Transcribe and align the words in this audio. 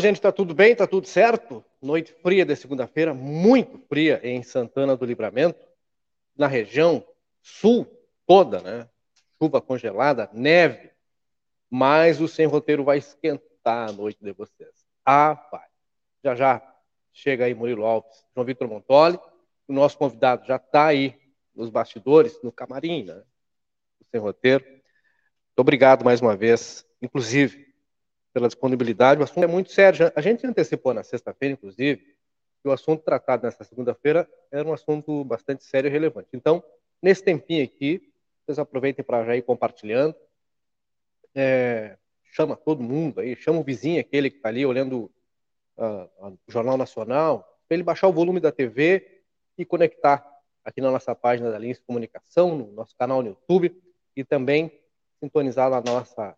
Gente, 0.00 0.20
tá 0.20 0.30
tudo 0.30 0.54
bem? 0.54 0.76
Tá 0.76 0.86
tudo 0.86 1.08
certo? 1.08 1.64
Noite 1.82 2.14
fria 2.22 2.44
de 2.44 2.54
segunda-feira, 2.54 3.12
muito 3.12 3.78
fria 3.88 4.20
em 4.22 4.42
Santana 4.44 4.96
do 4.96 5.04
Livramento, 5.04 5.66
na 6.36 6.46
região 6.46 7.04
sul 7.42 7.84
toda, 8.24 8.60
né? 8.60 8.88
Chuva 9.42 9.60
congelada, 9.60 10.30
neve, 10.32 10.90
mas 11.68 12.20
o 12.20 12.28
sem 12.28 12.46
roteiro 12.46 12.84
vai 12.84 12.98
esquentar 12.98 13.88
a 13.88 13.92
noite 13.92 14.22
de 14.22 14.32
vocês. 14.32 14.86
Ah, 15.04 15.34
pai. 15.34 15.66
Já 16.22 16.34
já 16.36 16.74
chega 17.12 17.46
aí 17.46 17.54
Murilo 17.54 17.84
Alves, 17.84 18.24
João 18.34 18.46
Vitor 18.46 18.68
Montoli, 18.68 19.18
o 19.66 19.72
nosso 19.72 19.98
convidado 19.98 20.46
já 20.46 20.56
está 20.56 20.86
aí 20.86 21.18
nos 21.54 21.70
bastidores, 21.70 22.40
no 22.42 22.52
camarim, 22.52 23.02
né? 23.02 23.20
O 24.00 24.04
sem 24.10 24.20
roteiro. 24.20 24.64
Muito 24.64 25.58
obrigado 25.58 26.04
mais 26.04 26.20
uma 26.20 26.36
vez, 26.36 26.86
inclusive 27.02 27.67
pela 28.38 28.46
disponibilidade. 28.46 29.20
O 29.20 29.24
assunto 29.24 29.42
é 29.42 29.48
muito 29.48 29.72
sério. 29.72 30.12
A 30.14 30.20
gente 30.20 30.46
antecipou 30.46 30.94
na 30.94 31.02
sexta-feira, 31.02 31.54
inclusive, 31.54 31.96
que 32.62 32.68
o 32.68 32.70
assunto 32.70 33.02
tratado 33.02 33.42
nessa 33.42 33.64
segunda-feira 33.64 34.28
era 34.50 34.66
um 34.66 34.72
assunto 34.72 35.24
bastante 35.24 35.64
sério 35.64 35.88
e 35.88 35.90
relevante. 35.90 36.28
Então, 36.32 36.62
nesse 37.02 37.24
tempinho 37.24 37.64
aqui, 37.64 38.12
vocês 38.46 38.58
aproveitem 38.58 39.04
para 39.04 39.24
já 39.24 39.36
ir 39.36 39.42
compartilhando. 39.42 40.14
É, 41.34 41.98
chama 42.30 42.56
todo 42.56 42.80
mundo 42.80 43.20
aí, 43.20 43.34
chama 43.34 43.58
o 43.58 43.64
vizinho, 43.64 44.00
aquele 44.00 44.30
que 44.30 44.36
está 44.36 44.48
ali 44.48 44.64
olhando 44.64 45.10
uh, 45.76 46.28
o 46.46 46.52
Jornal 46.52 46.76
Nacional, 46.76 47.40
para 47.66 47.74
ele 47.74 47.82
baixar 47.82 48.06
o 48.06 48.12
volume 48.12 48.38
da 48.38 48.52
TV 48.52 49.22
e 49.56 49.64
conectar 49.64 50.24
aqui 50.64 50.80
na 50.80 50.92
nossa 50.92 51.12
página 51.12 51.50
da 51.50 51.58
Lins 51.58 51.80
Comunicação, 51.80 52.56
no 52.56 52.72
nosso 52.72 52.94
canal 52.96 53.20
no 53.20 53.30
YouTube 53.30 53.76
e 54.14 54.24
também 54.24 54.72
sintonizar 55.20 55.70
na 55.70 55.80
nossa 55.80 56.36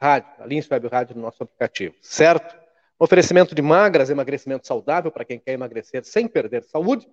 rádio, 0.00 0.30
a 0.38 0.46
Lins 0.46 0.70
Web 0.70 0.86
Rádio 0.88 1.16
no 1.16 1.22
nosso 1.22 1.42
aplicativo, 1.42 1.94
certo? 2.00 2.64
Oferecimento 2.98 3.54
de 3.54 3.62
magras, 3.62 4.10
emagrecimento 4.10 4.66
saudável 4.66 5.10
para 5.10 5.24
quem 5.24 5.38
quer 5.38 5.52
emagrecer 5.52 6.04
sem 6.04 6.28
perder 6.28 6.62
saúde. 6.64 7.08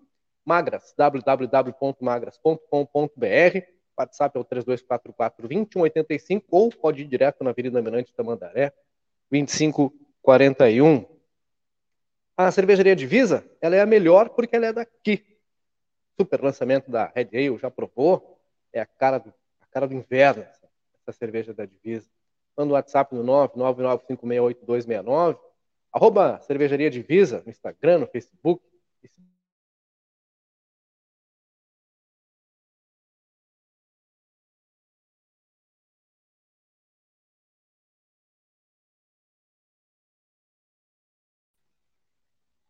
Magras, 0.45 0.93
www.magras.com.br. 0.97 3.61
WhatsApp 3.97 4.37
é 4.37 4.39
o 4.39 4.45
3244-2185 4.45 6.43
ou 6.49 6.69
pode 6.69 7.01
ir 7.01 7.07
direto 7.07 7.43
na 7.43 7.49
Avenida 7.51 7.81
Mirante 7.81 8.13
Tamandaré, 8.13 8.73
2541. 9.29 11.05
A 12.37 12.49
cervejaria 12.51 12.95
Divisa, 12.95 13.45
ela 13.59 13.75
é 13.75 13.81
a 13.81 13.85
melhor 13.85 14.29
porque 14.29 14.55
ela 14.55 14.67
é 14.67 14.73
daqui. 14.73 15.25
Super 16.19 16.41
lançamento 16.41 16.89
da 16.89 17.11
Red 17.13 17.27
Ale, 17.33 17.57
já 17.57 17.69
provou? 17.69 18.39
É 18.71 18.79
a 18.79 18.85
cara 18.85 19.17
do, 19.17 19.33
a 19.59 19.65
cara 19.67 19.85
do 19.87 19.93
inverno, 19.93 20.43
essa 20.43 21.11
cerveja 21.11 21.53
da 21.53 21.65
Divisa 21.65 22.09
manda 22.57 22.71
um 22.71 22.75
WhatsApp 22.75 23.13
no 23.15 23.23
999568269, 23.23 25.37
arroba 25.91 26.39
Cervejaria 26.41 26.89
Divisa, 26.89 27.43
no 27.45 27.51
Instagram, 27.51 27.99
no 27.99 28.07
Facebook. 28.07 28.63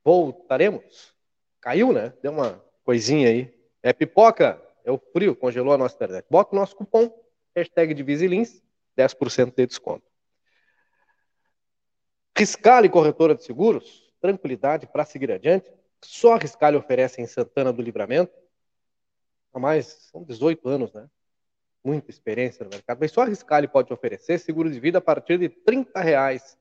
Voltaremos. 0.03 1.13
Caiu, 1.59 1.93
né? 1.93 2.13
Deu 2.21 2.31
uma 2.31 2.63
coisinha 2.83 3.29
aí. 3.29 3.53
É 3.83 3.93
pipoca, 3.93 4.61
é 4.83 4.91
o 4.91 4.97
frio, 4.97 5.35
congelou 5.35 5.73
a 5.73 5.77
nossa 5.77 5.95
internet. 5.95 6.25
Bota 6.29 6.55
o 6.55 6.59
nosso 6.59 6.75
cupom, 6.75 7.11
hashtag 7.55 7.93
Divisilins, 7.93 8.61
10% 8.97 9.55
de 9.55 9.67
desconto. 9.67 10.05
Riscale 12.37 12.89
Corretora 12.89 13.35
de 13.35 13.43
Seguros, 13.43 14.11
tranquilidade 14.19 14.87
para 14.87 15.05
seguir 15.05 15.31
adiante. 15.31 15.71
Só 16.03 16.33
a 16.33 16.37
Riscale 16.37 16.77
oferece 16.77 17.21
em 17.21 17.27
Santana 17.27 17.71
do 17.71 17.81
Livramento. 17.81 18.33
Há 19.53 19.59
mais, 19.59 20.09
são 20.11 20.23
18 20.23 20.67
anos, 20.67 20.91
né? 20.93 21.07
Muita 21.83 22.09
experiência 22.09 22.63
no 22.63 22.69
mercado. 22.69 22.99
Mas 22.99 23.11
só 23.11 23.21
a 23.21 23.25
Riscale 23.25 23.67
pode 23.67 23.91
oferecer 23.91 24.39
seguro 24.39 24.71
de 24.71 24.79
vida 24.79 24.99
a 24.99 25.01
partir 25.01 25.37
de 25.37 25.49
30 25.49 25.99
reais. 25.99 26.57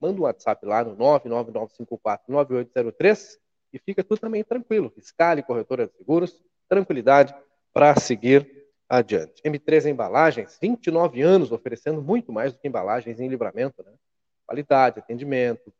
Manda 0.00 0.20
um 0.20 0.24
WhatsApp 0.24 0.66
lá 0.66 0.82
no 0.82 0.96
999549803 0.96 3.38
e 3.72 3.78
fica 3.78 4.02
tudo 4.02 4.18
também 4.18 4.42
tranquilo. 4.42 4.92
Riscale 4.96 5.42
Corretora 5.42 5.86
de 5.86 5.96
Seguros, 5.96 6.42
tranquilidade 6.68 7.34
para 7.72 7.98
seguir 7.98 8.61
adiante. 8.98 9.40
M3 9.42 9.90
Embalagens, 9.90 10.58
29 10.60 11.22
anos 11.22 11.50
oferecendo 11.50 12.02
muito 12.02 12.30
mais 12.30 12.52
do 12.52 12.58
que 12.58 12.68
embalagens 12.68 13.18
em 13.18 13.28
livramento, 13.28 13.82
né? 13.82 13.90
Qualidade, 14.46 14.98
atendimento, 14.98 15.72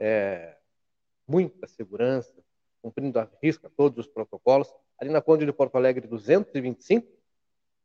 é, 0.00 0.56
muita 1.28 1.68
segurança, 1.68 2.34
cumprindo 2.82 3.20
a 3.20 3.28
risca 3.40 3.70
todos 3.76 4.04
os 4.04 4.12
protocolos. 4.12 4.68
Ali 4.98 5.10
na 5.10 5.22
Conde 5.22 5.46
de 5.46 5.52
Porto 5.52 5.76
Alegre 5.76 6.08
225, 6.08 7.06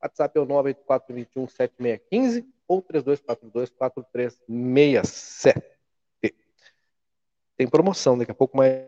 WhatsApp 0.01 0.35
é 0.35 0.41
o 0.41 0.47
984217615 0.47 2.43
ou 2.67 2.81
32424367. 2.81 5.63
Tem 7.55 7.69
promoção, 7.69 8.17
daqui 8.17 8.31
a 8.31 8.35
pouco 8.35 8.57
mais 8.57 8.83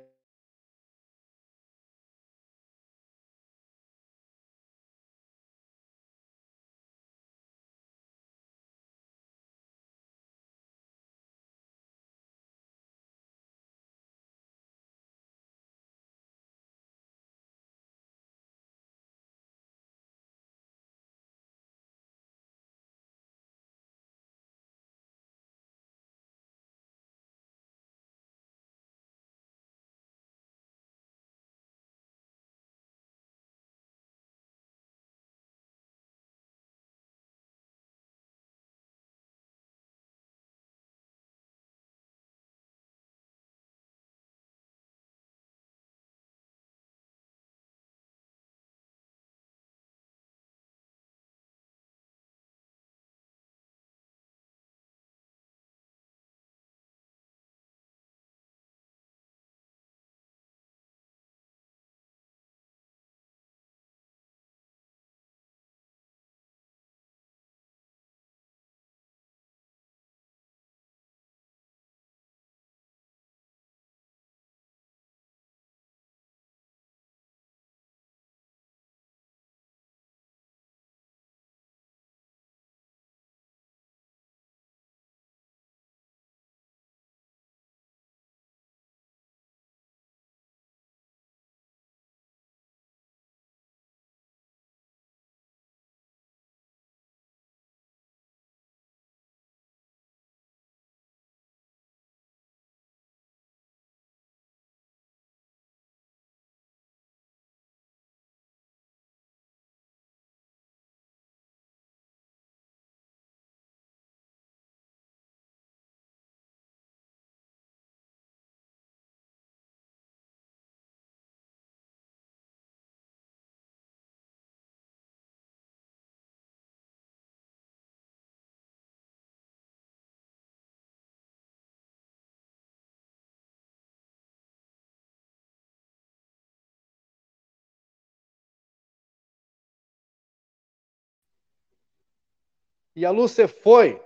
E 142.95 143.05
a 143.05 143.11
luz 143.11 143.31
se 143.31 143.47
foi. 143.47 144.01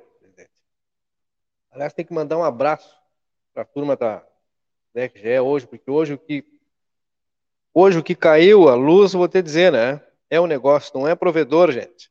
Aliás, 1.72 1.94
tem 1.94 2.06
que 2.06 2.14
mandar 2.14 2.38
um 2.38 2.44
abraço 2.44 2.96
para 3.54 3.64
a 3.64 3.66
turma 3.66 3.96
da, 3.96 4.26
da 4.94 5.06
RGE 5.06 5.40
hoje, 5.40 5.68
porque 5.68 5.92
hoje 5.92 6.14
o 6.14 6.18
que 6.18 6.44
hoje 7.74 8.00
o 8.00 8.04
que 8.04 8.16
caiu 8.16 8.68
a 8.68 8.76
luz, 8.76 9.14
vou 9.14 9.28
te 9.28 9.42
dizer, 9.42 9.72
né? 9.72 10.02
É 10.30 10.42
um 10.42 10.48
negócio, 10.48 10.92
não 10.98 11.08
é 11.08 11.14
provedor, 11.16 11.72
gente. 11.72 12.10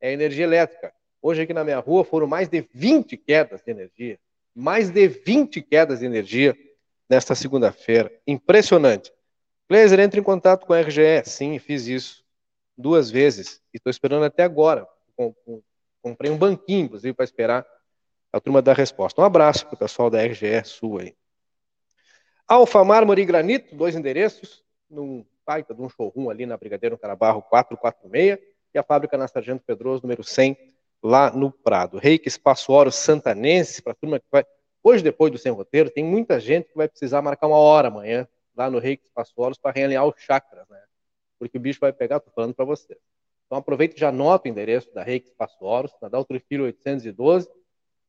É 0.00 0.12
energia 0.12 0.44
elétrica. 0.44 0.92
Hoje 1.20 1.42
aqui 1.42 1.52
na 1.52 1.64
minha 1.64 1.78
rua 1.78 2.04
foram 2.04 2.26
mais 2.26 2.48
de 2.48 2.66
20 2.72 3.16
quedas 3.16 3.60
de 3.62 3.70
energia. 3.70 4.18
Mais 4.54 4.90
de 4.90 5.06
20 5.06 5.60
quedas 5.62 5.98
de 6.00 6.06
energia 6.06 6.56
nesta 7.08 7.34
segunda-feira. 7.34 8.10
Impressionante. 8.26 9.12
Glazer, 9.68 10.00
entre 10.00 10.20
em 10.20 10.24
contato 10.24 10.64
com 10.64 10.72
a 10.72 10.80
RGE. 10.80 11.24
Sim, 11.24 11.58
fiz 11.58 11.86
isso 11.86 12.24
duas 12.76 13.10
vezes. 13.10 13.60
E 13.74 13.76
estou 13.76 13.90
esperando 13.90 14.24
até 14.24 14.44
agora. 14.44 14.88
Comprei 16.08 16.30
um 16.30 16.38
banquinho, 16.38 16.86
inclusive, 16.86 17.14
para 17.14 17.24
esperar 17.24 17.66
a 18.32 18.40
turma 18.40 18.62
dar 18.62 18.76
resposta. 18.76 19.20
Um 19.20 19.24
abraço 19.24 19.66
para 19.66 19.74
o 19.74 19.78
pessoal 19.78 20.10
da 20.10 20.22
RGE 20.22 20.64
Sul 20.64 20.98
aí. 20.98 21.14
Alfa 22.46 22.82
Mármore 22.84 23.22
e 23.22 23.24
Granito, 23.24 23.74
dois 23.74 23.94
endereços, 23.94 24.64
num 24.88 25.24
baita 25.46 25.74
de 25.74 25.82
um 25.82 25.88
showroom 25.88 26.30
ali 26.30 26.46
na 26.46 26.56
Brigadeiro 26.56 26.98
Carabarro 26.98 27.42
446 27.42 28.38
e 28.74 28.78
a 28.78 28.82
fábrica 28.82 29.16
na 29.16 29.28
Sargento 29.28 29.62
Pedroso, 29.66 30.02
número 30.02 30.22
100, 30.22 30.56
lá 31.02 31.30
no 31.30 31.50
Prado. 31.50 31.98
Reiki 31.98 32.28
Espaço 32.28 32.72
Oro 32.72 32.90
Santanense, 32.90 33.82
para 33.82 33.92
a 33.92 33.94
turma 33.94 34.18
que 34.18 34.26
vai... 34.30 34.44
Hoje, 34.82 35.02
depois 35.02 35.32
do 35.32 35.38
Sem 35.38 35.52
Roteiro, 35.52 35.90
tem 35.90 36.04
muita 36.04 36.38
gente 36.38 36.68
que 36.68 36.76
vai 36.76 36.88
precisar 36.88 37.20
marcar 37.20 37.46
uma 37.46 37.58
hora 37.58 37.88
amanhã 37.88 38.26
lá 38.56 38.70
no 38.70 38.78
Reiki 38.78 39.04
Espaço 39.04 39.32
Oros 39.36 39.58
para 39.58 39.70
realinhar 39.70 40.06
os 40.06 40.14
chakras, 40.18 40.68
né? 40.68 40.82
Porque 41.38 41.56
o 41.56 41.60
bicho 41.60 41.78
vai 41.80 41.92
pegar, 41.92 42.18
tô 42.18 42.30
falando 42.30 42.54
para 42.54 42.64
você. 42.64 42.98
Então 43.48 43.56
aproveita 43.56 43.96
e 43.96 43.98
já 43.98 44.10
anota 44.10 44.46
o 44.46 44.50
endereço 44.50 44.92
da 44.92 45.02
Reiki 45.02 45.28
Espaço 45.28 45.64
Oros, 45.64 45.90
na 46.02 46.08
Daltro 46.08 46.38
Filho 46.38 46.64
812, 46.64 47.50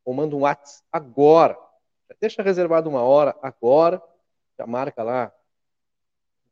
ou 0.04 0.14
manda 0.14 0.36
um 0.36 0.42
WhatsApp 0.42 0.86
agora. 0.92 1.58
Já 2.10 2.16
deixa 2.20 2.44
reservado 2.44 2.90
uma 2.90 3.02
hora 3.02 3.34
agora, 3.42 4.04
já 4.58 4.68
marca 4.68 5.02
lá. 5.02 5.34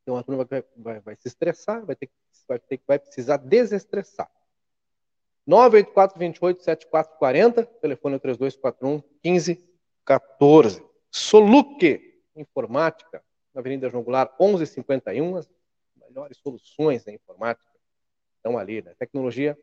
Então 0.01 0.15
a 0.15 0.23
turma 0.23 0.45
vai, 0.45 0.63
vai, 0.77 0.99
vai 1.01 1.15
se 1.17 1.27
estressar, 1.27 1.85
vai 1.85 1.97
ter, 1.97 2.09
vai 2.47 2.59
ter 2.59 2.79
vai 2.87 2.97
precisar 2.97 3.35
desestressar. 3.35 4.31
984 5.45 6.17
28 6.17 6.63
7440, 6.63 7.65
telefone 7.81 8.19
3241 8.19 9.03
1514. 9.21 10.81
Soluque 11.11 12.21
Informática, 12.37 13.21
na 13.53 13.59
Avenida 13.59 13.89
João 13.89 14.03
Goulart 14.03 14.31
1151, 14.39 15.35
as 15.35 15.49
melhores 16.07 16.37
soluções 16.37 17.03
da 17.03 17.11
informática 17.11 17.66
estão 18.47 18.57
ali, 18.57 18.81
né? 18.81 18.93
Tecnologia 18.97 19.57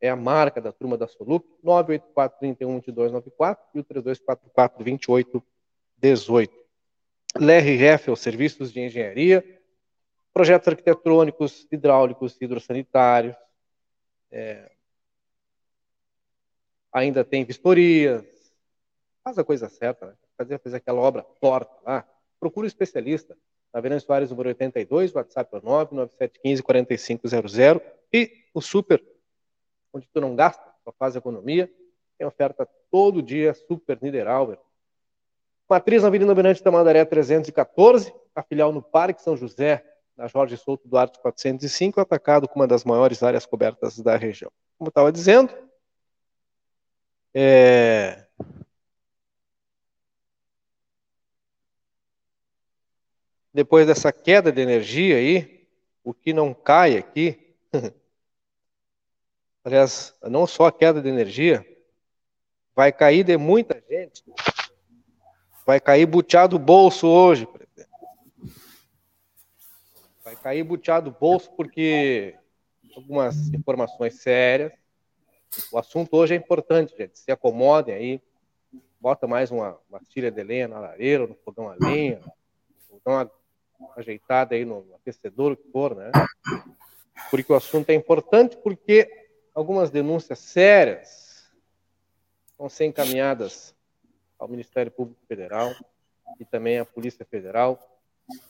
é 0.00 0.08
a 0.08 0.16
marca 0.16 0.60
da 0.60 0.72
turma 0.72 0.98
da 0.98 1.06
Soluc, 1.06 1.46
984 1.62 2.38
31 2.40 2.80
2294 2.80 3.64
e 3.74 3.78
o 3.78 3.84
3244 3.84 4.84
2818. 4.84 6.62
LRF, 7.36 8.16
serviços 8.16 8.72
de 8.72 8.80
engenharia, 8.80 9.44
projetos 10.34 10.68
arquitetônicos, 10.68 11.66
hidráulicos, 11.70 12.36
hidrossanitários, 12.40 13.36
é, 14.30 14.70
ainda 16.92 17.24
tem 17.24 17.44
vistorias, 17.44 18.24
faz 19.22 19.38
a 19.38 19.44
coisa 19.44 19.68
certa, 19.68 20.06
né? 20.06 20.14
fazer, 20.36 20.58
fazer 20.58 20.76
aquela 20.76 21.00
obra 21.00 21.22
torta 21.40 21.72
lá, 21.84 22.06
procura 22.40 22.64
um 22.64 22.68
especialista, 22.68 23.36
na 23.72 23.78
Avenida 23.78 24.00
Soares, 24.00 24.30
número 24.30 24.50
82, 24.50 25.14
WhatsApp 25.14 25.56
é 25.56 25.60
99715-4500, 25.60 27.80
e 28.12 28.30
o 28.52 28.60
Super, 28.60 29.02
onde 29.92 30.06
tu 30.12 30.20
não 30.20 30.36
gasta, 30.36 30.62
só 30.84 30.92
faz 30.98 31.16
economia, 31.16 31.72
tem 32.18 32.26
oferta 32.26 32.68
todo 32.90 33.22
dia, 33.22 33.54
Super 33.54 33.98
Niederauer, 34.02 34.58
Matriz 35.68 36.02
na 36.02 36.08
Avenida 36.08 36.30
Almirante 36.30 36.62
Tamandaré 36.62 37.02
314, 37.02 38.12
a 38.34 38.42
filial 38.42 38.72
no 38.72 38.82
Parque 38.82 39.22
São 39.22 39.36
José, 39.36 39.82
na 40.14 40.26
Jorge 40.26 40.58
Souto 40.58 40.86
Duarte 40.86 41.18
405, 41.20 41.98
atacado 41.98 42.46
com 42.46 42.60
uma 42.60 42.66
das 42.66 42.84
maiores 42.84 43.22
áreas 43.22 43.46
cobertas 43.46 43.98
da 43.98 44.16
região. 44.16 44.52
Como 44.76 44.88
eu 44.88 44.90
estava 44.90 45.10
dizendo, 45.10 45.50
é... 47.34 48.26
depois 53.52 53.86
dessa 53.86 54.12
queda 54.12 54.50
de 54.50 54.60
energia 54.60 55.16
aí, 55.16 55.66
o 56.02 56.12
que 56.12 56.32
não 56.32 56.52
cai 56.54 56.96
aqui, 56.96 57.54
aliás, 59.64 60.14
não 60.22 60.46
só 60.46 60.66
a 60.66 60.72
queda 60.72 61.00
de 61.00 61.08
energia, 61.08 61.66
vai 62.74 62.92
cair 62.92 63.24
de 63.24 63.36
muita 63.36 63.82
gente 63.88 64.24
Vai 65.64 65.80
cair 65.80 66.06
buteado 66.06 66.58
do 66.58 66.64
bolso 66.64 67.06
hoje, 67.06 67.46
presidente. 67.46 67.88
Vai 70.24 70.34
cair 70.34 70.64
buteado 70.64 71.10
do 71.10 71.16
bolso 71.16 71.52
porque 71.52 72.34
algumas 72.96 73.48
informações 73.54 74.20
sérias. 74.20 74.72
O 75.70 75.78
assunto 75.78 76.16
hoje 76.16 76.34
é 76.34 76.36
importante, 76.36 76.96
gente. 76.96 77.16
Se 77.16 77.30
acomodem 77.30 77.94
aí. 77.94 78.22
Bota 79.00 79.26
mais 79.26 79.50
uma, 79.50 79.78
uma 79.88 80.00
de 80.10 80.42
lenha 80.42 80.66
na 80.66 80.80
lareira, 80.80 81.28
no 81.28 81.34
fogão 81.34 81.68
a 81.68 81.76
lenha. 81.80 82.20
Dá 83.04 83.12
uma 83.12 83.30
ajeitada 83.96 84.54
aí 84.54 84.64
no 84.64 84.84
aquecedor, 84.94 85.52
o 85.52 85.56
que 85.56 85.70
for, 85.70 85.94
né? 85.94 86.10
Porque 87.30 87.52
o 87.52 87.56
assunto 87.56 87.90
é 87.90 87.94
importante, 87.94 88.56
porque 88.56 89.08
algumas 89.54 89.90
denúncias 89.90 90.38
sérias 90.38 91.50
vão 92.58 92.68
ser 92.68 92.86
encaminhadas 92.86 93.74
ao 94.38 94.48
Ministério 94.48 94.90
Público 94.90 95.20
Federal 95.26 95.72
e 96.38 96.44
também 96.44 96.78
à 96.78 96.84
Polícia 96.84 97.24
Federal, 97.24 97.78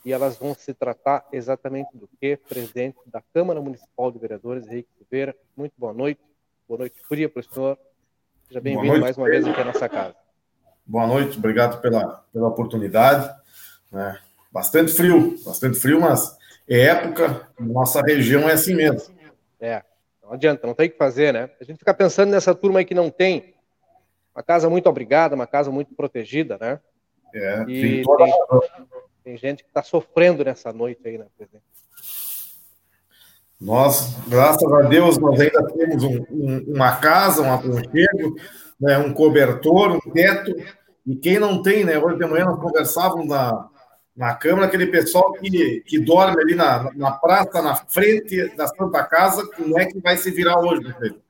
e 0.05 0.13
elas 0.13 0.37
vão 0.37 0.53
se 0.53 0.73
tratar 0.73 1.27
exatamente 1.31 1.97
do 1.97 2.07
que? 2.19 2.37
Presidente 2.37 2.97
da 3.05 3.21
Câmara 3.33 3.61
Municipal 3.61 4.11
de 4.11 4.19
Vereadores, 4.19 4.67
Henrique 4.67 4.89
Silveira. 4.97 5.35
Muito 5.55 5.73
boa 5.77 5.93
noite. 5.93 6.21
Boa 6.67 6.79
noite 6.79 6.99
fria 7.07 7.27
para 7.27 7.41
o 7.41 7.43
senhor. 7.43 7.77
Seja 8.47 8.61
bem-vindo 8.61 8.99
mais 8.99 9.17
uma 9.17 9.27
vez 9.27 9.45
aqui 9.45 9.59
à 9.59 9.65
nossa 9.65 9.89
casa. 9.89 10.15
Boa 10.85 11.07
noite, 11.07 11.37
obrigado 11.37 11.81
pela, 11.81 12.23
pela 12.31 12.47
oportunidade. 12.47 13.33
É, 13.93 14.17
bastante 14.53 14.91
frio, 14.91 15.35
bastante 15.43 15.79
frio, 15.79 15.99
mas 15.99 16.37
é 16.69 16.81
época, 16.81 17.49
nossa 17.59 18.01
região 18.01 18.47
é 18.47 18.53
assim 18.53 18.75
mesmo. 18.75 19.11
É, 19.59 19.81
não 20.21 20.33
adianta, 20.33 20.67
não 20.67 20.75
tem 20.75 20.87
o 20.87 20.91
que 20.91 20.97
fazer, 20.97 21.33
né? 21.33 21.49
A 21.59 21.63
gente 21.63 21.79
fica 21.79 21.93
pensando 21.93 22.29
nessa 22.29 22.53
turma 22.53 22.79
aí 22.79 22.85
que 22.85 22.93
não 22.93 23.09
tem 23.09 23.55
uma 24.35 24.43
casa 24.43 24.69
muito 24.69 24.87
obrigada, 24.87 25.35
uma 25.35 25.47
casa 25.47 25.71
muito 25.71 25.95
protegida, 25.95 26.57
né? 26.61 26.79
É, 27.33 27.63
e 27.67 28.03
tem, 28.03 28.03
tem, 29.23 29.37
gente 29.37 29.63
que 29.63 29.69
está 29.69 29.81
sofrendo 29.81 30.45
nessa 30.45 30.71
noite 30.71 31.01
aí, 31.05 31.17
né, 31.17 31.25
presidente? 31.35 31.63
Nós, 33.59 34.15
graças 34.27 34.71
a 34.71 34.81
Deus, 34.83 35.17
nós 35.17 35.39
ainda 35.39 35.65
temos 35.65 36.03
um, 36.03 36.25
um, 36.29 36.73
uma 36.75 36.97
casa, 36.97 37.41
um 37.41 37.53
aconchego, 37.53 38.35
né, 38.79 38.99
um 38.99 39.13
cobertor, 39.13 39.93
um 39.93 40.11
teto. 40.11 40.53
E 41.05 41.15
quem 41.15 41.39
não 41.39 41.61
tem, 41.61 41.83
né? 41.83 41.97
Hoje 41.97 42.17
de 42.17 42.25
manhã 42.25 42.45
nós 42.45 42.59
conversávamos 42.59 43.27
na, 43.27 43.69
na 44.15 44.35
Câmara, 44.35 44.67
aquele 44.67 44.87
pessoal 44.87 45.33
que, 45.33 45.81
que 45.81 45.99
dorme 45.99 46.41
ali 46.41 46.55
na, 46.55 46.93
na 46.93 47.11
praça, 47.11 47.61
na 47.61 47.75
frente 47.75 48.55
da 48.55 48.67
Santa 48.67 49.03
Casa, 49.03 49.47
como 49.55 49.79
é 49.79 49.85
que 49.85 49.99
vai 49.99 50.17
se 50.17 50.29
virar 50.29 50.59
hoje, 50.59 50.81
presidente? 50.83 51.21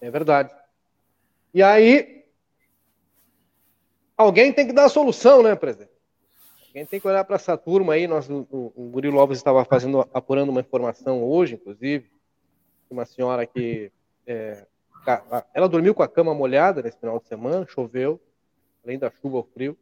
É 0.00 0.10
verdade. 0.10 0.50
E 1.52 1.62
aí, 1.62 2.14
Alguém 4.16 4.52
tem 4.52 4.66
que 4.66 4.72
dar 4.72 4.84
a 4.84 4.88
solução, 4.88 5.42
né, 5.42 5.54
presidente? 5.56 5.90
Alguém 6.68 6.86
tem 6.86 7.00
que 7.00 7.06
olhar 7.06 7.24
para 7.24 7.36
essa 7.36 7.56
turma 7.56 7.94
aí. 7.94 8.06
Nós, 8.06 8.28
o, 8.30 8.46
o 8.50 8.90
Murilo 8.92 9.18
Alves 9.18 9.38
estava 9.38 9.64
fazendo, 9.64 10.08
apurando 10.12 10.50
uma 10.50 10.60
informação 10.60 11.22
hoje, 11.22 11.54
inclusive, 11.54 12.10
uma 12.88 13.04
senhora 13.04 13.44
que 13.44 13.90
é, 14.26 14.66
ela 15.52 15.68
dormiu 15.68 15.94
com 15.94 16.02
a 16.02 16.08
cama 16.08 16.32
molhada 16.32 16.82
nesse 16.82 16.98
final 16.98 17.18
de 17.18 17.26
semana, 17.26 17.66
choveu, 17.66 18.20
além 18.84 18.98
da 18.98 19.10
chuva, 19.10 19.38
o 19.38 19.42
frio. 19.42 19.76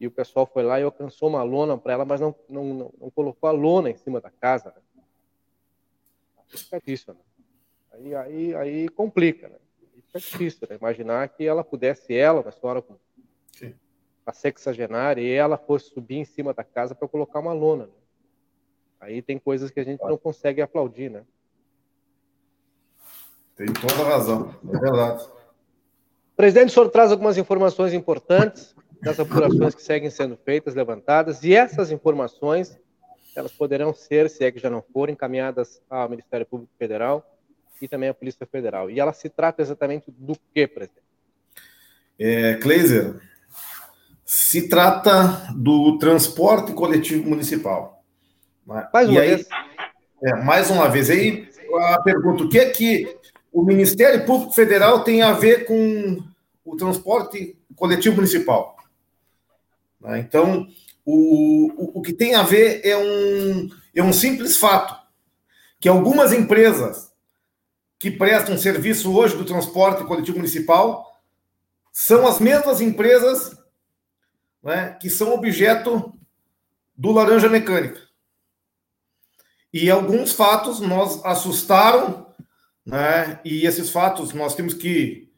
E 0.00 0.06
o 0.06 0.10
pessoal 0.10 0.46
foi 0.46 0.62
lá 0.62 0.78
e 0.78 0.84
alcançou 0.84 1.28
uma 1.28 1.42
lona 1.42 1.76
para 1.76 1.92
ela, 1.92 2.04
mas 2.04 2.20
não, 2.20 2.34
não, 2.48 2.64
não, 2.64 2.94
não, 3.00 3.10
colocou 3.10 3.48
a 3.48 3.52
lona 3.52 3.90
em 3.90 3.96
cima 3.96 4.20
da 4.20 4.30
casa. 4.30 4.72
Né? 4.96 5.02
Fica 6.46 6.78
difícil, 6.78 7.14
né? 7.14 7.20
Aí, 7.92 8.14
aí, 8.14 8.54
aí 8.54 8.88
complica, 8.88 9.48
né? 9.48 9.56
Fica 10.06 10.20
difícil, 10.20 10.68
né? 10.70 10.76
Imaginar 10.76 11.28
que 11.28 11.44
ela 11.44 11.64
pudesse, 11.64 12.14
ela, 12.14 12.40
uma 12.40 12.52
senhora 12.52 12.80
com 12.80 12.96
a 14.24 14.32
sexagenária 14.32 15.22
e 15.22 15.30
ela 15.30 15.56
fosse 15.56 15.90
subir 15.90 16.16
em 16.16 16.24
cima 16.24 16.52
da 16.52 16.62
casa 16.62 16.94
para 16.94 17.08
colocar 17.08 17.40
uma 17.40 17.52
lona. 17.52 17.86
Né? 17.86 17.92
Aí 19.00 19.22
tem 19.22 19.38
coisas 19.38 19.70
que 19.70 19.80
a 19.80 19.84
gente 19.84 20.02
não 20.04 20.18
consegue 20.18 20.60
aplaudir, 20.60 21.10
né? 21.10 21.24
Tem 23.56 23.66
toda 23.72 24.02
a 24.02 24.08
razão, 24.08 24.54
é 24.72 24.78
verdade. 24.78 25.28
Presidente, 26.36 26.68
o 26.68 26.72
senhor 26.72 26.90
traz 26.90 27.10
algumas 27.10 27.36
informações 27.38 27.92
importantes 27.92 28.76
das 29.00 29.18
apurações 29.20 29.74
que 29.74 29.82
seguem 29.82 30.10
sendo 30.10 30.36
feitas, 30.36 30.74
levantadas, 30.74 31.42
e 31.42 31.54
essas 31.54 31.90
informações, 31.90 32.78
elas 33.34 33.52
poderão 33.52 33.94
ser, 33.94 34.28
se 34.28 34.44
é 34.44 34.50
que 34.50 34.58
já 34.58 34.68
não 34.68 34.82
forem, 34.92 35.12
encaminhadas 35.12 35.80
ao 35.88 36.08
Ministério 36.08 36.46
Público 36.46 36.72
Federal 36.78 37.24
e 37.80 37.88
também 37.88 38.08
a 38.08 38.14
Polícia 38.14 38.46
Federal. 38.46 38.90
E 38.90 38.98
ela 38.98 39.12
se 39.12 39.28
trata 39.28 39.62
exatamente 39.62 40.06
do 40.08 40.36
que, 40.52 40.66
presidente? 40.66 41.06
É, 42.18 42.54
Kleiser, 42.54 43.20
se 44.24 44.68
trata 44.68 45.54
do 45.54 45.98
transporte 45.98 46.72
coletivo 46.72 47.28
municipal. 47.28 48.02
Né? 48.66 48.88
Mais 48.92 49.08
uma 49.08 49.20
aí, 49.20 49.28
vez. 49.28 49.48
É, 50.22 50.34
mais 50.34 50.70
uma 50.70 50.88
vez. 50.88 51.08
Aí 51.08 51.48
a 51.92 52.02
pergunta: 52.02 52.44
o 52.44 52.48
que 52.48 52.58
é 52.58 52.68
que 52.70 53.16
o 53.52 53.62
Ministério 53.62 54.26
Público 54.26 54.52
Federal 54.52 55.04
tem 55.04 55.22
a 55.22 55.32
ver 55.32 55.64
com 55.64 56.22
o 56.64 56.76
transporte 56.76 57.56
coletivo 57.76 58.16
municipal? 58.16 58.76
Né? 60.00 60.20
Então, 60.20 60.66
o, 61.04 61.72
o, 61.76 61.98
o 61.98 62.02
que 62.02 62.12
tem 62.12 62.34
a 62.34 62.42
ver 62.42 62.80
é 62.84 62.96
um, 62.96 63.70
é 63.94 64.02
um 64.02 64.12
simples 64.12 64.56
fato: 64.56 64.94
que 65.80 65.88
algumas 65.88 66.32
empresas 66.32 67.12
que 67.98 68.10
prestam 68.10 68.56
serviço 68.56 69.12
hoje 69.12 69.36
do 69.36 69.44
transporte 69.44 70.04
coletivo 70.04 70.36
municipal 70.36 71.04
são 71.92 72.26
as 72.26 72.38
mesmas 72.38 72.80
empresas 72.80 73.58
né, 74.62 74.96
que 75.00 75.10
são 75.10 75.34
objeto 75.34 76.12
do 76.96 77.10
laranja 77.10 77.48
mecânica. 77.48 78.00
E 79.72 79.90
alguns 79.90 80.32
fatos 80.32 80.80
nos 80.80 81.24
assustaram, 81.24 82.32
né, 82.86 83.40
e 83.44 83.66
esses 83.66 83.90
fatos 83.90 84.32
nós 84.32 84.54
temos 84.54 84.74
que 84.74 85.28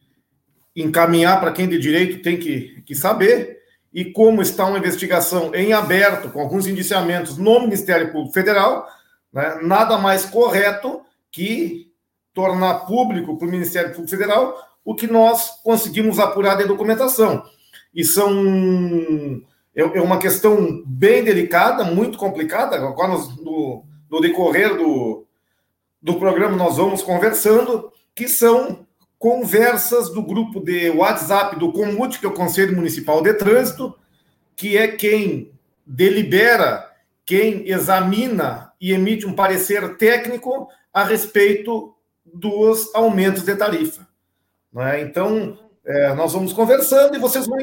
encaminhar 0.75 1.39
para 1.39 1.51
quem 1.51 1.67
de 1.67 1.77
direito 1.77 2.21
tem 2.21 2.39
que, 2.39 2.81
que 2.83 2.95
saber. 2.95 3.60
E 3.93 4.05
como 4.05 4.41
está 4.41 4.65
uma 4.65 4.77
investigação 4.77 5.53
em 5.53 5.73
aberto, 5.73 6.29
com 6.29 6.39
alguns 6.39 6.65
indiciamentos 6.65 7.37
no 7.37 7.59
Ministério 7.61 8.11
Público 8.11 8.33
Federal, 8.33 8.87
né, 9.33 9.59
nada 9.61 9.97
mais 9.97 10.25
correto 10.25 11.01
que 11.29 11.91
tornar 12.33 12.85
público 12.85 13.37
para 13.37 13.47
o 13.47 13.51
Ministério 13.51 13.89
Público 13.89 14.09
Federal 14.09 14.55
o 14.83 14.95
que 14.95 15.07
nós 15.07 15.61
conseguimos 15.63 16.19
apurar 16.19 16.55
da 16.55 16.65
documentação. 16.65 17.43
E 17.93 18.03
são 18.03 18.31
é, 19.75 19.81
é 19.81 20.01
uma 20.01 20.17
questão 20.17 20.83
bem 20.85 21.23
delicada, 21.23 21.83
muito 21.83 22.17
complicada. 22.17 22.75
Agora, 22.77 23.13
no, 23.41 23.85
no 24.09 24.21
decorrer 24.21 24.75
do, 24.75 25.25
do 26.01 26.15
programa, 26.15 26.55
nós 26.55 26.77
vamos 26.77 27.01
conversando, 27.01 27.91
que 28.15 28.27
são 28.27 28.85
conversas 29.21 30.09
do 30.09 30.23
grupo 30.23 30.59
de 30.59 30.89
WhatsApp 30.89 31.59
do 31.59 31.71
Comute, 31.71 32.19
que 32.19 32.25
é 32.25 32.29
o 32.29 32.33
Conselho 32.33 32.75
Municipal 32.75 33.21
de 33.21 33.31
Trânsito, 33.35 33.95
que 34.55 34.75
é 34.75 34.87
quem 34.87 35.51
delibera, 35.85 36.89
quem 37.23 37.69
examina 37.69 38.73
e 38.81 38.91
emite 38.91 39.27
um 39.27 39.33
parecer 39.33 39.95
técnico 39.97 40.67
a 40.91 41.03
respeito 41.03 41.93
dos 42.25 42.89
aumentos 42.95 43.43
de 43.43 43.55
tarifa. 43.55 44.07
Né? 44.73 45.01
Então, 45.01 45.55
é, 45.85 46.15
nós 46.15 46.33
vamos 46.33 46.51
conversando 46.51 47.15
e 47.15 47.19
vocês 47.19 47.45
vão 47.45 47.59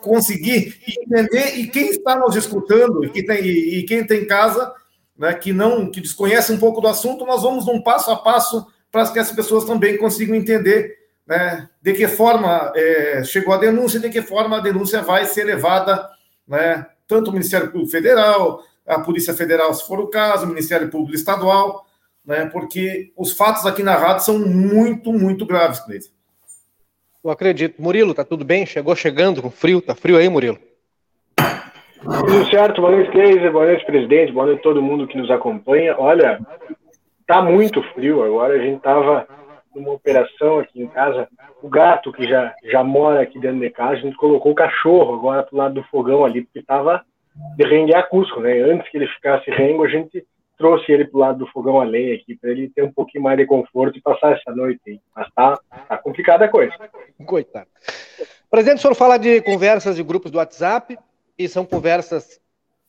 conseguir 0.00 0.80
entender, 0.84 1.60
e 1.60 1.68
quem 1.68 1.90
está 1.90 2.18
nos 2.18 2.34
escutando 2.34 3.04
e, 3.04 3.10
que 3.10 3.24
tem, 3.24 3.38
e 3.44 3.84
quem 3.84 4.04
tem 4.04 4.26
casa, 4.26 4.74
né, 5.16 5.32
que 5.32 5.52
não 5.52 5.92
que 5.92 6.00
desconhece 6.00 6.52
um 6.52 6.58
pouco 6.58 6.80
do 6.80 6.88
assunto, 6.88 7.24
nós 7.24 7.44
vamos 7.44 7.68
um 7.68 7.80
passo 7.80 8.10
a 8.10 8.16
passo 8.16 8.66
para 8.90 9.10
que 9.12 9.18
as 9.18 9.32
pessoas 9.32 9.64
também 9.64 9.96
consigam 9.96 10.34
entender 10.34 10.98
né, 11.26 11.68
de 11.80 11.92
que 11.92 12.08
forma 12.08 12.72
é, 12.74 13.22
chegou 13.22 13.54
a 13.54 13.58
denúncia, 13.58 14.00
de 14.00 14.10
que 14.10 14.20
forma 14.20 14.58
a 14.58 14.60
denúncia 14.60 15.00
vai 15.00 15.24
ser 15.24 15.44
levada, 15.44 16.08
né, 16.46 16.86
tanto 17.06 17.30
o 17.30 17.32
Ministério 17.32 17.70
Público 17.70 17.90
Federal, 17.90 18.62
a 18.86 18.98
Polícia 18.98 19.32
Federal, 19.32 19.72
se 19.72 19.86
for 19.86 20.00
o 20.00 20.08
caso, 20.08 20.44
o 20.44 20.48
Ministério 20.48 20.90
Público 20.90 21.14
Estadual, 21.14 21.86
né, 22.24 22.46
porque 22.46 23.12
os 23.16 23.32
fatos 23.32 23.64
aqui 23.64 23.82
narrados 23.82 24.24
são 24.24 24.38
muito, 24.38 25.12
muito 25.12 25.46
graves, 25.46 25.80
Cleiton. 25.80 26.08
Eu 27.22 27.30
acredito. 27.30 27.80
Murilo, 27.80 28.14
tá 28.14 28.24
tudo 28.24 28.44
bem? 28.44 28.64
Chegou 28.64 28.96
chegando 28.96 29.42
com 29.42 29.50
frio? 29.50 29.82
Tá 29.82 29.94
frio 29.94 30.16
aí, 30.16 30.28
Murilo? 30.28 30.58
Tudo 32.02 32.50
certo. 32.50 32.80
Boa 32.80 32.92
noite, 32.92 33.10
Cleiser. 33.12 33.52
Boa 33.52 33.66
noite, 33.66 33.84
presidente. 33.84 34.32
Boa 34.32 34.46
noite 34.46 34.60
a 34.60 34.62
todo 34.62 34.82
mundo 34.82 35.06
que 35.06 35.18
nos 35.18 35.30
acompanha. 35.30 35.94
Olha, 35.98 36.40
tá 37.30 37.40
muito 37.40 37.80
frio. 37.94 38.24
Agora 38.24 38.54
a 38.54 38.58
gente 38.58 38.80
tava 38.80 39.26
numa 39.74 39.92
operação 39.92 40.58
aqui 40.58 40.82
em 40.82 40.88
casa. 40.88 41.28
O 41.62 41.68
gato 41.68 42.12
que 42.12 42.28
já, 42.28 42.52
já 42.64 42.82
mora 42.82 43.22
aqui 43.22 43.38
dentro 43.38 43.60
de 43.60 43.70
casa, 43.70 43.92
a 43.92 43.96
gente 43.96 44.16
colocou 44.16 44.50
o 44.50 44.54
cachorro 44.54 45.14
agora 45.14 45.44
pro 45.44 45.56
lado 45.56 45.74
do 45.74 45.84
fogão 45.84 46.24
ali, 46.24 46.42
porque 46.42 46.62
tava 46.62 47.04
de 47.56 47.64
rengue 47.64 47.94
a 47.94 48.02
Cusco, 48.02 48.40
né? 48.40 48.60
Antes 48.60 48.90
que 48.90 48.98
ele 48.98 49.06
ficasse 49.06 49.48
rengo, 49.50 49.84
a 49.84 49.88
gente 49.88 50.26
trouxe 50.58 50.90
ele 50.90 51.06
pro 51.06 51.20
lado 51.20 51.38
do 51.38 51.46
fogão 51.46 51.80
a 51.80 51.84
lenha 51.84 52.16
aqui, 52.16 52.36
para 52.36 52.50
ele 52.50 52.68
ter 52.68 52.82
um 52.82 52.92
pouquinho 52.92 53.22
mais 53.22 53.38
de 53.38 53.46
conforto 53.46 53.96
e 53.96 54.02
passar 54.02 54.32
essa 54.32 54.54
noite 54.54 54.80
aí. 54.88 55.00
Mas 55.14 55.28
tá, 55.32 55.58
tá 55.88 55.96
complicada 55.98 56.44
a 56.46 56.48
coisa. 56.48 56.74
Coitado. 57.24 57.68
Presidente, 58.50 58.78
o 58.78 58.82
senhor 58.82 58.94
fala 58.94 59.16
de 59.16 59.40
conversas 59.42 59.94
de 59.94 60.02
grupos 60.02 60.30
do 60.30 60.38
WhatsApp, 60.38 60.98
e 61.38 61.48
são 61.48 61.64
conversas 61.64 62.40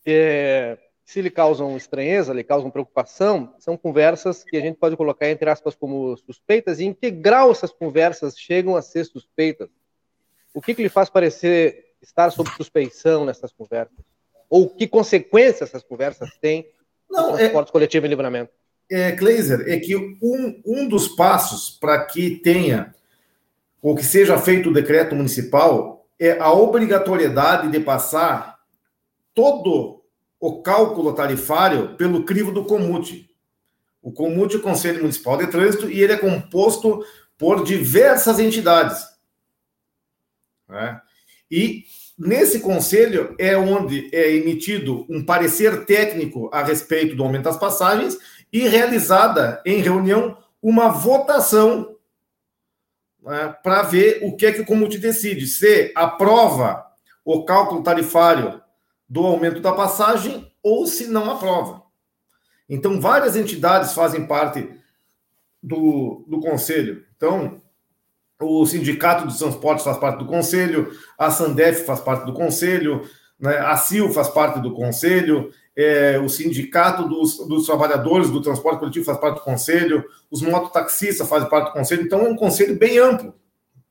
que, 0.04 0.78
se 1.04 1.22
lhe 1.22 1.30
causam 1.30 1.76
estranheza, 1.76 2.34
lhe 2.34 2.44
causam 2.44 2.72
preocupação, 2.72 3.54
são 3.60 3.76
conversas 3.76 4.44
que 4.44 4.56
a 4.56 4.62
gente 4.62 4.78
pode 4.78 4.96
colocar, 4.96 5.30
entre 5.30 5.50
aspas, 5.50 5.76
como 5.76 6.16
suspeitas, 6.18 6.80
e 6.80 6.86
em 6.86 6.94
que 6.94 7.12
grau 7.12 7.52
essas 7.52 7.72
conversas 7.72 8.38
chegam 8.38 8.76
a 8.76 8.82
ser 8.82 9.06
suspeitas? 9.06 9.70
O 10.54 10.62
que, 10.62 10.74
que 10.74 10.84
lhe 10.84 10.90
faz 10.90 11.10
parecer 11.10 11.94
estar 12.02 12.30
sob 12.32 12.50
suspeição 12.52 13.26
nessas 13.26 13.52
conversas? 13.52 14.06
Ou 14.50 14.70
que 14.70 14.88
consequências 14.88 15.70
essas 15.70 15.84
conversas 15.84 16.30
têm 16.40 16.66
não, 17.10 17.36
transporte 17.36 17.70
é, 17.70 17.72
coletivo 17.72 18.06
em 18.06 18.10
livramento. 18.10 18.52
É, 18.90 19.12
Kleiser, 19.12 19.66
é 19.68 19.80
que 19.80 19.96
um, 19.96 20.62
um 20.66 20.88
dos 20.88 21.10
passos 21.10 21.70
para 21.70 22.06
que 22.06 22.38
tenha 22.38 22.94
ou 23.82 23.96
que 23.96 24.04
seja 24.04 24.38
feito 24.38 24.70
o 24.70 24.74
decreto 24.74 25.16
municipal 25.16 26.06
é 26.20 26.38
a 26.40 26.52
obrigatoriedade 26.52 27.72
de 27.72 27.80
passar 27.80 28.60
todo 29.34 30.01
o 30.42 30.62
cálculo 30.62 31.14
tarifário 31.14 31.96
pelo 31.96 32.26
crivo 32.26 32.52
do 32.52 32.66
Comute. 32.66 33.30
O 34.02 34.12
Comute 34.12 34.58
é 34.58 34.60
o 34.60 34.62
Conselho 34.62 35.00
Municipal 35.00 35.38
de 35.38 35.48
Trânsito 35.48 35.90
e 35.90 36.02
ele 36.02 36.12
é 36.12 36.18
composto 36.18 37.06
por 37.38 37.64
diversas 37.64 38.40
entidades. 38.40 39.06
Né? 40.68 41.00
E 41.50 41.86
Nesse 42.24 42.60
conselho 42.60 43.36
é 43.40 43.58
onde 43.58 44.08
é 44.14 44.36
emitido 44.36 45.08
um 45.10 45.26
parecer 45.26 45.88
técnico 45.88 46.52
a 46.54 46.62
respeito 46.62 47.16
do 47.16 47.24
aumento 47.24 47.46
das 47.46 47.58
passagens 47.58 48.16
e 48.54 48.68
realizada 48.68 49.60
em 49.66 49.82
reunião 49.82 50.38
uma 50.62 50.90
votação 50.90 51.96
né, 53.24 53.56
para 53.64 53.82
ver 53.82 54.20
o 54.22 54.36
que 54.36 54.46
é 54.46 54.52
que 54.52 54.62
o 54.62 54.66
Comute 54.68 55.00
decide, 55.00 55.48
se 55.48 55.92
aprova 55.96 56.86
o 57.26 57.44
cálculo 57.44 57.82
tarifário 57.82 58.61
do 59.12 59.26
aumento 59.26 59.60
da 59.60 59.74
passagem 59.74 60.50
ou 60.64 60.88
se 60.88 61.08
não 61.08 61.30
aprova. 61.30 61.84
Então, 62.70 63.02
várias 63.02 63.36
entidades 63.36 63.92
fazem 63.92 64.26
parte 64.26 64.70
do, 65.62 66.24
do 66.30 66.40
conselho. 66.40 67.04
Então, 67.18 67.62
o 68.40 68.66
Sindicato 68.66 69.28
dos 69.28 69.38
Transportes 69.38 69.84
faz 69.84 69.98
parte 69.98 70.20
do 70.20 70.26
conselho, 70.26 70.98
a 71.18 71.30
Sandef 71.30 71.86
faz 71.86 72.00
parte 72.00 72.26
do 72.26 72.32
conselho, 72.32 73.02
né, 73.38 73.58
a 73.58 73.76
CIL 73.76 74.10
faz 74.14 74.30
parte 74.30 74.62
do 74.62 74.74
conselho, 74.74 75.52
é, 75.76 76.18
o 76.18 76.30
Sindicato 76.30 77.06
dos, 77.06 77.38
dos, 77.50 77.66
Trabalhadores 77.66 78.30
do 78.30 78.42
Transporte 78.42 78.80
Coletivo 78.80 79.04
faz 79.04 79.18
parte 79.18 79.40
do 79.40 79.44
conselho, 79.44 80.06
os 80.32 80.42
mototaxistas 80.42 81.28
fazem 81.28 81.50
parte 81.50 81.68
do 81.68 81.74
conselho, 81.74 82.04
então 82.04 82.22
é 82.22 82.30
um 82.30 82.38
conselho 82.38 82.80
bem 82.80 82.98
amplo, 82.98 83.36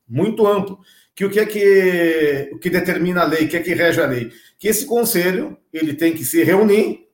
muito 0.09 0.47
amplo. 0.47 0.81
Que 1.15 1.27
o 1.27 1.31
que 1.31 1.41
é 1.41 1.45
que, 1.45 2.51
o 2.55 2.59
que 2.59 2.71
determina 2.71 3.21
a 3.21 3.25
lei, 3.25 3.45
o 3.45 3.49
que 3.49 3.57
é 3.59 3.63
que 3.63 3.75
rege 3.75 4.01
a 4.01 4.07
lei? 4.07 4.33
Que 4.61 4.69
esse 4.69 4.87
conselho 4.87 5.57
ele 5.73 5.95
tem 5.95 6.15
que 6.15 6.25
se 6.25 6.45
reunir 6.45 7.09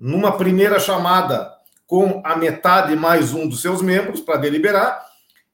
numa 0.00 0.36
primeira 0.36 0.80
chamada 0.80 1.52
com 1.86 2.22
a 2.24 2.34
metade 2.34 2.96
mais 2.96 3.32
um 3.34 3.46
dos 3.46 3.62
seus 3.62 3.82
membros 3.82 4.20
para 4.20 4.38
deliberar, 4.38 5.06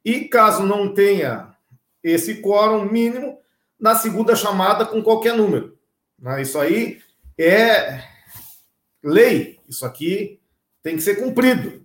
e 0.04 0.22
caso 0.28 0.62
não 0.64 0.94
tenha 0.94 1.54
esse 2.02 2.36
quórum 2.36 2.84
mínimo, 2.84 3.38
na 3.80 3.96
segunda 3.96 4.36
chamada 4.36 4.86
com 4.86 5.02
qualquer 5.02 5.36
número. 5.36 5.76
Né? 6.18 6.40
Isso 6.40 6.58
aí 6.58 7.02
é 7.36 8.02
lei. 9.02 9.58
Isso 9.68 9.84
aqui 9.84 10.40
tem 10.82 10.96
que 10.96 11.02
ser 11.02 11.16
cumprido. 11.16 11.84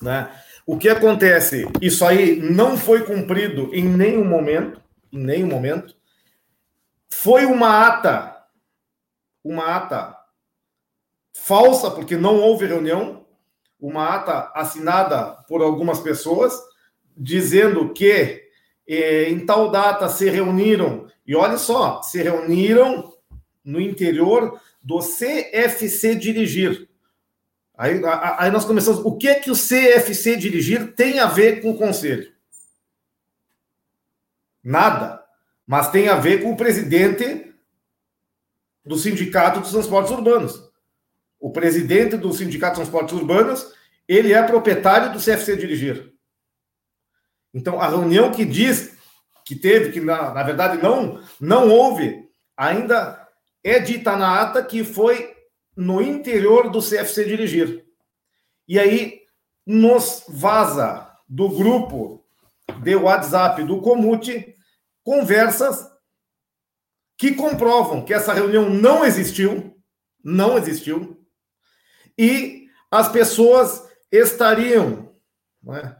Né? 0.00 0.30
O 0.64 0.78
que 0.78 0.88
acontece? 0.88 1.66
Isso 1.80 2.04
aí 2.04 2.40
não 2.40 2.78
foi 2.78 3.04
cumprido 3.04 3.74
em 3.74 3.84
nenhum 3.84 4.24
momento, 4.24 4.80
em 5.12 5.18
nenhum 5.18 5.48
momento. 5.48 5.97
Foi 7.08 7.46
uma 7.46 7.86
ata, 7.86 8.44
uma 9.42 9.76
ata 9.76 10.16
falsa, 11.32 11.90
porque 11.90 12.16
não 12.16 12.40
houve 12.40 12.66
reunião, 12.66 13.26
uma 13.80 14.14
ata 14.14 14.52
assinada 14.54 15.44
por 15.48 15.62
algumas 15.62 16.00
pessoas, 16.00 16.52
dizendo 17.16 17.92
que 17.92 18.42
eh, 18.86 19.30
em 19.30 19.44
tal 19.44 19.70
data 19.70 20.08
se 20.08 20.28
reuniram, 20.28 21.06
e 21.26 21.34
olha 21.34 21.58
só, 21.58 22.02
se 22.02 22.22
reuniram 22.22 23.12
no 23.64 23.80
interior 23.80 24.60
do 24.82 24.98
CFC 24.98 26.14
Dirigir. 26.14 26.88
Aí, 27.78 28.00
aí 28.38 28.50
nós 28.50 28.64
começamos. 28.64 29.00
O 29.04 29.16
que 29.16 29.28
é 29.28 29.36
que 29.36 29.52
o 29.52 29.54
CFC 29.54 30.36
dirigir 30.36 30.94
tem 30.96 31.20
a 31.20 31.26
ver 31.26 31.62
com 31.62 31.70
o 31.70 31.78
conselho? 31.78 32.32
Nada. 34.64 35.17
Mas 35.68 35.90
tem 35.90 36.08
a 36.08 36.16
ver 36.16 36.42
com 36.42 36.50
o 36.50 36.56
presidente 36.56 37.54
do 38.82 38.96
Sindicato 38.96 39.60
dos 39.60 39.70
Transportes 39.70 40.10
Urbanos. 40.10 40.66
O 41.38 41.52
presidente 41.52 42.16
do 42.16 42.32
Sindicato 42.32 42.76
de 42.76 42.80
Transportes 42.80 43.14
Urbanos, 43.14 43.70
ele 44.08 44.32
é 44.32 44.42
proprietário 44.42 45.12
do 45.12 45.22
CFC 45.22 45.58
dirigir. 45.58 46.14
Então, 47.52 47.78
a 47.78 47.86
reunião 47.86 48.32
que 48.32 48.46
diz 48.46 48.96
que 49.44 49.54
teve, 49.54 49.92
que 49.92 50.00
na, 50.00 50.32
na 50.32 50.42
verdade 50.42 50.82
não, 50.82 51.22
não 51.38 51.68
houve, 51.68 52.26
ainda 52.56 53.28
é 53.62 53.78
dita 53.78 54.16
na 54.16 54.40
ata 54.40 54.64
que 54.64 54.82
foi 54.82 55.36
no 55.76 56.00
interior 56.00 56.70
do 56.70 56.80
CFC 56.80 57.26
dirigir. 57.26 57.84
E 58.66 58.78
aí 58.78 59.20
nos 59.66 60.24
vaza 60.30 61.14
do 61.28 61.50
grupo 61.50 62.24
de 62.82 62.96
WhatsApp 62.96 63.62
do 63.64 63.82
Comute 63.82 64.56
conversas 65.08 65.90
que 67.16 67.34
comprovam 67.34 68.04
que 68.04 68.12
essa 68.12 68.34
reunião 68.34 68.68
não 68.68 69.06
existiu, 69.06 69.74
não 70.22 70.58
existiu, 70.58 71.18
e 72.18 72.66
as 72.90 73.08
pessoas 73.08 73.88
estariam 74.12 75.10
é, 75.70 75.96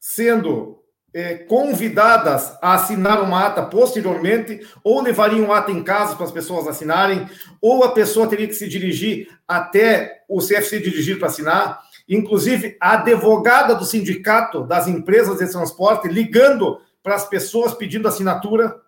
sendo 0.00 0.82
é, 1.12 1.34
convidadas 1.34 2.56
a 2.62 2.72
assinar 2.72 3.22
uma 3.22 3.44
ata 3.44 3.62
posteriormente, 3.62 4.66
ou 4.82 5.02
levariam 5.02 5.52
ata 5.52 5.70
em 5.70 5.84
casa 5.84 6.16
para 6.16 6.24
as 6.24 6.32
pessoas 6.32 6.66
assinarem, 6.66 7.28
ou 7.60 7.84
a 7.84 7.92
pessoa 7.92 8.26
teria 8.26 8.48
que 8.48 8.54
se 8.54 8.66
dirigir 8.66 9.28
até 9.46 10.24
o 10.26 10.40
CFC 10.40 10.80
dirigir 10.80 11.18
para 11.18 11.28
assinar. 11.28 11.82
Inclusive, 12.08 12.78
a 12.80 12.94
advogada 12.94 13.74
do 13.74 13.84
sindicato 13.84 14.66
das 14.66 14.88
empresas 14.88 15.40
de 15.40 15.52
transporte 15.52 16.08
ligando 16.08 16.80
para 17.06 17.14
as 17.14 17.28
pessoas 17.28 17.72
pedindo 17.72 18.08
assinatura. 18.08 18.82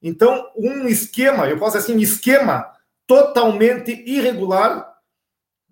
Então, 0.00 0.48
um 0.56 0.86
esquema, 0.86 1.48
eu 1.48 1.58
posso 1.58 1.76
dizer 1.76 1.92
assim, 1.92 2.00
esquema 2.00 2.72
totalmente 3.04 3.90
irregular 4.06 4.96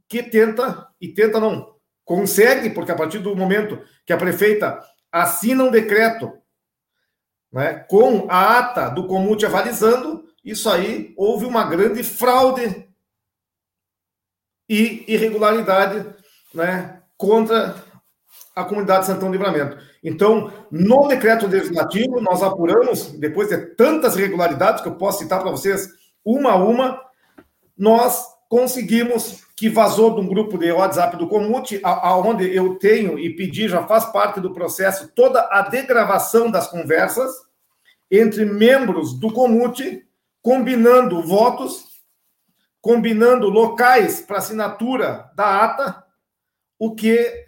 que 0.08 0.20
tenta, 0.20 0.88
e 1.00 1.06
tenta 1.06 1.38
não, 1.38 1.76
consegue, 2.04 2.70
porque 2.70 2.90
a 2.90 2.96
partir 2.96 3.20
do 3.20 3.36
momento 3.36 3.80
que 4.04 4.12
a 4.12 4.16
prefeita 4.16 4.84
assina 5.12 5.62
um 5.62 5.70
decreto 5.70 6.36
né, 7.52 7.74
com 7.88 8.26
a 8.28 8.58
ata 8.58 8.88
do 8.88 9.06
comute 9.06 9.46
avalizando, 9.46 10.24
isso 10.44 10.68
aí 10.68 11.14
houve 11.16 11.46
uma 11.46 11.62
grande 11.70 12.02
fraude 12.02 12.84
e 14.68 15.04
irregularidade 15.06 16.04
né, 16.52 17.00
contra 17.16 17.80
a 18.56 18.64
comunidade 18.64 19.02
de 19.02 19.06
Santão 19.06 19.30
Livramento. 19.30 19.78
Então, 20.08 20.52
no 20.70 21.08
decreto 21.08 21.48
legislativo, 21.48 22.20
nós 22.20 22.40
apuramos, 22.40 23.08
depois 23.18 23.48
de 23.48 23.58
tantas 23.74 24.14
irregularidades 24.16 24.80
que 24.80 24.86
eu 24.86 24.94
posso 24.94 25.18
citar 25.18 25.40
para 25.40 25.50
vocês 25.50 25.88
uma 26.24 26.52
a 26.52 26.54
uma, 26.54 27.02
nós 27.76 28.24
conseguimos 28.48 29.44
que 29.56 29.68
vazou 29.68 30.14
de 30.14 30.20
um 30.20 30.28
grupo 30.28 30.56
de 30.58 30.70
WhatsApp 30.70 31.16
do 31.16 31.26
Comute, 31.26 31.80
aonde 31.82 32.54
eu 32.54 32.76
tenho 32.76 33.18
e 33.18 33.34
pedi, 33.34 33.68
já 33.68 33.84
faz 33.84 34.04
parte 34.04 34.40
do 34.40 34.54
processo, 34.54 35.10
toda 35.12 35.40
a 35.50 35.62
degravação 35.62 36.52
das 36.52 36.68
conversas 36.68 37.32
entre 38.08 38.44
membros 38.44 39.12
do 39.18 39.32
Comute, 39.32 40.06
combinando 40.40 41.20
votos, 41.20 41.84
combinando 42.80 43.48
locais 43.48 44.20
para 44.20 44.38
assinatura 44.38 45.28
da 45.34 45.64
ata, 45.64 46.04
o 46.78 46.94
que 46.94 47.44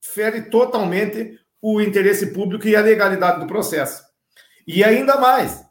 fere 0.00 0.42
totalmente 0.50 1.38
o 1.62 1.80
interesse 1.80 2.26
público 2.26 2.66
e 2.66 2.74
a 2.74 2.80
legalidade 2.80 3.38
do 3.38 3.46
processo. 3.46 4.02
E 4.66 4.82
ainda 4.82 5.16
mais, 5.16 5.64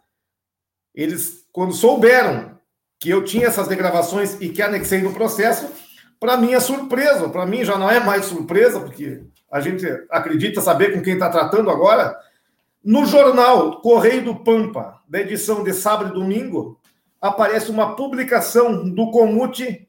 eles, 0.95 1.45
quando 1.51 1.73
souberam 1.73 2.57
que 2.97 3.09
eu 3.09 3.23
tinha 3.25 3.47
essas 3.47 3.67
degravações 3.67 4.39
e 4.39 4.49
que 4.49 4.61
anexei 4.61 5.01
no 5.01 5.13
processo, 5.13 5.69
para 6.17 6.37
mim 6.37 6.53
é 6.53 6.59
surpresa, 6.59 7.27
para 7.27 7.45
mim 7.45 7.65
já 7.65 7.77
não 7.77 7.89
é 7.89 7.99
mais 7.99 8.25
surpresa, 8.25 8.79
porque 8.79 9.23
a 9.51 9.59
gente 9.59 9.85
acredita 10.09 10.61
saber 10.61 10.93
com 10.93 11.01
quem 11.01 11.13
está 11.13 11.29
tratando 11.29 11.69
agora. 11.69 12.17
No 12.83 13.05
jornal 13.05 13.81
Correio 13.81 14.23
do 14.23 14.35
Pampa, 14.35 15.01
da 15.07 15.19
edição 15.19 15.63
de 15.63 15.73
sábado 15.73 16.11
e 16.11 16.13
domingo, 16.13 16.79
aparece 17.19 17.69
uma 17.69 17.95
publicação 17.95 18.89
do 18.89 19.11
Comute 19.11 19.87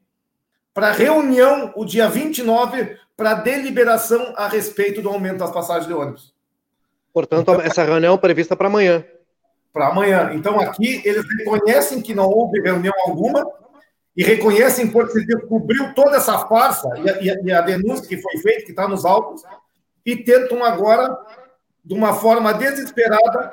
para 0.74 0.90
reunião 0.90 1.72
o 1.76 1.84
dia 1.84 2.08
29 2.08 2.96
para 3.22 3.34
deliberação 3.34 4.34
a 4.36 4.48
respeito 4.48 5.00
do 5.00 5.08
aumento 5.08 5.38
das 5.38 5.52
passagens 5.52 5.86
de 5.86 5.94
ônibus. 5.94 6.34
Portanto, 7.14 7.42
então, 7.42 7.60
essa 7.60 7.84
reunião 7.84 8.14
é 8.14 8.18
prevista 8.18 8.56
para 8.56 8.66
amanhã 8.66 9.04
para 9.72 9.88
amanhã. 9.88 10.32
Então, 10.34 10.60
aqui, 10.60 11.00
eles 11.04 11.24
reconhecem 11.38 12.02
que 12.02 12.14
não 12.14 12.28
houve 12.28 12.60
reunião 12.60 12.92
alguma 13.06 13.44
e 14.14 14.22
reconhecem 14.22 14.86
porque 14.88 15.20
se 15.20 15.26
descobriu 15.26 15.94
toda 15.94 16.18
essa 16.18 16.38
farsa 16.46 16.88
e 16.98 17.30
a, 17.30 17.40
e 17.42 17.52
a 17.52 17.60
denúncia 17.62 18.06
que 18.06 18.20
foi 18.20 18.36
feita, 18.38 18.66
que 18.66 18.72
está 18.72 18.86
nos 18.86 19.06
autos, 19.06 19.42
e 20.04 20.16
tentam 20.16 20.62
agora, 20.62 21.16
de 21.82 21.94
uma 21.94 22.12
forma 22.12 22.52
desesperada, 22.52 23.52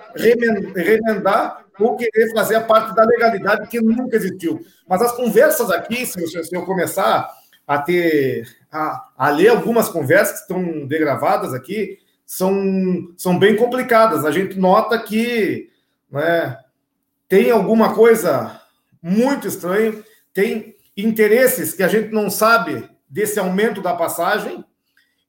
remendar 0.75 1.65
ou 1.79 1.95
querer 1.95 2.33
fazer 2.33 2.55
a 2.55 2.61
parte 2.61 2.93
da 2.93 3.05
legalidade 3.05 3.69
que 3.69 3.79
nunca 3.79 4.17
existiu. 4.17 4.59
Mas 4.85 5.01
as 5.01 5.13
conversas 5.13 5.71
aqui, 5.71 6.05
se 6.05 6.21
eu, 6.21 6.43
se 6.43 6.53
eu 6.53 6.65
começar 6.65 7.29
a 7.65 7.77
ter 7.77 8.58
a, 8.71 9.09
a, 9.17 9.29
ler 9.29 9.49
algumas 9.49 9.89
conversas 9.89 10.37
que 10.37 10.41
estão 10.41 10.85
degravadas 10.85 11.53
aqui, 11.53 11.99
são, 12.25 13.13
são 13.17 13.37
bem 13.37 13.55
complicadas. 13.55 14.25
A 14.25 14.31
gente 14.31 14.57
nota 14.57 14.97
que 14.99 15.69
né? 16.11 16.57
Tem 17.27 17.51
alguma 17.51 17.93
coisa 17.93 18.59
muito 19.01 19.47
estranha, 19.47 20.03
tem 20.33 20.75
interesses 20.97 21.73
que 21.73 21.83
a 21.83 21.87
gente 21.87 22.11
não 22.11 22.29
sabe 22.29 22.89
desse 23.07 23.39
aumento 23.39 23.81
da 23.81 23.93
passagem. 23.93 24.65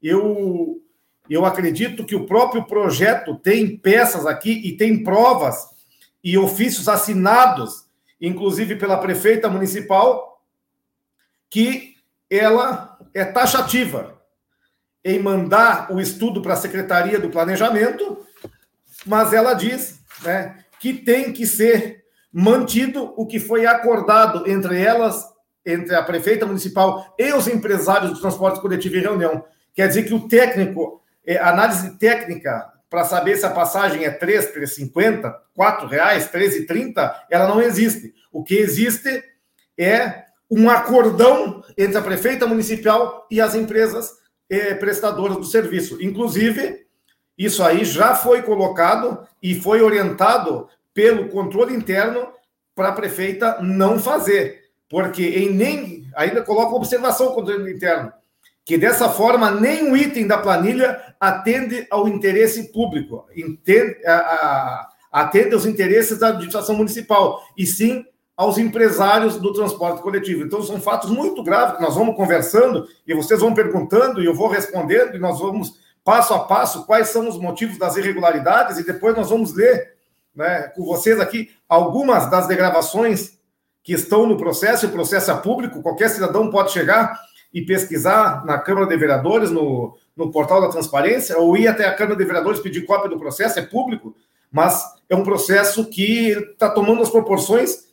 Eu, 0.02 0.82
eu 1.28 1.44
acredito 1.44 2.04
que 2.04 2.16
o 2.16 2.26
próprio 2.26 2.64
projeto 2.64 3.36
tem 3.36 3.76
peças 3.76 4.26
aqui 4.26 4.50
e 4.64 4.76
tem 4.76 5.04
provas 5.04 5.68
e 6.24 6.38
ofícios 6.38 6.88
assinados, 6.88 7.86
inclusive 8.20 8.76
pela 8.76 8.98
prefeita 8.98 9.48
municipal, 9.48 10.42
que 11.50 11.89
ela 12.30 12.96
é 13.12 13.24
taxativa 13.24 14.20
em 15.04 15.18
mandar 15.18 15.90
o 15.92 16.00
estudo 16.00 16.40
para 16.40 16.54
a 16.54 16.56
Secretaria 16.56 17.18
do 17.18 17.30
Planejamento, 17.30 18.24
mas 19.04 19.32
ela 19.32 19.54
diz 19.54 20.00
né, 20.22 20.58
que 20.78 20.92
tem 20.92 21.32
que 21.32 21.46
ser 21.46 22.04
mantido 22.32 23.12
o 23.16 23.26
que 23.26 23.40
foi 23.40 23.66
acordado 23.66 24.48
entre 24.48 24.80
elas, 24.80 25.26
entre 25.66 25.94
a 25.94 26.02
prefeita 26.02 26.46
municipal 26.46 27.14
e 27.18 27.32
os 27.32 27.48
empresários 27.48 28.12
do 28.12 28.20
transporte 28.20 28.60
coletivo 28.60 28.96
em 28.96 29.00
reunião. 29.00 29.44
Quer 29.74 29.88
dizer 29.88 30.04
que 30.04 30.14
o 30.14 30.28
técnico, 30.28 31.02
é, 31.26 31.38
análise 31.38 31.98
técnica 31.98 32.70
para 32.88 33.04
saber 33.04 33.36
se 33.36 33.46
a 33.46 33.50
passagem 33.50 34.04
é 34.04 34.10
3, 34.10 34.52
3,50, 34.54 35.34
4 35.54 35.86
reais, 35.86 36.30
13,30, 36.30 37.14
ela 37.30 37.48
não 37.48 37.62
existe. 37.62 38.12
O 38.32 38.42
que 38.42 38.56
existe 38.56 39.22
é 39.78 40.24
um 40.50 40.68
acordão 40.68 41.62
entre 41.78 41.96
a 41.96 42.02
prefeita 42.02 42.46
municipal 42.46 43.26
e 43.30 43.40
as 43.40 43.54
empresas 43.54 44.10
eh, 44.48 44.74
prestadoras 44.74 45.36
do 45.36 45.44
serviço. 45.44 46.02
Inclusive, 46.02 46.86
isso 47.38 47.62
aí 47.62 47.84
já 47.84 48.14
foi 48.14 48.42
colocado 48.42 49.26
e 49.42 49.54
foi 49.54 49.80
orientado 49.80 50.68
pelo 50.92 51.28
controle 51.28 51.74
interno 51.74 52.28
para 52.74 52.88
a 52.88 52.92
prefeita 52.92 53.58
não 53.62 53.98
fazer, 53.98 54.64
porque 54.88 55.22
em 55.22 55.50
nem 55.50 56.06
ainda 56.14 56.42
coloca 56.42 56.74
observação 56.74 57.28
o 57.28 57.34
controle 57.34 57.72
interno, 57.72 58.12
que 58.64 58.76
dessa 58.76 59.08
forma 59.08 59.50
nenhum 59.50 59.96
item 59.96 60.26
da 60.26 60.38
planilha 60.38 61.14
atende 61.18 61.86
ao 61.90 62.08
interesse 62.08 62.72
público, 62.72 63.26
entende, 63.36 64.04
a, 64.06 64.16
a, 64.16 64.88
atende 65.12 65.54
aos 65.54 65.66
interesses 65.66 66.18
da 66.18 66.28
administração 66.28 66.74
municipal, 66.74 67.42
e 67.56 67.66
sim 67.66 68.04
aos 68.40 68.56
empresários 68.56 69.36
do 69.36 69.52
transporte 69.52 70.00
coletivo. 70.00 70.42
Então, 70.42 70.62
são 70.62 70.80
fatos 70.80 71.10
muito 71.10 71.42
graves 71.42 71.76
que 71.76 71.82
nós 71.82 71.94
vamos 71.94 72.16
conversando 72.16 72.88
e 73.06 73.12
vocês 73.12 73.38
vão 73.38 73.52
perguntando 73.52 74.22
e 74.22 74.24
eu 74.24 74.34
vou 74.34 74.48
respondendo 74.48 75.14
e 75.14 75.18
nós 75.18 75.38
vamos 75.38 75.78
passo 76.02 76.32
a 76.32 76.38
passo 76.38 76.86
quais 76.86 77.10
são 77.10 77.28
os 77.28 77.36
motivos 77.36 77.76
das 77.76 77.98
irregularidades 77.98 78.78
e 78.78 78.86
depois 78.86 79.14
nós 79.14 79.28
vamos 79.28 79.54
ler 79.54 79.92
né, 80.34 80.72
com 80.74 80.86
vocês 80.86 81.20
aqui 81.20 81.50
algumas 81.68 82.30
das 82.30 82.46
degravações 82.46 83.38
que 83.82 83.92
estão 83.92 84.24
no 84.24 84.38
processo. 84.38 84.86
O 84.86 84.90
processo 84.90 85.30
é 85.30 85.36
público, 85.36 85.82
qualquer 85.82 86.08
cidadão 86.08 86.48
pode 86.48 86.72
chegar 86.72 87.20
e 87.52 87.60
pesquisar 87.60 88.42
na 88.46 88.56
Câmara 88.56 88.86
de 88.86 88.96
Vereadores, 88.96 89.50
no, 89.50 89.98
no 90.16 90.30
portal 90.30 90.62
da 90.62 90.70
transparência, 90.70 91.36
ou 91.36 91.58
ir 91.58 91.68
até 91.68 91.84
a 91.84 91.94
Câmara 91.94 92.16
de 92.16 92.24
Vereadores 92.24 92.60
pedir 92.60 92.86
cópia 92.86 93.10
do 93.10 93.18
processo, 93.18 93.58
é 93.58 93.62
público, 93.62 94.16
mas 94.50 94.82
é 95.10 95.14
um 95.14 95.24
processo 95.24 95.84
que 95.90 96.30
está 96.30 96.70
tomando 96.70 97.02
as 97.02 97.10
proporções 97.10 97.89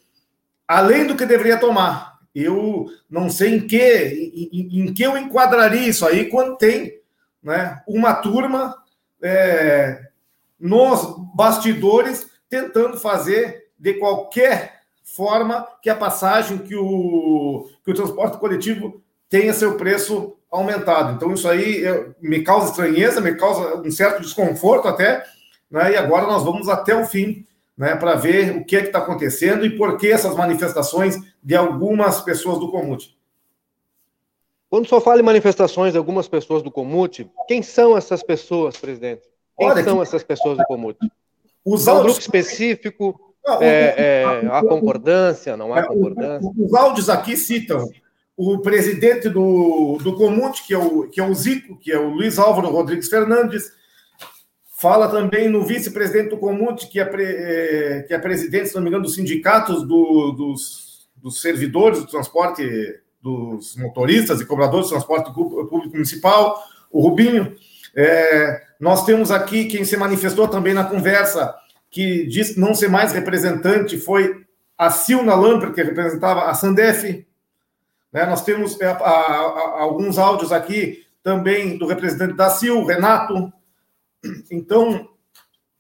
além 0.68 1.08
do 1.08 1.16
que 1.16 1.26
deveria 1.26 1.58
tomar. 1.58 2.18
Eu 2.36 2.88
não 3.10 3.30
sei 3.30 3.56
em 3.56 3.68
que, 3.68 4.50
em, 4.52 4.82
em 4.82 4.94
que 4.94 5.02
eu 5.02 5.18
enquadraria 5.18 5.88
isso 5.88 6.06
aí 6.06 6.26
quando 6.26 6.58
tem 6.58 7.00
né, 7.42 7.82
uma 7.88 8.14
turma 8.14 8.76
é, 9.22 10.08
nos 10.60 11.16
bastidores 11.34 12.30
tentando 12.50 12.98
fazer 12.98 13.70
de 13.80 13.94
qualquer 13.96 14.82
forma 15.04 15.68
que 15.82 15.90
a 15.90 15.96
passagem, 15.96 16.58
que 16.58 16.76
o, 16.76 17.68
que 17.84 17.92
o 17.92 17.96
transporte 17.96 18.38
coletivo 18.38 19.02
tenha 19.30 19.54
seu 19.54 19.76
preço 19.76 20.36
aumentado. 20.52 21.14
Então, 21.14 21.34
isso 21.34 21.48
aí 21.48 21.86
é, 21.86 22.10
me 22.22 22.42
causa 22.44 22.70
estranheza, 22.70 23.22
me 23.22 23.36
causa 23.36 23.78
um 23.78 23.92
certo 23.92 24.22
desconforto 24.22 24.88
até, 24.88 25.24
né? 25.70 25.94
e 25.94 25.98
agora 25.98 26.26
nós 26.26 26.44
vamos 26.44 26.70
até 26.70 26.96
o 26.96 27.06
fim 27.06 27.46
né, 27.78 27.96
para 27.96 28.16
ver 28.16 28.58
o 28.58 28.66
que 28.66 28.76
é 28.76 28.82
está 28.82 29.00
acontecendo 29.00 29.66
e 29.66 29.78
por 29.78 29.98
que 29.98 30.08
essas 30.08 30.36
manifestações 30.36 31.16
de 31.44 31.56
algumas 31.56 32.22
pessoas 32.22 32.60
do 32.60 32.72
Comute. 32.72 33.16
Quando 34.70 34.88
só 34.88 35.00
fala 35.00 35.22
em 35.22 35.24
manifestações 35.24 35.94
de 35.94 35.98
algumas 35.98 36.28
pessoas 36.28 36.64
do 36.64 36.72
Comute, 36.72 37.30
quem 37.48 37.62
são 37.62 37.96
essas 37.96 38.24
pessoas, 38.24 38.76
presidente? 38.76 39.22
Quem 39.58 39.70
Olha, 39.70 39.84
são 39.84 39.98
que... 39.98 40.02
essas 40.02 40.24
pessoas 40.24 40.58
do 40.58 40.64
Comute? 40.66 41.00
Os 41.64 41.88
áudios... 41.88 42.02
um 42.02 42.06
grupo 42.06 42.20
específico? 42.20 43.34
Não, 43.46 43.62
é, 43.62 43.96
é, 43.98 44.26
há 44.52 44.62
concordância? 44.62 45.56
Não 45.56 45.74
há 45.74 45.80
é, 45.80 45.84
concordância? 45.84 46.52
Os 46.58 46.74
áudios 46.74 47.10
aqui 47.10 47.38
citam 47.38 47.88
o 48.36 48.60
presidente 48.60 49.30
do, 49.30 49.98
do 50.04 50.16
Comute, 50.16 50.66
que 50.68 50.74
é, 50.74 50.78
o, 50.78 51.08
que 51.08 51.22
é 51.22 51.24
o 51.24 51.34
Zico, 51.34 51.78
que 51.78 51.92
é 51.92 51.98
o 51.98 52.10
Luiz 52.10 52.38
Álvaro 52.38 52.70
Rodrigues 52.70 53.08
Fernandes, 53.08 53.72
fala 54.80 55.10
também 55.10 55.50
no 55.50 55.64
vice-presidente 55.64 56.30
do 56.30 56.38
Comute, 56.38 56.88
que 56.88 57.00
é, 57.00 57.06
pre, 57.06 57.24
é, 57.24 58.06
que 58.08 58.14
é 58.14 58.20
presidente, 58.20 58.70
se 58.70 58.76
não 58.76 58.84
me 58.84 58.90
engano, 58.90 59.04
dos 59.04 59.16
sindicatos 59.16 59.82
do, 59.88 60.32
dos, 60.32 61.10
dos 61.16 61.42
servidores 61.42 62.00
do 62.00 62.08
transporte, 62.08 62.64
dos 63.20 63.76
motoristas 63.76 64.40
e 64.40 64.46
cobradores 64.46 64.86
do 64.86 64.92
transporte 64.92 65.34
público 65.34 65.90
municipal, 65.90 66.64
o 66.92 67.02
Rubinho. 67.02 67.56
É, 67.96 68.62
nós 68.80 69.04
temos 69.04 69.32
aqui 69.32 69.66
quem 69.66 69.84
se 69.84 69.98
manifestou 69.98 70.48
também 70.48 70.76
na 70.76 70.84
conversa, 70.84 71.56
que 71.90 72.28
diz 72.28 72.56
não 72.56 72.76
ser 72.76 72.88
mais 72.88 73.12
representante, 73.12 73.98
foi 73.98 74.46
a 74.78 74.92
Silna 74.92 75.34
Lamper, 75.34 75.74
que 75.74 75.82
representava 75.82 76.44
a 76.44 76.54
Sandef, 76.54 77.26
né? 78.14 78.26
Nós 78.26 78.44
temos 78.44 78.80
é, 78.80 78.86
a, 78.86 78.92
a, 78.92 79.82
alguns 79.82 80.18
áudios 80.18 80.52
aqui 80.52 81.04
também 81.24 81.78
do 81.78 81.88
representante 81.88 82.36
da 82.36 82.50
CIL, 82.50 82.86
Renato. 82.86 83.52
Então, 84.52 85.08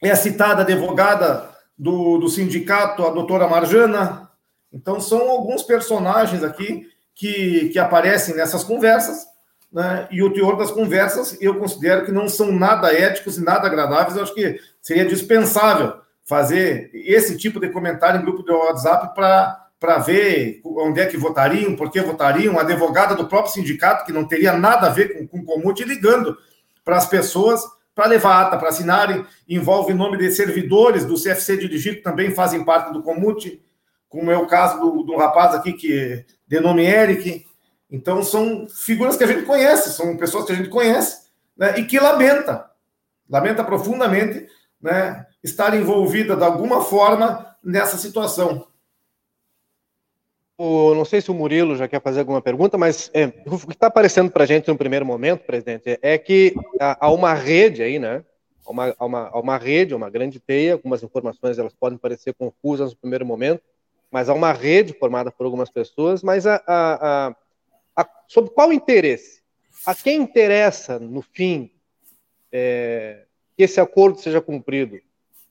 é 0.01 0.15
citada 0.15 0.61
a 0.61 0.65
advogada 0.65 1.49
do, 1.77 2.17
do 2.17 2.29
sindicato, 2.29 3.05
a 3.05 3.11
doutora 3.11 3.47
Marjana. 3.47 4.29
Então, 4.71 4.99
são 4.99 5.29
alguns 5.29 5.63
personagens 5.63 6.43
aqui 6.43 6.87
que, 7.13 7.69
que 7.69 7.79
aparecem 7.79 8.35
nessas 8.35 8.63
conversas, 8.63 9.25
né? 9.71 10.07
e 10.11 10.21
o 10.21 10.31
teor 10.31 10.55
das 10.55 10.71
conversas 10.71 11.37
eu 11.41 11.59
considero 11.59 12.05
que 12.05 12.11
não 12.11 12.29
são 12.29 12.51
nada 12.51 12.93
éticos 12.93 13.37
e 13.37 13.43
nada 13.43 13.67
agradáveis. 13.67 14.15
Eu 14.15 14.23
acho 14.23 14.33
que 14.33 14.59
seria 14.81 15.05
dispensável 15.05 15.93
fazer 16.23 16.91
esse 16.93 17.37
tipo 17.37 17.59
de 17.59 17.69
comentário 17.69 18.19
em 18.19 18.23
grupo 18.23 18.43
de 18.43 18.51
WhatsApp 18.51 19.15
para 19.15 19.97
ver 19.99 20.61
onde 20.63 20.99
é 20.99 21.05
que 21.05 21.17
votariam, 21.17 21.75
por 21.75 21.89
que 21.89 22.01
votariam, 22.01 22.53
uma 22.53 22.61
advogada 22.61 23.15
do 23.15 23.27
próprio 23.27 23.53
sindicato, 23.53 24.05
que 24.05 24.11
não 24.11 24.25
teria 24.25 24.53
nada 24.53 24.87
a 24.87 24.91
ver 24.91 25.27
com, 25.27 25.37
o 25.37 25.43
Comute, 25.43 25.85
ligando 25.85 26.37
para 26.83 26.97
as 26.97 27.05
pessoas 27.05 27.61
para 27.97 28.05
levar 28.05 28.43
ata, 28.43 28.57
para 28.59 28.69
assinarem, 28.69 29.25
envolve 29.49 29.91
nome 29.91 30.19
de 30.19 30.29
servidores 30.29 31.03
do 31.03 31.15
CFC 31.15 31.57
dirigido, 31.57 32.03
também 32.03 32.29
fazem 32.29 32.63
parte 32.63 32.93
do 32.93 33.01
Comute, 33.01 33.59
como 34.07 34.29
é 34.29 34.37
o 34.37 34.45
caso 34.45 34.79
do, 34.79 35.01
do 35.01 35.17
rapaz 35.17 35.55
aqui, 35.55 35.73
que 35.73 36.23
de 36.47 36.59
nome 36.59 36.85
Eric. 36.85 37.43
Então, 37.89 38.21
são 38.21 38.67
figuras 38.69 39.17
que 39.17 39.23
a 39.23 39.27
gente 39.27 39.47
conhece, 39.47 39.89
são 39.93 40.15
pessoas 40.15 40.45
que 40.45 40.51
a 40.51 40.55
gente 40.55 40.69
conhece, 40.69 41.27
né, 41.57 41.79
e 41.79 41.85
que 41.85 41.99
lamenta, 41.99 42.69
lamenta 43.27 43.63
profundamente, 43.63 44.47
né, 44.79 45.25
estar 45.43 45.75
envolvida 45.75 46.35
de 46.35 46.43
alguma 46.43 46.83
forma 46.83 47.47
nessa 47.63 47.97
situação. 47.97 48.67
O, 50.57 50.95
não 50.95 51.05
sei 51.05 51.21
se 51.21 51.29
o 51.29 51.35
Murilo 51.35 51.75
já 51.75 51.87
quer 51.87 52.01
fazer 52.01 52.21
alguma 52.21 52.41
pergunta, 52.41 52.79
mas 52.79 53.11
é, 53.13 53.27
o 53.45 53.59
que 53.59 53.73
está 53.73 53.87
aparecendo 53.87 54.31
para 54.31 54.43
a 54.43 54.47
gente 54.47 54.67
no 54.67 54.77
primeiro 54.77 55.05
momento, 55.05 55.45
presidente, 55.45 55.99
é 56.01 56.17
que 56.17 56.55
há 56.79 57.11
uma 57.11 57.33
rede 57.35 57.83
aí, 57.83 57.99
né? 57.99 58.25
Há 58.65 58.71
uma, 58.71 58.95
há 58.97 59.05
uma, 59.05 59.27
há 59.27 59.39
uma 59.39 59.57
rede, 59.57 59.93
uma 59.93 60.09
grande 60.09 60.39
teia, 60.39 60.73
algumas 60.73 61.03
informações 61.03 61.59
elas 61.59 61.75
podem 61.75 61.97
parecer 61.97 62.33
confusas 62.33 62.91
no 62.91 62.97
primeiro 62.97 63.23
momento, 63.23 63.61
mas 64.09 64.29
há 64.29 64.33
uma 64.33 64.51
rede 64.51 64.93
formada 64.93 65.31
por 65.31 65.45
algumas 65.45 65.69
pessoas, 65.69 66.23
mas 66.23 66.47
a, 66.47 66.61
a, 66.65 67.35
a, 67.95 68.09
sobre 68.27 68.49
qual 68.49 68.73
interesse? 68.73 69.43
A 69.85 69.93
quem 69.93 70.21
interessa, 70.21 70.97
no 70.97 71.21
fim, 71.21 71.71
é, 72.51 73.25
que 73.55 73.63
esse 73.63 73.79
acordo 73.79 74.19
seja 74.19 74.41
cumprido? 74.41 74.99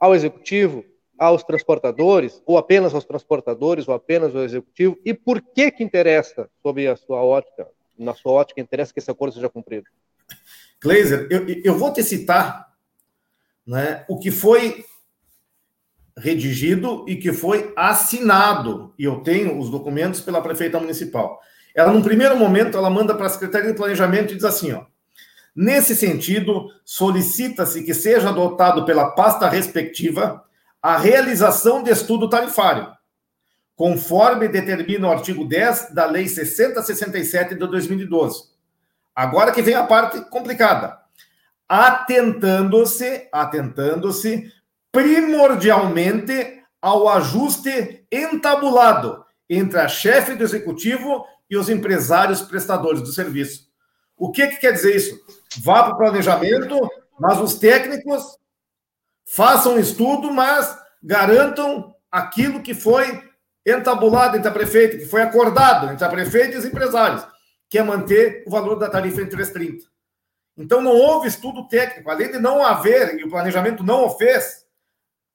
Ao 0.01 0.17
executivo? 0.17 0.85
Aos 1.19 1.43
transportadores, 1.43 2.43
ou 2.45 2.59
apenas 2.59 2.95
aos 2.95 3.05
transportadores, 3.05 3.89
ou 3.89 3.95
apenas 3.95 4.35
ao 4.35 4.43
executivo, 4.43 4.99
e 5.05 5.15
por 5.15 5.41
que 5.41 5.71
que 5.71 5.83
interessa, 5.83 6.49
sob 6.63 6.87
a 6.87 6.97
sua 6.97 7.23
ótica, 7.23 7.67
na 7.99 8.15
sua 8.15 8.33
ótica, 8.33 8.61
interessa 8.61 8.93
que 8.93 8.99
esse 8.99 9.11
acordo 9.11 9.35
seja 9.35 9.49
cumprido? 9.49 9.87
Gleiser, 10.83 11.27
eu, 11.31 11.47
eu 11.65 11.79
vou 11.79 11.93
te 11.93 12.03
citar 12.03 12.67
né, 13.67 14.05
o 14.09 14.19
que 14.19 14.31
foi 14.31 14.85
redigido 16.19 17.05
e 17.09 17.17
que 17.17 17.33
foi 17.33 17.73
assinado, 17.77 18.95
e 18.99 19.05
eu 19.05 19.21
tenho 19.21 19.59
os 19.59 19.71
documentos 19.71 20.21
pela 20.21 20.43
prefeita 20.43 20.79
municipal. 20.79 21.41
Ela, 21.75 21.93
num 21.93 22.03
primeiro 22.03 22.37
momento, 22.37 22.77
ela 22.77 22.89
manda 22.89 23.15
para 23.15 23.27
a 23.27 23.31
Secretaria 23.31 23.71
de 23.71 23.77
Planejamento 23.77 24.33
e 24.33 24.37
diz 24.37 24.45
assim, 24.45 24.73
ó, 24.73 24.85
Nesse 25.57 25.97
sentido, 25.97 26.69
solicita-se 26.85 27.83
que 27.83 27.95
seja 27.95 28.29
adotado 28.29 28.85
pela 28.85 29.13
pasta 29.13 29.49
respectiva 29.49 30.45
a 30.87 30.97
realização 30.97 31.83
de 31.83 31.91
estudo 31.91 32.31
tarifário, 32.31 32.87
conforme 33.75 34.47
determina 34.47 35.09
o 35.09 35.11
artigo 35.11 35.45
10 35.45 35.93
da 35.93 36.07
Lei 36.07 36.29
6067 36.29 37.57
de 37.57 37.67
2012. 37.67 38.45
Agora 39.13 39.51
que 39.51 39.63
vem 39.63 39.75
a 39.75 39.83
parte 39.83 40.21
complicada. 40.31 40.97
Atentando-se, 41.69 43.29
atentando-se 43.33 44.49
primordialmente 44.93 46.63
ao 46.81 47.09
ajuste 47.09 48.07
entabulado 48.09 49.25
entre 49.51 49.81
a 49.81 49.89
chefe 49.89 50.37
do 50.37 50.45
executivo 50.45 51.27
e 51.51 51.57
os 51.57 51.69
empresários 51.69 52.43
prestadores 52.43 53.03
do 53.03 53.13
serviço. 53.13 53.67
O 54.17 54.31
que, 54.31 54.47
que 54.47 54.59
quer 54.59 54.71
dizer 54.71 54.95
isso? 54.95 55.19
Vá 55.65 55.83
para 55.83 55.95
o 55.95 55.99
planejamento, 55.99 56.79
mas 57.19 57.41
os 57.41 57.57
técnicos 57.57 58.37
façam 59.27 59.79
estudo, 59.79 60.33
mas 60.33 60.79
garantam 61.03 61.95
aquilo 62.11 62.63
que 62.63 62.73
foi 62.73 63.23
entabulado 63.67 64.37
entre 64.37 64.49
a 64.49 64.53
prefeita, 64.53 64.97
que 64.97 65.07
foi 65.07 65.23
acordado 65.23 65.91
entre 65.91 66.05
a 66.05 66.09
prefeita 66.09 66.55
e 66.55 66.59
os 66.59 66.65
empresários, 66.65 67.27
que 67.69 67.79
é 67.79 67.83
manter 67.83 68.45
o 68.47 68.51
valor 68.51 68.77
da 68.77 68.89
tarifa 68.89 69.21
em 69.21 69.27
3,30. 69.27 69.81
Então 70.57 70.81
não 70.81 70.93
houve 70.93 71.29
estudo 71.29 71.69
técnico, 71.69 72.11
além 72.11 72.31
de 72.31 72.39
não 72.39 72.65
haver, 72.65 73.19
e 73.19 73.25
o 73.25 73.29
planejamento 73.29 73.83
não 73.83 74.07
o 74.07 74.11
fez, 74.11 74.65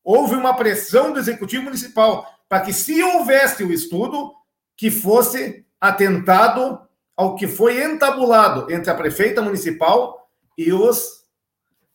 houve 0.04 0.36
uma 0.36 0.56
pressão 0.56 1.12
do 1.12 1.20
executivo 1.20 1.66
municipal 1.66 2.28
para 2.48 2.62
que, 2.62 2.74
se 2.74 3.02
houvesse 3.04 3.64
o 3.64 3.72
estudo, 3.72 4.34
que 4.76 4.90
fosse 4.90 5.66
atentado 5.80 6.82
ao 7.16 7.36
que 7.36 7.48
foi 7.48 7.84
entabulado 7.84 8.72
entre 8.72 8.90
a 8.90 8.96
prefeita 8.96 9.42
municipal 9.42 10.28
e 10.58 10.74
os 10.74 11.21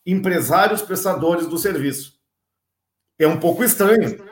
empresários 0.07 0.83
prestadores 0.83 1.47
do 1.47 1.59
serviço. 1.59 2.14
É 3.19 3.27
um 3.27 3.38
pouco 3.38 3.64
estranho. 3.64 4.25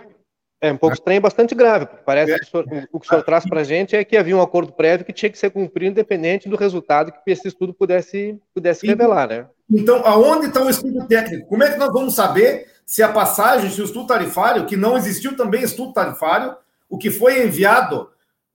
É 0.60 0.72
um 0.72 0.78
pouco 0.78 0.94
estranho 0.94 1.18
e 1.18 1.20
bastante 1.20 1.54
grave, 1.54 1.86
parece 2.06 2.32
é. 2.32 2.38
que 2.38 2.44
o, 2.44 2.48
senhor, 2.48 2.88
o 2.90 3.00
que 3.00 3.06
o 3.06 3.08
senhor 3.10 3.22
traz 3.22 3.44
para 3.44 3.60
a 3.60 3.64
gente 3.64 3.94
é 3.94 4.02
que 4.02 4.16
havia 4.16 4.34
um 4.34 4.40
acordo 4.40 4.72
prévio 4.72 5.04
que 5.04 5.12
tinha 5.12 5.28
que 5.28 5.36
ser 5.36 5.50
cumprido 5.50 5.90
independente 5.90 6.48
do 6.48 6.56
resultado 6.56 7.12
que 7.12 7.30
esse 7.30 7.48
estudo 7.48 7.74
pudesse, 7.74 8.40
pudesse 8.54 8.86
revelar, 8.86 9.28
né? 9.28 9.46
Então, 9.70 10.00
aonde 10.06 10.46
está 10.46 10.62
o 10.62 10.70
estudo 10.70 11.06
técnico? 11.06 11.48
Como 11.48 11.62
é 11.62 11.70
que 11.70 11.78
nós 11.78 11.92
vamos 11.92 12.14
saber 12.14 12.66
se 12.86 13.02
a 13.02 13.12
passagem, 13.12 13.70
se 13.70 13.82
o 13.82 13.84
estudo 13.84 14.06
tarifário, 14.06 14.64
que 14.64 14.76
não 14.76 14.96
existiu 14.96 15.36
também 15.36 15.62
estudo 15.62 15.92
tarifário, 15.92 16.56
o 16.88 16.96
que 16.96 17.10
foi 17.10 17.44
enviado 17.44 18.08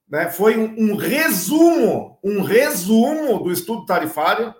né, 0.10 0.30
foi 0.30 0.58
um, 0.58 0.94
um 0.94 0.96
resumo, 0.96 2.18
um 2.24 2.42
resumo 2.42 3.44
do 3.44 3.52
estudo 3.52 3.86
tarifário 3.86 4.54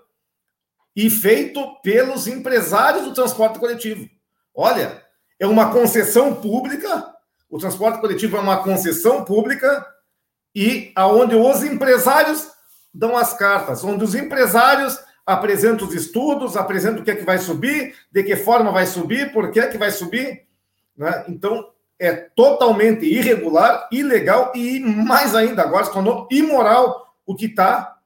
e 0.94 1.08
feito 1.08 1.76
pelos 1.82 2.26
empresários 2.26 3.04
do 3.04 3.14
transporte 3.14 3.58
coletivo. 3.58 4.08
Olha, 4.54 5.02
é 5.38 5.46
uma 5.46 5.72
concessão 5.72 6.34
pública, 6.34 7.14
o 7.48 7.58
transporte 7.58 8.00
coletivo 8.00 8.36
é 8.36 8.40
uma 8.40 8.62
concessão 8.62 9.24
pública 9.24 9.86
e 10.54 10.92
aonde 10.94 11.34
os 11.34 11.62
empresários 11.62 12.48
dão 12.92 13.16
as 13.16 13.32
cartas, 13.32 13.84
onde 13.84 14.04
os 14.04 14.14
empresários 14.14 14.98
apresentam 15.24 15.86
os 15.86 15.94
estudos, 15.94 16.56
apresentam 16.56 17.00
o 17.00 17.04
que 17.04 17.10
é 17.10 17.16
que 17.16 17.24
vai 17.24 17.38
subir, 17.38 17.94
de 18.10 18.22
que 18.22 18.36
forma 18.36 18.72
vai 18.72 18.86
subir, 18.86 19.32
por 19.32 19.50
que 19.50 19.60
é 19.60 19.68
que 19.68 19.78
vai 19.78 19.90
subir. 19.90 20.44
Né? 20.96 21.24
Então, 21.28 21.70
é 21.98 22.12
totalmente 22.14 23.04
irregular, 23.04 23.88
ilegal 23.92 24.52
e 24.54 24.80
mais 24.80 25.34
ainda 25.34 25.62
agora 25.62 25.84
se 25.84 25.92
tornou 25.92 26.26
imoral 26.30 27.14
o 27.26 27.34
que 27.34 27.46
está 27.46 27.98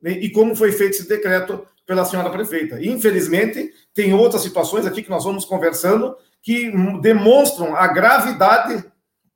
né, 0.00 0.12
e 0.12 0.30
como 0.30 0.54
foi 0.54 0.70
feito 0.70 0.92
esse 0.92 1.08
decreto 1.08 1.66
pela 1.86 2.04
senhora 2.04 2.30
prefeita. 2.30 2.82
Infelizmente, 2.82 3.72
tem 3.92 4.14
outras 4.14 4.42
situações 4.42 4.86
aqui 4.86 5.02
que 5.02 5.10
nós 5.10 5.24
vamos 5.24 5.44
conversando 5.44 6.16
que 6.42 6.72
demonstram 7.00 7.74
a 7.76 7.86
gravidade, 7.86 8.84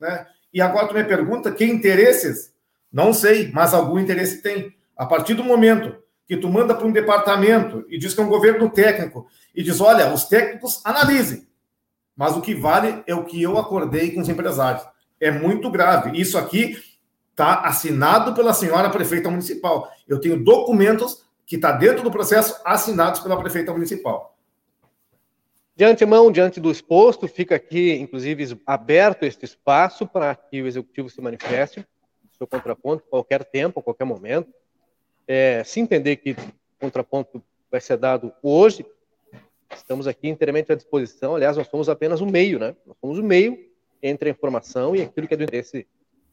né? 0.01 0.27
E 0.53 0.61
agora 0.61 0.89
tu 0.89 0.95
me 0.95 1.05
pergunta 1.05 1.53
que 1.53 1.65
interesses? 1.65 2.53
Não 2.93 3.13
sei, 3.13 3.51
mas 3.53 3.75
algum 3.75 3.99
interesse 3.99 4.43
tem. 4.43 4.75
A 4.97 5.07
partir 5.07 5.35
do 5.35 5.45
momento 5.45 5.95
que 6.27 6.37
tu 6.37 6.49
manda 6.49 6.75
para 6.75 6.87
um 6.87 6.93
departamento 6.93 7.85
e 7.89 7.99
diz 7.99 8.15
que 8.15 8.21
é 8.21 8.25
um 8.25 8.29
governo 8.29 8.69
técnico 8.71 9.27
e 9.55 9.63
diz, 9.63 9.81
olha, 9.81 10.13
os 10.13 10.25
técnicos 10.25 10.81
analisem, 10.85 11.47
mas 12.17 12.37
o 12.37 12.41
que 12.41 12.55
vale 12.55 13.03
é 13.07 13.15
o 13.15 13.25
que 13.25 13.41
eu 13.41 13.59
acordei 13.59 14.11
com 14.11 14.21
os 14.21 14.29
empresários. 14.29 14.85
É 15.21 15.31
muito 15.31 15.71
grave. 15.71 16.19
Isso 16.21 16.37
aqui 16.37 16.77
está 17.31 17.61
assinado 17.61 18.35
pela 18.35 18.53
senhora 18.53 18.91
prefeita 18.91 19.31
municipal. 19.31 19.89
Eu 20.07 20.21
tenho 20.21 20.43
documentos 20.43 21.25
que 21.49 21.57
está 21.57 21.73
dentro 21.73 22.05
do 22.05 22.11
processo 22.11 22.61
assinados 22.63 23.21
pela 23.21 23.41
prefeita 23.41 23.73
municipal. 23.73 24.37
De 25.75 25.83
antemão, 25.83 26.31
diante 26.31 26.61
do 26.61 26.71
exposto, 26.71 27.27
fica 27.27 27.55
aqui, 27.55 27.93
inclusive, 27.93 28.61
aberto 28.67 29.23
este 29.23 29.47
espaço 29.47 30.07
para 30.07 30.35
que 30.35 30.61
o 30.61 30.67
executivo 30.67 31.09
se 31.09 31.21
manifeste, 31.23 31.87
seu 32.37 32.47
contraponto, 32.47 33.03
qualquer 33.09 33.45
tempo, 33.45 33.81
qualquer 33.81 34.05
momento. 34.05 34.53
É, 35.27 35.65
se 35.65 35.81
entender 35.81 36.17
que 36.17 36.37
contraponto 36.79 37.43
vai 37.71 37.81
ser 37.81 37.97
dado 37.97 38.31
hoje, 38.43 38.85
estamos 39.75 40.07
aqui 40.07 40.29
inteiramente 40.29 40.71
à 40.71 40.75
disposição. 40.75 41.35
Aliás, 41.35 41.57
nós 41.57 41.69
somos 41.69 41.89
apenas 41.89 42.21
o 42.21 42.25
um 42.25 42.31
meio, 42.31 42.59
né? 42.59 42.77
Nós 42.87 42.97
somos 43.01 43.19
o 43.19 43.23
um 43.23 43.27
meio 43.27 43.59
entre 44.03 44.29
a 44.29 44.33
informação 44.33 44.95
e 44.95 45.01
aquilo 45.01 45.27
que 45.27 45.33
é 45.33 45.37
do 45.37 45.45
interesse 45.45 45.87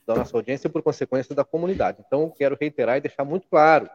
da 0.05 0.13
nossa 0.13 0.35
audiência 0.35 0.67
e, 0.67 0.71
por 0.71 0.81
consequência, 0.81 1.33
da 1.33 1.45
comunidade. 1.45 2.03
Então, 2.05 2.29
quero 2.29 2.57
reiterar 2.59 2.97
e 2.97 3.01
deixar 3.01 3.23
muito 3.23 3.47
claro 3.47 3.89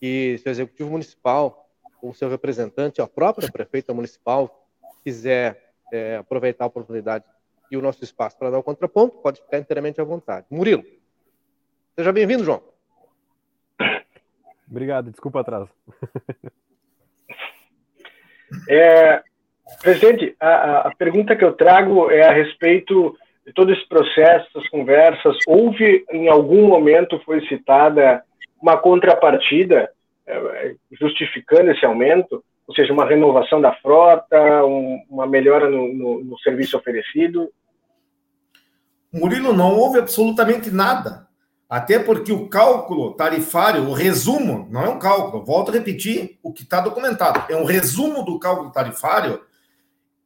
que 0.00 0.38
se 0.38 0.48
o 0.48 0.50
executivo 0.50 0.90
municipal, 0.90 1.68
ou 2.00 2.14
seu 2.14 2.28
representante, 2.28 3.00
a 3.00 3.06
própria 3.06 3.50
prefeita 3.50 3.92
municipal, 3.92 4.66
quiser 5.02 5.72
é, 5.92 6.16
aproveitar 6.16 6.64
a 6.64 6.68
oportunidade 6.68 7.24
e 7.70 7.76
o 7.76 7.82
nosso 7.82 8.02
espaço 8.04 8.38
para 8.38 8.50
dar 8.50 8.58
o 8.58 8.62
contraponto, 8.62 9.18
pode 9.18 9.40
ficar 9.40 9.58
inteiramente 9.58 10.00
à 10.00 10.04
vontade. 10.04 10.46
Murilo, 10.50 10.84
seja 11.96 12.12
bem-vindo, 12.12 12.44
João. 12.44 12.62
Obrigado, 14.70 15.10
desculpa 15.10 15.38
o 15.38 15.40
atraso. 15.40 15.70
É, 18.66 19.22
presidente, 19.82 20.34
a, 20.40 20.88
a, 20.88 20.94
pergunta 20.96 21.36
que 21.36 21.44
eu 21.44 21.52
trago 21.52 22.10
é 22.10 22.26
a 22.26 22.32
respeito 22.32 23.14
de 23.46 23.52
todo 23.52 23.72
esse 23.72 23.86
processo, 23.86 24.58
as 24.58 24.68
conversas. 24.68 25.36
Houve, 25.46 26.04
em 26.10 26.28
algum 26.28 26.66
momento, 26.66 27.20
foi 27.26 27.46
citada 27.46 28.24
uma 28.60 28.76
contrapartida 28.76 29.90
é, 30.26 30.74
justificando 30.92 31.70
esse 31.70 31.84
aumento? 31.84 32.42
ou 32.68 32.74
seja, 32.74 32.92
uma 32.92 33.06
renovação 33.06 33.62
da 33.62 33.74
frota, 33.76 34.62
um, 34.66 35.02
uma 35.08 35.26
melhora 35.26 35.70
no, 35.70 35.92
no, 35.94 36.22
no, 36.22 36.38
serviço 36.40 36.76
oferecido? 36.76 37.50
Murilo, 39.10 39.54
não 39.54 39.74
houve 39.74 39.98
absolutamente 39.98 40.70
nada. 40.70 41.26
Até 41.66 41.98
porque 41.98 42.30
o 42.30 42.46
cálculo 42.46 43.14
tarifário, 43.14 43.88
o 43.88 43.94
resumo, 43.94 44.68
não 44.70 44.82
é 44.82 44.88
um 44.88 44.98
cálculo, 44.98 45.44
volto 45.44 45.70
a 45.70 45.74
repetir 45.74 46.38
o 46.42 46.52
que 46.52 46.62
está 46.62 46.80
documentado, 46.80 47.50
é 47.50 47.56
um 47.56 47.64
resumo 47.64 48.22
do 48.22 48.38
cálculo 48.38 48.70
tarifário, 48.70 49.40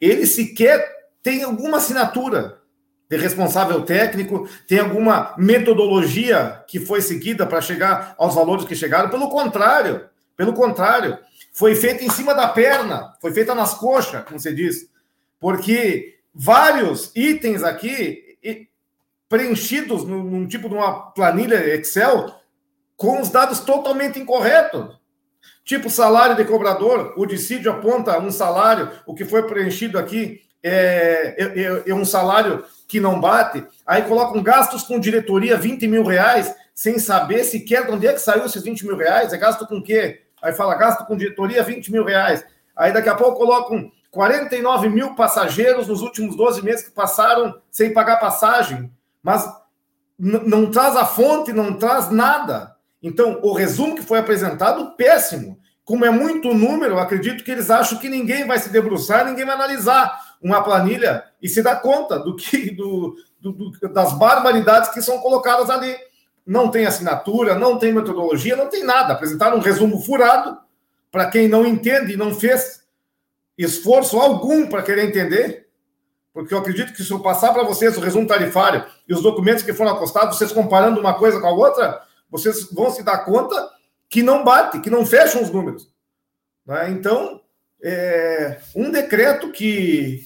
ele 0.01 0.27
sequer 0.27 0.85
tem 1.23 1.45
alguma 1.45 1.77
assinatura 1.77 2.61
de 3.13 3.19
responsável 3.19 3.83
técnico, 3.83 4.49
tem 4.67 4.79
alguma 4.79 5.35
metodologia 5.37 6.65
que 6.67 6.81
foi 6.81 7.03
seguida 7.03 7.47
para 7.47 7.61
chegar 7.61 8.15
aos 8.17 8.35
valores 8.35 8.65
que 8.65 8.75
chegaram. 8.75 9.11
Pelo 9.11 9.29
contrário, 9.29 10.09
pelo 10.35 10.55
contrário, 10.55 11.19
foi 11.53 11.75
feita 11.75 12.03
em 12.03 12.09
cima 12.09 12.35
da 12.35 12.49
perna, 12.49 13.13
foi 13.21 13.31
feita 13.31 13.55
nas 13.55 13.75
coxas, 13.75 14.25
como 14.25 14.41
você 14.41 14.55
diz, 14.55 14.89
porque 15.39 16.21
vários 16.35 17.13
itens 17.15 17.63
aqui 17.63 18.39
preenchidos 19.29 20.05
num, 20.05 20.23
num 20.23 20.47
tipo 20.49 20.67
de 20.71 20.75
uma 20.75 21.11
planilha 21.13 21.75
Excel 21.75 22.35
com 22.97 23.21
os 23.21 23.29
dados 23.29 23.61
totalmente 23.61 24.19
incorretos. 24.19 24.99
Tipo 25.67 25.91
salário 25.91 26.35
de 26.35 26.47
cobrador, 26.47 27.13
o 27.19 27.27
dissídio 27.27 27.73
aponta 27.73 28.19
um 28.19 28.33
salário, 28.33 28.91
o 29.05 29.15
que 29.15 29.27
foi 29.27 29.43
preenchido 29.43 29.99
aqui 29.99 30.41
é, 30.63 31.35
é, 31.39 31.61
é, 31.61 31.83
é 31.87 31.95
um 31.95 32.05
salário 32.05 32.65
que 32.87 33.01
não 33.01 33.21
bate. 33.21 33.65
Aí 33.87 34.03
colocam 34.03 34.43
gastos 34.43 34.83
com 34.83 35.01
diretoria 35.01 35.57
20 35.57 35.89
mil 35.89 36.05
reais, 36.05 36.55
sem 36.75 36.99
saber 36.99 37.45
sequer 37.45 37.87
de 37.87 37.93
onde 37.93 38.07
é 38.07 38.13
que 38.13 38.19
saiu 38.21 38.45
esses 38.45 38.63
20 38.63 38.87
mil 38.87 38.97
reais. 38.97 39.33
É 39.33 39.39
gasto 39.39 39.67
com 39.67 39.83
quê? 39.83 40.23
Aí 40.43 40.53
fala, 40.53 40.75
gasto 40.75 41.07
com 41.07 41.17
diretoria 41.17 41.63
20 41.63 41.91
mil 41.91 42.05
reais. 42.05 42.45
Aí 42.77 42.93
daqui 42.93 43.09
a 43.09 43.15
pouco 43.15 43.39
colocam 43.39 43.91
49 44.11 44.89
mil 44.89 45.15
passageiros 45.15 45.89
nos 45.89 46.03
últimos 46.03 46.37
12 46.37 46.63
meses 46.63 46.85
que 46.85 46.91
passaram 46.91 47.59
sem 47.71 47.93
pagar 47.93 48.19
passagem. 48.19 48.91
Mas 49.23 49.49
não 50.19 50.71
traz 50.71 50.95
a 50.97 51.05
fonte, 51.05 51.53
não 51.53 51.75
traz 51.75 52.11
nada. 52.11 52.77
Então, 53.03 53.41
o 53.43 53.53
resumo 53.53 53.97
que 53.97 54.03
foi 54.03 54.19
apresentado, 54.19 54.95
péssimo. 54.97 55.59
Como 55.93 56.07
é 56.07 56.11
muito 56.11 56.55
número, 56.55 56.99
acredito 56.99 57.45
que 57.45 57.51
eles 57.51 57.69
acham 57.69 57.99
que 57.99 58.09
ninguém 58.09 58.47
vai 58.47 58.59
se 58.59 58.71
debruçar, 58.71 59.27
ninguém 59.27 59.45
vai 59.45 59.55
analisar 59.55 60.39
uma 60.41 60.63
planilha 60.63 61.23
e 61.43 61.47
se 61.47 61.63
dar 61.63 61.83
conta 61.83 62.19
do 62.19 62.35
que 62.35 62.71
do, 62.71 63.15
do, 63.39 63.53
do 63.53 63.89
das 63.91 64.15
barbaridades 64.15 64.89
que 64.89 65.03
são 65.03 65.19
colocadas 65.19 65.69
ali 65.69 65.95
não 66.47 66.71
tem 66.71 66.87
assinatura, 66.87 67.57
não 67.57 67.79
tem 67.79 67.93
metodologia, 67.93 68.57
não 68.57 68.71
tem 68.71 68.83
nada. 68.83 69.13
Apresentaram 69.13 69.59
um 69.59 69.61
resumo 69.61 70.01
furado 70.01 70.57
para 71.11 71.27
quem 71.27 71.47
não 71.47 71.67
entende 71.67 72.15
e 72.15 72.17
não 72.17 72.35
fez 72.35 72.85
esforço 73.59 74.19
algum 74.19 74.69
para 74.69 74.83
querer 74.83 75.05
entender. 75.05 75.69
Porque 76.33 76.55
eu 76.55 76.59
acredito 76.59 76.95
que 76.95 77.05
se 77.05 77.11
eu 77.11 77.21
passar 77.21 77.53
para 77.53 77.65
vocês 77.65 77.99
o 77.99 78.01
resumo 78.01 78.27
tarifário 78.27 78.83
e 79.07 79.13
os 79.13 79.23
documentos 79.23 79.63
que 79.63 79.75
foram 79.75 79.91
acostados, 79.91 80.39
vocês 80.39 80.53
comparando 80.53 80.99
uma 80.99 81.13
coisa 81.13 81.39
com 81.39 81.49
a 81.49 81.53
outra, 81.53 82.01
vocês 82.31 82.73
vão 82.73 82.91
se 82.91 83.03
dar 83.03 83.27
conta 83.27 83.82
que 84.13 84.23
não 84.23 84.45
bate, 84.45 84.79
que 84.81 84.91
não 84.91 85.07
fecham 85.07 85.43
os 85.43 85.49
números. 85.49 85.91
Né? 86.67 86.91
Então, 86.91 87.41
é 87.83 88.59
um 88.77 88.91
decreto 88.91 89.51
que, 89.51 90.23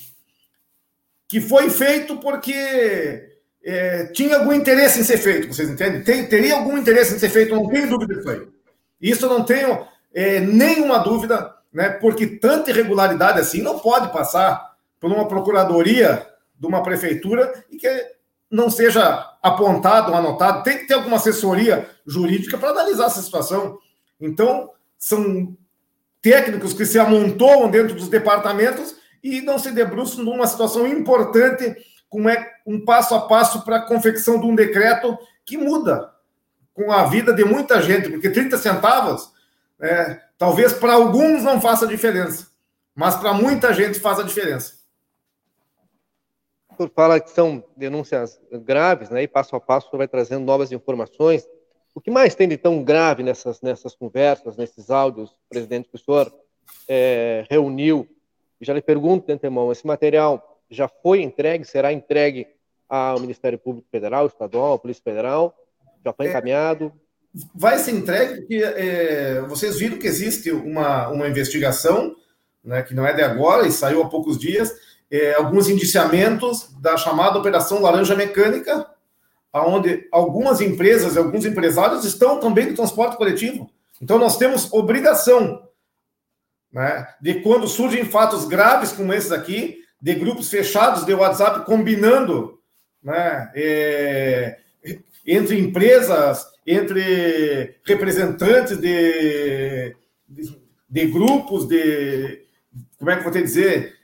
que 1.28 1.40
foi 1.40 1.70
feito 1.70 2.16
porque 2.16 3.38
é, 3.64 4.06
tinha 4.06 4.38
algum 4.38 4.52
interesse 4.52 4.98
em 4.98 5.04
ser 5.04 5.18
feito, 5.18 5.54
vocês 5.54 5.70
entendem? 5.70 6.02
Tem, 6.02 6.26
teria 6.26 6.56
algum 6.56 6.76
interesse 6.76 7.14
em 7.14 7.18
ser 7.20 7.28
feito, 7.28 7.54
não 7.54 7.68
tenho 7.68 7.88
dúvida 7.88 8.16
disso 8.16 8.28
aí. 8.28 8.48
Isso 9.00 9.28
não 9.28 9.44
tenho 9.44 9.86
é, 10.12 10.40
nenhuma 10.40 10.98
dúvida, 10.98 11.54
né? 11.72 11.90
Porque 11.90 12.26
tanta 12.26 12.70
irregularidade 12.72 13.38
assim 13.38 13.62
não 13.62 13.78
pode 13.78 14.12
passar 14.12 14.74
por 14.98 15.12
uma 15.12 15.28
procuradoria 15.28 16.26
de 16.58 16.66
uma 16.66 16.82
prefeitura 16.82 17.64
e 17.70 17.76
que 17.76 17.86
não 18.56 18.70
seja 18.70 19.36
apontado, 19.42 20.14
anotado. 20.14 20.62
Tem 20.62 20.78
que 20.78 20.86
ter 20.86 20.94
alguma 20.94 21.16
assessoria 21.16 21.88
jurídica 22.06 22.56
para 22.56 22.70
analisar 22.70 23.04
essa 23.04 23.20
situação. 23.20 23.78
Então, 24.18 24.70
são 24.98 25.54
técnicos 26.22 26.72
que 26.72 26.86
se 26.86 26.98
amontoam 26.98 27.70
dentro 27.70 27.94
dos 27.94 28.08
departamentos 28.08 28.96
e 29.22 29.42
não 29.42 29.58
se 29.58 29.70
debruçam 29.72 30.24
numa 30.24 30.46
situação 30.46 30.86
importante 30.86 31.76
como 32.08 32.30
é 32.30 32.50
um 32.66 32.82
passo 32.82 33.14
a 33.14 33.20
passo 33.20 33.62
para 33.62 33.76
a 33.76 33.86
confecção 33.86 34.40
de 34.40 34.46
um 34.46 34.54
decreto 34.54 35.18
que 35.44 35.58
muda 35.58 36.10
com 36.72 36.90
a 36.90 37.04
vida 37.04 37.34
de 37.34 37.44
muita 37.44 37.82
gente, 37.82 38.08
porque 38.08 38.30
30 38.30 38.56
centavos, 38.56 39.30
é, 39.80 40.20
talvez 40.38 40.72
para 40.72 40.94
alguns 40.94 41.42
não 41.42 41.60
faça 41.60 41.86
diferença, 41.86 42.46
mas 42.94 43.16
para 43.16 43.34
muita 43.34 43.74
gente 43.74 44.00
faz 44.00 44.18
a 44.18 44.22
diferença. 44.22 44.74
Fala 46.94 47.20
que 47.20 47.30
são 47.30 47.62
denúncias 47.76 48.40
graves, 48.64 49.10
né? 49.10 49.22
E 49.22 49.28
passo 49.28 49.56
a 49.56 49.60
passo 49.60 49.88
vai 49.96 50.08
trazendo 50.08 50.44
novas 50.44 50.72
informações. 50.72 51.46
O 51.94 52.00
que 52.00 52.10
mais 52.10 52.34
tem 52.34 52.46
de 52.46 52.56
tão 52.56 52.82
grave 52.84 53.22
nessas, 53.22 53.60
nessas 53.62 53.94
conversas, 53.94 54.56
nesses 54.56 54.90
áudios, 54.90 55.34
presidente, 55.48 55.88
que 55.88 55.96
o 55.96 55.98
senhor 55.98 56.32
é, 56.88 57.44
reuniu? 57.48 58.06
Já 58.60 58.74
lhe 58.74 58.82
pergunto 58.82 59.26
de 59.26 59.32
antemão, 59.32 59.72
esse 59.72 59.86
material 59.86 60.60
já 60.70 60.88
foi 60.88 61.22
entregue, 61.22 61.64
será 61.64 61.92
entregue 61.92 62.46
ao 62.88 63.20
Ministério 63.20 63.58
Público 63.58 63.88
Federal, 63.90 64.26
Estadual, 64.26 64.74
à 64.74 64.78
Polícia 64.78 65.02
Federal? 65.02 65.54
Já 66.04 66.12
foi 66.12 66.26
é. 66.26 66.28
encaminhado? 66.30 66.92
É, 67.34 67.40
vai 67.54 67.78
ser 67.78 67.92
entregue, 67.92 68.40
porque 68.40 68.62
é, 68.62 69.40
vocês 69.42 69.78
viram 69.78 69.98
que 69.98 70.06
existe 70.06 70.50
uma, 70.50 71.08
uma 71.08 71.28
investigação, 71.28 72.14
né, 72.64 72.82
que 72.82 72.94
não 72.94 73.06
é 73.06 73.12
de 73.12 73.22
agora 73.22 73.66
e 73.66 73.72
saiu 73.72 74.02
há 74.02 74.08
poucos 74.08 74.38
dias, 74.38 74.74
é, 75.10 75.34
alguns 75.34 75.68
indiciamentos 75.68 76.70
da 76.80 76.96
chamada 76.96 77.38
Operação 77.38 77.80
Laranja 77.80 78.14
Mecânica, 78.14 78.86
onde 79.52 80.06
algumas 80.12 80.60
empresas 80.60 81.14
e 81.14 81.18
alguns 81.18 81.46
empresários 81.46 82.04
estão 82.04 82.38
também 82.38 82.66
no 82.66 82.74
transporte 82.74 83.16
coletivo. 83.16 83.70
Então, 84.00 84.18
nós 84.18 84.36
temos 84.36 84.70
obrigação 84.72 85.62
né, 86.72 87.08
de, 87.20 87.40
quando 87.40 87.66
surgem 87.66 88.04
fatos 88.04 88.44
graves 88.46 88.92
como 88.92 89.12
esses 89.12 89.32
aqui, 89.32 89.82
de 90.00 90.14
grupos 90.14 90.50
fechados 90.50 91.06
de 91.06 91.14
WhatsApp 91.14 91.64
combinando 91.64 92.60
né, 93.02 93.50
é, 93.54 94.58
entre 95.26 95.58
empresas, 95.58 96.46
entre 96.66 97.76
representantes 97.84 98.76
de, 98.76 99.96
de, 100.28 100.58
de, 100.88 101.06
grupos, 101.06 101.66
de 101.66 102.42
como 102.98 103.10
é 103.10 103.14
que 103.14 103.20
eu 103.20 103.24
vou 103.24 103.32
te 103.32 103.42
dizer, 103.42 103.94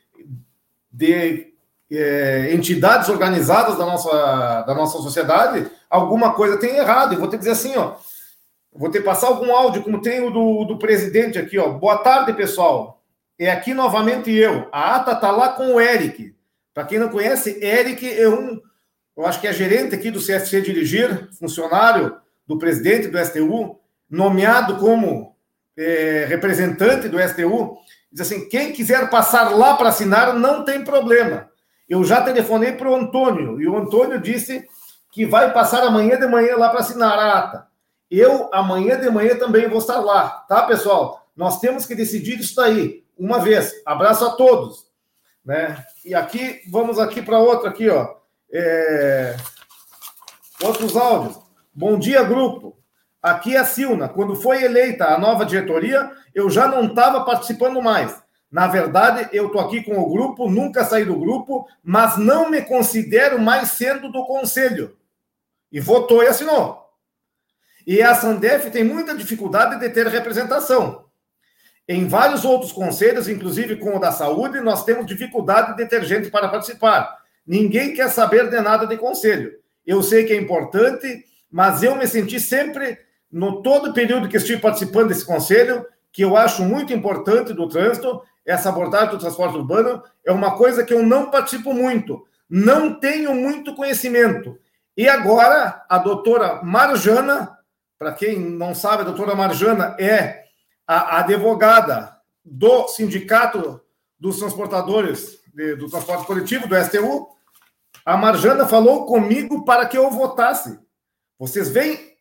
de 0.92 1.52
é, 1.90 2.52
entidades 2.52 3.08
organizadas 3.08 3.78
da 3.78 3.86
nossa, 3.86 4.62
da 4.62 4.74
nossa 4.74 4.98
sociedade, 4.98 5.70
alguma 5.88 6.34
coisa 6.34 6.58
tem 6.58 6.76
errado. 6.76 7.14
E 7.14 7.16
vou 7.16 7.28
te 7.28 7.38
dizer 7.38 7.50
assim, 7.50 7.76
ó, 7.76 7.94
vou 8.72 8.90
te 8.90 9.00
passar 9.00 9.28
algum 9.28 9.54
áudio, 9.54 9.82
como 9.82 10.02
tem 10.02 10.20
o 10.20 10.30
do, 10.30 10.64
do 10.64 10.78
presidente 10.78 11.38
aqui, 11.38 11.58
ó. 11.58 11.70
Boa 11.70 11.98
tarde, 11.98 12.32
pessoal. 12.32 13.02
É 13.38 13.50
aqui 13.50 13.74
novamente 13.74 14.30
eu. 14.30 14.68
A 14.70 14.96
ata 14.96 15.16
tá 15.16 15.30
lá 15.30 15.50
com 15.50 15.74
o 15.74 15.80
Eric. 15.80 16.34
Para 16.74 16.84
quem 16.84 16.98
não 16.98 17.08
conhece, 17.08 17.58
Eric 17.62 18.08
é 18.08 18.28
um, 18.28 18.60
eu 19.16 19.26
acho 19.26 19.40
que 19.40 19.46
é 19.46 19.52
gerente 19.52 19.94
aqui 19.94 20.10
do 20.10 20.24
CFC 20.24 20.62
Dirigir, 20.62 21.28
funcionário 21.38 22.16
do 22.46 22.58
presidente 22.58 23.08
do 23.08 23.18
STU, 23.18 23.78
nomeado 24.08 24.76
como 24.76 25.36
é, 25.76 26.24
representante 26.28 27.08
do 27.08 27.18
STU. 27.20 27.76
Diz 28.12 28.20
assim: 28.20 28.48
quem 28.48 28.72
quiser 28.72 29.08
passar 29.08 29.50
lá 29.54 29.76
para 29.76 29.88
assinar, 29.88 30.34
não 30.34 30.64
tem 30.64 30.84
problema. 30.84 31.48
Eu 31.88 32.04
já 32.04 32.22
telefonei 32.22 32.72
para 32.72 32.90
o 32.90 32.94
Antônio, 32.94 33.60
e 33.60 33.66
o 33.66 33.76
Antônio 33.76 34.20
disse 34.20 34.68
que 35.10 35.26
vai 35.26 35.52
passar 35.52 35.82
amanhã 35.82 36.18
de 36.18 36.26
manhã 36.26 36.56
lá 36.56 36.68
para 36.68 36.80
assinar 36.80 37.18
a 37.18 37.38
ata. 37.38 37.66
Eu, 38.10 38.50
amanhã 38.52 38.98
de 38.98 39.08
manhã, 39.10 39.36
também 39.36 39.68
vou 39.68 39.78
estar 39.78 39.98
lá, 40.00 40.28
tá, 40.48 40.62
pessoal? 40.62 41.26
Nós 41.34 41.58
temos 41.60 41.86
que 41.86 41.94
decidir 41.94 42.38
isso 42.38 42.54
daí 42.56 43.02
uma 43.18 43.38
vez. 43.38 43.72
Abraço 43.86 44.24
a 44.24 44.30
todos. 44.30 44.86
Né? 45.44 45.82
E 46.04 46.14
aqui, 46.14 46.60
vamos 46.70 46.98
aqui 46.98 47.22
para 47.22 47.38
outra 47.38 47.70
aqui, 47.70 47.88
ó. 47.88 48.14
É... 48.52 49.36
Outros 50.62 50.96
áudios. 50.96 51.40
Bom 51.74 51.98
dia, 51.98 52.22
grupo. 52.22 52.76
Aqui 53.22 53.54
é 53.54 53.60
a 53.60 53.64
Silna. 53.64 54.08
Quando 54.08 54.34
foi 54.34 54.64
eleita 54.64 55.06
a 55.06 55.18
nova 55.18 55.46
diretoria, 55.46 56.10
eu 56.34 56.50
já 56.50 56.66
não 56.66 56.86
estava 56.86 57.24
participando 57.24 57.80
mais. 57.80 58.20
Na 58.50 58.66
verdade, 58.66 59.28
eu 59.32 59.46
estou 59.46 59.60
aqui 59.60 59.82
com 59.82 59.98
o 59.98 60.10
grupo, 60.10 60.50
nunca 60.50 60.84
saí 60.84 61.04
do 61.04 61.18
grupo, 61.18 61.66
mas 61.82 62.18
não 62.18 62.50
me 62.50 62.60
considero 62.60 63.40
mais 63.40 63.70
sendo 63.70 64.10
do 64.10 64.26
conselho. 64.26 64.96
E 65.70 65.80
votou 65.80 66.22
e 66.22 66.26
assinou. 66.26 66.82
E 67.86 68.02
a 68.02 68.14
Sandef 68.14 68.70
tem 68.70 68.84
muita 68.84 69.16
dificuldade 69.16 69.80
de 69.80 69.88
ter 69.88 70.06
representação. 70.06 71.06
Em 71.88 72.06
vários 72.06 72.44
outros 72.44 72.72
conselhos, 72.72 73.28
inclusive 73.28 73.76
com 73.76 73.96
o 73.96 73.98
da 73.98 74.12
saúde, 74.12 74.60
nós 74.60 74.84
temos 74.84 75.06
dificuldade 75.06 75.76
de 75.76 75.86
ter 75.86 76.04
gente 76.04 76.30
para 76.30 76.48
participar. 76.48 77.18
Ninguém 77.46 77.94
quer 77.94 78.08
saber 78.08 78.50
de 78.50 78.60
nada 78.60 78.86
de 78.86 78.96
conselho. 78.96 79.52
Eu 79.84 80.02
sei 80.02 80.24
que 80.24 80.32
é 80.32 80.36
importante, 80.36 81.24
mas 81.50 81.82
eu 81.82 81.96
me 81.96 82.06
senti 82.06 82.38
sempre, 82.38 82.98
no 83.32 83.62
todo 83.62 83.90
o 83.90 83.94
período 83.94 84.28
que 84.28 84.36
estive 84.36 84.60
participando 84.60 85.08
desse 85.08 85.24
conselho, 85.24 85.86
que 86.12 86.22
eu 86.22 86.36
acho 86.36 86.62
muito 86.62 86.92
importante 86.92 87.54
do 87.54 87.66
trânsito, 87.66 88.22
essa 88.44 88.68
abordagem 88.68 89.10
do 89.10 89.18
transporte 89.18 89.56
urbano, 89.56 90.02
é 90.24 90.30
uma 90.30 90.56
coisa 90.56 90.84
que 90.84 90.92
eu 90.92 91.02
não 91.02 91.30
participo 91.30 91.72
muito, 91.72 92.26
não 92.48 93.00
tenho 93.00 93.34
muito 93.34 93.74
conhecimento. 93.74 94.58
E 94.94 95.08
agora, 95.08 95.84
a 95.88 95.96
doutora 95.96 96.62
Marjana, 96.62 97.56
para 97.98 98.12
quem 98.12 98.38
não 98.38 98.74
sabe, 98.74 99.02
a 99.02 99.06
doutora 99.06 99.34
Marjana 99.34 99.96
é 99.98 100.42
a, 100.86 101.20
advogada 101.20 102.16
do 102.44 102.88
Sindicato 102.88 103.80
dos 104.18 104.38
Transportadores 104.38 105.40
de, 105.54 105.76
do 105.76 105.88
Transporte 105.88 106.26
Coletivo, 106.26 106.68
do 106.68 106.76
STU, 106.84 107.28
a 108.04 108.16
Marjana 108.16 108.66
falou 108.66 109.06
comigo 109.06 109.64
para 109.64 109.86
que 109.86 109.96
eu 109.96 110.10
votasse. 110.10 110.78
Vocês 111.38 111.70
veem 111.70 112.11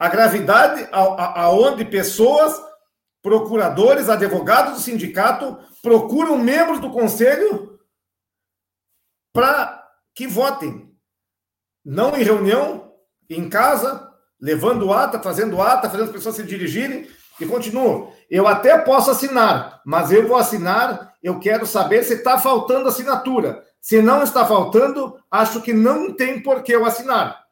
a 0.00 0.08
gravidade 0.08 0.88
aonde 0.90 1.84
pessoas, 1.84 2.58
procuradores, 3.22 4.08
advogados 4.08 4.72
do 4.72 4.80
sindicato 4.80 5.58
procuram 5.82 6.38
membros 6.38 6.80
do 6.80 6.90
conselho 6.90 7.78
para 9.30 9.86
que 10.14 10.26
votem. 10.26 10.90
Não 11.84 12.16
em 12.16 12.22
reunião, 12.22 12.94
em 13.28 13.46
casa, 13.50 14.10
levando 14.40 14.90
ata, 14.90 15.18
trazendo 15.18 15.60
ata, 15.60 15.90
fazendo 15.90 16.06
as 16.06 16.12
pessoas 16.12 16.36
se 16.36 16.44
dirigirem, 16.44 17.06
e 17.38 17.46
continuo. 17.46 18.10
Eu 18.30 18.48
até 18.48 18.78
posso 18.78 19.10
assinar, 19.10 19.82
mas 19.84 20.10
eu 20.10 20.26
vou 20.26 20.36
assinar. 20.36 21.14
Eu 21.22 21.38
quero 21.38 21.66
saber 21.66 22.04
se 22.04 22.14
está 22.14 22.38
faltando 22.38 22.88
assinatura. 22.88 23.62
Se 23.80 24.00
não 24.00 24.22
está 24.22 24.46
faltando, 24.46 25.18
acho 25.30 25.60
que 25.60 25.72
não 25.72 26.12
tem 26.12 26.42
por 26.42 26.62
que 26.62 26.72
eu 26.72 26.84
assinar. 26.84 27.49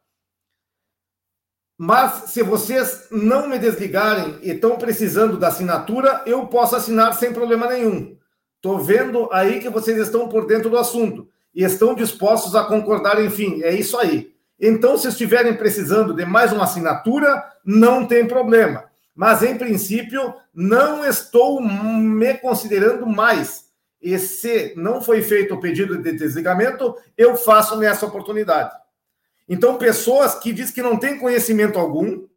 Mas 1.81 2.31
se 2.31 2.43
vocês 2.43 3.07
não 3.09 3.47
me 3.47 3.57
desligarem 3.57 4.37
e 4.43 4.51
estão 4.51 4.77
precisando 4.77 5.37
da 5.37 5.47
assinatura, 5.47 6.21
eu 6.25 6.45
posso 6.47 6.75
assinar 6.75 7.13
sem 7.13 7.33
problema 7.33 7.67
nenhum. 7.67 8.17
Estou 8.57 8.77
vendo 8.77 9.29
aí 9.31 9.59
que 9.59 9.69
vocês 9.69 9.97
estão 9.97 10.27
por 10.27 10.45
dentro 10.45 10.69
do 10.69 10.77
assunto 10.77 11.27
e 11.55 11.63
estão 11.63 11.95
dispostos 11.95 12.53
a 12.53 12.65
concordar, 12.65 13.23
enfim, 13.23 13.63
é 13.63 13.73
isso 13.73 13.97
aí. 13.97 14.33
Então, 14.59 14.97
se 14.97 15.07
estiverem 15.07 15.55
precisando 15.55 16.13
de 16.13 16.25
mais 16.25 16.51
uma 16.51 16.65
assinatura, 16.65 17.41
não 17.63 18.05
tem 18.05 18.27
problema 18.27 18.89
mas 19.19 19.43
em 19.43 19.57
princípio 19.57 20.33
não 20.53 21.03
estou 21.03 21.61
me 21.61 22.35
considerando 22.35 23.05
mais. 23.05 23.65
E 24.01 24.17
se 24.17 24.73
não 24.77 25.01
foi 25.01 25.21
feito 25.21 25.55
o 25.55 25.59
pedido 25.59 26.01
de 26.01 26.13
desligamento, 26.13 26.95
eu 27.17 27.35
faço 27.35 27.75
nessa 27.75 28.05
oportunidade. 28.05 28.71
Então, 29.49 29.77
pessoas 29.77 30.35
que 30.35 30.53
dizem 30.53 30.73
que 30.73 30.81
não 30.81 30.97
têm 30.97 31.17
conhecimento 31.17 31.79
algum, 31.79 32.27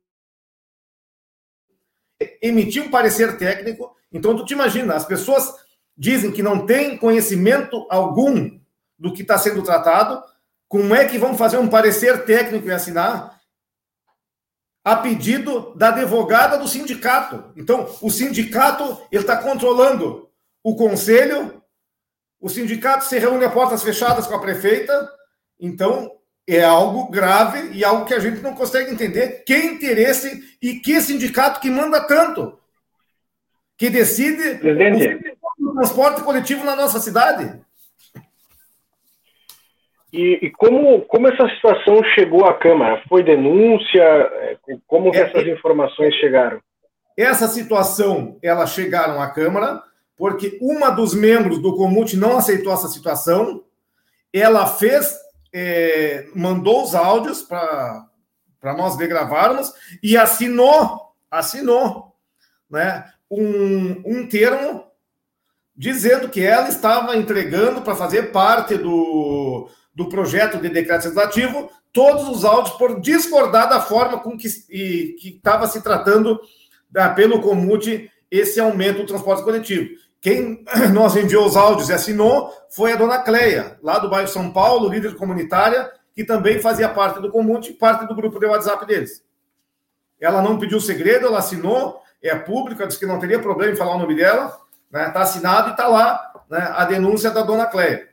emitir 2.41 2.83
um 2.83 2.91
parecer 2.91 3.37
técnico. 3.37 3.95
Então, 4.11 4.35
tu 4.35 4.45
te 4.45 4.55
imagina, 4.55 4.95
as 4.95 5.05
pessoas 5.05 5.53
dizem 5.97 6.33
que 6.33 6.43
não 6.43 6.65
têm 6.65 6.97
conhecimento 6.97 7.87
algum 7.91 8.59
do 8.99 9.13
que 9.13 9.23
está 9.23 9.37
sendo 9.37 9.63
tratado, 9.63 10.23
como 10.67 10.95
é 10.95 11.07
que 11.07 11.19
vão 11.19 11.37
fazer 11.37 11.59
um 11.59 11.69
parecer 11.69 12.25
técnico 12.25 12.67
e 12.67 12.73
assinar? 12.73 13.43
a 14.85 14.97
pedido 14.97 15.75
da 15.77 15.89
advogada 15.89 16.59
do 16.59 16.67
sindicato. 16.67 17.53
Então, 17.57 17.89
o 18.01 18.11
sindicato 18.11 19.01
está 19.13 19.37
controlando 19.37 20.29
o 20.63 20.75
conselho, 20.75 21.63
o 22.41 22.49
sindicato 22.49 23.05
se 23.05 23.19
reúne 23.19 23.45
a 23.45 23.51
portas 23.51 23.83
fechadas 23.83 24.27
com 24.27 24.35
a 24.35 24.41
prefeita, 24.41 25.09
então 25.59 26.11
é 26.47 26.63
algo 26.63 27.11
grave 27.11 27.71
e 27.73 27.85
algo 27.85 28.05
que 28.05 28.15
a 28.15 28.19
gente 28.19 28.41
não 28.41 28.55
consegue 28.55 28.91
entender 28.91 29.45
que 29.45 29.57
interesse 29.57 30.57
e 30.61 30.75
que 30.75 31.01
sindicato 31.01 31.61
que 31.61 31.71
manda 31.71 32.01
tanto, 32.07 32.59
que 33.77 33.89
decide 33.89 34.61
o 35.59 35.75
transporte 35.75 36.23
coletivo 36.23 36.65
na 36.65 36.75
nossa 36.75 36.99
cidade. 36.99 37.61
E, 40.13 40.39
e, 40.43 40.51
como, 40.51 41.01
como 41.03 41.27
essa 41.27 41.49
situação 41.55 42.05
chegou 42.15 42.45
à 42.45 42.53
Câmara? 42.53 43.03
Foi 43.09 43.23
denúncia? 43.23 44.03
É, 44.03 44.59
como 44.87 45.15
é, 45.15 45.19
essas 45.19 45.47
informações 45.47 46.15
chegaram? 46.17 46.61
Essa 47.17 47.49
situação, 47.49 48.39
elas 48.43 48.75
chegaram 48.75 49.23
à 49.23 49.31
Câmara 49.31 49.83
porque 50.17 50.59
uma 50.61 50.91
dos 50.91 51.15
membros 51.15 51.59
do 51.59 51.75
Comute 51.75 52.17
não 52.17 52.37
aceitou 52.37 52.73
essa 52.73 52.89
situação. 52.89 53.65
Ela 54.33 54.67
fez, 54.67 55.19
é, 55.53 56.29
mandou 56.35 56.85
os 56.85 56.95
áudios 56.95 57.43
para 57.43 58.07
nós 58.77 58.97
degravarmos 58.97 59.73
e 60.03 60.17
assinou, 60.17 61.15
assinou, 61.31 62.17
né, 62.71 63.11
um, 63.31 64.03
um 64.05 64.27
termo 64.27 64.85
dizendo 65.77 66.29
que 66.29 66.43
ela 66.43 66.69
estava 66.69 67.17
entregando 67.17 67.83
para 67.83 67.95
fazer 67.95 68.31
parte 68.31 68.77
do 68.77 69.69
do 69.95 70.09
projeto 70.09 70.59
de 70.59 70.69
decreto 70.69 71.05
legislativo, 71.05 71.71
todos 71.93 72.29
os 72.29 72.45
áudios 72.45 72.77
por 72.77 73.01
discordar 73.01 73.69
da 73.69 73.81
forma 73.81 74.19
com 74.19 74.37
que 74.37 74.47
estava 74.47 75.67
se 75.67 75.83
tratando 75.83 76.41
da, 76.91 77.11
pelo 77.11 77.41
Comute 77.41 78.11
esse 78.31 78.59
aumento 78.59 78.99
do 78.99 79.07
transporte 79.07 79.43
coletivo. 79.43 79.91
Quem 80.23 80.65
nós 80.95 81.17
enviou 81.17 81.45
os 81.45 81.57
áudios 81.57 81.89
e 81.91 81.93
assinou 81.93 82.55
foi 82.71 82.93
a 82.93 82.97
dona 82.97 83.19
Cleia, 83.19 83.77
lá 83.83 83.99
do 83.99 84.09
bairro 84.09 84.29
São 84.29 84.51
Paulo, 84.53 84.89
líder 84.89 85.17
comunitária, 85.17 85.91
que 86.15 86.25
também 86.25 86.61
fazia 86.61 86.89
parte 86.89 87.21
do 87.21 87.31
Comute, 87.31 87.73
parte 87.73 88.07
do 88.07 88.15
grupo 88.15 88.39
de 88.39 88.47
WhatsApp 88.47 88.87
deles. 88.87 89.23
Ela 90.21 90.41
não 90.41 90.59
pediu 90.59 90.81
segredo, 90.81 91.27
ela 91.27 91.41
assinou, 91.41 92.01
é 92.23 92.35
pública, 92.37 92.87
disse 92.87 93.01
que 93.01 93.07
não 93.07 93.19
teria 93.19 93.41
problema 93.41 93.73
em 93.73 93.77
falar 93.77 93.97
o 93.97 93.99
nome 93.99 94.15
dela, 94.15 94.57
está 94.87 95.13
né, 95.13 95.13
assinado 95.17 95.69
e 95.69 95.71
está 95.73 95.89
lá 95.89 96.33
né, 96.49 96.73
a 96.77 96.85
denúncia 96.85 97.31
da 97.33 97.43
dona 97.43 97.67
Cleia. 97.67 98.09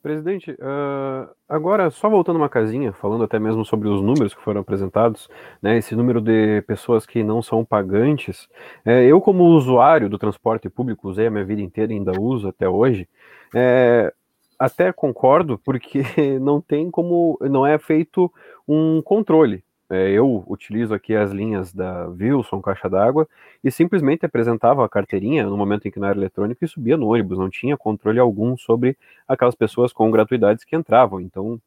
Presidente, 0.00 0.52
uh, 0.52 1.28
agora 1.48 1.90
só 1.90 2.08
voltando 2.08 2.36
uma 2.36 2.48
casinha, 2.48 2.92
falando 2.92 3.24
até 3.24 3.36
mesmo 3.38 3.64
sobre 3.64 3.88
os 3.88 4.00
números 4.00 4.32
que 4.32 4.40
foram 4.40 4.60
apresentados, 4.60 5.28
né, 5.60 5.76
esse 5.76 5.96
número 5.96 6.20
de 6.20 6.62
pessoas 6.62 7.04
que 7.04 7.24
não 7.24 7.42
são 7.42 7.64
pagantes, 7.64 8.48
é, 8.84 9.04
eu 9.04 9.20
como 9.20 9.44
usuário 9.44 10.08
do 10.08 10.16
transporte 10.16 10.68
público, 10.68 11.08
usei 11.08 11.26
a 11.26 11.30
minha 11.30 11.44
vida 11.44 11.60
inteira 11.60 11.92
e 11.92 11.96
ainda 11.96 12.12
uso 12.18 12.46
até 12.46 12.68
hoje, 12.68 13.08
é, 13.52 14.12
até 14.56 14.92
concordo, 14.92 15.58
porque 15.58 16.02
não 16.40 16.60
tem 16.60 16.90
como, 16.92 17.36
não 17.42 17.66
é 17.66 17.76
feito 17.76 18.32
um 18.68 19.02
controle. 19.02 19.64
É, 19.90 20.10
eu 20.10 20.44
utilizo 20.46 20.92
aqui 20.92 21.16
as 21.16 21.30
linhas 21.30 21.72
da 21.72 22.08
Wilson 22.08 22.60
Caixa 22.60 22.90
d'Água 22.90 23.26
e 23.64 23.70
simplesmente 23.70 24.26
apresentava 24.26 24.84
a 24.84 24.88
carteirinha 24.88 25.46
no 25.46 25.56
momento 25.56 25.88
em 25.88 25.90
que 25.90 25.98
não 25.98 26.08
era 26.08 26.18
eletrônico 26.18 26.62
e 26.62 26.68
subia 26.68 26.96
no 26.96 27.08
ônibus, 27.08 27.38
não 27.38 27.48
tinha 27.48 27.76
controle 27.76 28.18
algum 28.18 28.56
sobre 28.56 28.98
aquelas 29.26 29.54
pessoas 29.54 29.92
com 29.92 30.10
gratuidades 30.10 30.62
que 30.62 30.76
entravam, 30.76 31.20
então 31.20 31.58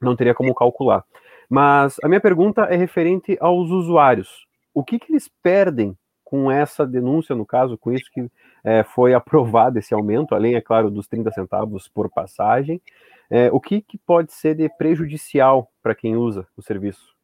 não 0.00 0.14
teria 0.14 0.34
como 0.34 0.54
calcular. 0.54 1.04
Mas 1.50 1.96
a 2.02 2.08
minha 2.08 2.20
pergunta 2.20 2.62
é 2.62 2.76
referente 2.76 3.36
aos 3.40 3.70
usuários. 3.70 4.46
O 4.72 4.84
que, 4.84 4.98
que 4.98 5.10
eles 5.10 5.28
perdem 5.42 5.96
com 6.24 6.50
essa 6.50 6.86
denúncia, 6.86 7.34
no 7.34 7.46
caso, 7.46 7.78
com 7.78 7.92
isso 7.92 8.10
que 8.12 8.28
é, 8.64 8.82
foi 8.82 9.14
aprovado 9.14 9.78
esse 9.78 9.94
aumento, 9.94 10.34
além, 10.34 10.54
é 10.54 10.60
claro, 10.60 10.90
dos 10.90 11.06
30 11.08 11.30
centavos 11.30 11.88
por 11.88 12.10
passagem, 12.10 12.80
é, 13.30 13.50
o 13.52 13.60
que, 13.60 13.80
que 13.80 13.96
pode 13.98 14.32
ser 14.32 14.54
de 14.54 14.68
prejudicial 14.68 15.70
para 15.82 15.94
quem 15.94 16.16
usa 16.16 16.46
o 16.56 16.62
serviço? 16.62 17.15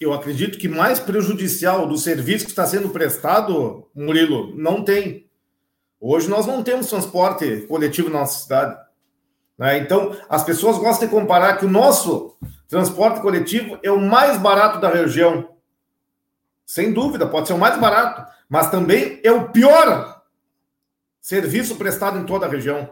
Eu 0.00 0.12
acredito 0.12 0.58
que 0.58 0.68
mais 0.68 0.98
prejudicial 1.00 1.86
do 1.86 1.98
serviço 1.98 2.44
que 2.44 2.50
está 2.50 2.66
sendo 2.66 2.90
prestado, 2.90 3.88
Murilo, 3.94 4.56
não 4.56 4.84
tem. 4.84 5.28
Hoje 6.00 6.28
nós 6.28 6.46
não 6.46 6.62
temos 6.62 6.88
transporte 6.88 7.62
coletivo 7.62 8.08
na 8.08 8.20
nossa 8.20 8.42
cidade. 8.42 8.78
Né? 9.58 9.78
Então, 9.78 10.16
as 10.28 10.44
pessoas 10.44 10.78
gostam 10.78 11.08
de 11.08 11.14
comparar 11.14 11.56
que 11.56 11.66
o 11.66 11.70
nosso 11.70 12.36
transporte 12.68 13.20
coletivo 13.20 13.78
é 13.82 13.90
o 13.90 14.00
mais 14.00 14.38
barato 14.38 14.80
da 14.80 14.88
região. 14.88 15.56
Sem 16.64 16.92
dúvida, 16.92 17.26
pode 17.26 17.48
ser 17.48 17.54
o 17.54 17.58
mais 17.58 17.76
barato, 17.80 18.24
mas 18.48 18.70
também 18.70 19.20
é 19.24 19.32
o 19.32 19.48
pior 19.50 20.22
serviço 21.20 21.76
prestado 21.76 22.18
em 22.18 22.24
toda 22.24 22.46
a 22.46 22.48
região. 22.48 22.88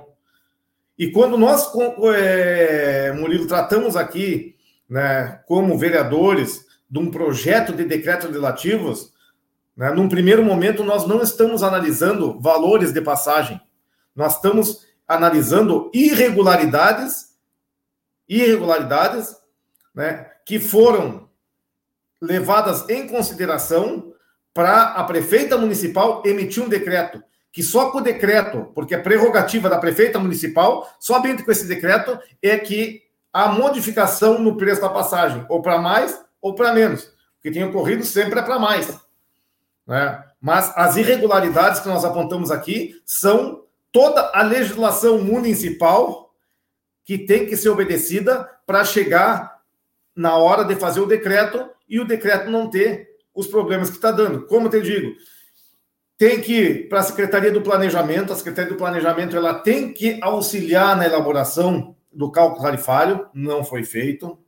E 0.98 1.10
quando 1.12 1.38
nós, 1.38 1.70
é, 2.16 3.12
Murilo, 3.12 3.46
tratamos 3.46 3.96
aqui, 3.96 4.56
né, 4.88 5.40
como 5.46 5.78
vereadores, 5.78 6.65
de 6.88 6.98
um 6.98 7.10
projeto 7.10 7.72
de 7.72 7.84
decretos 7.84 8.26
legislativos, 8.26 9.12
né, 9.76 9.90
num 9.90 10.08
primeiro 10.08 10.44
momento 10.44 10.84
nós 10.84 11.06
não 11.06 11.20
estamos 11.22 11.62
analisando 11.62 12.40
valores 12.40 12.92
de 12.92 13.00
passagem, 13.00 13.60
nós 14.14 14.36
estamos 14.36 14.86
analisando 15.06 15.90
irregularidades, 15.92 17.36
irregularidades, 18.28 19.36
né, 19.94 20.30
que 20.44 20.58
foram 20.58 21.28
levadas 22.20 22.88
em 22.88 23.06
consideração 23.06 24.12
para 24.54 24.92
a 24.92 25.04
prefeita 25.04 25.58
municipal 25.58 26.22
emitir 26.24 26.62
um 26.62 26.68
decreto 26.68 27.22
que 27.56 27.62
só 27.62 27.90
com 27.90 27.96
o 27.96 28.02
decreto, 28.02 28.70
porque 28.74 28.94
é 28.94 28.98
prerrogativa 28.98 29.70
da 29.70 29.78
prefeita 29.78 30.18
municipal, 30.18 30.94
somente 31.00 31.42
com 31.42 31.50
esse 31.50 31.66
decreto 31.66 32.18
é 32.42 32.58
que 32.58 33.00
a 33.32 33.48
modificação 33.48 34.38
no 34.38 34.58
preço 34.58 34.82
da 34.82 34.90
passagem, 34.90 35.42
ou 35.48 35.62
para 35.62 35.78
mais 35.78 36.22
ou 36.40 36.54
para 36.54 36.72
menos. 36.72 37.04
O 37.04 37.42
que 37.42 37.50
tem 37.50 37.64
ocorrido 37.64 38.04
sempre 38.04 38.38
é 38.38 38.42
para 38.42 38.58
mais. 38.58 38.88
Né? 39.86 40.24
Mas 40.40 40.72
as 40.76 40.96
irregularidades 40.96 41.80
que 41.80 41.88
nós 41.88 42.04
apontamos 42.04 42.50
aqui 42.50 43.00
são 43.04 43.64
toda 43.92 44.30
a 44.34 44.42
legislação 44.42 45.18
municipal 45.22 46.34
que 47.04 47.16
tem 47.16 47.46
que 47.46 47.56
ser 47.56 47.68
obedecida 47.68 48.50
para 48.66 48.84
chegar 48.84 49.60
na 50.14 50.36
hora 50.36 50.64
de 50.64 50.74
fazer 50.74 51.00
o 51.00 51.06
decreto 51.06 51.68
e 51.88 52.00
o 52.00 52.06
decreto 52.06 52.50
não 52.50 52.68
ter 52.68 53.08
os 53.34 53.46
problemas 53.46 53.88
que 53.88 53.96
está 53.96 54.10
dando. 54.10 54.46
Como 54.46 54.66
eu 54.66 54.70
te 54.70 54.82
digo, 54.82 55.14
tem 56.18 56.40
que 56.40 56.86
para 56.88 57.00
a 57.00 57.02
Secretaria 57.02 57.52
do 57.52 57.60
Planejamento, 57.60 58.32
a 58.32 58.36
Secretaria 58.36 58.70
do 58.70 58.78
Planejamento 58.78 59.36
ela 59.36 59.54
tem 59.54 59.92
que 59.92 60.18
auxiliar 60.22 60.96
na 60.96 61.04
elaboração 61.04 61.94
do 62.12 62.30
cálculo 62.30 62.62
tarifário, 62.62 63.28
não 63.34 63.62
foi 63.62 63.84
feito. 63.84 64.38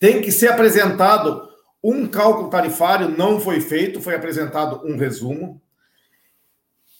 Tem 0.00 0.22
que 0.22 0.32
ser 0.32 0.48
apresentado 0.48 1.48
um 1.84 2.08
cálculo 2.08 2.50
tarifário, 2.50 3.08
não 3.08 3.38
foi 3.38 3.60
feito, 3.60 4.00
foi 4.00 4.14
apresentado 4.14 4.80
um 4.84 4.96
resumo. 4.96 5.60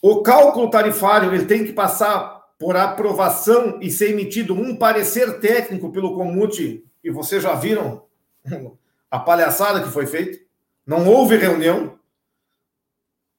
O 0.02 0.22
cálculo 0.22 0.70
tarifário 0.70 1.34
ele 1.34 1.46
tem 1.46 1.64
que 1.64 1.72
passar 1.72 2.40
por 2.58 2.76
aprovação 2.76 3.78
e 3.80 3.90
ser 3.90 4.10
emitido 4.10 4.54
um 4.54 4.76
parecer 4.76 5.40
técnico 5.40 5.90
pelo 5.90 6.14
Comute, 6.14 6.84
e 7.02 7.10
vocês 7.10 7.42
já 7.42 7.54
viram 7.54 8.04
a 9.10 9.18
palhaçada 9.18 9.82
que 9.82 9.88
foi 9.88 10.06
feita. 10.06 10.38
Não 10.86 11.08
houve 11.08 11.36
reunião. 11.36 11.98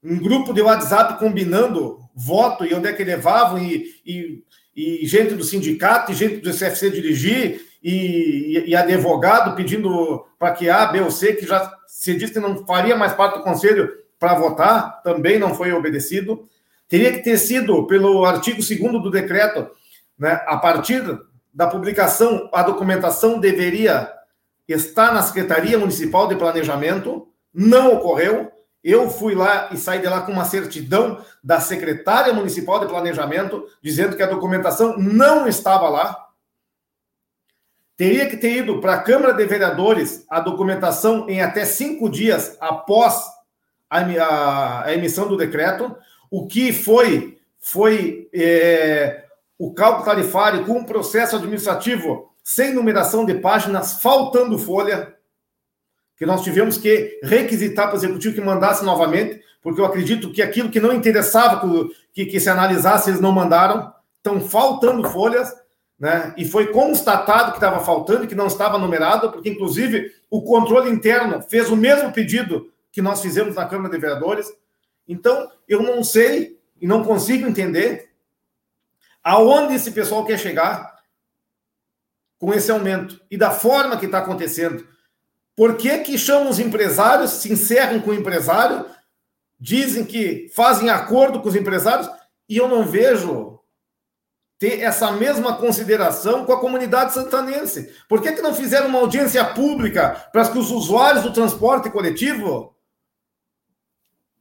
Um 0.04 0.18
grupo 0.18 0.54
de 0.54 0.62
WhatsApp 0.62 1.20
combinando 1.20 2.00
voto 2.16 2.66
e 2.66 2.74
onde 2.74 2.88
é 2.88 2.94
que 2.94 3.04
levavam, 3.04 3.60
e, 3.60 3.96
e, 4.04 4.44
e 4.76 5.06
gente 5.06 5.36
do 5.36 5.44
sindicato, 5.44 6.12
e 6.12 6.16
gente 6.16 6.38
do 6.38 6.52
CFC 6.52 6.90
dirigir, 6.90 7.71
e, 7.82 8.66
e, 8.68 8.76
advogado 8.76 9.56
pedindo 9.56 10.26
para 10.38 10.54
que 10.54 10.70
A, 10.70 10.86
B 10.86 11.02
ou 11.02 11.10
C, 11.10 11.34
que 11.34 11.48
já 11.48 11.72
se 11.88 12.16
disse 12.16 12.34
que 12.34 12.40
não 12.40 12.66
faria 12.66 12.96
mais 12.96 13.14
parte 13.14 13.38
do 13.38 13.44
conselho 13.44 13.92
para 14.20 14.36
votar, 14.36 15.02
também 15.02 15.40
não 15.40 15.56
foi 15.56 15.74
obedecido. 15.74 16.48
Teria 16.88 17.12
que 17.12 17.24
ter 17.24 17.38
sido, 17.38 17.88
pelo 17.88 18.24
artigo 18.24 18.58
2 18.58 18.80
do 19.02 19.10
decreto, 19.10 19.68
né, 20.18 20.40
a 20.46 20.58
partir 20.58 21.02
da 21.54 21.68
publicação, 21.68 22.50
a 22.54 22.64
documentação 22.64 23.40
deveria 23.40 24.12
estar 24.68 25.14
na 25.14 25.22
Secretaria 25.22 25.78
Municipal 25.78 26.28
de 26.28 26.36
Planejamento, 26.36 27.28
não 27.54 27.94
ocorreu. 27.94 28.52
Eu 28.84 29.10
fui 29.10 29.36
lá 29.36 29.70
e 29.72 29.78
saí 29.78 30.00
de 30.00 30.08
lá 30.08 30.22
com 30.22 30.32
uma 30.32 30.46
certidão 30.46 31.24
da 31.44 31.60
secretária 31.60 32.34
municipal 32.34 32.80
de 32.80 32.88
planejamento 32.88 33.68
dizendo 33.82 34.16
que 34.16 34.24
a 34.24 34.28
documentação 34.28 34.98
não 34.98 35.48
estava 35.48 35.88
lá. 35.88 36.18
Teria 38.02 38.28
que 38.28 38.36
ter 38.36 38.58
ido 38.58 38.82
para 38.82 38.96
a 38.96 39.00
Câmara 39.04 39.32
de 39.32 39.46
Vereadores 39.46 40.26
a 40.28 40.40
documentação 40.40 41.30
em 41.30 41.40
até 41.40 41.66
cinco 41.66 42.10
dias 42.10 42.58
após 42.60 43.24
a, 43.88 44.86
a 44.86 44.92
emissão 44.96 45.28
do 45.28 45.38
decreto, 45.38 45.96
o 46.28 46.48
que 46.48 46.74
foi 46.74 47.38
foi 47.60 48.28
é, 48.34 49.26
o 49.56 49.72
cálculo 49.72 50.04
tarifário 50.04 50.66
com 50.66 50.80
um 50.80 50.84
processo 50.84 51.36
administrativo 51.36 52.34
sem 52.44 52.74
numeração 52.74 53.24
de 53.24 53.36
páginas, 53.36 54.02
faltando 54.02 54.58
folha, 54.58 55.16
que 56.18 56.26
nós 56.26 56.42
tivemos 56.42 56.80
que 56.80 57.20
requisitar 57.22 57.86
para 57.86 57.94
o 57.94 58.00
executivo 58.00 58.34
que 58.34 58.42
mandasse 58.42 58.84
novamente, 58.84 59.44
porque 59.62 59.80
eu 59.80 59.86
acredito 59.86 60.32
que 60.32 60.42
aquilo 60.42 60.72
que 60.72 60.80
não 60.80 60.92
interessava 60.92 61.62
que, 62.12 62.26
que 62.26 62.40
se 62.40 62.50
analisasse, 62.50 63.12
eles 63.12 63.22
não 63.22 63.32
mandaram. 63.32 63.94
Estão 64.18 64.42
faltando 64.42 65.08
folhas 65.08 65.61
né? 66.02 66.34
E 66.36 66.44
foi 66.44 66.74
constatado 66.74 67.52
que 67.52 67.58
estava 67.58 67.86
faltando, 67.86 68.28
que 68.28 68.34
não 68.34 68.48
estava 68.48 68.80
numerado, 68.80 69.32
porque 69.32 69.50
inclusive 69.50 70.12
o 70.32 70.42
controle 70.42 70.90
interno 70.90 71.44
fez 71.44 71.70
o 71.70 71.76
mesmo 71.76 72.12
pedido 72.12 72.74
que 72.92 73.04
nós 73.04 73.22
fizemos 73.22 73.54
na 73.54 73.68
Câmara 73.68 73.94
de 73.94 74.02
Vereadores. 74.02 74.52
Então, 75.08 75.52
eu 75.68 75.84
não 75.84 76.04
sei 76.04 76.60
e 76.82 76.88
não 76.88 77.04
consigo 77.04 77.48
entender 77.48 78.10
aonde 79.24 79.76
esse 79.76 79.92
pessoal 79.92 80.26
quer 80.26 80.40
chegar 80.40 80.92
com 82.40 82.52
esse 82.52 82.72
aumento 82.72 83.22
e 83.30 83.38
da 83.38 83.52
forma 83.52 83.96
que 83.96 84.08
está 84.08 84.18
acontecendo. 84.18 84.88
Por 85.56 85.78
que, 85.78 86.00
que 86.00 86.18
chamam 86.18 86.50
os 86.50 86.58
empresários, 86.58 87.30
se 87.30 87.54
encerram 87.54 88.00
com 88.00 88.10
o 88.10 88.16
empresário, 88.16 88.88
dizem 89.60 90.04
que 90.04 90.50
fazem 90.56 90.90
acordo 90.90 91.42
com 91.42 91.48
os 91.48 91.56
empresários, 91.56 92.10
e 92.50 92.58
eu 92.58 92.68
não 92.68 92.88
vejo 92.88 93.61
ter 94.62 94.80
essa 94.82 95.12
mesma 95.12 95.56
consideração 95.56 96.46
com 96.46 96.54
a 96.54 96.60
comunidade 96.60 97.16
santanense? 97.16 97.92
Por 98.08 98.22
que, 98.22 98.32
que 98.32 98.44
não 98.44 98.54
fizeram 98.54 98.90
uma 98.90 99.00
audiência 99.00 99.44
pública 99.44 100.30
para 100.32 100.48
que 100.48 100.60
os 100.60 100.70
usuários 100.70 101.24
do 101.24 101.34
transporte 101.34 101.90
coletivo 101.90 102.76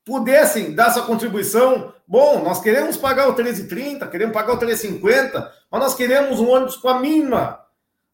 pudessem 0.05 0.75
dar 0.75 0.89
essa 0.89 1.01
contribuição? 1.01 1.95
Bom, 2.07 2.45
nós 2.45 2.61
queremos 2.61 2.99
pagar 2.99 3.31
o 3.31 3.35
13,30, 3.35 4.11
queremos 4.11 4.35
pagar 4.35 4.53
o 4.53 4.59
13,50, 4.59 5.51
mas 5.71 5.81
nós 5.81 5.95
queremos 5.95 6.39
um 6.39 6.51
ônibus 6.51 6.77
com 6.77 6.91
a 6.91 7.01
mínima 7.01 7.59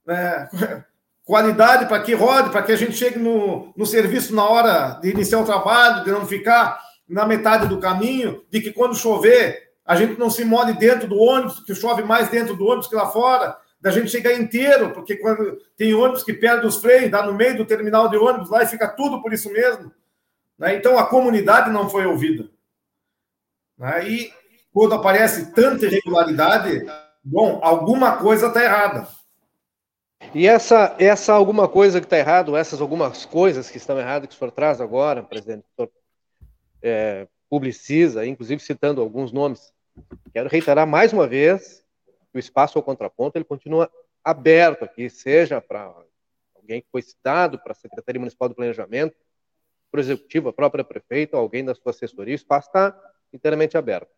né, 0.06 0.48
qualidade 1.26 1.86
para 1.86 2.00
que 2.04 2.14
rode, 2.14 2.50
para 2.50 2.62
que 2.62 2.70
a 2.70 2.76
gente 2.76 2.92
chegue 2.92 3.18
no, 3.18 3.72
no 3.76 3.84
serviço 3.84 4.32
na 4.32 4.48
hora 4.48 5.00
de 5.02 5.10
iniciar 5.10 5.40
o 5.40 5.44
trabalho, 5.44 6.04
de 6.04 6.12
não 6.12 6.24
ficar 6.24 6.80
na 7.08 7.26
metade 7.26 7.66
do 7.66 7.80
caminho, 7.80 8.44
de 8.48 8.60
que 8.60 8.72
quando 8.72 8.94
chover 8.94 9.65
a 9.86 9.94
gente 9.94 10.18
não 10.18 10.28
se 10.28 10.44
molhe 10.44 10.72
dentro 10.72 11.06
do 11.06 11.16
ônibus, 11.18 11.60
que 11.60 11.74
chove 11.74 12.02
mais 12.02 12.28
dentro 12.28 12.56
do 12.56 12.66
ônibus 12.66 12.88
que 12.88 12.96
lá 12.96 13.06
fora, 13.06 13.56
da 13.80 13.90
gente 13.90 14.10
chegar 14.10 14.32
inteiro, 14.32 14.92
porque 14.92 15.16
quando 15.16 15.58
tem 15.76 15.94
ônibus 15.94 16.24
que 16.24 16.32
perde 16.32 16.66
os 16.66 16.78
freios, 16.78 17.10
dá 17.10 17.24
no 17.24 17.34
meio 17.34 17.56
do 17.56 17.64
terminal 17.64 18.08
de 18.08 18.16
ônibus 18.16 18.50
lá 18.50 18.64
e 18.64 18.66
fica 18.66 18.88
tudo 18.88 19.22
por 19.22 19.32
isso 19.32 19.50
mesmo. 19.52 19.92
Né? 20.58 20.74
Então 20.74 20.98
a 20.98 21.06
comunidade 21.06 21.70
não 21.70 21.88
foi 21.88 22.04
ouvida. 22.04 22.50
Né? 23.78 24.08
E 24.08 24.32
quando 24.72 24.94
aparece 24.94 25.52
tanta 25.52 25.86
irregularidade, 25.86 26.84
bom, 27.22 27.60
alguma 27.62 28.16
coisa 28.16 28.48
está 28.48 28.64
errada. 28.64 29.06
E 30.34 30.48
essa, 30.48 30.96
essa 30.98 31.32
alguma 31.32 31.68
coisa 31.68 32.00
que 32.00 32.06
está 32.06 32.18
errado, 32.18 32.56
essas 32.56 32.80
algumas 32.80 33.24
coisas 33.24 33.70
que 33.70 33.76
estão 33.76 33.98
erradas 33.98 34.28
que 34.28 34.34
o 34.34 34.38
senhor 34.38 34.50
traz 34.50 34.80
agora, 34.80 35.22
presidente, 35.22 35.64
o 35.64 35.76
senhor 35.76 35.90
é, 36.82 37.28
publiciza, 37.48 38.26
inclusive 38.26 38.60
citando 38.62 39.00
alguns 39.00 39.30
nomes, 39.30 39.72
Quero 40.32 40.48
reiterar 40.48 40.86
mais 40.86 41.12
uma 41.12 41.26
vez 41.26 41.82
que 42.32 42.36
o 42.36 42.38
espaço 42.38 42.78
ao 42.78 42.82
contraponto 42.82 43.38
ele 43.38 43.44
continua 43.44 43.90
aberto 44.22 44.84
aqui, 44.84 45.08
seja 45.08 45.60
para 45.60 45.94
alguém 46.54 46.82
que 46.82 46.88
foi 46.90 47.00
citado, 47.00 47.58
para 47.62 47.72
a 47.72 47.74
Secretaria 47.74 48.18
Municipal 48.18 48.48
do 48.48 48.54
Planejamento, 48.54 49.16
para 49.90 49.98
o 49.98 50.00
Executivo, 50.00 50.48
a 50.48 50.52
própria 50.52 50.84
prefeita, 50.84 51.36
alguém 51.36 51.64
da 51.64 51.74
sua 51.74 51.90
assessoria, 51.90 52.34
o 52.34 52.36
espaço 52.36 52.68
está 52.68 52.98
inteiramente 53.32 53.78
aberto. 53.78 54.10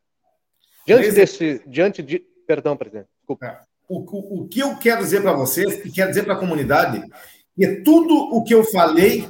Diante 0.87 1.12
desse, 1.12 1.62
diante 1.66 2.03
de, 2.03 2.20
perdão, 2.47 2.76
presidente, 2.76 3.09
desculpa. 3.18 3.47
É. 3.47 3.61
O, 3.89 3.99
o, 4.01 4.43
o 4.43 4.49
que 4.49 4.61
eu 4.61 4.79
quero 4.79 5.03
dizer 5.03 5.22
para 5.22 5.33
vocês 5.33 5.85
e 5.85 5.91
quero 5.91 6.09
dizer 6.09 6.24
para 6.24 6.35
a 6.35 6.39
comunidade 6.39 7.03
é 7.61 7.83
tudo 7.83 8.14
o 8.14 8.43
que 8.45 8.55
eu 8.55 8.64
falei, 8.64 9.29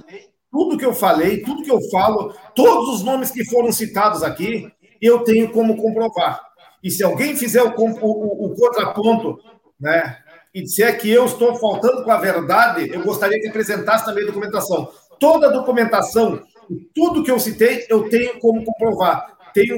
tudo 0.51 0.79
que 0.79 0.85
eu 0.85 0.95
falei, 0.95 1.43
tudo 1.43 1.63
que 1.63 1.71
eu 1.71 1.81
falo, 1.91 2.35
todos 2.55 2.95
os 2.95 3.05
nomes 3.05 3.31
que 3.31 3.45
foram 3.45 3.73
citados 3.73 4.23
aqui, 4.23 4.73
eu 5.01 5.21
tenho 5.21 5.51
como 5.53 5.77
comprovar. 5.77 6.41
E 6.83 6.91
se 6.91 7.03
alguém 7.03 7.37
fizer 7.37 7.63
o, 7.63 7.75
o, 7.77 8.47
o 8.47 8.55
contraponto, 8.55 9.39
né, 9.81 10.19
e 10.55 10.63
disser 10.63 10.99
que 10.99 11.11
eu 11.11 11.27
estou 11.27 11.55
faltando 11.57 12.03
com 12.03 12.11
a 12.11 12.17
verdade, 12.17 12.91
eu 12.93 13.03
gostaria 13.03 13.41
que 13.41 13.49
apresentasse 13.49 14.05
também 14.05 14.25
a 14.25 14.27
documentação. 14.27 14.91
Toda 15.21 15.49
a 15.49 15.53
documentação, 15.53 16.43
tudo 16.95 17.23
que 17.23 17.31
eu 17.31 17.39
citei, 17.39 17.87
eu 17.89 18.09
tenho 18.09 18.39
como 18.41 18.65
comprovar. 18.65 19.37
Tenho 19.53 19.77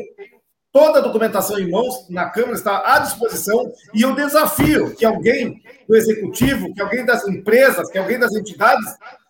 toda 0.73 1.01
a 1.01 1.03
documentação 1.03 1.59
em 1.59 1.71
mãos, 1.71 2.09
na 2.09 2.31
Câmara 2.31 2.55
está 2.55 2.95
à 2.95 3.01
disposição, 3.01 3.73
e 3.93 4.03
eu 4.03 4.14
desafio 4.14 4.95
que 4.95 5.05
alguém 5.05 5.61
do 5.89 5.97
Executivo, 5.97 6.73
que 6.73 6.81
alguém 6.81 7.05
das 7.05 7.27
empresas, 7.27 7.91
que 7.91 7.99
alguém 7.99 8.18
das 8.18 8.33
entidades, 8.35 8.87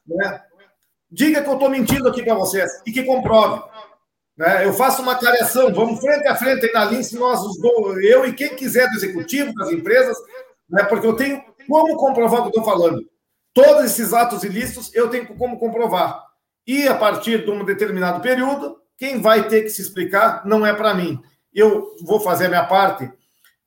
né, 0.07 0.43
diga 1.11 1.43
que 1.43 1.49
eu 1.49 1.55
estou 1.55 1.71
mentindo 1.71 2.09
aqui 2.09 2.23
para 2.23 2.35
vocês 2.35 2.71
e 2.87 2.93
que 2.93 3.03
comprove. 3.05 3.63
Né? 4.41 4.65
Eu 4.65 4.73
faço 4.73 5.03
uma 5.03 5.17
clareação, 5.17 5.71
vamos 5.71 6.01
frente 6.01 6.27
a 6.27 6.35
frente 6.35 6.65
aí 6.65 6.73
na 6.73 7.03
se 7.03 7.19
nós 7.19 7.43
eu 8.03 8.25
e 8.25 8.33
quem 8.33 8.57
quiser 8.57 8.89
do 8.89 8.97
executivo, 8.97 9.53
das 9.53 9.71
empresas, 9.71 10.17
né? 10.67 10.83
porque 10.85 11.07
eu 11.07 11.15
tenho 11.15 11.45
como 11.69 11.95
comprovar 11.97 12.41
o 12.41 12.43
que 12.45 12.49
estou 12.49 12.65
falando. 12.65 13.05
Todos 13.53 13.85
esses 13.85 14.15
atos 14.15 14.43
ilícitos 14.43 14.95
eu 14.95 15.11
tenho 15.11 15.27
como 15.37 15.59
comprovar. 15.59 16.25
E 16.67 16.89
a 16.89 16.95
partir 16.95 17.45
de 17.45 17.51
um 17.51 17.67
determinado 17.67 18.23
período, 18.23 18.79
quem 18.97 19.21
vai 19.21 19.47
ter 19.47 19.61
que 19.61 19.69
se 19.69 19.83
explicar 19.83 20.47
não 20.47 20.65
é 20.65 20.73
para 20.73 20.95
mim. 20.95 21.21
Eu 21.53 21.95
vou 22.01 22.19
fazer 22.19 22.47
a 22.47 22.49
minha 22.49 22.65
parte 22.65 23.13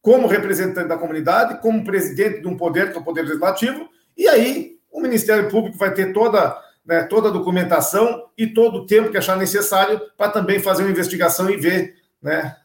como 0.02 0.26
representante 0.26 0.88
da 0.88 0.98
comunidade, 0.98 1.62
como 1.62 1.84
presidente 1.84 2.42
de 2.42 2.48
um 2.48 2.58
poder, 2.58 2.92
que 2.92 2.98
é 2.98 3.00
o 3.00 3.04
Poder 3.04 3.22
Legislativo, 3.22 3.88
e 4.18 4.28
aí 4.28 4.78
o 4.92 5.00
Ministério 5.00 5.48
Público 5.52 5.78
vai 5.78 5.94
ter 5.94 6.14
toda 6.14 6.60
né, 6.86 7.04
toda 7.04 7.30
a 7.30 7.32
documentação 7.32 8.30
e 8.38 8.48
todo 8.48 8.80
o 8.80 8.86
tempo 8.86 9.10
que 9.10 9.18
achar 9.18 9.38
necessário 9.38 10.02
para 10.18 10.32
também 10.32 10.60
fazer 10.60 10.84
uma 10.84 10.92
investigação 10.92 11.50
e 11.50 11.58
ver 11.58 11.96
né, 12.22 12.56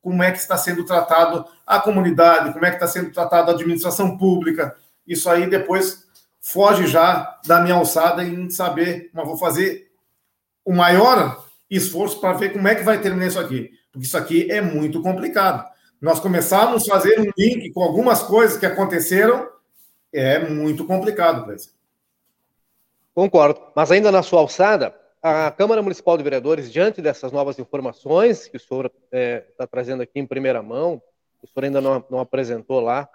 como 0.00 0.22
é 0.22 0.30
que 0.32 0.38
está 0.38 0.56
sendo 0.56 0.84
tratado 0.84 1.44
a 1.66 1.78
comunidade, 1.80 2.52
como 2.52 2.64
é 2.64 2.70
que 2.70 2.76
está 2.76 2.86
sendo 2.86 3.12
tratado 3.12 3.50
a 3.50 3.54
administração 3.54 4.16
pública. 4.16 4.74
Isso 5.06 5.28
aí 5.28 5.48
depois 5.48 6.06
foge 6.40 6.86
já 6.86 7.38
da 7.46 7.60
minha 7.60 7.74
alçada 7.74 8.24
em 8.24 8.48
saber, 8.50 9.10
mas 9.12 9.26
vou 9.26 9.36
fazer 9.36 9.90
o 10.64 10.72
maior 10.72 11.44
esforço 11.70 12.20
para 12.20 12.32
ver 12.32 12.52
como 12.52 12.66
é 12.68 12.74
que 12.74 12.82
vai 12.82 13.00
terminar 13.00 13.26
isso 13.26 13.38
aqui, 13.38 13.70
porque 13.92 14.06
isso 14.06 14.16
aqui 14.16 14.50
é 14.50 14.60
muito 14.60 15.02
complicado. 15.02 15.68
Nós 16.00 16.20
começamos 16.20 16.88
a 16.88 16.94
fazer 16.94 17.20
um 17.20 17.30
link 17.36 17.72
com 17.72 17.82
algumas 17.82 18.22
coisas 18.22 18.58
que 18.58 18.66
aconteceram, 18.66 19.48
é 20.12 20.38
muito 20.48 20.84
complicado, 20.86 21.44
Cleiton. 21.44 21.77
Concordo. 23.18 23.60
Mas 23.74 23.90
ainda 23.90 24.12
na 24.12 24.22
sua 24.22 24.38
alçada, 24.38 24.94
a 25.20 25.50
Câmara 25.50 25.82
Municipal 25.82 26.16
de 26.16 26.22
Vereadores, 26.22 26.70
diante 26.70 27.02
dessas 27.02 27.32
novas 27.32 27.58
informações 27.58 28.46
que 28.46 28.56
o 28.56 28.60
senhor 28.60 28.86
está 28.86 28.96
é, 29.10 29.40
tá 29.58 29.66
trazendo 29.66 30.04
aqui 30.04 30.20
em 30.20 30.24
primeira 30.24 30.62
mão, 30.62 31.02
o 31.42 31.48
senhor 31.48 31.64
ainda 31.64 31.80
não, 31.80 32.04
não 32.08 32.20
apresentou 32.20 32.78
lá. 32.78 33.08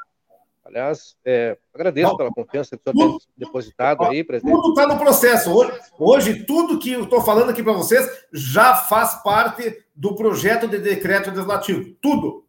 Aliás, 0.65 1.15
é, 1.23 1.57
agradeço 1.73 2.09
não, 2.09 2.17
pela 2.17 2.33
confiança 2.33 2.75
que 2.75 2.81
o 2.85 2.91
senhor 2.91 3.11
tem 3.11 3.27
depositado 3.37 4.03
aí, 4.03 4.25
presidente. 4.25 4.53
Tudo 4.53 4.69
está 4.71 4.93
no 4.93 4.99
processo. 4.99 5.53
Hoje, 5.55 5.79
hoje, 5.97 6.43
tudo 6.43 6.79
que 6.79 6.91
eu 6.91 7.05
estou 7.05 7.21
falando 7.21 7.51
aqui 7.51 7.63
para 7.63 7.71
vocês 7.71 8.05
já 8.33 8.75
faz 8.75 9.23
parte 9.23 9.85
do 9.95 10.15
projeto 10.15 10.67
de 10.67 10.79
decreto 10.79 11.29
legislativo. 11.29 11.95
Tudo. 12.01 12.45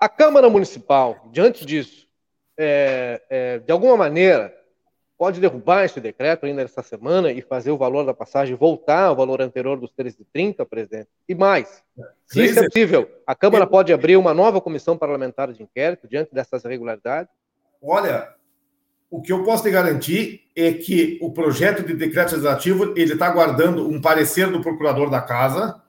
A 0.00 0.08
Câmara 0.08 0.50
Municipal, 0.50 1.28
diante 1.30 1.64
disso, 1.64 2.08
é, 2.58 3.22
é, 3.30 3.58
de 3.60 3.70
alguma 3.70 3.96
maneira, 3.96 4.52
pode 5.24 5.40
derrubar 5.40 5.86
esse 5.86 5.98
decreto 6.02 6.44
ainda 6.44 6.60
essa 6.60 6.82
semana 6.82 7.32
e 7.32 7.40
fazer 7.40 7.70
o 7.70 7.78
valor 7.78 8.04
da 8.04 8.12
passagem 8.12 8.54
voltar 8.54 9.04
ao 9.04 9.16
valor 9.16 9.40
anterior 9.40 9.80
dos 9.80 9.90
13,30, 9.90 10.66
presidente? 10.66 11.08
E 11.26 11.34
mais, 11.34 11.82
se 12.26 12.44
isso 12.44 12.58
é 12.58 12.64
possível, 12.66 13.10
a 13.26 13.34
Câmara 13.34 13.66
pode 13.66 13.90
abrir 13.90 14.18
uma 14.18 14.34
nova 14.34 14.60
comissão 14.60 14.98
parlamentar 14.98 15.50
de 15.50 15.62
inquérito 15.62 16.06
diante 16.06 16.34
dessas 16.34 16.62
irregularidades? 16.66 17.32
Olha, 17.82 18.34
o 19.10 19.22
que 19.22 19.32
eu 19.32 19.42
posso 19.44 19.62
te 19.62 19.70
garantir 19.70 20.42
é 20.54 20.74
que 20.74 21.18
o 21.22 21.32
projeto 21.32 21.82
de 21.82 21.94
decreto 21.94 22.32
legislativo 22.32 22.92
ele 22.94 23.14
está 23.14 23.26
aguardando 23.28 23.88
um 23.88 24.02
parecer 24.02 24.50
do 24.50 24.60
procurador 24.60 25.08
da 25.08 25.22
casa, 25.22 25.82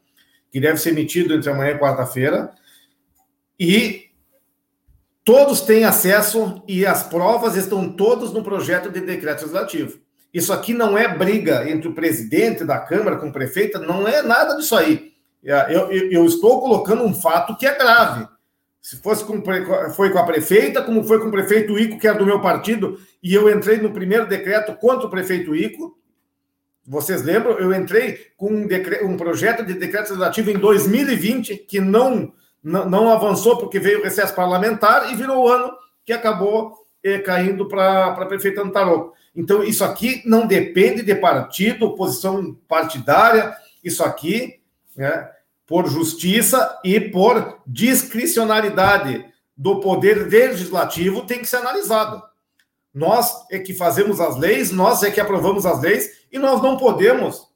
que 0.50 0.62
deve 0.62 0.78
ser 0.78 0.92
emitido 0.92 1.34
entre 1.34 1.50
amanhã 1.50 1.72
e 1.72 1.80
quarta-feira, 1.80 2.54
e 3.60 4.05
Todos 5.26 5.62
têm 5.62 5.84
acesso 5.84 6.62
e 6.68 6.86
as 6.86 7.02
provas 7.02 7.56
estão 7.56 7.90
todas 7.92 8.32
no 8.32 8.44
projeto 8.44 8.92
de 8.92 9.02
decreto 9.02 9.42
legislativo. 9.42 9.98
Isso 10.32 10.54
aqui 10.54 10.72
não 10.72 10.96
é 10.96 11.08
briga 11.18 11.68
entre 11.68 11.88
o 11.88 11.94
presidente 11.94 12.64
da 12.64 12.78
Câmara 12.78 13.18
com 13.18 13.30
o 13.30 13.34
prefeito, 13.34 13.80
não 13.80 14.08
é 14.08 14.22
nada 14.22 14.56
disso 14.56 14.76
aí. 14.76 15.14
É, 15.44 15.76
eu, 15.76 15.92
eu, 15.92 16.12
eu 16.12 16.26
estou 16.26 16.62
colocando 16.62 17.04
um 17.04 17.14
fato 17.14 17.58
que 17.58 17.66
é 17.66 17.76
grave. 17.76 18.28
Se 18.80 18.98
fosse 18.98 19.26
com, 19.26 19.42
foi 19.96 20.12
com 20.12 20.20
a 20.20 20.26
prefeita, 20.26 20.84
como 20.84 21.04
foi 21.04 21.20
com 21.20 21.30
o 21.30 21.32
prefeito 21.32 21.80
Ico, 21.80 21.98
que 21.98 22.08
era 22.08 22.20
do 22.20 22.26
meu 22.26 22.40
partido, 22.40 23.00
e 23.24 23.34
eu 23.34 23.50
entrei 23.50 23.78
no 23.78 23.92
primeiro 23.92 24.28
decreto 24.28 24.76
contra 24.76 25.08
o 25.08 25.10
prefeito 25.10 25.56
Ico. 25.56 25.98
Vocês 26.86 27.24
lembram? 27.24 27.58
Eu 27.58 27.74
entrei 27.74 28.28
com 28.38 28.52
um, 28.52 28.68
decreto, 28.68 29.06
um 29.06 29.18
projeto 29.18 29.66
de 29.66 29.74
decreto 29.74 30.10
legislativo 30.10 30.52
em 30.52 30.60
2020 30.60 31.58
que 31.68 31.80
não 31.80 32.32
não, 32.66 32.90
não 32.90 33.12
avançou 33.12 33.58
porque 33.58 33.80
veio 33.80 34.00
o 34.00 34.04
recesso 34.04 34.34
parlamentar 34.34 35.12
e 35.12 35.16
virou 35.16 35.44
o 35.44 35.48
ano 35.48 35.72
que 36.04 36.12
acabou 36.12 36.74
eh, 37.04 37.20
caindo 37.20 37.68
para 37.68 38.08
a 38.08 38.26
prefeita 38.26 38.64
Antaroco. 38.64 39.14
Então, 39.36 39.64
isso 39.64 39.84
aqui 39.84 40.24
não 40.26 40.48
depende 40.48 41.04
de 41.04 41.14
partido, 41.14 41.86
oposição 41.86 42.58
partidária, 42.68 43.56
isso 43.84 44.04
aqui, 44.04 44.60
né, 44.98 45.30
por 45.68 45.88
justiça 45.88 46.80
e 46.84 47.00
por 47.00 47.60
discricionalidade 47.68 49.24
do 49.56 49.80
poder 49.80 50.28
legislativo, 50.28 51.26
tem 51.26 51.40
que 51.40 51.48
ser 51.48 51.58
analisado. 51.58 52.24
Nós 52.92 53.46
é 53.52 53.60
que 53.60 53.76
fazemos 53.76 54.20
as 54.20 54.38
leis, 54.38 54.72
nós 54.72 55.04
é 55.04 55.12
que 55.12 55.22
aprovamos 55.22 55.66
as 55.68 55.82
leis, 55.82 56.26
e 56.32 56.40
nós 56.40 56.64
não 56.64 56.78
podemos 56.78 57.48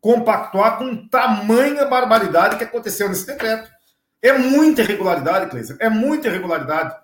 compactuar 0.00 0.78
com 0.78 1.06
tamanha 1.08 1.84
barbaridade 1.84 2.56
que 2.56 2.64
aconteceu 2.64 3.08
nesse 3.08 3.26
decreto. 3.26 3.75
É 4.22 4.32
muita 4.36 4.82
irregularidade, 4.82 5.50
Cleiton, 5.50 5.74
é 5.78 5.88
muita 5.88 6.28
irregularidade. 6.28 6.96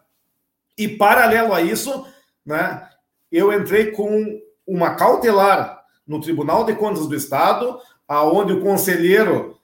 E 0.77 0.89
paralelo 0.89 1.53
a 1.53 1.61
isso, 1.61 2.07
né, 2.45 2.89
eu 3.31 3.53
entrei 3.53 3.93
com 3.93 4.41
uma 4.67 4.95
cautelar 4.95 5.83
no 6.07 6.21
Tribunal 6.21 6.65
de 6.65 6.75
Contas 6.75 7.07
do 7.07 7.15
Estado, 7.15 7.79
aonde 8.09 8.53
o 8.53 8.61
conselheiro, 8.61 9.57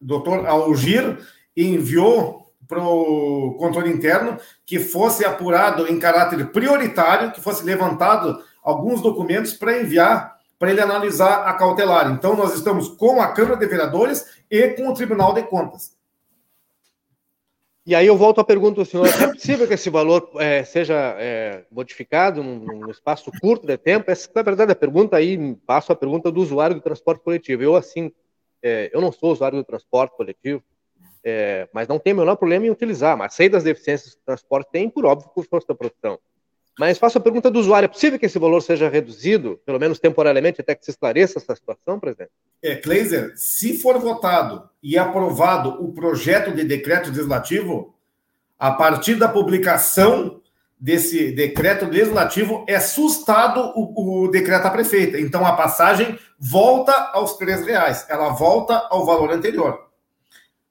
doutor 0.00 0.46
Algir, 0.46 1.18
enviou 1.56 2.52
para 2.66 2.82
o 2.82 3.54
controle 3.58 3.92
interno 3.92 4.38
que 4.64 4.78
fosse 4.78 5.24
apurado 5.24 5.86
em 5.86 5.98
caráter 5.98 6.44
prioritário, 6.50 7.32
que 7.32 7.40
fosse 7.40 7.64
levantado 7.64 8.42
alguns 8.62 9.00
documentos 9.00 9.52
para 9.52 9.80
enviar 9.80 10.36
para 10.58 10.70
ele 10.70 10.80
analisar 10.80 11.46
a 11.46 11.52
cautelar. 11.54 12.10
Então, 12.10 12.34
nós 12.34 12.54
estamos 12.54 12.88
com 12.88 13.20
a 13.20 13.28
Câmara 13.28 13.56
de 13.56 13.66
Vereadores 13.66 14.24
e 14.50 14.68
com 14.68 14.88
o 14.88 14.94
Tribunal 14.94 15.34
de 15.34 15.42
Contas. 15.42 15.95
E 17.86 17.94
aí 17.94 18.08
eu 18.08 18.16
volto 18.16 18.40
à 18.40 18.44
pergunta 18.44 18.82
do 18.82 18.84
senhor: 18.84 19.06
é 19.06 19.32
possível 19.32 19.68
que 19.68 19.74
esse 19.74 19.88
valor 19.88 20.28
é, 20.40 20.64
seja 20.64 21.16
é, 21.20 21.64
modificado 21.70 22.42
num, 22.42 22.58
num, 22.58 22.90
espaço 22.90 23.30
curto 23.40 23.64
de 23.64 23.78
tempo? 23.78 24.10
Essa, 24.10 24.28
na 24.34 24.42
verdade, 24.42 24.72
a 24.72 24.76
pergunta 24.76 25.16
aí, 25.16 25.54
passo 25.64 25.92
a 25.92 25.96
pergunta 25.96 26.32
do 26.32 26.40
usuário 26.40 26.74
do 26.74 26.82
transporte 26.82 27.22
coletivo. 27.22 27.62
Eu, 27.62 27.76
assim, 27.76 28.10
é, 28.60 28.90
eu 28.92 29.00
não 29.00 29.12
sou 29.12 29.30
usuário 29.30 29.56
do 29.56 29.64
transporte 29.64 30.16
coletivo, 30.16 30.64
é, 31.22 31.68
mas 31.72 31.86
não 31.86 32.00
tenho 32.00 32.16
o 32.16 32.18
menor 32.18 32.34
problema 32.34 32.66
em 32.66 32.70
utilizar, 32.70 33.16
mas 33.16 33.34
sei 33.34 33.48
das 33.48 33.62
deficiências 33.62 34.16
que 34.16 34.20
o 34.20 34.24
transporte 34.24 34.68
tem, 34.72 34.90
por 34.90 35.06
óbvio, 35.06 35.30
por 35.32 35.46
força 35.46 35.68
da 35.68 35.74
produção. 35.76 36.18
Mas 36.78 36.98
faço 36.98 37.18
a 37.18 37.20
pergunta 37.20 37.50
do 37.50 37.58
usuário: 37.58 37.86
é 37.86 37.88
possível 37.88 38.18
que 38.18 38.26
esse 38.26 38.38
valor 38.38 38.60
seja 38.60 38.88
reduzido, 38.88 39.60
pelo 39.64 39.80
menos 39.80 39.98
temporariamente, 39.98 40.60
até 40.60 40.74
que 40.74 40.84
se 40.84 40.90
esclareça 40.90 41.38
essa 41.38 41.54
situação, 41.54 41.98
presidente? 41.98 42.30
É, 42.62 42.76
Kleiser, 42.76 43.32
se 43.36 43.78
for 43.78 43.98
votado 43.98 44.68
e 44.82 44.98
aprovado 44.98 45.82
o 45.82 45.92
projeto 45.92 46.54
de 46.54 46.64
decreto 46.64 47.08
legislativo, 47.08 47.94
a 48.58 48.70
partir 48.72 49.14
da 49.14 49.28
publicação 49.28 50.40
desse 50.78 51.32
decreto 51.32 51.86
legislativo, 51.86 52.64
é 52.68 52.78
sustado 52.78 53.72
o, 53.74 54.24
o 54.24 54.28
decreto 54.28 54.66
à 54.66 54.70
prefeita. 54.70 55.18
Então, 55.18 55.46
a 55.46 55.56
passagem 55.56 56.18
volta 56.38 56.92
aos 57.14 57.38
três 57.38 57.64
reais, 57.64 58.04
ela 58.10 58.28
volta 58.28 58.86
ao 58.90 59.06
valor 59.06 59.30
anterior. 59.32 59.86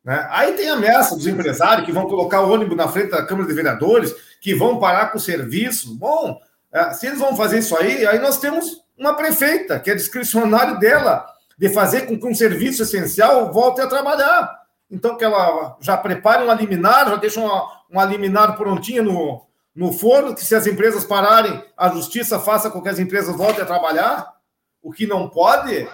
Né? 0.04 0.28
Aí 0.30 0.54
tem 0.54 0.70
ameaça 0.70 1.16
dos 1.16 1.26
empresários 1.26 1.88
que 1.88 1.92
vão 1.92 2.08
colocar 2.08 2.42
o 2.42 2.52
ônibus 2.52 2.78
na 2.78 2.88
frente 2.88 3.10
da 3.10 3.26
Câmara 3.26 3.48
de 3.48 3.56
Vereadores, 3.56 4.14
que 4.42 4.54
vão 4.54 4.80
parar 4.80 5.12
com 5.12 5.18
o 5.18 5.22
serviço. 5.22 5.96
Bom, 5.96 6.40
é, 6.72 6.94
se 6.94 7.08
eles 7.08 7.20
vão 7.20 7.36
fazer 7.36 7.60
isso 7.60 7.78
aí, 7.78 8.06
aí 8.06 8.20
nós 8.20 8.38
temos 8.38 8.84
uma 8.98 9.14
prefeita, 9.14 9.80
que 9.80 9.92
é 9.92 9.96
discricionário 9.96 10.80
dela, 10.80 11.26
de 11.58 11.70
fazer 11.70 12.02
com 12.02 12.20
que 12.20 12.28
um 12.28 12.36
serviço 12.36 12.84
essencial 12.84 13.52
volte 13.52 13.82
a 13.82 13.88
trabalhar. 13.88 14.64
Então, 14.90 15.18
que 15.18 15.24
ela 15.24 15.78
já 15.80 15.98
prepare 15.98 16.44
um 16.44 16.54
liminar, 16.54 17.10
já 17.10 17.16
deixa 17.16 17.40
uma, 17.40 17.72
uma 17.90 18.06
liminar 18.06 18.56
prontinha 18.56 19.02
no, 19.02 19.46
no 19.76 19.92
forno, 19.92 20.36
que 20.36 20.44
se 20.44 20.56
as 20.56 20.68
empresas 20.68 21.04
pararem, 21.04 21.64
a 21.76 21.90
justiça 21.90 22.40
faça 22.40 22.70
com 22.70 22.82
que 22.82 22.90
as 22.90 23.00
empresas 23.00 23.36
voltem 23.36 23.64
a 23.64 23.68
trabalhar. 23.68 24.34
O 24.82 24.92
que 24.92 25.08
não 25.08 25.30
pode 25.30 25.88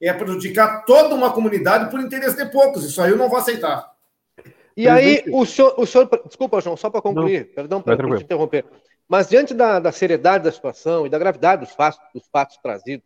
é 0.00 0.12
prejudicar 0.12 0.84
toda 0.84 1.14
uma 1.14 1.32
comunidade 1.32 1.90
por 1.90 2.00
interesse 2.00 2.36
de 2.36 2.46
poucos. 2.50 2.84
Isso 2.84 3.02
aí 3.02 3.10
eu 3.10 3.16
não 3.16 3.28
vou 3.28 3.38
aceitar. 3.38 3.92
E 4.78 4.88
aí, 4.88 5.24
o 5.32 5.44
senhor, 5.44 5.74
o 5.76 5.84
senhor. 5.84 6.08
Desculpa, 6.24 6.60
João, 6.60 6.76
só 6.76 6.88
para 6.88 7.02
concluir, 7.02 7.48
não, 7.48 7.54
perdão 7.54 7.82
por 7.82 8.16
te 8.16 8.22
interromper. 8.22 8.64
Mas 9.08 9.28
diante 9.28 9.52
da, 9.52 9.80
da, 9.80 9.90
seriedade 9.90 10.44
da 10.44 10.52
situação 10.52 11.04
e 11.04 11.10
da 11.10 11.18
gravidade 11.18 11.64
dos 11.64 11.74
fatos, 11.74 11.98
dos 12.14 12.28
fatos 12.30 12.56
trazidos, 12.58 13.04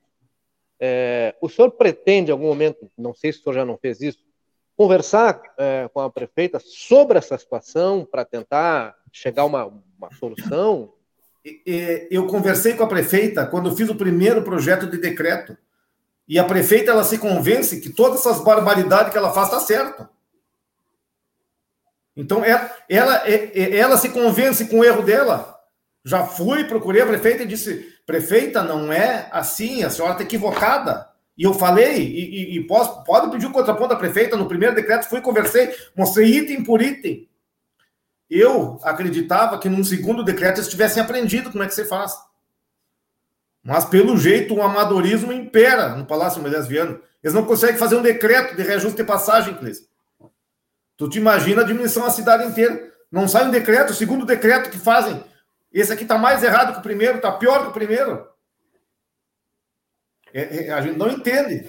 é, 0.79 1.35
o 1.41 1.49
senhor 1.49 1.71
pretende, 1.71 2.31
em 2.31 2.33
algum 2.33 2.47
momento, 2.47 2.91
não 2.99 3.15
sei 3.15 3.33
se 3.33 3.39
o 3.39 3.43
senhor 3.43 3.55
já 3.55 3.65
não 3.65 3.79
fez 3.79 4.03
isso, 4.03 4.19
conversar 4.77 5.41
é, 5.57 5.89
com 5.95 6.01
a 6.01 6.11
prefeita 6.11 6.61
sobre 6.61 7.17
essa 7.17 7.39
situação 7.39 8.05
para 8.05 8.27
tentar 8.27 8.95
chegar 9.11 9.43
a 9.43 9.47
uma, 9.47 9.65
uma 9.65 10.15
solução? 10.19 10.93
Eu 12.11 12.27
conversei 12.27 12.75
com 12.75 12.85
a 12.85 12.89
prefeita 12.89 13.47
quando 13.47 13.75
fiz 13.75 13.89
o 13.89 13.95
primeiro 13.95 14.43
projeto 14.43 14.87
de 14.87 14.99
decreto. 14.99 15.57
E 16.29 16.39
a 16.39 16.45
prefeita 16.45 16.91
ela 16.91 17.03
se 17.03 17.17
convence 17.17 17.81
que 17.81 17.89
todas 17.89 18.21
essas 18.21 18.45
barbaridades 18.45 19.11
que 19.11 19.17
ela 19.17 19.33
faz 19.33 19.49
está 19.49 19.61
certo. 19.61 20.07
Então 22.17 22.45
ela, 22.45 22.71
ela, 22.89 23.29
é, 23.29 23.51
é, 23.55 23.77
ela 23.77 23.97
se 23.97 24.11
convence 24.11 24.67
com 24.67 24.81
o 24.81 24.85
erro 24.85 25.03
dela. 25.03 25.59
Já 26.05 26.25
fui, 26.25 26.65
procurei 26.65 27.03
a 27.03 27.07
prefeita 27.07 27.43
e 27.43 27.47
disse: 27.47 27.95
prefeita, 28.07 28.63
não 28.63 28.93
é 28.93 29.29
assim, 29.31 29.83
a 29.85 29.91
senhora 29.91 30.13
está 30.13 30.25
equivocada. 30.25 31.11
E 31.37 31.45
eu 31.45 31.55
falei, 31.55 31.97
e, 31.97 32.55
e, 32.55 32.59
e 32.59 32.67
posso, 32.67 33.03
pode 33.05 33.31
pedir 33.31 33.47
o 33.47 33.53
contraponto 33.53 33.89
da 33.89 33.97
prefeita. 33.97 34.37
No 34.37 34.47
primeiro 34.47 34.75
decreto, 34.75 35.09
fui, 35.09 35.21
conversei, 35.21 35.75
mostrei 35.97 36.27
item 36.29 36.63
por 36.63 36.83
item. 36.83 37.29
Eu 38.29 38.79
acreditava 38.83 39.59
que 39.59 39.69
num 39.69 39.85
segundo 39.85 40.25
decreto 40.25 40.59
eles 40.59 40.69
tivessem 40.69 41.03
aprendido 41.03 41.51
como 41.51 41.65
é 41.65 41.67
que 41.67 41.75
você 41.75 41.85
faz. 41.85 42.13
Mas, 43.63 43.85
pelo 43.85 44.17
jeito, 44.17 44.55
o 44.55 44.63
amadorismo 44.63 45.33
impera 45.33 45.91
no 45.91 46.05
Palácio 46.05 46.43
Moisés 46.43 46.67
Viano. 46.67 47.01
Eles 47.23 47.35
não 47.35 47.45
conseguem 47.45 47.77
fazer 47.77 47.97
um 47.97 48.03
decreto 48.03 48.57
de 48.57 48.63
reajuste 48.63 48.97
de 48.97 49.05
passagem, 49.05 49.55
Cleiton. 49.55 49.85
Tu 51.03 51.09
te 51.09 51.19
imagina 51.19 51.63
a 51.63 51.65
diminuição 51.65 52.05
da 52.05 52.11
cidade 52.11 52.47
inteira. 52.47 52.81
Não 53.11 53.27
sai 53.27 53.45
um 53.45 53.51
decreto, 53.51 53.91
o 53.91 53.93
segundo 53.93 54.25
decreto 54.25 54.71
que 54.71 54.79
fazem. 54.79 55.21
Esse 55.73 55.93
aqui 55.93 56.05
está 56.05 56.17
mais 56.17 56.45
errado 56.45 56.75
que 56.75 56.79
o 56.79 56.83
primeiro, 56.83 57.17
está 57.17 57.33
pior 57.33 57.65
que 57.65 57.71
o 57.71 57.73
primeiro. 57.73 58.25
É, 60.33 60.67
é, 60.67 60.71
a 60.71 60.81
gente 60.81 60.97
não 60.97 61.09
entende. 61.09 61.69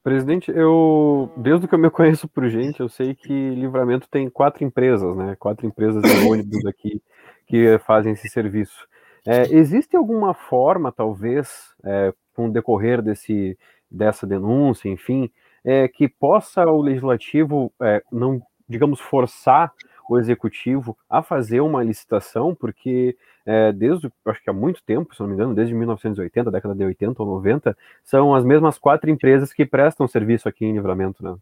Presidente, 0.00 0.52
eu 0.52 1.28
desde 1.36 1.66
que 1.66 1.74
eu 1.74 1.78
me 1.80 1.90
conheço 1.90 2.28
por 2.28 2.48
gente, 2.48 2.78
eu 2.78 2.88
sei 2.88 3.16
que 3.16 3.32
Livramento 3.32 4.06
tem 4.08 4.30
quatro 4.30 4.62
empresas, 4.62 5.16
né? 5.16 5.34
Quatro 5.40 5.66
empresas 5.66 6.00
de 6.00 6.08
ônibus 6.30 6.64
aqui 6.66 7.02
que 7.48 7.76
fazem 7.80 8.12
esse 8.12 8.28
serviço. 8.28 8.86
É, 9.26 9.52
existe 9.52 9.96
alguma 9.96 10.34
forma, 10.34 10.92
talvez, 10.92 11.74
é, 11.84 12.14
com 12.32 12.46
o 12.46 12.52
decorrer 12.52 13.02
desse, 13.02 13.58
dessa 13.90 14.24
denúncia, 14.24 14.88
enfim, 14.88 15.32
é, 15.66 15.88
que 15.88 16.08
possa 16.08 16.64
o 16.64 16.80
legislativo 16.80 17.72
é, 17.82 18.00
não, 18.12 18.40
digamos, 18.68 19.00
forçar 19.00 19.72
o 20.08 20.16
executivo 20.16 20.96
a 21.10 21.20
fazer 21.20 21.60
uma 21.60 21.82
licitação, 21.82 22.54
porque 22.54 23.16
é, 23.44 23.72
desde, 23.72 24.08
acho 24.24 24.40
que 24.40 24.48
há 24.48 24.52
muito 24.52 24.80
tempo, 24.84 25.12
se 25.12 25.20
não 25.20 25.26
me 25.26 25.34
engano, 25.34 25.52
desde 25.52 25.74
1980, 25.74 26.52
década 26.52 26.74
de 26.76 26.84
80 26.84 27.20
ou 27.20 27.28
90, 27.28 27.76
são 28.04 28.32
as 28.32 28.44
mesmas 28.44 28.78
quatro 28.78 29.10
empresas 29.10 29.52
que 29.52 29.66
prestam 29.66 30.06
serviço 30.06 30.48
aqui 30.48 30.64
em 30.64 30.72
Livramento, 30.72 31.24
né? 31.24 31.34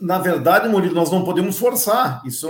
Na 0.00 0.18
verdade, 0.18 0.68
Murilo, 0.68 0.94
nós 0.94 1.10
não 1.10 1.24
podemos 1.24 1.58
forçar. 1.58 2.20
Isso 2.26 2.48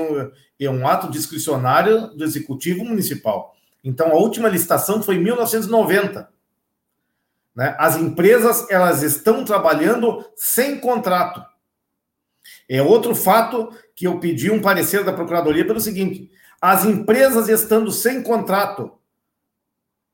é 0.59 0.71
um 0.71 0.89
ato 0.89 1.11
discricionário 1.11 2.09
do 2.17 2.25
executivo 2.25 2.83
municipal. 2.83 3.55
Então, 3.85 4.11
a 4.11 4.15
última 4.15 4.49
licitação 4.49 5.03
foi 5.03 5.17
em 5.17 5.23
1990. 5.23 6.29
Né? 7.57 7.75
As 7.79 7.97
empresas 7.97 8.71
elas 8.71 9.03
estão 9.03 9.45
trabalhando 9.45 10.25
sem 10.37 10.79
contrato. 10.79 11.43
É 12.69 12.83
outro 12.83 13.15
fato 13.15 13.73
que 13.95 14.07
eu 14.07 14.21
pedi 14.21 14.51
um 14.51 14.61
parecer 14.61 15.03
da 15.03 15.13
Procuradoria 15.13 15.67
pelo 15.67 15.81
seguinte: 15.81 16.31
as 16.61 16.85
empresas 16.85 17.49
estando 17.49 17.91
sem 17.91 18.23
contrato, 18.23 18.93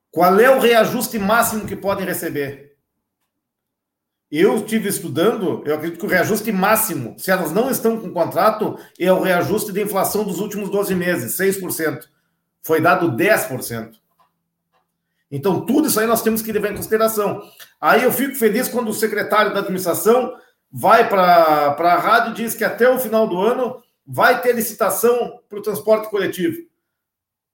qual 0.09 0.39
é 0.39 0.49
o 0.49 0.59
reajuste 0.59 1.19
máximo 1.19 1.65
que 1.65 1.75
podem 1.75 2.05
receber? 2.05 2.71
Eu 4.31 4.57
estive 4.57 4.89
estudando, 4.89 5.61
eu 5.63 5.75
acredito 5.75 5.99
que 5.99 6.05
o 6.05 6.09
reajuste 6.09 6.51
máximo, 6.51 7.15
se 7.19 7.29
elas 7.29 7.51
não 7.51 7.69
estão 7.69 7.99
com 7.99 8.11
contrato, 8.11 8.79
é 8.99 9.11
o 9.13 9.21
reajuste 9.21 9.71
de 9.71 9.83
inflação 9.83 10.23
dos 10.23 10.39
últimos 10.39 10.71
12 10.71 10.95
meses, 10.95 11.37
6% 11.37 12.07
foi 12.63 12.79
dado 12.81 13.11
10%. 13.11 13.95
Então, 15.35 15.65
tudo 15.65 15.87
isso 15.87 15.99
aí 15.99 16.05
nós 16.05 16.21
temos 16.21 16.43
que 16.43 16.51
levar 16.51 16.71
em 16.71 16.75
consideração. 16.75 17.41
Aí 17.81 18.03
eu 18.03 18.11
fico 18.11 18.35
feliz 18.35 18.67
quando 18.67 18.89
o 18.89 18.93
secretário 18.93 19.51
da 19.51 19.61
administração 19.61 20.37
vai 20.71 21.09
para 21.09 21.75
a 21.75 21.97
rádio 21.97 22.31
e 22.31 22.35
diz 22.35 22.53
que 22.53 22.63
até 22.63 22.87
o 22.87 22.99
final 22.99 23.27
do 23.27 23.41
ano 23.41 23.81
vai 24.05 24.43
ter 24.43 24.53
licitação 24.53 25.39
para 25.49 25.57
o 25.57 25.61
transporte 25.63 26.07
coletivo. 26.11 26.57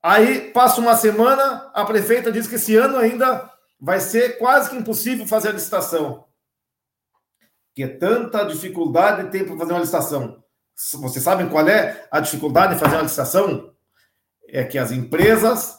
Aí 0.03 0.51
passa 0.51 0.82
uma 0.82 0.93
semana, 0.97 1.71
a 1.73 1.86
prefeita 1.86 2.30
diz 2.30 2.47
que 2.47 2.55
esse 2.55 2.75
ano 2.75 2.97
ainda 2.97 3.49
vai 3.80 4.01
ser 4.01 4.38
quase 4.38 4.69
que 4.69 4.75
impossível 4.75 5.25
fazer 5.25 5.47
a 5.47 5.53
licitação. 5.53 6.25
Que 7.73 7.88
tanta 7.88 8.43
dificuldade 8.43 9.32
tem 9.32 9.45
para 9.45 9.55
fazer 9.55 9.71
uma 9.71 9.80
licitação. 9.80 10.43
Vocês 10.95 11.23
sabem 11.23 11.47
qual 11.47 11.65
é 11.65 12.07
a 12.11 12.19
dificuldade 12.19 12.73
de 12.73 12.80
fazer 12.82 12.97
uma 12.97 13.03
licitação? 13.03 13.73
é 14.51 14.63
que 14.63 14.77
as 14.77 14.91
empresas 14.91 15.78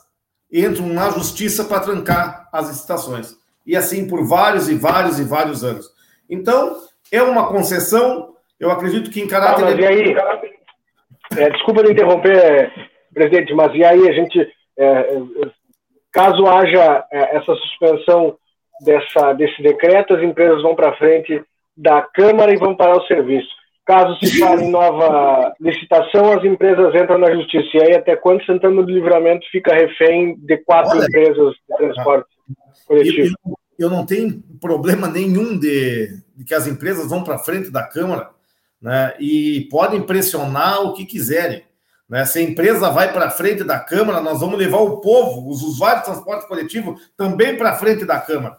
entram 0.53 0.87
na 0.89 1.11
justiça 1.11 1.65
para 1.65 1.81
trancar 1.81 2.49
as 2.53 2.69
licitações. 2.69 3.37
E 3.67 3.77
assim 3.77 4.09
por 4.09 4.27
vários 4.27 4.69
e 4.69 4.75
vários 4.75 5.19
e 5.19 5.25
vários 5.25 5.63
anos. 5.63 5.89
Então, 6.29 6.77
é 7.13 7.23
uma 7.23 7.49
concessão, 7.49 8.35
eu 8.59 8.71
acredito 8.71 9.11
que 9.11 9.21
em 9.21 9.29
caráter. 9.29 9.63
Ah, 9.63 9.71
mas 9.71 9.79
e 9.79 9.87
aí? 9.87 10.17
É, 11.37 11.51
desculpa 11.51 11.83
de 11.85 11.93
interromper, 11.93 12.73
presidente, 13.13 13.55
mas 13.55 13.75
e 13.75 13.85
aí 13.85 14.09
a 14.09 14.13
gente. 14.13 14.41
É, 14.77 15.21
caso 16.13 16.47
haja 16.47 17.05
é, 17.13 17.37
essa 17.37 17.55
suspensão 17.55 18.37
dessa, 18.81 19.33
desse 19.35 19.63
decreto, 19.63 20.15
as 20.15 20.23
empresas 20.23 20.63
vão 20.63 20.75
para 20.75 20.97
frente 20.97 21.43
da 21.77 22.03
Câmara 22.03 22.53
e 22.53 22.57
vão 22.59 22.75
parar 22.75 22.97
o 22.97 23.07
serviço. 23.07 23.51
Caso 23.91 24.17
se 24.21 24.39
fale 24.39 24.67
em 24.67 24.71
nova 24.71 25.53
licitação, 25.61 26.31
as 26.31 26.45
empresas 26.45 26.95
entram 26.95 27.19
na 27.19 27.35
justiça. 27.35 27.69
E 27.75 27.83
aí, 27.83 27.97
até 27.97 28.15
quando 28.15 28.45
Santana 28.47 28.85
do 28.85 28.89
Livramento 28.89 29.45
fica 29.51 29.75
refém 29.75 30.37
de 30.39 30.59
quatro 30.59 30.97
Olha, 30.97 31.07
empresas 31.07 31.55
de 31.55 31.77
transporte 31.77 32.29
coletivo? 32.87 33.35
Eu, 33.45 33.87
eu, 33.87 33.91
não 33.91 34.07
tenho 34.07 34.41
problema 34.61 35.09
nenhum 35.09 35.59
de, 35.59 36.07
de 36.37 36.45
que 36.45 36.55
as 36.55 36.69
empresas 36.69 37.11
vão 37.11 37.25
para 37.25 37.37
frente 37.37 37.69
da 37.69 37.83
Câmara 37.83 38.31
né, 38.81 39.13
e 39.19 39.67
podem 39.69 40.01
pressionar 40.01 40.83
o 40.83 40.95
que 40.95 41.05
quiserem. 41.05 41.65
Né? 42.09 42.25
Se 42.27 42.39
a 42.39 42.43
empresa 42.43 42.91
vai 42.91 43.13
para 43.13 43.29
frente 43.29 43.65
da 43.65 43.81
Câmara, 43.81 44.21
nós 44.21 44.39
vamos 44.39 44.57
levar 44.57 44.79
o 44.79 45.01
povo, 45.01 45.51
os 45.51 45.65
usuários 45.65 46.03
de 46.03 46.13
transporte 46.13 46.47
coletivo, 46.47 46.95
também 47.17 47.57
para 47.57 47.77
frente 47.77 48.05
da 48.05 48.21
Câmara. 48.21 48.57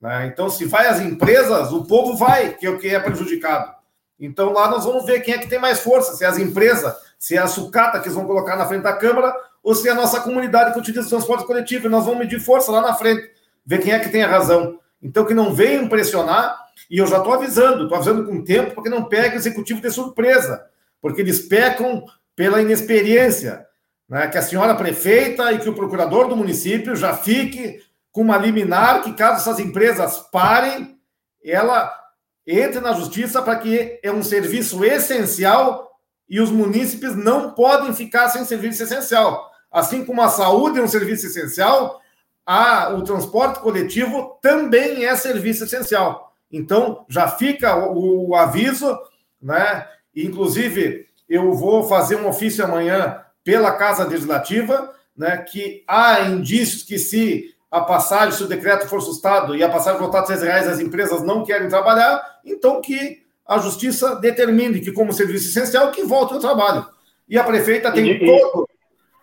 Né? 0.00 0.26
Então, 0.32 0.48
se 0.48 0.64
vai 0.64 0.86
as 0.86 1.02
empresas, 1.02 1.70
o 1.70 1.84
povo 1.86 2.16
vai, 2.16 2.54
que 2.54 2.64
é 2.64 2.70
o 2.70 2.78
que 2.78 2.88
é 2.88 2.98
prejudicado. 2.98 3.83
Então 4.24 4.52
lá 4.52 4.68
nós 4.68 4.84
vamos 4.84 5.04
ver 5.04 5.20
quem 5.20 5.34
é 5.34 5.38
que 5.38 5.48
tem 5.48 5.58
mais 5.58 5.80
força, 5.80 6.14
se 6.14 6.24
é 6.24 6.26
as 6.26 6.38
empresas, 6.38 6.94
se 7.18 7.36
é 7.36 7.38
a 7.38 7.46
sucata 7.46 7.98
que 7.98 8.06
eles 8.06 8.14
vão 8.14 8.26
colocar 8.26 8.56
na 8.56 8.66
frente 8.66 8.82
da 8.82 8.92
Câmara, 8.92 9.34
ou 9.62 9.74
se 9.74 9.88
é 9.88 9.92
a 9.92 9.94
nossa 9.94 10.20
comunidade 10.20 10.72
que 10.72 10.78
utiliza 10.78 11.06
o 11.06 11.10
transporte 11.10 11.46
coletivo. 11.46 11.86
E 11.86 11.90
nós 11.90 12.04
vamos 12.04 12.20
medir 12.20 12.40
força 12.40 12.70
lá 12.70 12.80
na 12.80 12.94
frente, 12.94 13.30
ver 13.64 13.78
quem 13.78 13.92
é 13.92 13.98
que 13.98 14.08
tem 14.08 14.22
a 14.22 14.28
razão. 14.28 14.78
Então 15.02 15.24
que 15.24 15.34
não 15.34 15.54
venham 15.54 15.88
pressionar, 15.88 16.58
e 16.90 16.98
eu 16.98 17.06
já 17.06 17.18
estou 17.18 17.32
avisando, 17.32 17.84
estou 17.84 17.96
avisando 17.96 18.24
com 18.26 18.42
tempo, 18.42 18.74
porque 18.74 18.88
não 18.88 19.04
pegue 19.04 19.36
o 19.36 19.38
executivo 19.38 19.80
de 19.80 19.90
surpresa, 19.90 20.64
porque 21.00 21.20
eles 21.20 21.40
pecam 21.40 22.04
pela 22.36 22.60
inexperiência. 22.60 23.66
Né? 24.08 24.26
Que 24.28 24.38
a 24.38 24.42
senhora 24.42 24.74
prefeita 24.74 25.52
e 25.52 25.58
que 25.58 25.68
o 25.68 25.74
procurador 25.74 26.28
do 26.28 26.36
município 26.36 26.96
já 26.96 27.14
fique 27.14 27.82
com 28.12 28.22
uma 28.22 28.36
liminar 28.36 29.02
que, 29.02 29.12
caso 29.12 29.36
essas 29.36 29.58
empresas 29.58 30.18
parem, 30.30 30.98
ela 31.42 32.03
entre 32.46 32.80
na 32.80 32.92
justiça 32.92 33.40
para 33.40 33.56
que 33.56 33.98
é 34.02 34.12
um 34.12 34.22
serviço 34.22 34.84
essencial 34.84 35.90
e 36.28 36.40
os 36.40 36.50
munícipes 36.50 37.16
não 37.16 37.52
podem 37.52 37.94
ficar 37.94 38.28
sem 38.28 38.44
serviço 38.44 38.82
essencial. 38.82 39.50
Assim 39.70 40.04
como 40.04 40.22
a 40.22 40.28
saúde 40.28 40.78
é 40.78 40.82
um 40.82 40.88
serviço 40.88 41.26
essencial, 41.26 42.00
a, 42.46 42.90
o 42.90 43.02
transporte 43.02 43.60
coletivo 43.60 44.38
também 44.42 45.04
é 45.04 45.16
serviço 45.16 45.64
essencial. 45.64 46.34
Então, 46.50 47.04
já 47.08 47.28
fica 47.28 47.76
o, 47.76 48.28
o 48.30 48.34
aviso, 48.34 48.96
né? 49.40 49.88
Inclusive, 50.14 51.06
eu 51.28 51.52
vou 51.54 51.82
fazer 51.88 52.16
um 52.16 52.28
ofício 52.28 52.64
amanhã 52.64 53.20
pela 53.42 53.72
Casa 53.72 54.04
Legislativa, 54.04 54.94
né, 55.16 55.36
que 55.38 55.84
há 55.86 56.22
indícios 56.22 56.82
que 56.82 56.98
se 56.98 57.53
a 57.74 57.80
passagem, 57.80 58.30
se 58.30 58.44
o 58.44 58.46
decreto 58.46 58.86
for 58.86 59.00
sustado 59.00 59.56
e 59.56 59.62
a 59.64 59.68
passagem 59.68 59.98
voltar 59.98 60.20
a 60.20 60.26
6 60.26 60.42
reais, 60.42 60.68
as 60.68 60.78
empresas 60.78 61.22
não 61.22 61.44
querem 61.44 61.68
trabalhar, 61.68 62.38
então 62.44 62.80
que 62.80 63.24
a 63.44 63.58
justiça 63.58 64.14
determine 64.14 64.78
que, 64.78 64.92
como 64.92 65.12
serviço 65.12 65.48
essencial, 65.48 65.90
que 65.90 66.04
volte 66.04 66.34
ao 66.34 66.38
trabalho. 66.38 66.86
E 67.28 67.36
a 67.36 67.42
prefeita 67.42 67.90
tem 67.90 68.10
e, 68.10 68.24
todo, 68.24 68.68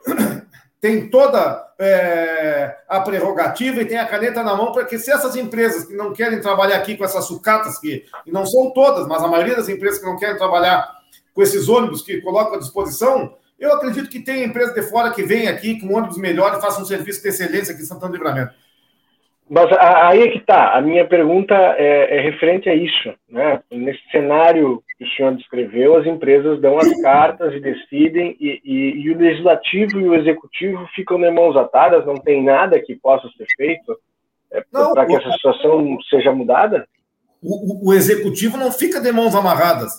tem 0.82 1.10
toda 1.10 1.66
é, 1.80 2.76
a 2.90 3.00
prerrogativa 3.00 3.82
e 3.82 3.86
tem 3.86 3.98
a 3.98 4.06
caneta 4.06 4.44
na 4.44 4.54
mão 4.54 4.74
para 4.74 4.84
que, 4.84 5.00
se 5.00 5.10
essas 5.10 5.38
empresas 5.38 5.86
que 5.86 5.96
não 5.96 6.12
querem 6.12 6.42
trabalhar 6.42 6.76
aqui 6.76 6.98
com 6.98 7.06
essas 7.06 7.24
sucatas, 7.24 7.80
que 7.80 8.04
e 8.26 8.32
não 8.34 8.46
são 8.46 8.72
todas, 8.72 9.08
mas 9.08 9.24
a 9.24 9.30
maioria 9.30 9.56
das 9.56 9.70
empresas 9.70 9.98
que 9.98 10.06
não 10.06 10.18
querem 10.18 10.36
trabalhar 10.36 10.92
com 11.34 11.42
esses 11.42 11.70
ônibus 11.70 12.02
que 12.02 12.20
colocam 12.20 12.56
à 12.56 12.60
disposição, 12.60 13.34
eu 13.62 13.74
acredito 13.74 14.10
que 14.10 14.20
tem 14.20 14.44
empresa 14.44 14.74
de 14.74 14.82
fora 14.82 15.14
que 15.14 15.22
vem 15.22 15.48
aqui 15.48 15.80
com 15.80 15.94
ônibus 15.94 16.18
melhor 16.18 16.58
e 16.58 16.62
faça 16.62 16.82
um 16.82 16.86
serviço 16.86 17.22
de 17.22 17.30
excelência 17.30 17.74
aqui 17.74 17.84
em 17.84 17.86
Santana 17.86 18.12
do 18.12 18.18
Livramento. 18.18 18.54
Mas 19.48 19.70
aí 19.80 20.22
é 20.22 20.28
que 20.30 20.38
está. 20.38 20.78
A 20.78 20.82
minha 20.82 21.06
pergunta 21.06 21.54
é, 21.54 22.18
é, 22.18 22.22
referente 22.22 22.70
a 22.70 22.74
isso. 22.74 23.14
Né? 23.30 23.62
Nesse 23.70 24.00
cenário 24.10 24.82
que 24.98 25.04
o 25.04 25.08
senhor 25.10 25.36
descreveu, 25.36 25.98
as 25.98 26.08
empresas 26.08 26.60
dão 26.62 26.78
as 26.80 27.02
cartas 27.02 27.54
e 27.54 27.60
decidem, 27.60 28.36
e, 28.40 28.62
e, 28.64 29.02
e 29.02 29.12
o 29.12 29.18
legislativo 29.18 30.00
e 30.00 30.08
o 30.08 30.16
executivo 30.16 30.88
ficam 30.96 31.20
de 31.20 31.30
mãos 31.30 31.56
atadas, 31.58 32.06
não 32.06 32.16
tem 32.16 32.42
nada 32.42 32.80
que 32.80 32.96
possa 32.96 33.28
ser 33.38 33.46
feito 33.58 33.96
é, 34.52 34.62
para 34.72 35.06
que 35.06 35.16
essa 35.16 35.32
situação 35.34 35.98
seja 36.10 36.32
mudada? 36.32 36.88
O, 37.44 37.90
o, 37.90 37.94
executivo 37.94 38.58
não 38.58 38.72
fica 38.72 39.02
de 39.02 39.12
mãos 39.12 39.36
amarradas. 39.36 39.92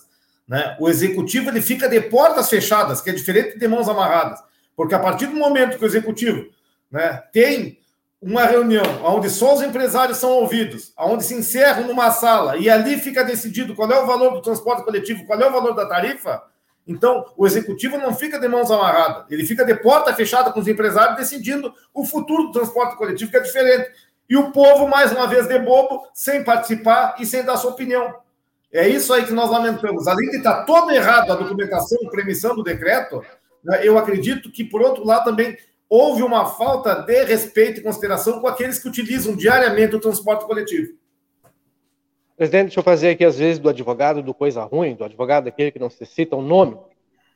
Né? 0.52 0.76
O 0.78 0.86
executivo 0.86 1.48
ele 1.48 1.62
fica 1.62 1.88
de 1.88 1.98
portas 1.98 2.50
fechadas, 2.50 3.00
que 3.00 3.08
é 3.08 3.12
diferente 3.14 3.58
de 3.58 3.66
mãos 3.66 3.88
amarradas. 3.88 4.38
Porque 4.76 4.94
a 4.94 4.98
partir 4.98 5.24
do 5.24 5.34
momento 5.34 5.78
que 5.78 5.84
o 5.84 5.86
executivo 5.86 6.50
né, 6.90 7.22
tem 7.32 7.78
uma 8.20 8.44
reunião 8.44 8.84
onde 9.02 9.30
só 9.30 9.54
os 9.54 9.62
empresários 9.62 10.18
são 10.18 10.30
ouvidos, 10.32 10.92
onde 10.98 11.24
se 11.24 11.34
encerram 11.34 11.86
numa 11.86 12.10
sala 12.10 12.58
e 12.58 12.68
ali 12.68 12.98
fica 12.98 13.24
decidido 13.24 13.74
qual 13.74 13.90
é 13.90 13.98
o 13.98 14.06
valor 14.06 14.34
do 14.34 14.42
transporte 14.42 14.84
coletivo, 14.84 15.24
qual 15.24 15.40
é 15.40 15.48
o 15.48 15.52
valor 15.52 15.74
da 15.74 15.86
tarifa, 15.86 16.42
então 16.86 17.24
o 17.34 17.46
executivo 17.46 17.96
não 17.96 18.14
fica 18.14 18.38
de 18.38 18.46
mãos 18.46 18.70
amarradas, 18.70 19.24
ele 19.30 19.46
fica 19.46 19.64
de 19.64 19.74
porta 19.76 20.12
fechada 20.12 20.52
com 20.52 20.60
os 20.60 20.68
empresários 20.68 21.16
decidindo 21.16 21.72
o 21.94 22.04
futuro 22.04 22.48
do 22.48 22.52
transporte 22.52 22.94
coletivo, 22.98 23.30
que 23.30 23.38
é 23.38 23.40
diferente. 23.40 23.90
E 24.28 24.36
o 24.36 24.52
povo, 24.52 24.86
mais 24.86 25.12
uma 25.12 25.26
vez, 25.26 25.48
de 25.48 25.58
bobo, 25.58 26.06
sem 26.12 26.44
participar 26.44 27.16
e 27.18 27.24
sem 27.24 27.42
dar 27.42 27.56
sua 27.56 27.70
opinião. 27.70 28.20
É 28.72 28.88
isso 28.88 29.12
aí 29.12 29.26
que 29.26 29.32
nós 29.32 29.50
lamentamos. 29.50 30.06
Além 30.08 30.30
de 30.30 30.38
estar 30.38 30.64
todo 30.64 30.90
errado 30.90 31.30
a 31.30 31.36
documentação, 31.36 31.98
a 32.06 32.10
premissão 32.10 32.56
do 32.56 32.62
decreto, 32.62 33.22
né, 33.62 33.86
eu 33.86 33.98
acredito 33.98 34.50
que, 34.50 34.64
por 34.64 34.80
outro 34.80 35.04
lado, 35.04 35.24
também 35.24 35.56
houve 35.88 36.22
uma 36.22 36.46
falta 36.46 36.94
de 36.94 37.24
respeito 37.24 37.80
e 37.80 37.82
consideração 37.82 38.40
com 38.40 38.48
aqueles 38.48 38.78
que 38.78 38.88
utilizam 38.88 39.36
diariamente 39.36 39.94
o 39.94 40.00
transporte 40.00 40.46
coletivo. 40.46 40.94
Presidente, 42.34 42.68
deixa 42.68 42.80
eu 42.80 42.84
fazer 42.84 43.10
aqui, 43.10 43.24
às 43.26 43.36
vezes, 43.36 43.58
do 43.58 43.68
advogado 43.68 44.22
do 44.22 44.32
coisa 44.32 44.64
ruim, 44.64 44.94
do 44.94 45.04
advogado 45.04 45.48
aquele 45.48 45.70
que 45.70 45.78
não 45.78 45.90
se 45.90 46.06
cita 46.06 46.34
o 46.34 46.38
um 46.38 46.42
nome, 46.42 46.78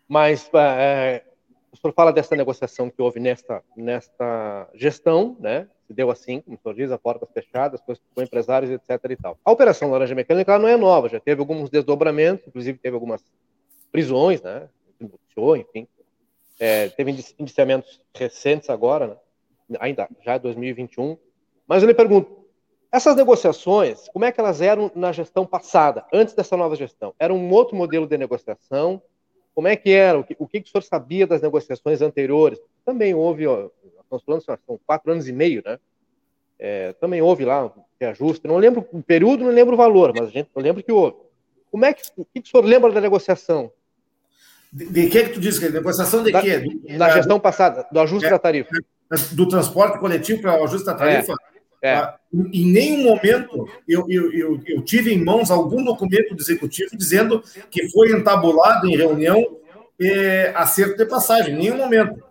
mas 0.08 0.50
é, 0.54 1.22
o 1.70 1.76
senhor 1.76 1.92
fala 1.92 2.12
dessa 2.12 2.34
negociação 2.34 2.88
que 2.88 3.02
houve 3.02 3.20
nesta, 3.20 3.62
nesta 3.76 4.68
gestão, 4.74 5.36
né? 5.38 5.68
Se 5.86 5.94
deu 5.94 6.10
assim, 6.10 6.40
como 6.40 6.56
o 6.56 6.60
senhor 6.60 6.74
diz, 6.74 6.90
a 6.90 6.98
portas 6.98 7.28
fechadas, 7.32 7.80
com 7.80 8.22
empresários, 8.22 8.70
etc. 8.70 9.10
e 9.10 9.16
tal. 9.16 9.38
A 9.44 9.52
Operação 9.52 9.90
Laranja 9.90 10.14
Mecânica 10.14 10.58
não 10.58 10.68
é 10.68 10.76
nova, 10.76 11.08
já 11.08 11.20
teve 11.20 11.40
alguns 11.40 11.70
desdobramentos, 11.70 12.46
inclusive 12.46 12.78
teve 12.78 12.94
algumas 12.94 13.22
prisões, 13.92 14.42
né? 14.42 14.68
Enfim. 15.58 15.86
É, 16.58 16.88
teve 16.88 17.10
indiciamentos 17.38 18.00
recentes 18.14 18.70
agora, 18.70 19.08
né? 19.68 19.78
ainda 19.78 20.08
já 20.24 20.38
2021. 20.38 21.18
Mas 21.66 21.82
eu 21.82 21.88
lhe 21.88 21.94
pergunto, 21.94 22.46
essas 22.90 23.14
negociações, 23.14 24.08
como 24.08 24.24
é 24.24 24.32
que 24.32 24.40
elas 24.40 24.60
eram 24.60 24.90
na 24.94 25.12
gestão 25.12 25.44
passada, 25.44 26.06
antes 26.12 26.34
dessa 26.34 26.56
nova 26.56 26.76
gestão? 26.76 27.14
Era 27.18 27.34
um 27.34 27.50
outro 27.50 27.76
modelo 27.76 28.06
de 28.06 28.16
negociação? 28.16 29.02
Como 29.54 29.68
é 29.68 29.76
que 29.76 29.90
era? 29.90 30.18
O 30.18 30.24
que, 30.24 30.36
o 30.38 30.46
que 30.46 30.60
o 30.60 30.66
senhor 30.66 30.82
sabia 30.82 31.26
das 31.26 31.42
negociações 31.42 32.00
anteriores? 32.00 32.58
Também 32.84 33.14
houve, 33.14 33.44
estamos 34.14 34.44
falando, 34.44 34.60
são 34.66 34.80
quatro 34.86 35.12
anos 35.12 35.28
e 35.28 35.32
meio, 35.32 35.62
né? 35.64 35.78
É, 36.58 36.92
também 36.94 37.20
houve 37.20 37.44
lá 37.44 37.66
um 37.66 37.70
reajuste. 38.00 38.46
Não 38.46 38.56
lembro 38.56 38.86
o 38.92 39.02
período, 39.02 39.44
não 39.44 39.50
lembro 39.50 39.74
o 39.74 39.76
valor, 39.76 40.12
mas 40.14 40.28
a 40.28 40.30
gente, 40.30 40.48
eu 40.54 40.62
lembro 40.62 40.82
que 40.82 40.92
houve. 40.92 41.16
Como 41.70 41.84
é 41.84 41.92
que, 41.92 42.02
o 42.16 42.24
que 42.24 42.40
o 42.40 42.46
senhor 42.46 42.64
lembra 42.64 42.90
da 42.92 43.00
negociação? 43.00 43.70
De, 44.72 44.86
de 44.86 45.08
que 45.08 45.24
que 45.24 45.30
tu 45.30 45.40
diz? 45.40 45.58
Que 45.58 45.68
negociação 45.68 46.22
de 46.22 46.32
da, 46.32 46.40
quê? 46.40 46.62
Da, 46.96 47.10
gestão 47.10 47.38
passada, 47.38 47.86
do 47.90 48.00
ajuste 48.00 48.26
é, 48.26 48.30
da 48.30 48.38
tarifa. 48.38 48.70
Do 49.32 49.48
transporte 49.48 49.98
coletivo 49.98 50.42
para 50.42 50.60
o 50.60 50.64
ajuste 50.64 50.86
da 50.86 50.94
tarifa? 50.94 51.34
É, 51.82 51.90
é. 51.94 52.14
Em 52.32 52.72
nenhum 52.72 53.04
momento 53.04 53.68
eu, 53.88 54.06
eu, 54.08 54.32
eu, 54.32 54.60
eu, 54.66 54.82
tive 54.82 55.12
em 55.12 55.22
mãos 55.22 55.50
algum 55.50 55.84
documento 55.84 56.34
do 56.34 56.42
executivo 56.42 56.96
dizendo 56.96 57.42
que 57.70 57.88
foi 57.90 58.10
entabulado 58.10 58.88
em 58.88 58.96
reunião 58.96 59.58
é, 60.00 60.52
acerto 60.54 60.96
de 60.96 61.06
passagem. 61.06 61.54
Em 61.54 61.58
nenhum 61.58 61.76
momento. 61.76 62.22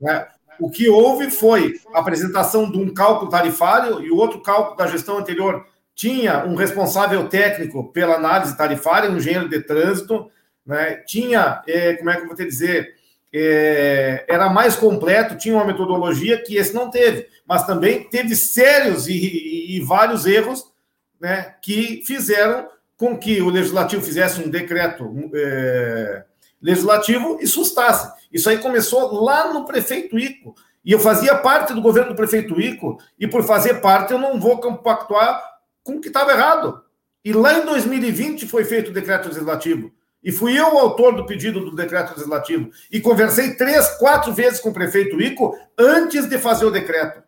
Né? 0.00 0.26
O 0.60 0.70
que 0.70 0.88
houve 0.88 1.30
foi 1.30 1.74
a 1.92 2.00
apresentação 2.00 2.70
de 2.70 2.78
um 2.78 2.92
cálculo 2.92 3.30
tarifário 3.30 4.02
e 4.02 4.10
o 4.10 4.16
outro 4.16 4.40
cálculo 4.40 4.76
da 4.76 4.86
gestão 4.86 5.18
anterior 5.18 5.66
tinha 5.94 6.44
um 6.44 6.54
responsável 6.54 7.28
técnico 7.28 7.92
pela 7.92 8.16
análise 8.16 8.56
tarifária, 8.56 9.10
um 9.10 9.16
engenheiro 9.16 9.48
de 9.48 9.60
trânsito, 9.60 10.30
né? 10.66 10.96
tinha, 11.06 11.62
é, 11.66 11.94
como 11.94 12.10
é 12.10 12.16
que 12.16 12.22
eu 12.22 12.26
vou 12.26 12.36
te 12.36 12.44
dizer, 12.44 12.94
é, 13.32 14.24
era 14.28 14.48
mais 14.48 14.76
completo, 14.76 15.36
tinha 15.36 15.54
uma 15.54 15.64
metodologia 15.64 16.40
que 16.42 16.56
esse 16.56 16.72
não 16.72 16.90
teve, 16.90 17.28
mas 17.46 17.66
também 17.66 18.04
teve 18.04 18.36
sérios 18.36 19.08
e, 19.08 19.12
e, 19.12 19.76
e 19.76 19.80
vários 19.80 20.24
erros 20.24 20.72
né, 21.20 21.54
que 21.60 22.02
fizeram 22.06 22.68
com 22.96 23.18
que 23.18 23.42
o 23.42 23.50
legislativo 23.50 24.02
fizesse 24.02 24.40
um 24.40 24.48
decreto 24.48 25.30
é, 25.34 26.24
legislativo 26.62 27.38
e 27.40 27.46
sustasse. 27.46 28.13
Isso 28.34 28.50
aí 28.50 28.58
começou 28.58 29.22
lá 29.22 29.52
no 29.52 29.64
prefeito 29.64 30.18
Ico. 30.18 30.56
E 30.84 30.90
eu 30.90 30.98
fazia 30.98 31.36
parte 31.36 31.72
do 31.72 31.80
governo 31.80 32.10
do 32.10 32.16
prefeito 32.16 32.60
Ico, 32.60 32.98
e 33.18 33.28
por 33.28 33.44
fazer 33.44 33.80
parte 33.80 34.12
eu 34.12 34.18
não 34.18 34.40
vou 34.40 34.60
compactuar 34.60 35.40
com 35.84 35.94
o 35.94 36.00
que 36.00 36.08
estava 36.08 36.32
errado. 36.32 36.82
E 37.24 37.32
lá 37.32 37.54
em 37.54 37.64
2020 37.64 38.46
foi 38.48 38.64
feito 38.64 38.90
o 38.90 38.92
decreto 38.92 39.28
legislativo. 39.28 39.92
E 40.22 40.32
fui 40.32 40.58
eu 40.58 40.74
o 40.74 40.78
autor 40.78 41.14
do 41.14 41.24
pedido 41.24 41.60
do 41.60 41.76
decreto 41.76 42.10
legislativo. 42.10 42.70
E 42.90 43.00
conversei 43.00 43.54
três, 43.54 43.88
quatro 43.98 44.32
vezes 44.32 44.58
com 44.58 44.70
o 44.70 44.74
prefeito 44.74 45.20
Ico 45.20 45.56
antes 45.78 46.28
de 46.28 46.38
fazer 46.38 46.66
o 46.66 46.70
decreto. 46.70 47.22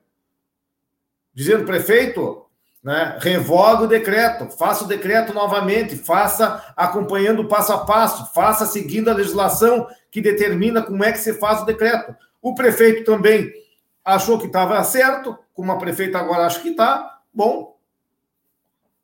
Dizendo, 1.32 1.64
prefeito, 1.64 2.46
né, 2.82 3.16
revoga 3.20 3.84
o 3.84 3.88
decreto, 3.88 4.48
faça 4.48 4.84
o 4.84 4.88
decreto 4.88 5.32
novamente, 5.32 5.96
faça 5.96 6.72
acompanhando 6.76 7.46
passo 7.46 7.72
a 7.72 7.78
passo, 7.78 8.32
faça 8.32 8.66
seguindo 8.66 9.08
a 9.08 9.14
legislação 9.14 9.86
que 10.16 10.22
determina 10.22 10.80
como 10.80 11.04
é 11.04 11.12
que 11.12 11.18
se 11.18 11.34
faz 11.34 11.60
o 11.60 11.66
decreto. 11.66 12.16
O 12.40 12.54
prefeito 12.54 13.04
também 13.04 13.52
achou 14.02 14.38
que 14.38 14.46
estava 14.46 14.82
certo, 14.82 15.38
como 15.52 15.70
a 15.70 15.76
prefeita 15.76 16.16
agora 16.18 16.46
acha 16.46 16.58
que 16.58 16.70
está. 16.70 17.20
Bom, 17.34 17.76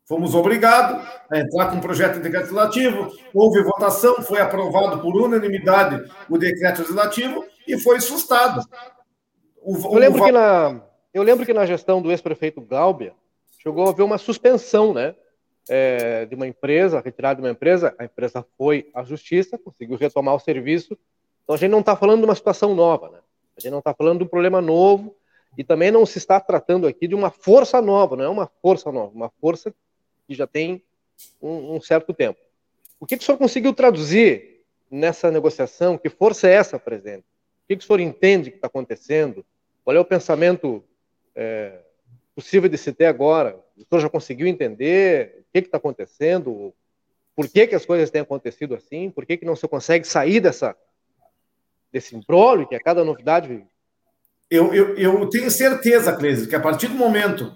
Fomos 0.04 0.34
obrigados 0.34 1.06
a 1.30 1.38
entrar 1.38 1.70
com 1.70 1.76
um 1.76 1.80
projeto 1.80 2.14
de 2.14 2.20
decreto 2.20 2.54
legislativo, 2.54 3.10
houve 3.32 3.62
votação, 3.62 4.16
foi 4.22 4.40
aprovado 4.40 5.00
por 5.00 5.14
unanimidade 5.14 6.02
o 6.30 6.38
decreto 6.38 6.78
legislativo 6.80 7.44
e 7.68 7.78
foi 7.78 8.00
sustado. 8.00 8.66
O, 9.62 9.76
eu, 9.94 9.98
lembro 9.98 10.22
o... 10.22 10.24
que 10.24 10.32
na, 10.32 10.80
eu 11.12 11.22
lembro 11.22 11.46
que 11.46 11.54
na 11.54 11.66
gestão 11.66 12.00
do 12.00 12.10
ex-prefeito 12.10 12.60
Glauber, 12.60 13.12
chegou 13.58 13.86
a 13.86 13.90
haver 13.90 14.02
uma 14.02 14.18
suspensão 14.18 14.92
né, 14.94 15.14
é, 15.68 16.26
de 16.26 16.34
uma 16.34 16.46
empresa, 16.46 17.00
retirada 17.00 17.36
de 17.36 17.46
uma 17.46 17.52
empresa, 17.52 17.94
a 17.98 18.04
empresa 18.04 18.44
foi 18.56 18.90
à 18.94 19.02
justiça, 19.02 19.58
conseguiu 19.58 19.96
retomar 19.96 20.34
o 20.34 20.40
serviço. 20.40 20.98
Então 21.44 21.54
a 21.54 21.58
gente 21.58 21.70
não 21.70 21.80
está 21.80 21.96
falando 21.96 22.20
de 22.20 22.26
uma 22.26 22.34
situação 22.34 22.74
nova, 22.74 23.10
né? 23.10 23.18
a 23.56 23.60
gente 23.60 23.70
não 23.70 23.78
está 23.78 23.94
falando 23.94 24.18
de 24.18 24.24
um 24.24 24.28
problema 24.28 24.60
novo 24.60 25.14
e 25.56 25.62
também 25.62 25.90
não 25.90 26.06
se 26.06 26.18
está 26.18 26.40
tratando 26.40 26.86
aqui 26.86 27.06
de 27.06 27.14
uma 27.14 27.30
força 27.30 27.80
nova, 27.80 28.16
não 28.16 28.24
é 28.24 28.28
uma 28.28 28.50
força 28.60 28.90
nova, 28.90 29.12
uma 29.14 29.30
força 29.40 29.74
que 30.26 30.34
já 30.34 30.46
tem 30.46 30.82
um, 31.40 31.76
um 31.76 31.80
certo 31.80 32.14
tempo. 32.14 32.40
O 32.98 33.06
que, 33.06 33.16
que 33.16 33.22
o 33.22 33.26
senhor 33.26 33.38
conseguiu 33.38 33.74
traduzir 33.74 34.62
nessa 34.90 35.30
negociação? 35.30 35.98
Que 35.98 36.08
força 36.08 36.48
é 36.48 36.54
essa, 36.54 36.78
presidente? 36.78 37.24
O 37.64 37.68
que, 37.68 37.76
que 37.76 37.84
o 37.84 37.86
senhor 37.86 38.00
entende 38.00 38.50
que 38.50 38.56
está 38.56 38.68
acontecendo? 38.68 39.44
Qual 39.84 39.96
é 39.96 40.00
o 40.00 40.04
pensamento 40.04 40.82
é, 41.34 41.80
possível 42.34 42.68
de 42.68 42.78
se 42.78 42.92
ter 42.92 43.06
agora? 43.06 43.58
O 43.76 43.84
senhor 43.84 44.00
já 44.00 44.08
conseguiu 44.08 44.46
entender 44.46 45.44
o 45.48 45.52
que 45.52 45.58
está 45.58 45.78
acontecendo? 45.78 46.74
Por 47.34 47.48
que, 47.48 47.66
que 47.66 47.74
as 47.74 47.86
coisas 47.86 48.10
têm 48.10 48.22
acontecido 48.22 48.74
assim? 48.74 49.10
Por 49.10 49.24
que, 49.24 49.36
que 49.36 49.44
não 49.44 49.56
se 49.56 49.66
consegue 49.66 50.06
sair 50.06 50.40
dessa, 50.40 50.76
desse 51.92 52.16
imbróglio 52.16 52.66
que 52.66 52.74
a 52.74 52.80
cada 52.80 53.04
novidade. 53.04 53.64
Eu, 54.50 54.74
eu, 54.74 54.96
eu 54.96 55.28
tenho 55.28 55.50
certeza, 55.50 56.16
Cleise, 56.16 56.48
que 56.48 56.56
a 56.56 56.60
partir 56.60 56.88
do 56.88 56.94
momento 56.94 57.54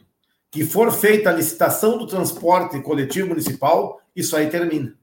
que 0.50 0.64
for 0.64 0.92
feita 0.92 1.30
a 1.30 1.32
licitação 1.32 1.98
do 1.98 2.06
transporte 2.06 2.80
coletivo 2.80 3.28
municipal, 3.28 4.00
isso 4.14 4.36
aí 4.36 4.48
termina. 4.48 4.94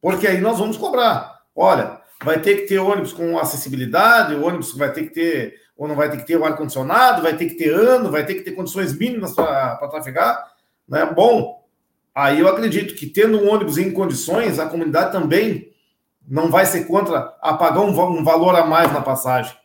Porque 0.00 0.26
aí 0.26 0.40
nós 0.40 0.58
vamos 0.58 0.76
cobrar. 0.76 1.42
Olha, 1.54 2.00
vai 2.24 2.40
ter 2.40 2.56
que 2.56 2.66
ter 2.68 2.78
ônibus 2.78 3.12
com 3.12 3.38
acessibilidade, 3.38 4.34
o 4.34 4.44
ônibus 4.44 4.76
vai 4.76 4.92
ter 4.92 5.04
que 5.04 5.10
ter, 5.10 5.54
ou 5.76 5.88
não 5.88 5.94
vai 5.94 6.10
ter 6.10 6.18
que 6.18 6.26
ter 6.26 6.36
o 6.36 6.44
ar-condicionado, 6.44 7.22
vai 7.22 7.36
ter 7.36 7.46
que 7.46 7.54
ter 7.54 7.70
ano, 7.70 8.10
vai 8.10 8.24
ter 8.24 8.34
que 8.34 8.42
ter 8.42 8.52
condições 8.52 8.96
mínimas 8.96 9.34
para 9.34 9.76
trafegar. 9.88 10.52
Né? 10.88 11.04
Bom, 11.06 11.64
aí 12.14 12.40
eu 12.40 12.48
acredito 12.48 12.94
que 12.94 13.06
tendo 13.06 13.38
um 13.38 13.52
ônibus 13.52 13.78
em 13.78 13.90
condições, 13.90 14.58
a 14.58 14.66
comunidade 14.66 15.12
também 15.12 15.72
não 16.26 16.50
vai 16.50 16.66
ser 16.66 16.84
contra 16.84 17.34
a 17.40 17.54
pagar 17.54 17.80
um, 17.80 18.18
um 18.18 18.24
valor 18.24 18.54
a 18.54 18.64
mais 18.64 18.92
na 18.92 19.00
passagem. 19.00 19.56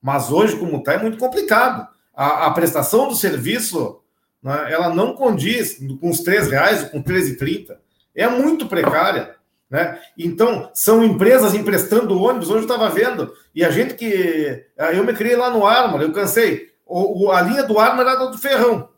Mas 0.00 0.30
hoje, 0.30 0.56
como 0.56 0.78
está, 0.78 0.94
é 0.94 0.98
muito 0.98 1.18
complicado. 1.18 1.86
A, 2.14 2.46
a 2.46 2.50
prestação 2.52 3.08
do 3.08 3.14
serviço, 3.14 4.00
né, 4.42 4.72
ela 4.72 4.88
não 4.88 5.14
condiz 5.14 5.78
com 6.00 6.10
os 6.10 6.26
R$ 6.26 6.40
reais 6.48 6.84
ou 6.84 6.90
com 6.90 6.98
R$ 6.98 7.04
13,30. 7.04 7.76
É 8.14 8.28
muito 8.28 8.66
precária. 8.66 9.35
Né? 9.68 10.00
Então, 10.16 10.70
são 10.72 11.02
empresas 11.02 11.54
emprestando 11.54 12.20
ônibus. 12.20 12.48
Hoje 12.48 12.60
eu 12.60 12.72
estava 12.72 12.88
vendo, 12.88 13.32
e 13.54 13.64
a 13.64 13.70
gente 13.70 13.94
que. 13.94 14.64
Eu 14.94 15.04
me 15.04 15.12
criei 15.12 15.36
lá 15.36 15.50
no 15.50 15.66
Armor, 15.66 16.00
eu 16.00 16.12
cansei. 16.12 16.72
O, 16.84 17.32
a 17.32 17.40
linha 17.40 17.64
do 17.64 17.78
Armor 17.78 18.06
era 18.06 18.26
do 18.26 18.38
Ferrão. 18.38 18.88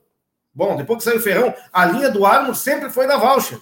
Bom, 0.53 0.77
depois 0.77 0.99
que 0.99 1.05
saiu 1.05 1.19
o 1.19 1.23
Ferrão, 1.23 1.55
a 1.73 1.87
linha 1.87 2.11
do 2.11 2.27
Armor 2.27 2.55
sempre 2.55 2.91
foi 2.91 3.07
da 3.07 3.17
Voucher. 3.17 3.61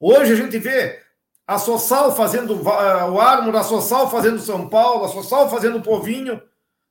Hoje 0.00 0.32
a 0.32 0.36
gente 0.36 0.58
vê 0.58 1.00
a 1.46 1.58
Sossal 1.58 2.14
fazendo 2.16 2.54
uh, 2.54 3.10
o 3.12 3.20
Armor, 3.20 3.54
a 3.54 3.62
Sossal 3.62 4.10
fazendo 4.10 4.40
São 4.40 4.68
Paulo, 4.68 5.04
a 5.04 5.08
Sossal 5.08 5.48
fazendo 5.48 5.78
o 5.78 5.82
Povinho, 5.82 6.42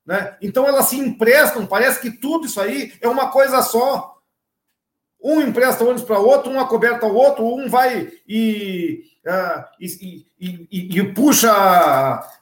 né? 0.06 0.38
Então 0.42 0.66
elas 0.66 0.86
se 0.86 0.98
emprestam, 0.98 1.66
parece 1.66 2.00
que 2.00 2.12
tudo 2.12 2.46
isso 2.46 2.62
aí 2.62 2.94
é 3.02 3.08
uma 3.10 3.30
coisa 3.30 3.62
só. 3.62 4.15
Um 5.28 5.42
empresta 5.42 5.84
ônibus 5.84 6.04
para 6.04 6.20
outro, 6.20 6.52
um 6.52 6.60
acoberta 6.60 7.08
ao 7.08 7.16
outro, 7.16 7.44
um 7.44 7.68
vai 7.68 8.12
e, 8.28 9.06
uh, 9.26 9.66
e, 9.80 10.28
e, 10.40 11.00
e, 11.00 11.04
puxa 11.14 11.52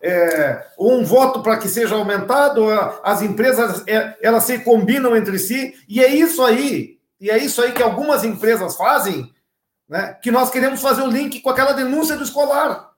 é, 0.02 0.68
um 0.78 1.06
voto 1.06 1.42
para 1.42 1.56
que 1.56 1.70
seja 1.70 1.96
aumentado, 1.96 2.70
as 3.02 3.22
empresas 3.22 3.88
é, 3.88 4.18
elas 4.22 4.44
se 4.44 4.60
combinam 4.60 5.16
entre 5.16 5.40
si, 5.40 5.74
e 5.88 6.04
é 6.04 6.14
isso 6.14 6.44
aí, 6.44 7.00
e 7.22 7.30
é 7.30 7.38
isso 7.38 7.62
aí 7.62 7.72
que 7.72 7.82
algumas 7.82 8.26
empresas 8.26 8.76
fazem 8.76 9.34
né, 9.88 10.16
que 10.22 10.30
nós 10.30 10.50
queremos 10.50 10.82
fazer 10.82 11.04
o 11.04 11.10
link 11.10 11.40
com 11.40 11.50
aquela 11.50 11.72
denúncia 11.72 12.18
do 12.18 12.24
escolar. 12.24 12.92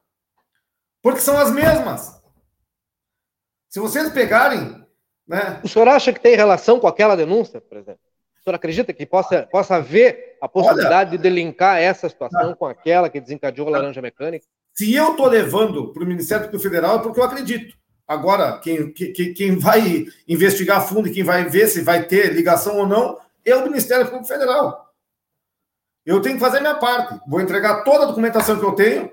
Porque 0.99 1.19
são 1.19 1.37
as 1.37 1.51
mesmas. 1.51 2.19
Se 3.69 3.79
vocês 3.79 4.11
pegarem. 4.11 4.83
Né, 5.27 5.61
o 5.63 5.67
senhor 5.67 5.87
acha 5.87 6.11
que 6.11 6.19
tem 6.19 6.35
relação 6.35 6.79
com 6.79 6.87
aquela 6.87 7.15
denúncia, 7.15 7.61
por 7.61 7.77
exemplo? 7.77 8.04
Senhor 8.45 8.55
acredita 8.55 8.93
que 8.93 9.05
possa, 9.05 9.43
possa 9.51 9.75
haver 9.77 10.37
a 10.39 10.47
possibilidade 10.47 11.09
olha, 11.09 11.17
de 11.17 11.23
delincar 11.23 11.79
essa 11.79 12.07
situação 12.07 12.53
com 12.53 12.67
aquela 12.67 13.09
que 13.09 13.19
desencadeou 13.19 13.67
a 13.67 13.71
laranja 13.71 14.01
mecânica? 14.01 14.45
Se 14.73 14.93
eu 14.93 15.11
estou 15.11 15.27
levando 15.27 15.91
para 15.91 16.03
o 16.03 16.05
Ministério 16.05 16.45
Público 16.45 16.63
Federal 16.63 16.97
é 16.97 17.01
porque 17.01 17.19
eu 17.19 17.23
acredito. 17.23 17.75
Agora, 18.07 18.59
quem, 18.59 18.91
quem, 18.91 19.33
quem 19.33 19.57
vai 19.57 20.05
investigar 20.27 20.77
a 20.77 20.81
fundo 20.81 21.07
e 21.07 21.11
quem 21.11 21.23
vai 21.23 21.45
ver 21.45 21.67
se 21.67 21.81
vai 21.81 22.03
ter 22.05 22.33
ligação 22.33 22.77
ou 22.77 22.85
não 22.87 23.17
é 23.43 23.55
o 23.55 23.63
Ministério 23.63 24.05
Público 24.05 24.27
Federal. 24.27 24.93
Eu 26.05 26.21
tenho 26.21 26.35
que 26.35 26.41
fazer 26.41 26.59
a 26.59 26.61
minha 26.61 26.75
parte. 26.75 27.19
Vou 27.27 27.41
entregar 27.41 27.83
toda 27.83 28.03
a 28.03 28.07
documentação 28.07 28.59
que 28.59 28.65
eu 28.65 28.73
tenho, 28.73 29.11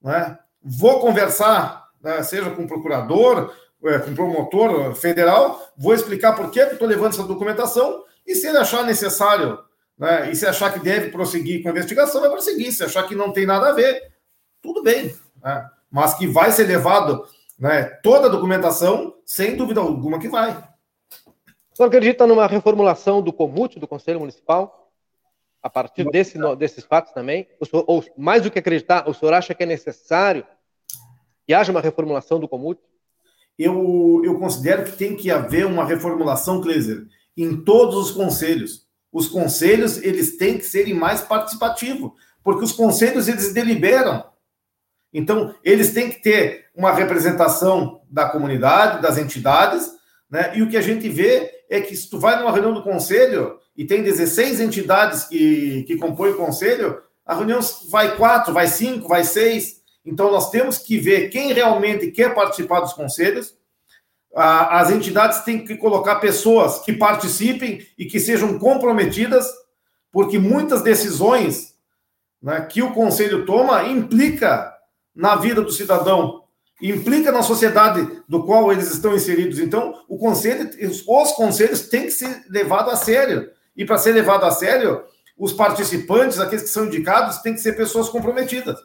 né? 0.00 0.38
vou 0.62 1.00
conversar, 1.00 1.88
né, 2.00 2.22
seja 2.22 2.50
com 2.50 2.62
o 2.62 2.68
procurador, 2.68 3.52
é, 3.82 3.98
com 3.98 4.10
o 4.12 4.14
promotor 4.14 4.94
federal, 4.94 5.60
vou 5.76 5.94
explicar 5.94 6.34
por 6.34 6.50
que 6.50 6.60
estou 6.60 6.86
levando 6.86 7.14
essa 7.14 7.24
documentação 7.24 8.04
e 8.26 8.34
se 8.34 8.46
ele 8.46 8.58
achar 8.58 8.84
necessário, 8.84 9.58
né, 9.98 10.30
e 10.30 10.36
se 10.36 10.46
achar 10.46 10.72
que 10.72 10.80
deve 10.80 11.10
prosseguir 11.10 11.62
com 11.62 11.68
a 11.68 11.72
investigação, 11.72 12.20
vai 12.20 12.30
prosseguir. 12.30 12.72
Se 12.72 12.84
achar 12.84 13.06
que 13.06 13.14
não 13.14 13.32
tem 13.32 13.46
nada 13.46 13.68
a 13.68 13.72
ver, 13.72 14.12
tudo 14.62 14.82
bem. 14.82 15.14
Né? 15.42 15.70
Mas 15.90 16.14
que 16.14 16.26
vai 16.26 16.52
ser 16.52 16.64
levado 16.64 17.26
né, 17.58 17.84
toda 18.02 18.26
a 18.26 18.30
documentação, 18.30 19.14
sem 19.24 19.56
dúvida 19.56 19.80
alguma 19.80 20.18
que 20.18 20.28
vai. 20.28 20.52
O 21.72 21.76
senhor 21.76 21.88
acredita 21.88 22.26
numa 22.26 22.46
reformulação 22.46 23.22
do 23.22 23.32
COMUT, 23.32 23.78
do 23.78 23.88
Conselho 23.88 24.20
Municipal? 24.20 24.80
a 25.62 25.68
partir 25.68 26.04
desse, 26.10 26.38
desses 26.56 26.84
fatos 26.84 27.12
também? 27.12 27.46
Senhor, 27.62 27.84
ou 27.86 28.04
mais 28.16 28.42
do 28.42 28.50
que 28.50 28.58
acreditar, 28.58 29.08
o 29.08 29.14
senhor 29.14 29.34
acha 29.34 29.54
que 29.54 29.62
é 29.62 29.66
necessário 29.66 30.46
que 31.46 31.52
haja 31.52 31.70
uma 31.72 31.80
reformulação 31.80 32.38
do 32.38 32.48
Comut? 32.48 32.80
Eu, 33.58 34.22
eu 34.24 34.38
considero 34.38 34.84
que 34.84 34.92
tem 34.92 35.16
que 35.16 35.30
haver 35.30 35.66
uma 35.66 35.84
reformulação, 35.84 36.60
Kleiser, 36.60 37.06
em 37.42 37.62
todos 37.62 37.96
os 37.96 38.10
conselhos. 38.10 38.86
Os 39.12 39.28
conselhos, 39.28 39.96
eles 39.98 40.36
têm 40.36 40.58
que 40.58 40.64
serem 40.64 40.94
mais 40.94 41.20
participativos, 41.20 42.12
porque 42.42 42.64
os 42.64 42.72
conselhos, 42.72 43.28
eles 43.28 43.52
deliberam. 43.52 44.24
Então, 45.12 45.54
eles 45.64 45.92
têm 45.92 46.08
que 46.08 46.22
ter 46.22 46.66
uma 46.74 46.92
representação 46.92 48.00
da 48.08 48.28
comunidade, 48.28 49.02
das 49.02 49.18
entidades, 49.18 49.90
né? 50.30 50.56
E 50.56 50.62
o 50.62 50.68
que 50.68 50.76
a 50.76 50.80
gente 50.80 51.08
vê 51.08 51.50
é 51.68 51.80
que 51.80 51.96
se 51.96 52.08
tu 52.08 52.18
vai 52.18 52.38
numa 52.38 52.52
reunião 52.52 52.72
do 52.72 52.82
conselho, 52.82 53.58
e 53.76 53.84
tem 53.84 54.02
16 54.02 54.60
entidades 54.60 55.24
que, 55.24 55.82
que 55.84 55.96
compõem 55.96 56.32
o 56.32 56.36
conselho, 56.36 57.02
a 57.24 57.34
reunião 57.34 57.60
vai 57.88 58.16
quatro, 58.16 58.52
vai 58.52 58.66
cinco, 58.66 59.08
vai 59.08 59.24
seis. 59.24 59.80
Então, 60.04 60.30
nós 60.30 60.50
temos 60.50 60.78
que 60.78 60.98
ver 60.98 61.28
quem 61.28 61.52
realmente 61.52 62.10
quer 62.10 62.34
participar 62.34 62.80
dos 62.80 62.92
conselhos. 62.92 63.54
As 64.34 64.90
entidades 64.90 65.40
têm 65.40 65.64
que 65.64 65.76
colocar 65.76 66.16
pessoas 66.16 66.78
que 66.80 66.92
participem 66.92 67.84
e 67.98 68.04
que 68.06 68.20
sejam 68.20 68.58
comprometidas, 68.58 69.46
porque 70.12 70.38
muitas 70.38 70.82
decisões 70.82 71.74
né, 72.40 72.60
que 72.62 72.82
o 72.82 72.92
conselho 72.92 73.44
toma 73.44 73.84
implica 73.84 74.72
na 75.14 75.34
vida 75.34 75.60
do 75.60 75.72
cidadão, 75.72 76.44
implica 76.80 77.32
na 77.32 77.42
sociedade 77.42 78.22
do 78.28 78.44
qual 78.44 78.72
eles 78.72 78.90
estão 78.90 79.14
inseridos. 79.14 79.58
Então, 79.58 79.94
o 80.08 80.16
conselho, 80.16 80.70
os 80.88 81.32
conselhos 81.32 81.88
têm 81.88 82.04
que 82.04 82.12
ser 82.12 82.44
levados 82.48 82.94
a 82.94 82.96
sério. 82.96 83.50
E 83.76 83.84
para 83.84 83.98
ser 83.98 84.12
levado 84.12 84.44
a 84.44 84.50
sério, 84.50 85.02
os 85.36 85.52
participantes, 85.52 86.38
aqueles 86.38 86.64
que 86.64 86.70
são 86.70 86.86
indicados, 86.86 87.38
têm 87.38 87.54
que 87.54 87.60
ser 87.60 87.76
pessoas 87.76 88.08
comprometidas. 88.08 88.78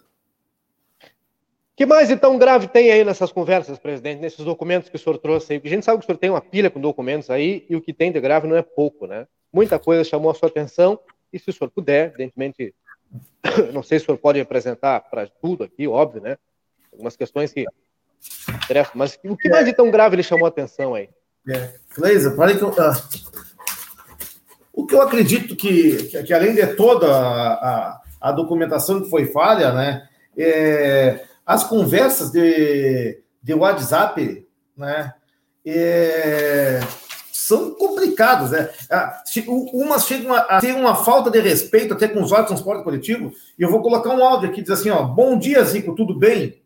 Que 1.76 1.86
mais 1.86 2.10
então 2.10 2.38
grave 2.38 2.68
tem 2.68 2.92
aí 2.92 3.04
nessas 3.04 3.32
conversas, 3.32 3.78
presidente, 3.78 4.22
nesses 4.22 4.46
documentos 4.46 4.90
que 4.90 4.96
o 4.96 5.00
senhor 5.00 5.18
trouxe 5.18 5.54
aí? 5.54 5.60
Porque 5.60 5.68
a 5.68 5.76
gente 5.76 5.84
sabe 5.84 6.00
que 6.00 6.06
o 6.06 6.08
senhor 6.08 6.18
tem 6.18 6.30
uma 6.30 6.42
pilha 6.42 6.70
com 6.70 6.80
documentos 6.80 7.30
aí 7.30 7.66
e 7.70 7.76
o 7.76 7.82
que 7.82 7.94
tem 7.94 8.12
de 8.12 8.22
grave 8.22 8.48
não 8.48 8.56
é 8.56 8.62
pouco, 8.62 9.06
né? 9.06 9.28
Muita 9.52 9.78
coisa 9.78 10.04
chamou 10.04 10.32
a 10.32 10.34
sua 10.34 10.48
atenção 10.48 11.00
e 11.34 11.40
se 11.40 11.50
o 11.50 11.54
senhor 11.54 11.70
puder, 11.70 12.08
evidentemente, 12.08 12.74
não 13.74 13.84
sei 13.84 14.00
se 14.00 14.04
o 14.04 14.06
senhor 14.08 14.18
pode 14.18 14.40
apresentar 14.40 15.02
para 15.02 15.28
tudo 15.42 15.66
aqui, 15.66 15.88
óbvio, 15.88 16.22
né? 16.22 16.38
Algumas 16.94 17.18
questões 17.18 17.52
que 17.52 17.66
interessam, 18.50 18.94
mas 18.96 19.20
o 19.26 19.36
que 19.36 19.50
mais 19.50 19.66
de 19.66 19.74
tão 19.74 19.92
grave 19.92 20.16
ele 20.16 20.24
chamou 20.24 20.46
a 20.46 20.50
atenção 20.50 20.96
aí? 20.96 21.10
É. 21.48 21.74
Cleisa, 21.90 22.32
que 22.32 22.64
eu, 22.64 22.70
uh, 22.70 22.76
o 24.74 24.86
que 24.86 24.96
eu 24.96 25.02
acredito 25.02 25.56
que, 25.56 26.06
que, 26.06 26.24
que 26.24 26.34
além 26.34 26.56
de 26.56 26.66
toda 26.76 27.08
a, 27.08 27.54
a, 27.54 28.02
a, 28.22 28.32
documentação 28.32 29.02
que 29.02 29.10
foi 29.10 29.28
falha, 29.28 29.72
né, 29.72 30.10
é, 30.38 31.24
as 31.46 31.64
conversas 31.64 32.32
de, 32.32 33.22
de 33.42 33.54
WhatsApp, 33.54 34.48
né, 34.76 35.14
é, 35.66 36.80
são 37.32 37.76
complicadas, 37.76 38.52
né? 38.52 38.70
Ah, 38.90 39.22
umas 39.74 40.08
chegam 40.08 40.34
a 40.34 40.60
ter 40.60 40.74
uma 40.74 40.96
falta 40.96 41.30
de 41.30 41.40
respeito 41.40 41.94
até 41.94 42.08
com 42.08 42.22
os 42.22 42.32
órgãos 42.32 42.50
de 42.50 42.56
transporte 42.56 42.84
coletivo. 42.84 43.32
E 43.60 43.62
eu 43.62 43.70
vou 43.70 43.82
colocar 43.82 44.10
um 44.10 44.24
áudio 44.24 44.50
aqui 44.50 44.62
diz 44.62 44.72
assim, 44.72 44.90
ó, 44.90 45.04
bom 45.04 45.38
dia, 45.38 45.64
Zico, 45.64 45.94
tudo 45.94 46.18
bem? 46.18 46.62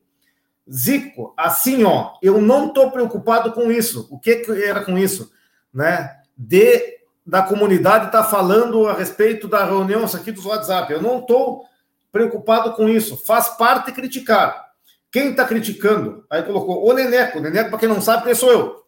Zico, 0.72 1.34
assim, 1.36 1.84
ó, 1.84 2.14
eu 2.22 2.40
não 2.40 2.68
estou 2.68 2.92
preocupado 2.92 3.52
com 3.52 3.72
isso. 3.72 4.08
O 4.12 4.20
que, 4.20 4.38
que 4.38 4.64
era 4.64 4.86
com 4.86 4.98
isso, 4.98 5.32
né? 5.74 6.18
De 6.38 7.00
da 7.26 7.44
comunidade 7.44 8.08
está 8.08 8.24
falando 8.24 8.88
a 8.88 8.94
respeito 8.94 9.48
da 9.48 9.64
reunião 9.64 10.06
aqui 10.06 10.32
dos 10.32 10.46
WhatsApp. 10.46 10.92
Eu 10.92 11.02
não 11.02 11.20
estou 11.20 11.66
preocupado 12.12 12.74
com 12.74 12.88
isso. 12.90 13.18
Faz 13.18 13.50
parte 13.50 13.92
criticar. 13.92 14.69
Quem 15.12 15.32
está 15.32 15.46
criticando? 15.46 16.26
Aí 16.30 16.44
colocou 16.44 16.88
o 16.88 16.94
Neneco. 16.94 17.40
O 17.40 17.42
Neneco, 17.42 17.70
para 17.70 17.80
quem 17.80 17.90
não 17.90 18.02
sabe, 18.02 18.24
quem 18.24 18.36
sou 18.36 18.52
eu. 18.52 18.86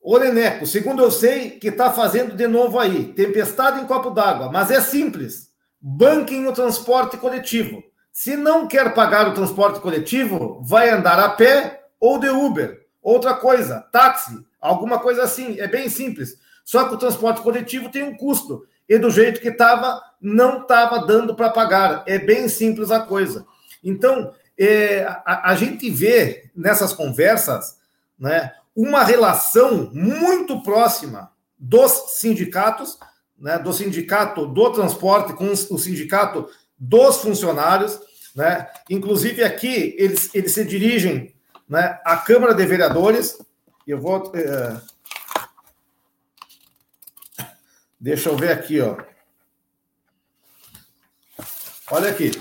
O 0.00 0.18
Neneco, 0.18 0.66
segundo 0.66 1.02
eu 1.02 1.10
sei, 1.10 1.50
que 1.50 1.68
está 1.68 1.92
fazendo 1.92 2.36
de 2.36 2.46
novo 2.46 2.78
aí. 2.78 3.12
Tempestade 3.14 3.80
em 3.80 3.86
copo 3.86 4.10
d'água. 4.10 4.50
Mas 4.52 4.70
é 4.70 4.80
simples. 4.80 5.50
Banquem 5.80 6.42
no 6.42 6.52
transporte 6.52 7.16
coletivo. 7.16 7.82
Se 8.12 8.36
não 8.36 8.66
quer 8.66 8.94
pagar 8.94 9.28
o 9.28 9.34
transporte 9.34 9.80
coletivo, 9.80 10.62
vai 10.62 10.90
andar 10.90 11.18
a 11.18 11.30
pé 11.30 11.86
ou 11.98 12.18
de 12.18 12.28
Uber. 12.28 12.86
Outra 13.02 13.34
coisa, 13.34 13.80
táxi 13.92 14.46
alguma 14.60 14.98
coisa 14.98 15.22
assim. 15.22 15.58
É 15.60 15.66
bem 15.66 15.88
simples. 15.88 16.38
Só 16.64 16.88
que 16.88 16.94
o 16.94 16.98
transporte 16.98 17.40
coletivo 17.40 17.90
tem 17.90 18.02
um 18.02 18.16
custo. 18.16 18.66
E 18.88 18.98
do 18.98 19.10
jeito 19.10 19.40
que 19.40 19.48
estava, 19.48 20.00
não 20.20 20.62
estava 20.62 21.04
dando 21.06 21.34
para 21.34 21.50
pagar. 21.50 22.04
É 22.06 22.18
bem 22.18 22.48
simples 22.48 22.90
a 22.90 23.00
coisa. 23.00 23.46
Então, 23.86 24.34
é, 24.58 25.04
a, 25.24 25.52
a, 25.52 25.54
gente 25.54 25.88
vê 25.88 26.50
nessas 26.56 26.92
conversas 26.92 27.78
né, 28.18 28.52
uma 28.74 29.04
relação 29.04 29.90
muito 29.94 30.60
próxima 30.62 31.30
dos 31.56 32.18
sindicatos, 32.18 32.98
né, 33.38 33.58
do 33.60 33.72
sindicato 33.72 34.44
do 34.44 34.72
transporte 34.72 35.34
com 35.34 35.52
o 35.52 35.78
sindicato 35.78 36.50
dos 36.76 37.18
funcionários, 37.18 38.00
né? 38.34 38.68
Inclusive 38.90 39.42
aqui 39.42 39.94
eles, 39.96 40.34
eles 40.34 40.52
se 40.52 40.64
dirigem 40.64 41.34
né, 41.68 41.98
à 42.04 42.16
Câmara 42.16 42.52
de 42.52 42.66
Vereadores. 42.66 43.38
Eu 43.86 44.00
vou. 44.00 44.32
É... 44.34 44.80
Deixa 47.98 48.28
eu 48.28 48.36
ver 48.36 48.50
aqui, 48.50 48.80
ó. 48.80 48.96
Olha 51.90 52.10
aqui. 52.10 52.32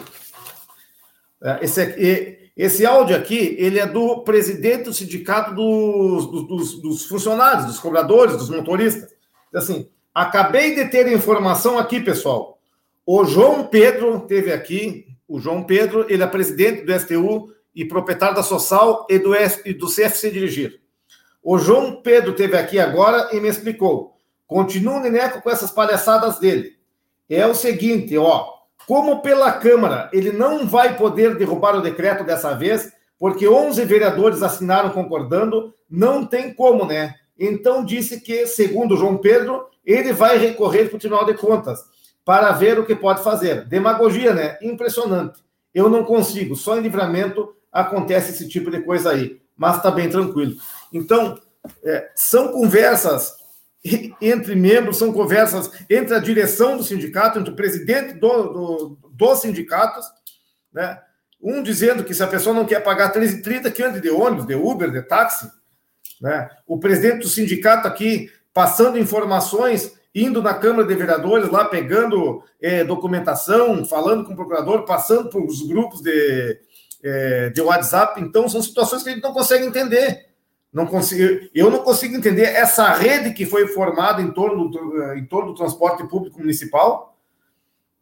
É, 1.46 1.64
esse, 1.64 2.50
esse 2.58 2.86
áudio 2.88 3.16
aqui, 3.16 3.56
ele 3.60 3.78
é 3.78 3.86
do 3.86 4.22
presidente 4.24 4.86
do 4.86 4.94
sindicato 4.94 5.54
dos, 5.54 6.26
dos, 6.48 6.82
dos 6.82 7.06
funcionários, 7.06 7.68
dos 7.68 7.80
cobradores, 7.80 8.36
dos 8.36 8.50
motoristas. 8.50 9.14
Assim, 9.54 9.88
acabei 10.12 10.74
de 10.74 10.86
ter 10.86 11.08
informação 11.14 11.78
aqui, 11.78 12.00
pessoal. 12.00 12.58
O 13.06 13.24
João 13.26 13.68
Pedro 13.68 14.22
teve 14.22 14.52
aqui, 14.52 15.06
o 15.28 15.40
João 15.40 15.64
Pedro, 15.64 16.08
ele 16.10 16.24
é 16.24 16.28
presidente 16.28 16.82
do 16.82 17.00
STU 17.00 17.54
e 17.76 17.86
proprietário 17.86 18.36
da 18.36 18.42
Social 18.42 19.06
e 19.08 19.20
do, 19.20 19.36
e 19.64 19.74
do 19.74 19.88
CFC 19.88 20.32
Dirigir. 20.32 20.82
O 21.44 21.60
João 21.60 22.02
Pedro 22.02 22.34
teve 22.34 22.58
aqui 22.58 22.80
agora 22.80 23.30
e 23.32 23.40
me 23.40 23.48
explicou. 23.48 24.18
Continua 24.48 24.96
o 24.96 25.00
Neneco 25.00 25.44
com 25.44 25.50
essas 25.52 25.70
palhaçadas 25.70 26.40
dele. 26.40 26.76
É 27.30 27.46
o 27.46 27.54
seguinte, 27.54 28.18
ó, 28.18 28.55
como 28.88 29.22
pela 29.22 29.52
Câmara 29.52 30.10
ele 30.14 30.32
não 30.32 30.68
vai 30.68 30.98
poder 30.98 31.36
derrubar 31.38 31.76
o 31.76 31.82
decreto 31.82 32.24
dessa 32.24 32.54
vez, 32.54 32.92
porque 33.18 33.48
11 33.48 33.84
vereadores 33.86 34.44
assinaram 34.44 34.90
concordando, 34.90 35.74
não 35.90 36.26
tem 36.26 36.54
como, 36.54 36.86
né? 36.86 37.16
Então 37.38 37.84
disse 37.84 38.22
que, 38.22 38.46
segundo 38.48 38.98
João 38.98 39.18
Pedro, 39.18 39.66
ele 39.86 40.14
vai 40.14 40.38
recorrer 40.38 40.88
para 40.88 40.98
o 40.98 41.00
Tribunal 41.00 41.26
de 41.26 41.34
Contas 41.36 41.80
para 42.24 42.52
ver 42.52 42.80
o 42.80 42.86
que 42.86 42.96
pode 42.96 43.24
fazer. 43.24 43.66
Demagogia, 43.66 44.34
né? 44.34 44.58
Impressionante. 44.62 45.44
Eu 45.74 45.90
não 45.90 46.04
consigo, 46.04 46.56
só 46.56 46.78
em 46.78 46.82
livramento 46.82 47.54
acontece 47.72 48.32
esse 48.32 48.48
tipo 48.48 48.72
de 48.72 48.82
coisa 48.82 49.12
aí, 49.12 49.42
mas 49.58 49.78
está 49.78 49.92
bem 49.92 50.10
tranquilo. 50.10 50.56
Então, 50.94 51.38
é, 51.84 52.10
são 52.16 52.48
conversas 52.50 53.36
entre 54.22 54.56
membros, 54.56 54.98
são 54.98 55.14
conversas 55.14 55.70
entre 55.90 56.16
a 56.16 56.20
direção 56.20 56.76
do 56.76 56.84
sindicato, 56.84 57.38
entre 57.38 57.52
o 57.52 57.56
presidente 57.56 58.14
do, 58.14 58.44
do, 58.44 58.98
dos 59.12 59.42
sindicatos, 59.42 60.06
né? 60.74 61.00
Um 61.42 61.62
dizendo 61.62 62.04
que 62.04 62.14
se 62.14 62.24
a 62.24 62.28
pessoa 62.28 62.56
não 62.56 62.66
quer 62.66 62.82
pagar 62.82 63.14
13,30, 63.14 63.72
que 63.72 63.84
ande 63.84 64.02
de 64.02 64.10
ônibus, 64.10 64.48
de 64.48 64.56
Uber, 64.56 64.90
de 64.90 65.04
táxi. 65.04 65.48
Né? 66.20 66.50
O 66.66 66.80
presidente 66.80 67.20
do 67.20 67.28
sindicato 67.28 67.88
aqui 67.88 68.32
passando 68.52 68.98
informações, 68.98 69.94
indo 70.14 70.42
na 70.42 70.56
Câmara 70.56 70.88
de 70.88 70.96
Vereadores, 70.96 71.50
lá 71.50 71.66
pegando 71.66 72.42
é, 72.60 72.84
documentação, 72.84 73.86
falando 73.86 74.26
com 74.26 74.34
o 74.34 74.36
procurador, 74.36 74.86
passando 74.86 75.30
por 75.30 75.46
os 75.46 75.62
grupos 75.68 76.02
de, 76.02 76.58
é, 77.04 77.50
de 77.50 77.62
WhatsApp. 77.62 78.20
Então, 78.22 78.50
são 78.50 78.64
situações 78.64 79.04
que 79.04 79.10
a 79.10 79.14
gente 79.14 79.24
não 79.24 79.34
consegue 79.34 79.66
entender. 79.66 80.30
Não 80.76 80.86
consigo, 80.86 81.48
eu 81.56 81.72
não 81.72 81.80
consigo 81.80 82.18
entender 82.18 82.44
essa 82.44 82.90
rede 82.92 83.32
que 83.32 83.46
foi 83.46 83.66
formada 83.66 84.22
em 84.22 84.30
torno 84.30 84.68
do, 84.68 85.14
em 85.14 85.24
torno 85.24 85.54
do 85.54 85.58
transporte 85.58 86.06
público 86.06 86.38
municipal. 86.38 87.18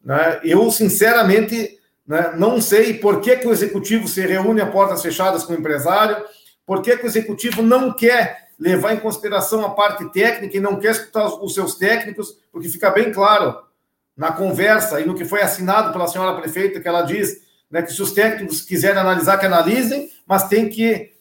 Né? 0.04 0.40
Eu, 0.44 0.72
sinceramente, 0.72 1.78
né, 2.08 2.34
não 2.36 2.60
sei 2.60 2.96
por 2.96 3.22
que, 3.22 3.36
que 3.36 3.48
o 3.48 3.52
executivo 3.52 4.08
se 4.08 4.26
reúne 4.26 4.60
a 4.60 4.66
portas 4.66 5.04
fechadas 5.04 5.44
com 5.44 5.54
o 5.54 5.56
empresário, 5.56 6.26
por 6.66 6.82
que, 6.82 6.98
que 6.98 7.04
o 7.04 7.08
executivo 7.08 7.62
não 7.62 7.94
quer 7.94 8.48
levar 8.58 8.96
em 8.96 9.00
consideração 9.00 9.64
a 9.64 9.70
parte 9.70 10.12
técnica 10.12 10.58
e 10.58 10.60
não 10.60 10.80
quer 10.80 10.94
escutar 10.94 11.28
os 11.28 11.54
seus 11.54 11.76
técnicos, 11.76 12.40
porque 12.52 12.70
fica 12.70 12.90
bem 12.90 13.12
claro 13.12 13.56
na 14.18 14.32
conversa 14.32 15.00
e 15.00 15.06
no 15.06 15.14
que 15.14 15.26
foi 15.26 15.44
assinado 15.44 15.94
pela 15.94 16.08
senhora 16.08 16.42
prefeita, 16.42 16.80
que 16.80 16.88
ela 16.88 17.04
diz 17.04 17.40
né, 17.70 17.84
que 17.84 17.94
se 17.94 18.02
os 18.02 18.14
técnicos 18.14 18.62
quiserem 18.62 19.00
analisar, 19.00 19.38
que 19.38 19.46
analisem, 19.46 20.10
mas 20.26 20.48
tem 20.48 20.68
que 20.70 21.13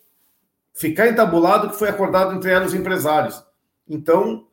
ficar 0.74 1.08
entabulado 1.08 1.70
que 1.70 1.78
foi 1.78 1.88
acordado 1.88 2.34
entre 2.34 2.50
ela 2.50 2.64
e 2.64 2.68
os 2.68 2.74
empresários. 2.74 3.42
Então, 3.88 4.46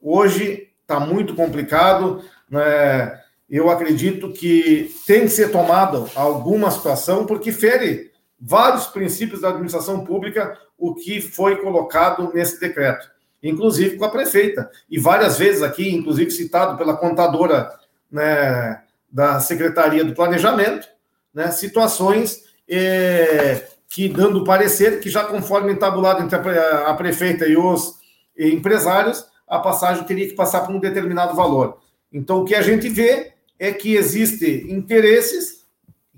hoje 0.00 0.68
está 0.82 0.98
muito 0.98 1.34
complicado. 1.34 2.24
Né? 2.48 3.20
Eu 3.48 3.70
acredito 3.70 4.32
que 4.32 4.94
tem 5.06 5.22
que 5.22 5.28
ser 5.28 5.50
tomada 5.50 6.04
alguma 6.14 6.70
situação, 6.70 7.26
porque 7.26 7.52
fere 7.52 8.10
vários 8.40 8.86
princípios 8.86 9.42
da 9.42 9.48
administração 9.48 10.04
pública 10.04 10.56
o 10.78 10.94
que 10.94 11.20
foi 11.20 11.56
colocado 11.56 12.32
nesse 12.32 12.58
decreto, 12.58 13.06
inclusive 13.42 13.96
com 13.96 14.04
a 14.06 14.10
prefeita. 14.10 14.70
E 14.88 14.98
várias 14.98 15.38
vezes 15.38 15.62
aqui, 15.62 15.94
inclusive 15.94 16.30
citado 16.30 16.78
pela 16.78 16.96
contadora 16.96 17.70
né, 18.10 18.82
da 19.12 19.40
Secretaria 19.40 20.04
do 20.04 20.14
Planejamento, 20.14 20.88
né, 21.34 21.50
situações 21.50 22.44
eh, 22.66 23.68
que 23.90 24.08
dando 24.08 24.44
parecer 24.44 25.00
que 25.00 25.10
já 25.10 25.24
conforme 25.24 25.72
entabulado 25.72 26.22
entre 26.22 26.36
a 26.36 26.94
prefeita 26.94 27.44
e 27.46 27.56
os 27.56 27.98
empresários, 28.38 29.26
a 29.48 29.58
passagem 29.58 30.04
teria 30.04 30.28
que 30.28 30.34
passar 30.34 30.60
por 30.60 30.72
um 30.72 30.78
determinado 30.78 31.34
valor. 31.34 31.78
Então, 32.12 32.40
o 32.40 32.44
que 32.44 32.54
a 32.54 32.62
gente 32.62 32.88
vê 32.88 33.32
é 33.58 33.72
que 33.72 33.96
existem 33.96 34.70
interesses, 34.70 35.66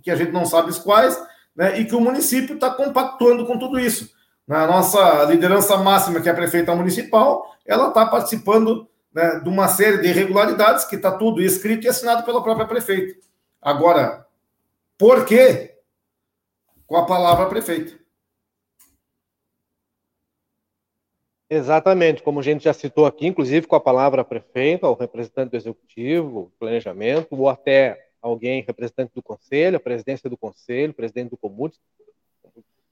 que 0.03 0.11
a 0.11 0.16
gente 0.16 0.33
não 0.33 0.45
sabe 0.45 0.70
quais, 0.81 1.18
né, 1.57 1.81
e 1.81 1.87
que 1.87 1.95
o 1.95 2.01
município 2.01 2.57
está 2.57 2.70
compactuando 2.70 3.47
com 3.47 3.59
tudo 3.59 3.81
isso. 3.81 4.11
Na 4.47 4.66
nossa 4.66 5.25
liderança 5.25 5.75
máxima, 5.79 6.20
que 6.20 6.29
é 6.29 6.33
a 6.33 6.37
prefeita 6.37 6.75
municipal, 6.77 7.57
ela 7.64 7.89
está 7.89 8.05
participando 8.05 8.87
né, 9.14 9.41
de 9.43 9.49
uma 9.49 9.66
série 9.68 9.97
de 9.99 10.09
irregularidades 10.09 10.85
que 10.85 10.97
está 10.97 11.11
tudo 11.11 11.41
escrito 11.41 11.87
e 11.87 11.89
assinado 11.89 12.23
pela 12.23 12.43
própria 12.43 12.66
prefeita. 12.66 13.18
Agora, 13.62 14.27
por 14.99 15.25
quê? 15.25 15.72
Com 16.93 16.99
a 16.99 17.07
palavra 17.07 17.49
prefeito. 17.49 17.99
Exatamente, 21.49 22.22
como 22.22 22.40
a 22.40 22.43
gente 22.43 22.64
já 22.64 22.74
citou 22.74 23.07
aqui, 23.07 23.26
inclusive 23.26 23.66
com 23.66 23.74
a 23.74 23.80
palavra 23.80 24.22
prefeito, 24.22 24.84
ao 24.84 24.95
representante 24.95 25.53
do 25.53 25.57
executivo, 25.57 26.53
planejamento, 26.59 27.28
ou 27.30 27.49
até 27.49 28.11
alguém 28.20 28.61
representante 28.61 29.11
do 29.14 29.22
conselho, 29.22 29.78
a 29.78 29.80
presidência 29.80 30.28
do 30.28 30.36
conselho, 30.36 30.93
presidente 30.93 31.30
do 31.30 31.38
Comutes. 31.38 31.80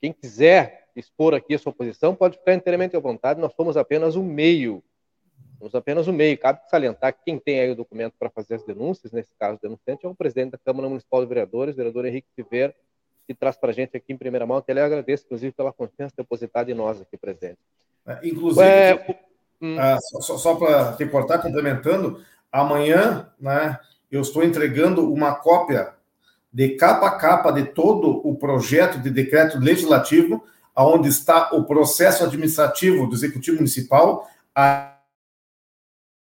Quem 0.00 0.14
quiser 0.14 0.88
expor 0.96 1.34
aqui 1.34 1.52
a 1.52 1.58
sua 1.58 1.70
posição 1.70 2.14
pode 2.14 2.38
ficar 2.38 2.54
inteiramente 2.54 2.96
à 2.96 3.00
vontade, 3.00 3.38
nós 3.38 3.52
somos 3.52 3.76
apenas 3.76 4.16
um 4.16 4.24
meio. 4.24 4.82
Somos 5.58 5.74
apenas 5.74 6.08
um 6.08 6.12
meio. 6.14 6.38
Cabe 6.38 6.62
salientar 6.70 7.12
que 7.12 7.20
quem 7.22 7.38
tem 7.38 7.60
aí 7.60 7.70
o 7.70 7.76
documento 7.76 8.14
para 8.18 8.30
fazer 8.30 8.54
as 8.54 8.64
denúncias, 8.64 9.12
nesse 9.12 9.34
caso 9.38 9.58
o 9.58 9.60
denunciante, 9.60 10.06
é 10.06 10.08
o 10.08 10.14
presidente 10.14 10.52
da 10.52 10.58
Câmara 10.58 10.88
Municipal 10.88 11.20
de 11.20 11.26
Vereadores, 11.26 11.76
vereador 11.76 12.06
Henrique 12.06 12.28
Tiver, 12.34 12.74
que 13.26 13.34
traz 13.34 13.56
para 13.56 13.70
a 13.70 13.72
gente 13.72 13.96
aqui 13.96 14.12
em 14.12 14.16
primeira 14.16 14.46
mão, 14.46 14.60
que 14.60 14.70
ele 14.70 14.80
agradece, 14.80 15.24
inclusive, 15.24 15.52
pela 15.52 15.72
confiança 15.72 16.14
depositada 16.16 16.70
em 16.70 16.74
nós 16.74 17.00
aqui 17.00 17.16
presente. 17.16 17.58
É, 18.06 18.18
inclusive, 18.24 18.66
é, 18.66 19.18
hum. 19.60 19.76
ah, 19.78 19.98
só, 20.00 20.36
só 20.36 20.54
para 20.56 20.92
te 20.94 21.06
cortar, 21.06 21.38
complementando, 21.38 22.22
amanhã 22.50 23.30
né, 23.38 23.78
eu 24.10 24.20
estou 24.20 24.42
entregando 24.42 25.12
uma 25.12 25.34
cópia 25.34 25.94
de 26.52 26.70
capa 26.70 27.06
a 27.06 27.16
capa 27.16 27.52
de 27.52 27.64
todo 27.64 28.26
o 28.26 28.34
projeto 28.34 28.98
de 28.98 29.10
decreto 29.10 29.58
legislativo, 29.58 30.44
onde 30.76 31.08
está 31.08 31.50
o 31.52 31.64
processo 31.64 32.24
administrativo 32.24 33.06
do 33.06 33.14
Executivo 33.14 33.58
Municipal, 33.58 34.28
a, 34.54 34.96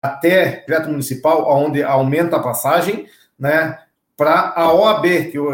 até 0.02 0.58
decreto 0.58 0.90
municipal, 0.90 1.50
onde 1.50 1.82
aumenta 1.82 2.36
a 2.36 2.44
passagem, 2.44 3.08
né? 3.40 3.80
Para 4.16 4.53
a 4.55 4.74
OAB, 4.74 5.32
que 5.32 5.38
eu, 5.38 5.49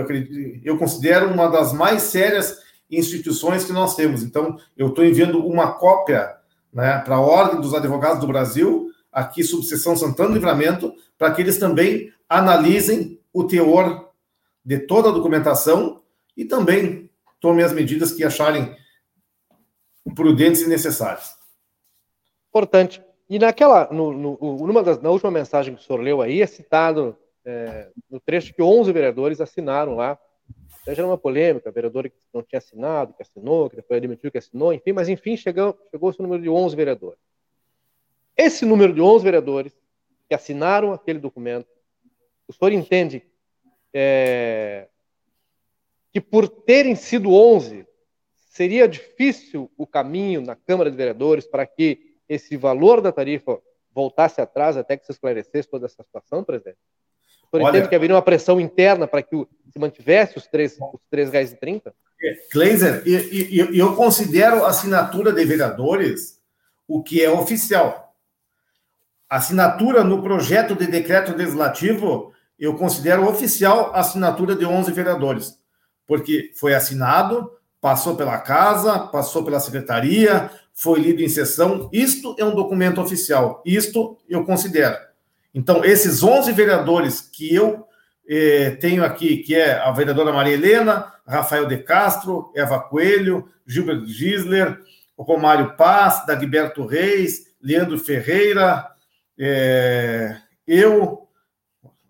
eu 0.64 0.78
considero 0.78 1.32
uma 1.32 1.48
das 1.48 1.74
mais 1.74 2.04
sérias 2.04 2.60
instituições 2.90 3.64
que 3.64 3.72
nós 3.72 3.96
temos. 3.96 4.24
Então, 4.24 4.58
eu 4.76 4.88
estou 4.88 5.06
enviando 5.06 5.46
uma 5.46 5.74
cópia 5.74 6.36
né, 6.74 7.00
para 7.00 7.16
a 7.16 7.22
Ordem 7.22 7.62
dos 7.62 7.74
Advogados 7.74 8.20
do 8.20 8.28
Brasil, 8.28 8.90
aqui, 9.12 9.44
subseção 9.44 9.96
Santana 9.96 10.34
Livramento, 10.34 10.94
para 11.18 11.32
que 11.32 11.42
eles 11.42 11.58
também 11.58 12.12
analisem 12.28 13.20
o 13.34 13.46
teor 13.46 14.10
de 14.64 14.80
toda 14.80 15.10
a 15.10 15.14
documentação 15.14 16.02
e 16.36 16.46
também 16.46 17.10
tomem 17.40 17.64
as 17.64 17.72
medidas 17.72 18.12
que 18.12 18.24
acharem 18.24 18.76
prudentes 20.16 20.62
e 20.62 20.68
necessárias. 20.68 21.36
Importante. 22.50 23.02
E 23.30 23.38
naquela, 23.38 23.88
no, 23.92 24.12
no, 24.12 24.68
numa 24.68 24.82
das, 24.82 25.00
na 25.02 25.10
última 25.10 25.30
mensagem 25.30 25.76
que 25.76 25.82
o 25.82 25.84
senhor 25.84 26.02
leu 26.02 26.22
aí, 26.22 26.42
é 26.42 26.48
citado 26.48 27.16
é, 27.46 27.90
no 28.10 28.20
trecho 28.20 28.54
que 28.54 28.62
11 28.62 28.92
vereadores 28.92 29.42
assinaram 29.42 29.96
lá. 29.96 30.18
Até 30.82 30.96
gerou 30.96 31.12
uma 31.12 31.18
polêmica, 31.18 31.72
vereador 31.72 32.10
que 32.10 32.16
não 32.34 32.42
tinha 32.42 32.58
assinado, 32.58 33.14
que 33.14 33.22
assinou, 33.22 33.70
que 33.70 33.76
depois 33.76 33.98
admitiu 33.98 34.32
que 34.32 34.38
assinou, 34.38 34.74
enfim, 34.74 34.94
mas 34.94 35.10
enfim, 35.10 35.38
chegou, 35.38 35.78
chegou 35.92 36.10
esse 36.10 36.22
número 36.22 36.42
de 36.42 36.50
11 36.50 36.76
vereadores. 36.76 37.20
Esse 38.36 38.66
número 38.66 38.94
de 38.94 39.02
11 39.02 39.24
vereadores 39.24 39.78
que 40.28 40.34
assinaram 40.34 40.94
aquele 40.94 41.20
documento, 41.20 41.68
o 42.48 42.54
senhor 42.54 42.72
entende 42.72 43.24
é, 43.94 44.88
que 46.12 46.22
por 46.22 46.48
terem 46.48 46.96
sido 46.96 47.34
11, 47.34 47.86
seria 48.36 48.88
difícil 48.88 49.72
o 49.78 49.86
caminho 49.86 50.42
na 50.42 50.56
Câmara 50.56 50.90
de 50.90 50.98
Vereadores 50.98 51.46
para 51.46 51.66
que 51.66 52.16
esse 52.28 52.56
valor 52.58 53.02
da 53.02 53.12
tarifa 53.12 53.62
voltasse 53.92 54.40
atrás 54.40 54.78
até 54.78 54.96
que 54.98 55.06
se 55.06 55.12
esclarecesse 55.12 55.70
toda 55.70 55.86
essa 55.86 56.04
situação, 56.04 56.44
presidente? 56.44 56.78
O 57.52 57.58
senhor 57.58 57.70
entende 57.70 57.90
que 57.90 57.96
haveria 57.96 58.16
uma 58.16 58.22
pressão 58.22 58.60
interna 58.60 59.08
para 59.08 59.24
que 59.24 59.36
o, 59.36 59.48
se 59.72 59.80
mantivesse 59.80 60.38
os 60.38 60.48
três, 60.48 60.78
os 60.94 61.02
três 61.10 61.30
reais 61.30 61.52
e? 61.52 61.94
Kleiser, 62.52 63.02
e, 63.06 63.72
e, 63.72 63.80
eu 63.80 63.96
considero 63.96 64.66
assinatura 64.66 65.32
de 65.32 65.46
vereadores 65.46 66.38
o 66.88 67.02
que 67.02 67.24
é 67.24 67.30
oficial. 67.30 68.14
Assinatura 69.30 70.04
no 70.04 70.22
projeto 70.22 70.76
de 70.76 70.88
decreto 70.88 71.36
legislativo, 71.36 72.34
eu 72.58 72.76
considero 72.76 73.28
oficial 73.28 73.92
a 73.94 74.00
assinatura 74.00 74.56
de 74.56 74.66
11 74.66 74.92
vereadores, 74.92 75.58
porque 76.06 76.52
foi 76.56 76.74
assinado, 76.74 77.52
passou 77.80 78.16
pela 78.16 78.38
casa, 78.40 79.00
passou 79.00 79.46
pela 79.46 79.60
secretaria, 79.60 80.52
foi 80.74 81.00
lido 81.00 81.22
em 81.22 81.30
sessão. 81.30 81.90
Isto 81.94 82.36
é 82.38 82.44
um 82.44 82.56
documento 82.56 83.00
oficial. 83.00 83.62
Isto 83.66 84.18
eu 84.28 84.44
considero. 84.44 84.98
Então, 85.54 85.84
esses 85.84 86.22
11 86.22 86.52
vereadores 86.52 87.22
que 87.22 87.54
eu 87.54 87.88
eh, 88.28 88.72
tenho 88.80 89.04
aqui, 89.04 89.38
que 89.38 89.56
é 89.56 89.74
a 89.80 89.92
vereadora 89.92 90.32
Maria 90.32 90.54
Helena, 90.54 91.12
Rafael 91.28 91.66
de 91.66 91.78
Castro, 91.78 92.52
Eva 92.56 92.80
Coelho, 92.80 93.50
Gilberto 93.66 94.06
Gisler, 94.06 94.80
Romário 95.18 95.76
Paz, 95.76 96.26
Dagberto 96.26 96.86
Reis, 96.86 97.48
Leandro 97.62 97.98
Ferreira, 97.98 98.88
eh, 99.38 100.38
eu, 100.68 101.28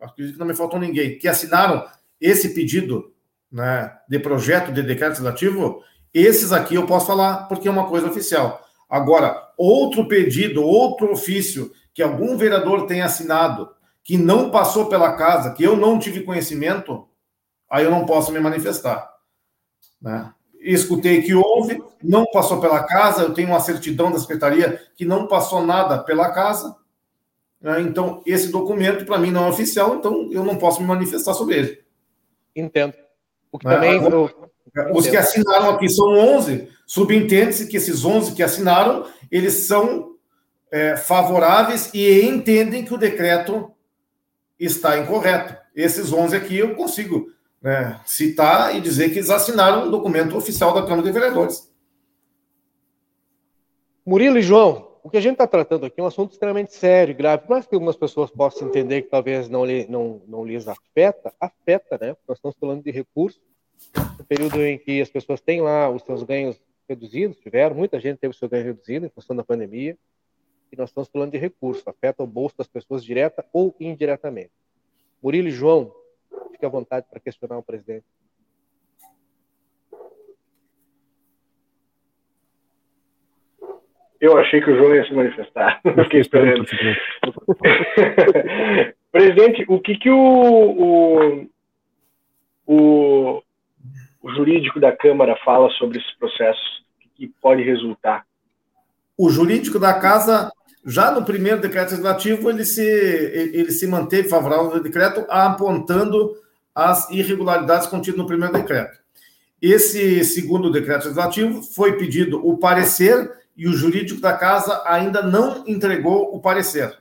acredito 0.01 0.33
que 0.33 0.39
não 0.39 0.47
me 0.47 0.55
faltou 0.55 0.79
ninguém, 0.79 1.17
que 1.17 1.27
assinaram 1.27 1.85
esse 2.19 2.53
pedido 2.53 3.13
né, 3.51 3.91
de 4.07 4.19
projeto 4.19 4.71
de 4.71 4.83
decreto 4.83 5.11
legislativo, 5.11 5.83
esses 6.13 6.51
aqui 6.51 6.75
eu 6.75 6.85
posso 6.85 7.07
falar 7.07 7.47
porque 7.47 7.67
é 7.67 7.71
uma 7.71 7.87
coisa 7.87 8.07
oficial. 8.07 8.67
Agora, 8.89 9.37
outro 9.57 10.07
pedido, 10.07 10.63
outro 10.63 11.11
ofício 11.11 11.71
que 11.99 12.03
algum 12.03 12.37
vereador 12.37 12.87
tenha 12.87 13.03
assinado, 13.03 13.71
que 14.05 14.15
não 14.15 14.49
passou 14.49 14.85
pela 14.85 15.17
casa, 15.17 15.51
que 15.51 15.61
eu 15.61 15.75
não 15.75 15.99
tive 15.99 16.23
conhecimento, 16.23 17.05
aí 17.69 17.83
eu 17.83 17.91
não 17.91 18.05
posso 18.05 18.31
me 18.31 18.39
manifestar. 18.39 19.05
Né? 20.01 20.33
Escutei 20.61 21.21
que 21.21 21.33
houve, 21.35 21.83
não 22.01 22.25
passou 22.31 22.61
pela 22.61 22.85
casa, 22.85 23.23
eu 23.23 23.33
tenho 23.33 23.49
uma 23.49 23.59
certidão 23.59 24.13
da 24.13 24.17
secretaria 24.17 24.81
que 24.95 25.03
não 25.03 25.27
passou 25.27 25.61
nada 25.65 26.01
pela 26.01 26.31
casa. 26.31 26.73
Né? 27.59 27.81
Então, 27.81 28.23
esse 28.25 28.47
documento, 28.47 29.03
para 29.05 29.17
mim, 29.17 29.31
não 29.31 29.47
é 29.47 29.49
oficial, 29.49 29.97
então 29.97 30.29
eu 30.31 30.45
não 30.45 30.55
posso 30.55 30.79
me 30.79 30.87
manifestar 30.87 31.33
sobre 31.33 31.57
ele. 31.57 31.83
Entendo. 32.55 32.93
O 33.51 33.59
que 33.59 33.67
também. 33.67 33.97
Agora, 33.97 34.15
eu... 34.15 34.51
Os 34.95 35.05
que 35.05 35.17
assinaram 35.17 35.71
aqui 35.71 35.89
são 35.89 36.07
11, 36.17 36.69
subentende-se 36.87 37.67
que 37.67 37.75
esses 37.75 38.05
11 38.05 38.35
que 38.35 38.41
assinaram, 38.41 39.05
eles 39.29 39.67
são 39.67 40.17
é, 40.71 40.95
favoráveis 40.97 41.91
e 41.93 42.21
entendem 42.21 42.85
que 42.85 42.93
o 42.93 42.97
decreto 42.97 43.71
está 44.59 44.97
incorreto. 44.97 45.55
Esses 45.75 46.11
11 46.11 46.35
aqui 46.35 46.57
eu 46.57 46.75
consigo 46.75 47.31
né, 47.61 47.99
citar 48.05 48.75
e 48.75 48.81
dizer 48.81 49.09
que 49.09 49.19
eles 49.19 49.29
assinaram 49.29 49.87
um 49.87 49.91
documento 49.91 50.35
oficial 50.37 50.73
da 50.73 50.81
Câmara 50.83 51.03
de 51.03 51.11
Vereadores. 51.11 51.69
Murilo 54.05 54.37
e 54.37 54.41
João, 54.41 54.89
o 55.03 55.09
que 55.09 55.17
a 55.17 55.21
gente 55.21 55.33
está 55.33 55.47
tratando 55.47 55.85
aqui 55.85 55.99
é 55.99 56.03
um 56.03 56.07
assunto 56.07 56.31
extremamente 56.31 56.73
sério, 56.73 57.15
grave, 57.15 57.43
mas 57.47 57.65
que 57.65 57.75
algumas 57.75 57.95
pessoas 57.95 58.29
possam 58.31 58.67
entender 58.67 59.03
que 59.03 59.09
talvez 59.09 59.47
não, 59.47 59.65
lhe, 59.65 59.85
não, 59.87 60.21
não 60.27 60.43
lhes 60.43 60.67
afeta, 60.67 61.33
afeta, 61.39 61.97
né? 61.99 62.15
Nós 62.27 62.37
estamos 62.37 62.57
falando 62.59 62.83
de 62.83 62.91
recursos, 62.91 63.39
no 64.17 64.25
período 64.25 64.61
em 64.61 64.77
que 64.77 65.01
as 65.01 65.09
pessoas 65.09 65.39
têm 65.41 65.61
lá 65.61 65.89
os 65.89 66.03
seus 66.03 66.23
ganhos 66.23 66.59
reduzidos, 66.87 67.37
tiveram, 67.37 67.75
muita 67.75 67.99
gente 67.99 68.17
teve 68.17 68.33
o 68.33 68.37
seu 68.37 68.49
ganho 68.49 68.65
reduzido 68.65 69.05
em 69.05 69.09
função 69.09 69.35
da 69.35 69.43
pandemia, 69.43 69.97
e 70.71 70.77
nós 70.77 70.89
estamos 70.89 71.09
falando 71.09 71.31
de 71.31 71.37
recursos, 71.37 71.87
afeta 71.87 72.23
o 72.23 72.27
bolso 72.27 72.57
das 72.57 72.67
pessoas 72.67 73.03
direta 73.03 73.45
ou 73.51 73.75
indiretamente. 73.79 74.51
Murilo 75.21 75.47
e 75.47 75.51
João, 75.51 75.93
fique 76.51 76.65
à 76.65 76.69
vontade 76.69 77.05
para 77.09 77.19
questionar 77.19 77.57
o 77.57 77.63
presidente. 77.63 78.05
Eu 84.19 84.37
achei 84.37 84.59
que 84.61 84.69
o 84.69 84.75
João 84.75 84.93
ia 84.93 85.05
se 85.05 85.13
manifestar. 85.13 85.79
Eu 85.85 86.03
fiquei 86.03 86.19
esperando. 86.19 86.65
Presidente, 89.11 89.65
o 89.67 89.79
que, 89.79 89.97
que 89.97 90.09
o, 90.09 90.17
o, 90.17 91.49
o, 92.67 93.41
o, 94.21 94.29
jurídico 94.35 94.79
da 94.79 94.95
Câmara 94.95 95.37
fala 95.37 95.69
sobre 95.71 95.99
esses 95.99 96.13
processos 96.17 96.83
que 97.15 97.27
pode 97.41 97.63
resultar? 97.63 98.25
O 99.17 99.29
jurídico 99.29 99.79
da 99.79 99.99
Casa, 99.99 100.51
já 100.85 101.11
no 101.11 101.25
primeiro 101.25 101.61
decreto 101.61 101.91
legislativo, 101.91 102.49
ele 102.49 102.65
se, 102.65 102.81
ele 102.81 103.71
se 103.71 103.85
manteve 103.85 104.29
favorável 104.29 104.71
ao 104.71 104.79
decreto, 104.79 105.25
apontando 105.29 106.35
as 106.73 107.09
irregularidades 107.09 107.87
contidas 107.87 108.17
no 108.17 108.27
primeiro 108.27 108.53
decreto. 108.53 108.97
Esse 109.61 110.23
segundo 110.23 110.71
decreto 110.71 111.03
legislativo 111.03 111.61
foi 111.61 111.97
pedido 111.97 112.45
o 112.47 112.57
parecer 112.57 113.29
e 113.57 113.67
o 113.67 113.73
jurídico 113.73 114.21
da 114.21 114.33
casa 114.33 114.81
ainda 114.85 115.21
não 115.21 115.65
entregou 115.67 116.33
o 116.33 116.39
parecer. 116.39 116.97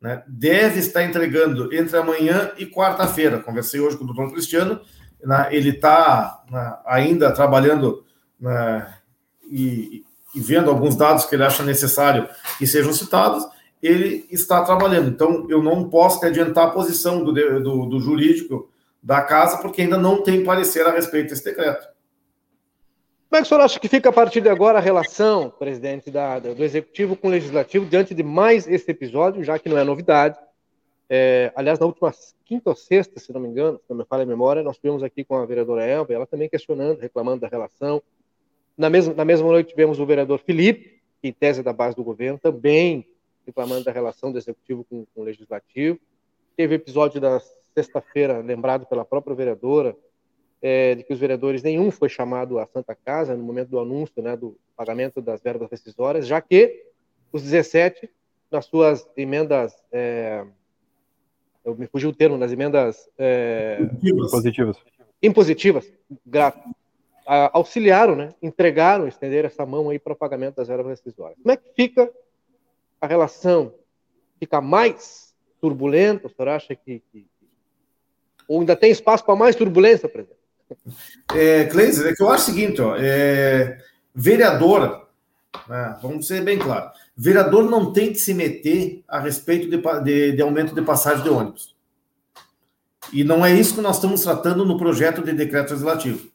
Né? 0.00 0.22
Deve 0.28 0.78
estar 0.78 1.02
entregando 1.02 1.74
entre 1.74 1.96
amanhã 1.96 2.52
e 2.56 2.66
quarta-feira. 2.66 3.40
Conversei 3.40 3.80
hoje 3.80 3.96
com 3.96 4.04
o 4.04 4.06
doutor 4.06 4.30
Cristiano, 4.30 4.80
né? 5.24 5.48
ele 5.50 5.70
está 5.70 6.44
né, 6.48 6.76
ainda 6.86 7.32
trabalhando 7.32 8.04
né, 8.38 8.94
e, 9.50 10.04
e, 10.36 10.40
vendo 10.40 10.70
alguns 10.70 10.94
dados 10.94 11.24
que 11.24 11.34
ele 11.34 11.44
acha 11.44 11.62
necessário 11.62 12.28
que 12.58 12.66
sejam 12.66 12.92
citados. 12.92 13.44
Ele 13.82 14.26
está 14.30 14.62
trabalhando. 14.62 15.08
Então, 15.08 15.46
eu 15.48 15.62
não 15.62 15.88
posso 15.88 16.24
adiantar 16.24 16.68
a 16.68 16.70
posição 16.70 17.24
do, 17.24 17.32
do, 17.32 17.86
do 17.86 18.00
jurídico 18.00 18.70
da 19.02 19.20
casa, 19.22 19.58
porque 19.58 19.82
ainda 19.82 19.96
não 19.96 20.22
tem 20.22 20.44
parecer 20.44 20.86
a 20.86 20.92
respeito 20.92 21.30
desse 21.30 21.44
decreto. 21.44 21.88
Como 23.28 23.38
é 23.38 23.40
que 23.40 23.46
o 23.46 23.48
senhor 23.48 23.60
acha 23.60 23.80
que 23.80 23.88
fica 23.88 24.08
a 24.08 24.12
partir 24.12 24.40
de 24.40 24.48
agora 24.48 24.78
a 24.78 24.80
relação, 24.80 25.50
presidente, 25.50 26.10
da, 26.10 26.38
do 26.38 26.62
Executivo 26.62 27.16
com 27.16 27.28
o 27.28 27.30
Legislativo 27.30 27.84
diante 27.84 28.14
de 28.14 28.22
mais 28.22 28.68
esse 28.68 28.90
episódio, 28.90 29.42
já 29.42 29.58
que 29.58 29.68
não 29.68 29.76
é 29.76 29.84
novidade? 29.84 30.38
É, 31.08 31.52
aliás, 31.54 31.78
na 31.78 31.86
última 31.86 32.12
quinta 32.44 32.70
ou 32.70 32.76
sexta, 32.76 33.20
se 33.20 33.32
não 33.32 33.40
me 33.40 33.48
engano, 33.48 33.78
se 33.78 33.90
não 33.90 33.96
me 33.96 34.04
falha 34.04 34.22
a 34.22 34.26
memória, 34.26 34.62
nós 34.62 34.76
tivemos 34.76 35.02
aqui 35.02 35.24
com 35.24 35.36
a 35.36 35.44
vereadora 35.44 35.84
Elba, 35.84 36.14
ela 36.14 36.26
também 36.26 36.48
questionando, 36.48 36.98
reclamando 36.98 37.40
da 37.40 37.48
relação. 37.48 38.02
Na 38.76 38.90
mesma, 38.90 39.14
na 39.14 39.24
mesma 39.24 39.48
noite 39.48 39.70
tivemos 39.70 39.98
o 39.98 40.06
vereador 40.06 40.38
Felipe, 40.38 41.00
que 41.20 41.28
em 41.28 41.32
tese 41.32 41.60
é 41.60 41.62
da 41.62 41.72
base 41.72 41.96
do 41.96 42.04
governo, 42.04 42.38
também 42.38 43.06
reclamando 43.46 43.84
da 43.84 43.92
relação 43.92 44.32
do 44.32 44.38
Executivo 44.38 44.84
com, 44.84 45.06
com 45.14 45.20
o 45.20 45.24
Legislativo. 45.24 45.98
Teve 46.56 46.74
episódio 46.74 47.20
da 47.20 47.40
sexta-feira, 47.74 48.38
lembrado 48.38 48.86
pela 48.86 49.04
própria 49.04 49.34
vereadora, 49.34 49.96
é, 50.60 50.94
de 50.94 51.04
que 51.04 51.12
os 51.12 51.18
vereadores, 51.18 51.62
nenhum 51.62 51.90
foi 51.90 52.08
chamado 52.08 52.58
à 52.58 52.66
Santa 52.66 52.94
Casa 52.94 53.36
no 53.36 53.44
momento 53.44 53.68
do 53.68 53.78
anúncio 53.78 54.22
né, 54.22 54.36
do 54.36 54.56
pagamento 54.76 55.20
das 55.20 55.40
verbas 55.40 55.68
decisórias, 55.68 56.26
já 56.26 56.40
que 56.40 56.86
os 57.32 57.42
17, 57.42 58.10
nas 58.50 58.64
suas 58.64 59.08
emendas, 59.16 59.74
é, 59.92 60.44
eu 61.64 61.76
me 61.76 61.86
fugiu 61.86 62.10
o 62.10 62.14
termo, 62.14 62.36
nas 62.36 62.52
emendas 62.52 63.08
é, 63.18 63.78
impositivas, 64.02 64.76
impositivas 65.22 65.92
grato, 66.24 66.60
auxiliaram, 67.26 68.14
né, 68.14 68.28
entregaram, 68.40 69.08
estenderam 69.08 69.48
essa 69.48 69.66
mão 69.66 69.90
aí 69.90 69.98
para 69.98 70.12
o 70.12 70.16
pagamento 70.16 70.56
das 70.56 70.68
verbas 70.68 71.00
decisórias. 71.00 71.38
Como 71.42 71.52
é 71.52 71.56
que 71.56 71.72
fica 71.74 72.10
a 73.00 73.06
relação? 73.06 73.74
Fica 74.38 74.60
mais 74.60 75.34
turbulenta? 75.60 76.28
O 76.28 76.30
senhor 76.30 76.48
acha 76.48 76.74
que, 76.74 77.02
que 77.12 77.26
ou 78.48 78.60
ainda 78.60 78.76
tem 78.76 78.90
espaço 78.90 79.24
para 79.24 79.34
mais 79.34 79.56
turbulência, 79.56 80.08
presidente? 80.08 80.40
É, 81.34 81.64
Cleiser, 81.64 82.06
é 82.06 82.14
que 82.14 82.22
eu 82.22 82.28
acho 82.28 82.44
o 82.44 82.54
seguinte, 82.54 82.80
ó, 82.80 82.96
é, 82.96 83.78
vereador, 84.14 85.08
né, 85.68 85.98
vamos 86.02 86.26
ser 86.26 86.42
bem 86.42 86.58
claro, 86.58 86.90
vereador 87.16 87.68
não 87.68 87.92
tem 87.92 88.12
que 88.12 88.18
se 88.18 88.34
meter 88.34 89.02
a 89.08 89.18
respeito 89.18 89.68
de, 89.68 89.80
de, 90.04 90.32
de 90.32 90.42
aumento 90.42 90.74
de 90.74 90.82
passagem 90.82 91.22
de 91.22 91.30
ônibus. 91.30 91.74
E 93.12 93.22
não 93.22 93.46
é 93.46 93.52
isso 93.52 93.74
que 93.74 93.80
nós 93.80 93.96
estamos 93.96 94.22
tratando 94.22 94.64
no 94.64 94.76
projeto 94.76 95.22
de 95.22 95.32
decreto 95.32 95.70
legislativo. 95.70 96.28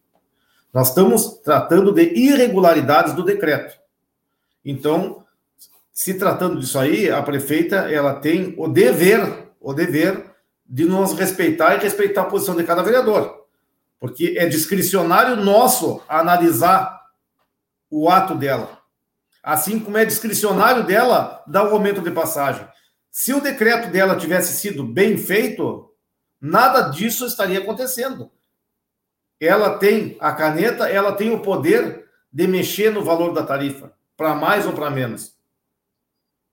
Nós 0.73 0.89
estamos 0.89 1.39
tratando 1.43 1.91
de 1.91 2.03
irregularidades 2.03 3.13
do 3.13 3.23
decreto. 3.23 3.77
Então, 4.63 5.25
se 5.91 6.13
tratando 6.13 6.59
disso 6.59 6.79
aí, 6.79 7.09
a 7.09 7.21
prefeita 7.21 7.91
ela 7.91 8.15
tem 8.15 8.53
o 8.57 8.67
dever, 8.67 9.49
o 9.59 9.73
dever 9.73 10.31
de 10.65 10.85
nos 10.85 11.13
respeitar 11.13 11.75
e 11.75 11.79
respeitar 11.79 12.21
a 12.21 12.25
posição 12.25 12.55
de 12.55 12.63
cada 12.63 12.81
vereador 12.81 13.41
porque 14.01 14.33
é 14.35 14.47
discricionário 14.47 15.35
nosso 15.35 16.01
analisar 16.09 17.05
o 17.87 18.09
ato 18.09 18.33
dela. 18.33 18.79
Assim 19.43 19.79
como 19.79 19.95
é 19.95 20.03
discricionário 20.03 20.83
dela 20.83 21.43
dar 21.45 21.69
o 21.69 21.73
aumento 21.73 22.01
de 22.01 22.09
passagem. 22.09 22.67
Se 23.11 23.31
o 23.31 23.39
decreto 23.39 23.91
dela 23.91 24.15
tivesse 24.15 24.59
sido 24.59 24.83
bem 24.83 25.19
feito, 25.19 25.93
nada 26.41 26.89
disso 26.89 27.27
estaria 27.27 27.59
acontecendo. 27.59 28.31
Ela 29.41 29.79
tem 29.79 30.15
a 30.19 30.31
caneta, 30.31 30.87
ela 30.87 31.13
tem 31.13 31.33
o 31.33 31.39
poder 31.39 32.05
de 32.31 32.47
mexer 32.47 32.91
no 32.91 33.03
valor 33.03 33.33
da 33.33 33.43
tarifa, 33.43 33.91
para 34.15 34.35
mais 34.35 34.67
ou 34.67 34.73
para 34.73 34.91
menos. 34.91 35.35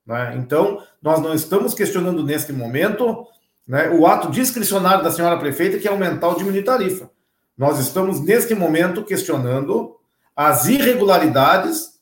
Né? 0.06 0.36
Então, 0.38 0.82
nós 1.02 1.20
não 1.20 1.34
estamos 1.34 1.74
questionando 1.74 2.24
neste 2.24 2.50
momento 2.50 3.26
né, 3.66 3.90
o 3.90 4.06
ato 4.06 4.30
discricionário 4.30 5.04
da 5.04 5.10
senhora 5.10 5.38
prefeita, 5.38 5.78
que 5.78 5.86
é 5.86 5.90
aumentar 5.90 6.28
ou 6.28 6.36
diminuir 6.36 6.64
tarifa. 6.64 7.10
Nós 7.56 7.78
estamos, 7.78 8.20
neste 8.20 8.54
momento, 8.54 9.04
questionando 9.04 9.96
as 10.34 10.66
irregularidades, 10.66 12.00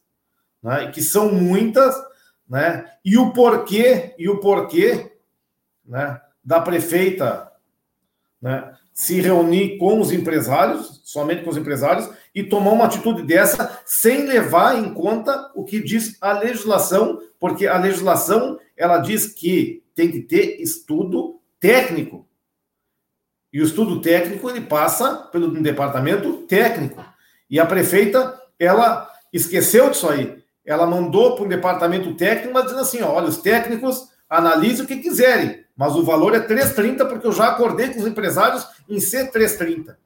né, 0.63 0.91
que 0.93 1.03
são 1.03 1.33
muitas, 1.33 1.97
né, 2.49 2.89
e 3.05 3.19
o 3.19 3.33
porquê, 3.33 4.15
e 4.17 4.29
o 4.29 4.39
porquê 4.39 5.17
né, 5.85 6.21
da 6.45 6.61
prefeita 6.61 7.51
né, 8.41 8.73
se 8.97 9.21
reunir 9.21 9.77
com 9.77 10.01
os 10.01 10.11
empresários, 10.11 11.03
somente 11.05 11.45
com 11.45 11.51
os 11.51 11.57
empresários, 11.59 12.09
e 12.35 12.43
tomar 12.43 12.71
uma 12.71 12.87
atitude 12.87 13.23
dessa 13.23 13.79
sem 13.85 14.25
levar 14.25 14.79
em 14.79 14.95
conta 14.95 15.53
o 15.55 15.65
que 15.65 15.83
diz 15.83 16.17
a 16.19 16.33
legislação, 16.33 17.21
porque 17.39 17.67
a 17.67 17.77
legislação 17.77 18.59
ela 18.75 18.97
diz 18.97 19.27
que 19.27 19.85
tem 19.95 20.11
que 20.11 20.21
ter 20.21 20.63
estudo 20.63 21.39
técnico. 21.61 22.27
E 23.53 23.61
o 23.61 23.65
estudo 23.65 24.01
técnico 24.01 24.49
ele 24.49 24.63
passa 24.63 25.29
pelo 25.31 25.51
departamento 25.51 26.47
técnico. 26.47 27.05
E 27.51 27.61
a 27.61 27.67
prefeita, 27.67 28.41
ela 28.59 29.11
esqueceu 29.31 29.91
disso 29.91 30.09
aí. 30.09 30.43
Ela 30.65 30.87
mandou 30.87 31.37
para 31.37 31.45
um 31.45 31.49
departamento 31.49 32.15
técnico, 32.15 32.55
mas 32.55 32.65
dizendo 32.65 32.81
assim: 32.81 33.03
olha, 33.03 33.29
os 33.29 33.37
técnicos 33.37 34.09
analisem 34.29 34.87
o 34.87 34.89
que 34.89 34.97
quiserem, 34.97 35.66
mas 35.77 35.95
o 35.95 36.03
valor 36.03 36.35
é 36.35 36.41
3,30 36.41 37.09
porque 37.09 37.27
eu 37.27 37.33
já 37.33 37.49
acordei 37.49 37.91
com 37.91 38.01
os 38.01 38.07
empresários 38.07 38.67
em 38.89 38.99
ser 38.99 39.31
3,30. 39.31 39.97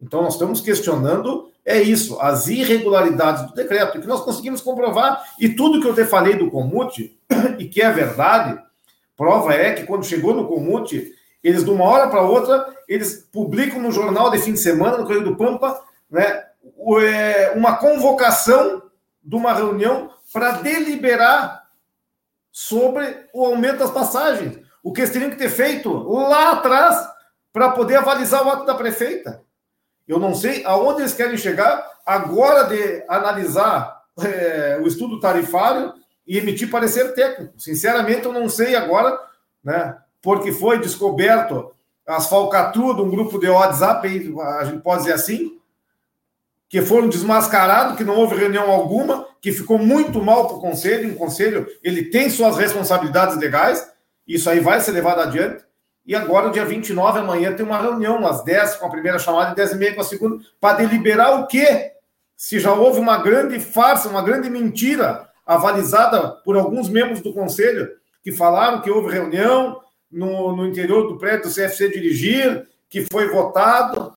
Então 0.00 0.22
nós 0.22 0.34
estamos 0.34 0.60
questionando 0.60 1.50
é 1.66 1.82
isso, 1.82 2.20
as 2.20 2.46
irregularidades 2.46 3.44
do 3.44 3.52
decreto, 3.52 4.00
que 4.00 4.06
nós 4.06 4.20
conseguimos 4.20 4.60
comprovar 4.60 5.24
e 5.40 5.48
tudo 5.48 5.80
que 5.80 5.88
eu 5.88 5.94
te 5.94 6.04
falei 6.04 6.36
do 6.36 6.48
Comute 6.48 7.18
e 7.58 7.64
que 7.66 7.82
é 7.82 7.90
verdade, 7.90 8.56
prova 9.16 9.52
é 9.52 9.72
que 9.72 9.82
quando 9.82 10.06
chegou 10.06 10.32
no 10.32 10.46
Comute, 10.46 11.12
eles 11.42 11.64
de 11.64 11.70
uma 11.70 11.84
hora 11.84 12.08
para 12.08 12.22
outra, 12.22 12.72
eles 12.86 13.28
publicam 13.32 13.80
no 13.80 13.90
jornal 13.90 14.30
de 14.30 14.38
fim 14.38 14.52
de 14.52 14.60
semana, 14.60 14.98
no 14.98 15.04
Correio 15.04 15.24
do 15.24 15.36
Pampa, 15.36 15.82
né, 16.08 16.44
é, 17.02 17.52
uma 17.56 17.76
convocação 17.76 18.82
de 19.20 19.34
uma 19.34 19.52
reunião 19.52 20.10
para 20.32 20.52
deliberar 20.58 21.66
sobre 22.52 23.26
o 23.32 23.44
aumento 23.44 23.78
das 23.78 23.90
passagens. 23.90 24.65
O 24.86 24.92
que 24.92 25.00
eles 25.00 25.10
teriam 25.10 25.30
que 25.32 25.36
ter 25.36 25.50
feito 25.50 25.90
lá 26.08 26.52
atrás 26.52 27.08
para 27.52 27.70
poder 27.70 27.96
avalizar 27.96 28.46
o 28.46 28.50
ato 28.50 28.64
da 28.64 28.72
prefeita. 28.72 29.42
Eu 30.06 30.20
não 30.20 30.32
sei 30.32 30.64
aonde 30.64 31.00
eles 31.00 31.12
querem 31.12 31.36
chegar 31.36 31.84
agora 32.06 32.62
de 32.68 33.02
analisar 33.08 34.00
é, 34.22 34.78
o 34.80 34.86
estudo 34.86 35.18
tarifário 35.18 35.92
e 36.24 36.38
emitir 36.38 36.70
parecer 36.70 37.14
técnico. 37.14 37.54
Sinceramente, 37.58 38.26
eu 38.26 38.32
não 38.32 38.48
sei 38.48 38.76
agora, 38.76 39.18
né? 39.64 39.96
Porque 40.22 40.52
foi 40.52 40.78
descoberto 40.78 41.74
as 42.06 42.28
falcatruas 42.28 42.94
de 42.94 43.02
um 43.02 43.10
grupo 43.10 43.40
de 43.40 43.48
WhatsApp, 43.48 44.06
a 44.40 44.64
gente 44.66 44.82
pode 44.82 45.00
dizer 45.00 45.14
assim, 45.14 45.58
que 46.68 46.80
foram 46.80 47.08
desmascarados, 47.08 47.96
que 47.96 48.04
não 48.04 48.14
houve 48.14 48.36
reunião 48.36 48.70
alguma, 48.70 49.26
que 49.40 49.50
ficou 49.50 49.80
muito 49.80 50.22
mal 50.22 50.46
para 50.46 50.58
o 50.58 50.60
conselho. 50.60 51.12
O 51.12 51.16
conselho 51.16 51.66
ele 51.82 52.04
tem 52.04 52.30
suas 52.30 52.56
responsabilidades 52.56 53.36
legais, 53.36 53.95
isso 54.26 54.48
aí 54.50 54.60
vai 54.60 54.80
ser 54.80 54.92
levado 54.92 55.20
adiante. 55.20 55.64
E 56.04 56.14
agora, 56.14 56.50
dia 56.50 56.64
29, 56.64 57.18
amanhã, 57.18 57.52
tem 57.52 57.66
uma 57.66 57.80
reunião 57.80 58.24
às 58.26 58.44
10 58.44 58.76
com 58.76 58.86
a 58.86 58.90
primeira 58.90 59.18
chamada 59.18 59.52
e 59.52 59.56
10 59.56 59.72
e 59.72 59.76
meia 59.76 59.94
com 59.94 60.00
a 60.00 60.04
segunda, 60.04 60.44
para 60.60 60.78
deliberar 60.78 61.40
o 61.40 61.46
quê? 61.46 61.92
Se 62.36 62.60
já 62.60 62.72
houve 62.72 63.00
uma 63.00 63.18
grande 63.18 63.58
farsa, 63.58 64.08
uma 64.08 64.22
grande 64.22 64.48
mentira 64.48 65.28
avalizada 65.44 66.28
por 66.44 66.56
alguns 66.56 66.88
membros 66.88 67.20
do 67.20 67.32
conselho 67.32 67.90
que 68.22 68.32
falaram 68.32 68.80
que 68.80 68.90
houve 68.90 69.12
reunião 69.12 69.80
no, 70.10 70.54
no 70.54 70.66
interior 70.66 71.08
do 71.08 71.18
prédio 71.18 71.48
do 71.48 71.54
CFC 71.54 71.88
Dirigir, 71.88 72.66
que 72.88 73.06
foi 73.10 73.28
votado. 73.28 74.16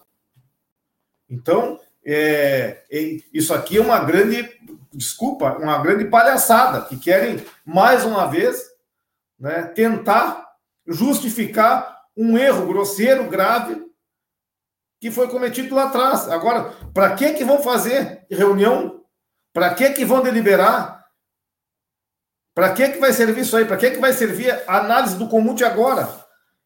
Então, 1.29 1.79
é, 2.05 2.83
é, 2.91 3.17
isso 3.33 3.53
aqui 3.53 3.77
é 3.77 3.81
uma 3.81 3.99
grande, 3.99 4.49
desculpa, 4.93 5.57
uma 5.57 5.77
grande 5.79 6.05
palhaçada, 6.05 6.81
que 6.81 6.97
querem, 6.97 7.43
mais 7.65 8.03
uma 8.03 8.25
vez, 8.25 8.68
né, 9.39 9.63
tentar 9.63 10.47
justificar 10.85 11.99
um 12.15 12.37
erro 12.37 12.67
grosseiro, 12.67 13.29
grave, 13.29 13.81
que 14.99 15.09
foi 15.09 15.29
cometido 15.29 15.73
lá 15.73 15.85
atrás. 15.85 16.27
Agora, 16.27 16.73
para 16.93 17.15
que 17.15 17.33
que 17.33 17.45
vão 17.45 17.63
fazer 17.63 18.25
reunião? 18.29 19.03
Para 19.53 19.73
que 19.73 19.89
que 19.91 20.03
vão 20.03 20.21
deliberar? 20.21 21.05
Para 22.53 22.73
que 22.73 22.89
que 22.89 22.99
vai 22.99 23.13
servir 23.13 23.41
isso 23.41 23.55
aí? 23.55 23.63
Para 23.63 23.77
que 23.77 23.91
que 23.91 23.99
vai 23.99 24.11
servir 24.11 24.51
a 24.67 24.79
análise 24.79 25.17
do 25.17 25.29
comum 25.29 25.53
de 25.53 25.63
agora? 25.63 26.09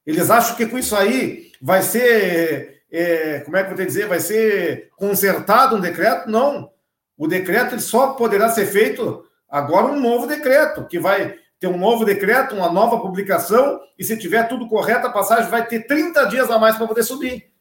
Eles 0.05 0.31
acham 0.31 0.55
que 0.55 0.65
com 0.65 0.77
isso 0.77 0.95
aí 0.95 1.51
vai 1.61 1.83
ser, 1.83 2.83
é, 2.91 3.41
como 3.41 3.55
é 3.55 3.63
que 3.63 3.71
eu 3.71 3.77
vou 3.77 3.85
dizer, 3.85 4.07
vai 4.07 4.19
ser 4.19 4.89
consertado 4.97 5.75
um 5.75 5.79
decreto? 5.79 6.29
Não. 6.29 6.71
O 7.15 7.27
decreto 7.27 7.79
só 7.79 8.13
poderá 8.13 8.49
ser 8.49 8.65
feito 8.65 9.23
agora 9.47 9.85
um 9.85 9.99
novo 9.99 10.25
decreto, 10.25 10.87
que 10.87 10.99
vai 10.99 11.37
ter 11.63 11.69
um 11.69 11.77
novo 11.77 12.03
decreto, 12.03 12.55
uma 12.55 12.69
nova 12.69 12.99
publicação, 12.99 13.79
e 13.97 14.03
se 14.03 14.17
tiver 14.17 14.49
tudo 14.49 14.67
correto, 14.67 15.07
a 15.07 15.11
passagem 15.11 15.49
vai 15.49 15.65
ter 15.65 15.87
30 15.87 16.25
dias 16.25 16.51
a 16.51 16.59
mais 16.59 16.75
para 16.75 16.85
poder 16.85 17.03
subir. 17.03 17.53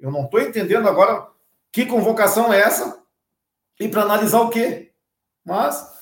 Eu 0.00 0.10
não 0.10 0.24
estou 0.24 0.40
entendendo 0.40 0.88
agora 0.88 1.26
que 1.70 1.84
convocação 1.84 2.50
é 2.50 2.60
essa 2.60 3.02
e 3.78 3.86
para 3.86 4.00
analisar 4.00 4.40
o 4.40 4.48
quê. 4.48 4.92
Mas. 5.44 5.92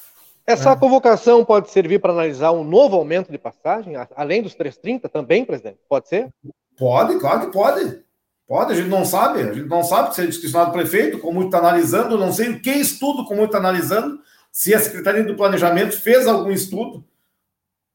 Essa 0.46 0.70
é. 0.70 0.76
convocação 0.76 1.44
pode 1.44 1.68
servir 1.72 1.98
para 1.98 2.12
analisar 2.12 2.52
um 2.52 2.62
novo 2.62 2.94
aumento 2.94 3.32
de 3.32 3.38
passagem, 3.38 3.94
além 4.14 4.40
dos 4.40 4.54
330 4.54 5.08
também, 5.08 5.44
presidente? 5.44 5.80
Pode 5.88 6.08
ser? 6.08 6.28
Pode, 6.78 7.18
claro 7.18 7.40
que 7.40 7.52
pode. 7.52 8.04
Pode, 8.46 8.72
a 8.72 8.76
gente 8.76 8.88
não 8.88 9.04
sabe, 9.04 9.40
a 9.40 9.52
gente 9.52 9.68
não 9.68 9.82
sabe 9.82 10.14
se 10.14 10.22
é 10.22 10.26
discricionado 10.26 10.70
prefeito, 10.70 11.18
como 11.18 11.42
está 11.42 11.58
analisando, 11.58 12.16
não 12.16 12.32
sei 12.32 12.50
o 12.50 12.62
que 12.62 12.70
estudo 12.70 13.24
como 13.24 13.42
está 13.42 13.58
analisando, 13.58 14.20
se 14.52 14.72
a 14.72 14.78
Secretaria 14.78 15.24
do 15.24 15.34
Planejamento 15.34 16.00
fez 16.00 16.28
algum 16.28 16.52
estudo 16.52 17.04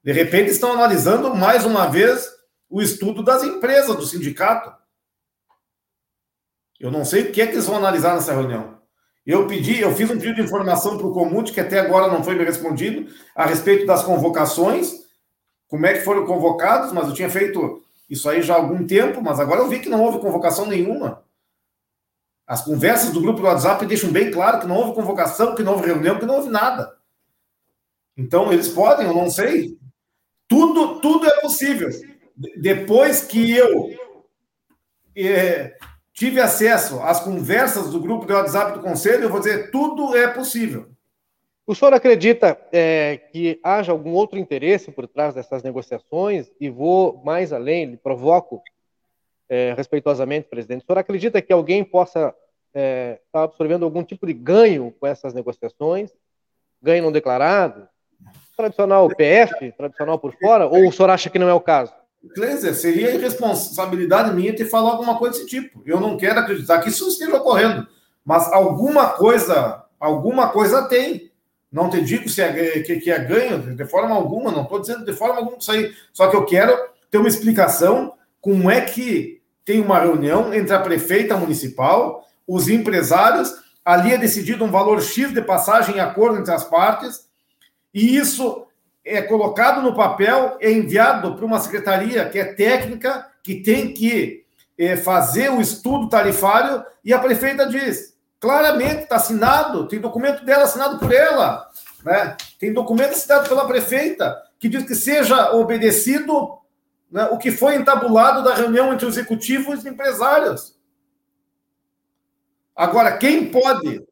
de 0.08 0.14
repente 0.14 0.52
estão 0.52 0.72
analisando 0.72 1.36
mais 1.36 1.66
uma 1.66 1.88
vez 1.88 2.34
o 2.70 2.82
estudo 2.82 3.22
das 3.22 3.44
empresas, 3.44 3.94
do 3.94 4.06
sindicato. 4.06 4.74
Eu 6.80 6.90
não 6.90 7.04
sei 7.04 7.24
o 7.24 7.32
que 7.34 7.42
é 7.42 7.46
que 7.46 7.52
eles 7.52 7.66
vão 7.66 7.76
analisar 7.76 8.16
nessa 8.16 8.32
reunião. 8.32 8.80
Eu 9.26 9.48
pedi, 9.48 9.82
eu 9.82 9.94
fiz 9.94 10.10
um 10.10 10.14
pedido 10.14 10.36
de 10.36 10.44
informação 10.44 10.98
para 10.98 11.08
o 11.08 11.14
Comute, 11.14 11.52
que 11.52 11.60
até 11.60 11.82
agora 11.82 12.08
não 12.08 12.24
foi 12.24 12.36
me 12.36 12.46
respondido, 12.46 13.14
a 13.36 13.46
respeito 13.46 13.86
das 13.86 14.02
convocações, 14.02 14.94
como 15.68 15.86
é 15.86 15.96
que 15.96 16.06
foram 16.06 16.26
convocados, 16.26 16.94
mas 16.94 17.10
eu 17.10 17.14
tinha 17.14 17.30
feito 17.30 17.84
isso 18.10 18.30
aí 18.30 18.42
já 18.42 18.54
há 18.54 18.58
algum 18.60 18.88
tempo, 18.88 19.22
mas 19.22 19.42
agora 19.42 19.60
eu 19.60 19.68
vi 19.68 19.82
que 19.82 19.90
não 19.90 20.02
houve 20.02 20.20
convocação 20.20 20.68
nenhuma. 20.68 21.22
As 22.48 22.64
conversas 22.64 23.12
do 23.12 23.20
grupo 23.20 23.42
do 23.42 23.46
WhatsApp 23.48 23.86
deixam 23.86 24.10
bem 24.10 24.32
claro 24.32 24.62
que 24.62 24.68
não 24.68 24.78
houve 24.78 24.94
convocação, 24.94 25.54
que 25.54 25.64
não 25.64 25.74
houve 25.74 25.88
reunião, 25.88 26.18
que 26.18 26.26
não 26.26 26.38
houve 26.38 26.50
nada. 26.50 26.98
Então, 28.16 28.54
eles 28.54 28.70
podem, 28.70 29.06
eu 29.06 29.14
não 29.14 29.30
sei, 29.30 29.78
tudo, 30.48 31.00
tudo 31.00 31.28
é 31.28 31.42
possível. 31.42 31.90
Depois 32.56 33.24
que 33.24 33.56
eu 33.56 33.90
é, 35.16 35.76
tive 36.14 36.40
acesso 36.40 37.00
às 37.02 37.20
conversas 37.20 37.90
do 37.90 38.00
grupo 38.00 38.26
de 38.26 38.34
WhatsApp 38.34 38.74
do 38.74 38.84
Conselho, 38.84 39.24
eu 39.24 39.30
vou 39.30 39.40
dizer, 39.40 39.72
tudo 39.72 40.16
é 40.16 40.28
possível. 40.28 40.88
O 41.66 41.76
senhor 41.76 41.94
acredita 41.94 42.58
é, 42.72 43.18
que 43.32 43.60
haja 43.62 43.92
algum 43.92 44.14
outro 44.14 44.40
interesse 44.40 44.90
por 44.90 45.06
trás 45.06 45.36
dessas 45.36 45.62
negociações? 45.64 46.50
E 46.62 46.70
vou 46.70 47.22
mais 47.26 47.52
além, 47.52 47.86
lhe 47.86 47.98
provoco 47.98 48.62
é, 49.50 49.74
respeitosamente, 49.74 50.48
presidente. 50.48 50.84
O 50.84 50.86
senhor 50.86 50.98
acredita 50.98 51.42
que 51.42 51.52
alguém 51.52 51.84
possa 51.84 52.30
estar 52.30 52.36
é, 52.74 53.20
tá 53.32 53.44
absorvendo 53.44 53.84
algum 53.84 54.02
tipo 54.02 54.26
de 54.26 54.34
ganho 54.34 54.94
com 54.98 55.06
essas 55.06 55.34
negociações? 55.34 56.12
Ganho 56.82 57.04
não 57.04 57.12
declarado? 57.12 57.90
Tradicional 58.58 59.08
PF, 59.08 59.72
tradicional 59.78 60.18
por 60.18 60.34
fora, 60.34 60.66
ou 60.66 60.88
o 60.88 60.92
senhor 60.92 61.12
acha 61.12 61.30
que 61.30 61.38
não 61.38 61.48
é 61.48 61.54
o 61.54 61.62
caso? 61.62 61.94
Cleiser, 62.34 62.74
seria 62.74 63.14
irresponsabilidade 63.14 64.34
minha 64.34 64.56
ter 64.56 64.66
falado 64.66 64.94
alguma 64.94 65.18
coisa 65.18 65.38
desse 65.38 65.48
tipo. 65.48 65.82
Eu 65.86 66.00
não 66.00 66.18
quero 66.18 66.40
acreditar 66.40 66.80
que 66.80 66.90
isso 66.90 67.08
esteja 67.08 67.38
ocorrendo, 67.38 67.88
mas 68.26 68.52
alguma 68.52 69.10
coisa, 69.10 69.84
alguma 70.00 70.50
coisa 70.50 70.88
tem. 70.88 71.32
Não 71.72 71.90
te 71.90 72.02
digo 72.02 72.28
se 72.28 72.42
é, 72.42 72.82
que, 72.82 72.98
que 72.98 73.12
é 73.12 73.20
ganho 73.20 73.76
de 73.76 73.86
forma 73.86 74.16
alguma, 74.16 74.52
não 74.52 74.64
estou 74.64 74.80
dizendo 74.80 75.06
de 75.06 75.14
forma 75.14 75.36
alguma 75.36 75.58
isso 75.58 75.72
aí. 75.72 75.94
Só 76.12 76.28
que 76.28 76.36
eu 76.36 76.46
quero 76.46 76.76
ter 77.12 77.20
uma 77.20 77.28
explicação 77.28 78.14
como 78.42 78.72
é 78.72 78.82
que 78.82 79.42
tem 79.64 79.82
uma 79.82 80.00
reunião 80.00 80.54
entre 80.54 80.74
a 80.74 80.80
prefeita 80.80 81.38
municipal, 81.38 82.26
os 82.48 82.70
empresários, 82.70 83.54
ali 83.84 84.14
é 84.14 84.18
decidido 84.18 84.64
um 84.64 84.72
valor 84.72 85.02
X 85.02 85.34
de 85.34 85.42
passagem 85.42 85.98
em 85.98 86.00
acordo 86.00 86.40
entre 86.40 86.54
as 86.54 86.64
partes, 86.64 87.27
e 87.94 88.18
isso 88.18 88.68
é 89.04 89.22
colocado 89.22 89.82
no 89.82 89.96
papel, 89.96 90.58
é 90.60 90.72
enviado 90.72 91.36
para 91.36 91.46
uma 91.46 91.60
secretaria 91.60 92.28
que 92.30 92.38
é 92.38 92.54
técnica, 92.54 93.28
que 93.42 93.56
tem 93.56 93.94
que 93.94 94.46
é, 94.78 94.98
fazer 94.98 95.50
o 95.50 95.62
estudo 95.62 96.10
tarifário, 96.10 96.84
e 97.04 97.14
a 97.14 97.20
prefeita 97.20 97.68
diz: 97.68 98.16
claramente 98.40 99.04
está 99.04 99.16
assinado, 99.16 99.88
tem 99.88 100.00
documento 100.00 100.44
dela 100.44 100.64
assinado 100.64 101.00
por 101.00 101.14
ela, 101.14 101.70
né? 102.04 102.36
tem 102.60 102.74
documento 102.74 103.12
assinado 103.12 103.48
pela 103.48 103.66
prefeita, 103.66 104.38
que 104.60 104.68
diz 104.68 104.84
que 104.84 104.96
seja 104.96 105.54
obedecido 105.54 106.58
né, 107.10 107.26
o 107.32 107.38
que 107.38 107.52
foi 107.52 107.76
entabulado 107.76 108.44
da 108.44 108.54
reunião 108.54 108.94
entre 108.94 109.06
o 109.06 109.10
executivo 109.10 109.72
e 109.72 109.76
os 109.76 109.86
empresários. 109.86 110.78
Agora, 112.76 113.18
quem 113.18 113.50
pode 113.50 114.06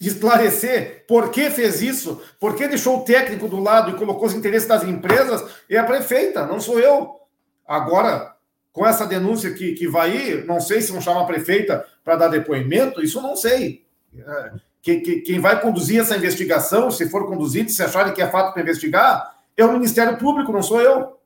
esclarecer 0.00 1.04
por 1.06 1.30
que 1.30 1.50
fez 1.50 1.80
isso, 1.82 2.22
por 2.38 2.54
que 2.54 2.68
deixou 2.68 2.98
o 2.98 3.04
técnico 3.04 3.48
do 3.48 3.60
lado 3.60 3.90
e 3.90 3.98
colocou 3.98 4.26
os 4.26 4.34
interesses 4.34 4.68
das 4.68 4.82
empresas, 4.84 5.44
é 5.68 5.78
a 5.78 5.84
prefeita, 5.84 6.46
não 6.46 6.60
sou 6.60 6.78
eu. 6.78 7.20
Agora, 7.66 8.34
com 8.72 8.86
essa 8.86 9.06
denúncia 9.06 9.52
que, 9.52 9.72
que 9.72 9.86
vai 9.86 10.10
ir, 10.10 10.44
não 10.46 10.60
sei 10.60 10.82
se 10.82 10.92
vão 10.92 11.00
chamar 11.00 11.22
a 11.22 11.26
prefeita 11.26 11.86
para 12.04 12.16
dar 12.16 12.28
depoimento, 12.28 13.02
isso 13.02 13.22
não 13.22 13.36
sei. 13.36 13.84
É, 14.16 14.52
que, 14.82 15.00
que, 15.00 15.20
quem 15.20 15.40
vai 15.40 15.60
conduzir 15.60 16.00
essa 16.00 16.16
investigação, 16.16 16.90
se 16.90 17.08
for 17.08 17.26
conduzido, 17.26 17.70
se 17.70 17.82
acharem 17.82 18.12
que 18.12 18.20
é 18.20 18.28
fato 18.28 18.52
para 18.52 18.62
investigar, 18.62 19.36
é 19.56 19.64
o 19.64 19.72
Ministério 19.72 20.18
Público, 20.18 20.52
não 20.52 20.62
sou 20.62 20.80
eu. 20.80 21.18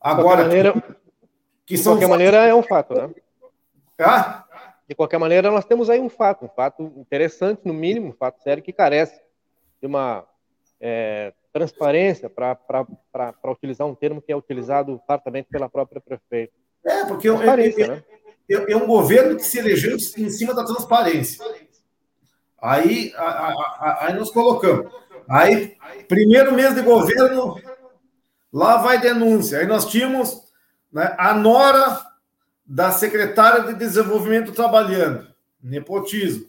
Agora, 0.00 0.44
de 0.44 0.48
qualquer 0.48 0.72
maneira, 0.72 0.84
que, 1.66 1.76
de 1.76 1.82
qualquer 1.82 2.08
maneira 2.08 2.36
é 2.46 2.54
um 2.54 2.62
fato, 2.62 2.94
né? 2.94 3.10
Ah? 3.98 4.44
De 4.88 4.94
qualquer 4.94 5.18
maneira, 5.18 5.50
nós 5.50 5.66
temos 5.66 5.90
aí 5.90 6.00
um 6.00 6.08
fato, 6.08 6.46
um 6.46 6.48
fato 6.48 6.82
interessante, 6.96 7.60
no 7.66 7.74
mínimo, 7.74 8.08
um 8.08 8.12
fato 8.12 8.42
sério 8.42 8.62
que 8.62 8.72
carece 8.72 9.20
de 9.80 9.86
uma 9.86 10.26
é, 10.80 11.34
transparência 11.52 12.30
para 12.30 12.56
utilizar 13.44 13.86
um 13.86 13.94
termo 13.94 14.22
que 14.22 14.32
é 14.32 14.36
utilizado 14.36 14.98
fartamente 15.06 15.48
pela 15.50 15.68
própria 15.68 16.00
prefeita. 16.00 16.54
É, 16.82 17.04
porque 17.04 17.28
é, 17.28 17.32
é, 17.32 17.88
né? 17.88 18.02
é, 18.50 18.72
é, 18.72 18.76
um 18.76 18.86
governo 18.86 19.36
que 19.36 19.44
se 19.44 19.58
elegeu 19.58 19.94
em 19.94 20.30
cima 20.30 20.54
da 20.54 20.64
transparência. 20.64 21.44
Aí, 22.60 23.12
a, 23.14 23.22
a, 23.22 23.48
a, 23.50 24.06
aí 24.06 24.14
nós 24.14 24.30
colocamos. 24.30 24.90
Aí, 25.28 25.76
primeiro 26.08 26.54
mês 26.54 26.74
de 26.74 26.80
governo, 26.80 27.60
lá 28.50 28.78
vai 28.78 28.98
denúncia. 28.98 29.58
Aí 29.58 29.66
nós 29.66 29.84
tínhamos 29.84 30.50
né, 30.90 31.14
a 31.18 31.34
nora 31.34 32.07
da 32.68 32.92
secretária 32.92 33.62
de 33.62 33.74
desenvolvimento 33.74 34.52
trabalhando, 34.52 35.26
nepotismo. 35.62 36.46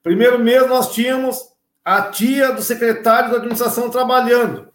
Primeiro 0.00 0.38
mês 0.38 0.68
nós 0.68 0.94
tínhamos 0.94 1.50
a 1.84 2.02
tia 2.02 2.52
do 2.52 2.62
secretário 2.62 3.32
da 3.32 3.38
administração 3.38 3.90
trabalhando, 3.90 4.72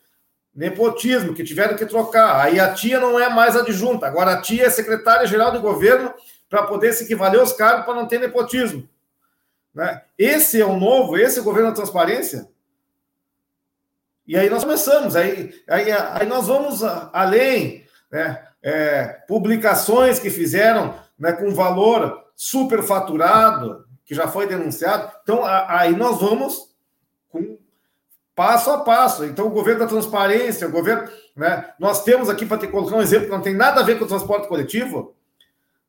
nepotismo, 0.53 1.33
que 1.33 1.45
tiveram 1.45 1.77
que 1.77 1.85
trocar. 1.85 2.41
Aí 2.41 2.59
a 2.59 2.73
tia 2.73 2.99
não 2.99 3.17
é 3.17 3.29
mais 3.29 3.55
adjunta, 3.55 4.05
agora 4.05 4.33
a 4.33 4.41
tia 4.41 4.65
é 4.65 4.69
secretária 4.69 5.25
geral 5.25 5.53
do 5.53 5.61
governo 5.61 6.13
para 6.49 6.63
poder 6.63 6.91
se 6.91 7.05
equivaler 7.05 7.39
aos 7.39 7.53
cargos 7.53 7.85
para 7.85 7.95
não 7.95 8.07
ter 8.07 8.19
nepotismo. 8.19 8.87
Né? 9.73 10.01
Esse 10.17 10.61
é 10.61 10.65
o 10.65 10.77
novo, 10.77 11.17
esse 11.17 11.37
é 11.37 11.41
o 11.41 11.45
governo 11.45 11.69
da 11.69 11.75
transparência. 11.75 12.49
E 14.27 14.37
aí 14.37 14.49
nós 14.49 14.63
começamos, 14.63 15.15
aí, 15.15 15.53
aí, 15.67 15.91
aí 15.91 16.25
nós 16.25 16.47
vamos 16.47 16.83
além, 16.83 17.85
né? 18.11 18.44
É, 18.67 19.05
publicações 19.27 20.17
que 20.17 20.31
fizeram 20.31 20.95
né, 21.19 21.31
com 21.33 21.53
valor 21.53 22.25
superfaturado, 22.35 23.85
que 24.03 24.15
já 24.15 24.27
foi 24.27 24.47
denunciado. 24.47 25.11
Então, 25.21 25.41
aí 25.45 25.95
nós 25.95 26.19
vamos 26.19 26.75
com 27.29 27.59
passo 28.35 28.71
a 28.71 28.79
passo. 28.79 29.23
Então, 29.23 29.45
o 29.45 29.51
governo 29.51 29.81
da 29.81 29.87
transparência, 29.87 30.67
o 30.67 30.71
governo. 30.71 31.07
Né, 31.35 31.73
nós 31.79 32.03
temos 32.03 32.27
aqui, 32.27 32.45
para 32.45 32.57
te 32.57 32.67
colocar 32.67 32.95
um 32.95 33.01
exemplo 33.01 33.27
que 33.27 33.31
não 33.31 33.41
tem 33.41 33.55
nada 33.55 33.81
a 33.81 33.83
ver 33.83 33.99
com 33.99 34.05
o 34.05 34.07
transporte 34.07 34.47
coletivo, 34.47 35.15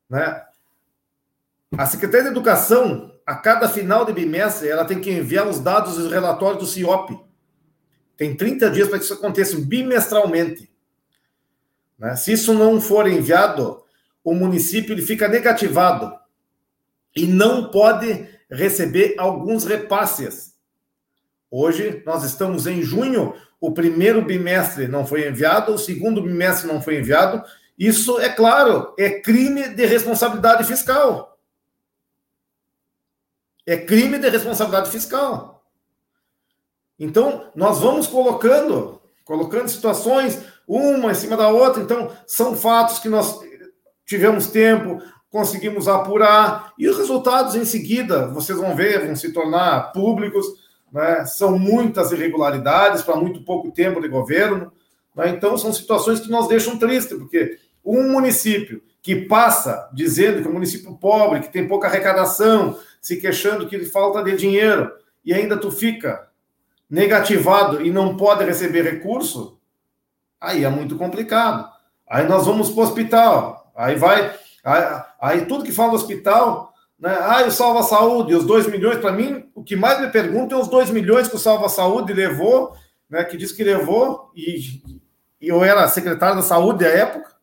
né, 0.09 0.43
a 1.75 1.85
Secretaria 1.85 2.25
de 2.25 2.31
Educação, 2.31 3.11
a 3.25 3.35
cada 3.35 3.67
final 3.67 4.05
de 4.05 4.13
bimestre, 4.13 4.69
ela 4.69 4.85
tem 4.85 5.01
que 5.01 5.11
enviar 5.11 5.47
os 5.47 5.59
dados 5.59 5.97
e 5.97 6.01
os 6.01 6.11
relatórios 6.11 6.59
do 6.59 6.65
CIOP. 6.65 7.19
Tem 8.15 8.35
30 8.35 8.69
dias 8.71 8.87
para 8.87 8.97
que 8.97 9.03
isso 9.03 9.13
aconteça 9.13 9.57
bimestralmente. 9.59 10.71
Né? 11.97 12.15
Se 12.15 12.33
isso 12.33 12.53
não 12.53 12.79
for 12.79 13.07
enviado, 13.07 13.83
o 14.23 14.33
município 14.33 14.93
ele 14.93 15.01
fica 15.01 15.27
negativado 15.27 16.13
e 17.15 17.25
não 17.25 17.71
pode 17.71 18.27
receber 18.49 19.15
alguns 19.17 19.65
repasses. 19.65 20.55
Hoje 21.49 22.03
nós 22.05 22.23
estamos 22.23 22.67
em 22.67 22.81
junho, 22.81 23.33
o 23.59 23.71
primeiro 23.71 24.21
bimestre 24.21 24.87
não 24.87 25.05
foi 25.05 25.27
enviado, 25.27 25.73
o 25.73 25.77
segundo 25.77 26.21
bimestre 26.21 26.67
não 26.67 26.81
foi 26.81 26.99
enviado. 26.99 27.43
Isso 27.77 28.19
é 28.19 28.29
claro, 28.29 28.93
é 28.97 29.19
crime 29.19 29.69
de 29.69 29.85
responsabilidade 29.85 30.63
fiscal. 30.65 31.39
É 33.65 33.77
crime 33.77 34.17
de 34.17 34.29
responsabilidade 34.29 34.91
fiscal. 34.91 35.63
Então, 36.99 37.51
nós 37.55 37.79
vamos 37.79 38.07
colocando, 38.07 39.01
colocando 39.23 39.69
situações 39.69 40.41
uma 40.67 41.11
em 41.11 41.15
cima 41.15 41.37
da 41.37 41.49
outra. 41.49 41.81
Então, 41.81 42.11
são 42.27 42.55
fatos 42.55 42.99
que 42.99 43.07
nós 43.07 43.39
tivemos 44.05 44.47
tempo, 44.47 45.01
conseguimos 45.29 45.87
apurar, 45.87 46.73
e 46.77 46.87
os 46.87 46.97
resultados 46.97 47.55
em 47.55 47.65
seguida, 47.65 48.27
vocês 48.27 48.57
vão 48.57 48.75
ver, 48.75 49.05
vão 49.05 49.15
se 49.15 49.31
tornar 49.31 49.91
públicos. 49.91 50.45
Né? 50.91 51.25
São 51.25 51.57
muitas 51.57 52.11
irregularidades 52.11 53.01
para 53.01 53.15
muito 53.15 53.43
pouco 53.43 53.71
tempo 53.71 54.01
de 54.01 54.07
governo. 54.07 54.71
Né? 55.15 55.29
Então, 55.29 55.57
são 55.57 55.71
situações 55.71 56.19
que 56.19 56.29
nos 56.29 56.47
deixam 56.47 56.77
tristes, 56.77 57.17
porque 57.17 57.57
um 57.83 58.11
município 58.11 58.81
que 59.01 59.15
passa 59.15 59.89
dizendo 59.93 60.41
que 60.41 60.47
é 60.47 60.49
um 60.49 60.53
município 60.53 60.93
pobre, 60.95 61.39
que 61.39 61.51
tem 61.51 61.67
pouca 61.67 61.87
arrecadação, 61.87 62.77
se 63.01 63.15
queixando 63.15 63.67
que 63.67 63.85
falta 63.85 64.21
de 64.21 64.35
dinheiro, 64.35 64.91
e 65.23 65.33
ainda 65.33 65.55
tu 65.55 65.71
fica 65.71 66.27
negativado 66.89 67.81
e 67.81 67.91
não 67.91 68.17
pode 68.17 68.43
receber 68.43 68.81
recurso, 68.81 69.56
aí 70.39 70.63
é 70.63 70.69
muito 70.69 70.97
complicado. 70.97 71.69
Aí 72.09 72.27
nós 72.27 72.45
vamos 72.45 72.69
para 72.69 72.81
o 72.81 72.83
hospital, 72.83 73.71
aí 73.75 73.95
vai, 73.95 74.33
aí, 74.63 75.01
aí, 75.19 75.45
tudo 75.45 75.63
que 75.63 75.73
fala 75.73 75.89
do 75.89 75.95
hospital, 75.97 76.73
né? 76.99 77.15
Ah, 77.19 77.43
o 77.45 77.51
Salva 77.51 77.83
Saúde, 77.83 78.33
os 78.33 78.45
2 78.45 78.67
milhões, 78.67 78.99
para 78.99 79.11
mim, 79.11 79.49
o 79.53 79.63
que 79.63 79.75
mais 79.75 79.99
me 79.99 80.07
perguntam 80.07 80.57
é 80.57 80.61
os 80.61 80.67
2 80.67 80.89
milhões 80.89 81.27
que 81.27 81.35
o 81.35 81.39
Salva 81.39 81.69
Saúde 81.69 82.13
levou, 82.13 82.73
né? 83.09 83.23
Que 83.23 83.37
diz 83.37 83.51
que 83.51 83.63
levou, 83.63 84.31
e, 84.35 84.81
e 85.41 85.49
eu 85.49 85.63
era 85.63 85.87
secretário 85.87 86.37
da 86.37 86.41
saúde 86.41 86.85
à 86.85 86.89
época, 86.89 87.35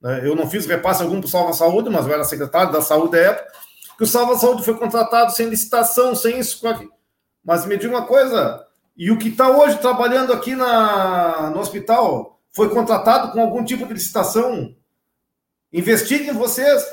né? 0.00 0.20
eu 0.24 0.34
não 0.34 0.48
fiz 0.48 0.66
repasse 0.66 1.02
algum 1.02 1.20
para 1.20 1.26
o 1.26 1.30
Salva 1.30 1.52
Saúde, 1.52 1.90
mas 1.90 2.06
eu 2.06 2.12
era 2.12 2.24
secretário 2.24 2.72
da 2.72 2.82
saúde 2.82 3.18
à 3.18 3.22
época, 3.22 3.52
que 3.96 4.04
o 4.04 4.06
Salva 4.06 4.36
Saúde 4.36 4.64
foi 4.64 4.74
contratado 4.74 5.32
sem 5.32 5.48
licitação, 5.48 6.14
sem 6.14 6.38
isso. 6.38 6.60
Mas 7.44 7.66
me 7.66 7.76
diga 7.76 7.94
uma 7.94 8.06
coisa, 8.06 8.64
e 8.98 9.12
o 9.12 9.16
que 9.16 9.28
está 9.28 9.48
hoje 9.48 9.78
trabalhando 9.78 10.32
aqui 10.32 10.56
na, 10.56 11.50
no 11.50 11.60
hospital 11.60 12.40
foi 12.50 12.68
contratado 12.68 13.30
com 13.30 13.40
algum 13.40 13.64
tipo 13.64 13.86
de 13.86 13.94
licitação. 13.94 14.74
Investiguem 15.72 16.32
vocês. 16.32 16.84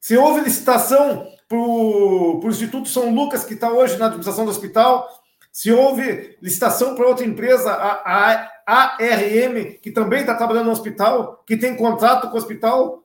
Se 0.00 0.16
houve 0.16 0.40
licitação 0.40 1.28
para 1.46 1.58
o 1.58 2.40
Instituto 2.46 2.88
São 2.88 3.14
Lucas, 3.14 3.44
que 3.44 3.52
está 3.52 3.70
hoje 3.70 3.98
na 3.98 4.06
administração 4.06 4.46
do 4.46 4.50
hospital, 4.50 5.06
se 5.52 5.70
houve 5.70 6.38
licitação 6.40 6.94
para 6.94 7.06
outra 7.06 7.26
empresa, 7.26 7.70
a, 7.70 8.48
a 8.66 8.96
ARM, 8.98 9.78
que 9.82 9.90
também 9.90 10.20
está 10.20 10.34
trabalhando 10.34 10.66
no 10.66 10.72
hospital, 10.72 11.44
que 11.46 11.58
tem 11.58 11.76
contrato 11.76 12.28
com 12.28 12.34
o 12.34 12.38
hospital, 12.38 13.04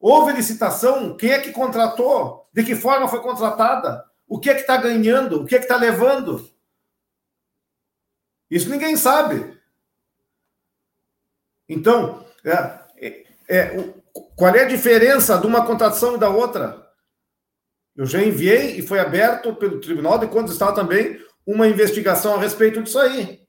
houve 0.00 0.32
licitação, 0.32 1.14
quem 1.16 1.32
é 1.32 1.38
que 1.38 1.52
contratou? 1.52 2.48
De 2.50 2.64
que 2.64 2.74
forma 2.74 3.08
foi 3.08 3.20
contratada? 3.20 4.02
O 4.26 4.38
que 4.38 4.48
é 4.48 4.54
que 4.54 4.62
está 4.62 4.78
ganhando? 4.78 5.42
O 5.42 5.44
que 5.44 5.54
é 5.54 5.58
que 5.58 5.64
está 5.64 5.76
levando? 5.76 6.48
Isso 8.50 8.70
ninguém 8.70 8.96
sabe. 8.96 9.58
Então, 11.68 12.24
é, 12.44 12.80
é, 12.96 13.24
é, 13.48 13.84
qual 14.34 14.54
é 14.54 14.62
a 14.62 14.68
diferença 14.68 15.36
de 15.38 15.46
uma 15.46 15.66
contratação 15.66 16.16
e 16.16 16.18
da 16.18 16.30
outra? 16.30 16.86
Eu 17.94 18.06
já 18.06 18.22
enviei 18.22 18.78
e 18.78 18.82
foi 18.82 19.00
aberto 19.00 19.54
pelo 19.54 19.80
Tribunal 19.80 20.18
de 20.18 20.28
Contas 20.28 20.52
Estado 20.52 20.76
também 20.76 21.20
uma 21.46 21.66
investigação 21.66 22.34
a 22.34 22.40
respeito 22.40 22.82
disso 22.82 22.98
aí. 22.98 23.40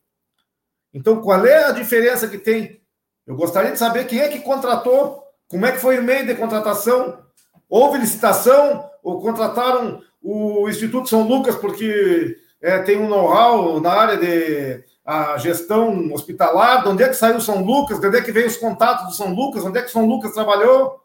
Então, 0.93 1.21
qual 1.21 1.45
é 1.45 1.65
a 1.65 1.71
diferença 1.71 2.27
que 2.27 2.37
tem? 2.37 2.81
Eu 3.27 3.35
gostaria 3.35 3.71
de 3.71 3.77
saber 3.77 4.05
quem 4.05 4.19
é 4.19 4.27
que 4.27 4.39
contratou, 4.39 5.23
como 5.47 5.65
é 5.65 5.71
que 5.71 5.77
foi 5.77 5.99
o 5.99 6.03
meio 6.03 6.25
de 6.25 6.33
contratação, 6.33 7.23
houve 7.69 7.99
licitação 7.99 8.89
ou 9.03 9.21
contrataram 9.21 10.01
o 10.21 10.67
Instituto 10.67 11.07
São 11.07 11.27
Lucas 11.27 11.55
porque 11.55 12.37
é, 12.61 12.79
tem 12.79 12.97
um 12.97 13.07
know-how 13.07 13.79
na 13.79 13.91
área 13.91 14.17
de 14.17 14.83
a 15.09 15.39
gestão 15.39 16.13
hospitalar, 16.13 16.83
de 16.83 16.89
onde 16.89 17.01
é 17.01 17.07
que 17.07 17.15
saiu 17.15 17.41
São 17.41 17.63
Lucas, 17.63 17.99
de 17.99 18.05
onde 18.05 18.17
é 18.19 18.21
que 18.21 18.31
veio 18.31 18.45
os 18.45 18.57
contatos 18.57 19.07
do 19.07 19.13
São 19.13 19.33
Lucas, 19.33 19.65
onde 19.65 19.79
é 19.79 19.81
que 19.81 19.89
São 19.89 20.05
Lucas 20.05 20.33
trabalhou. 20.33 21.03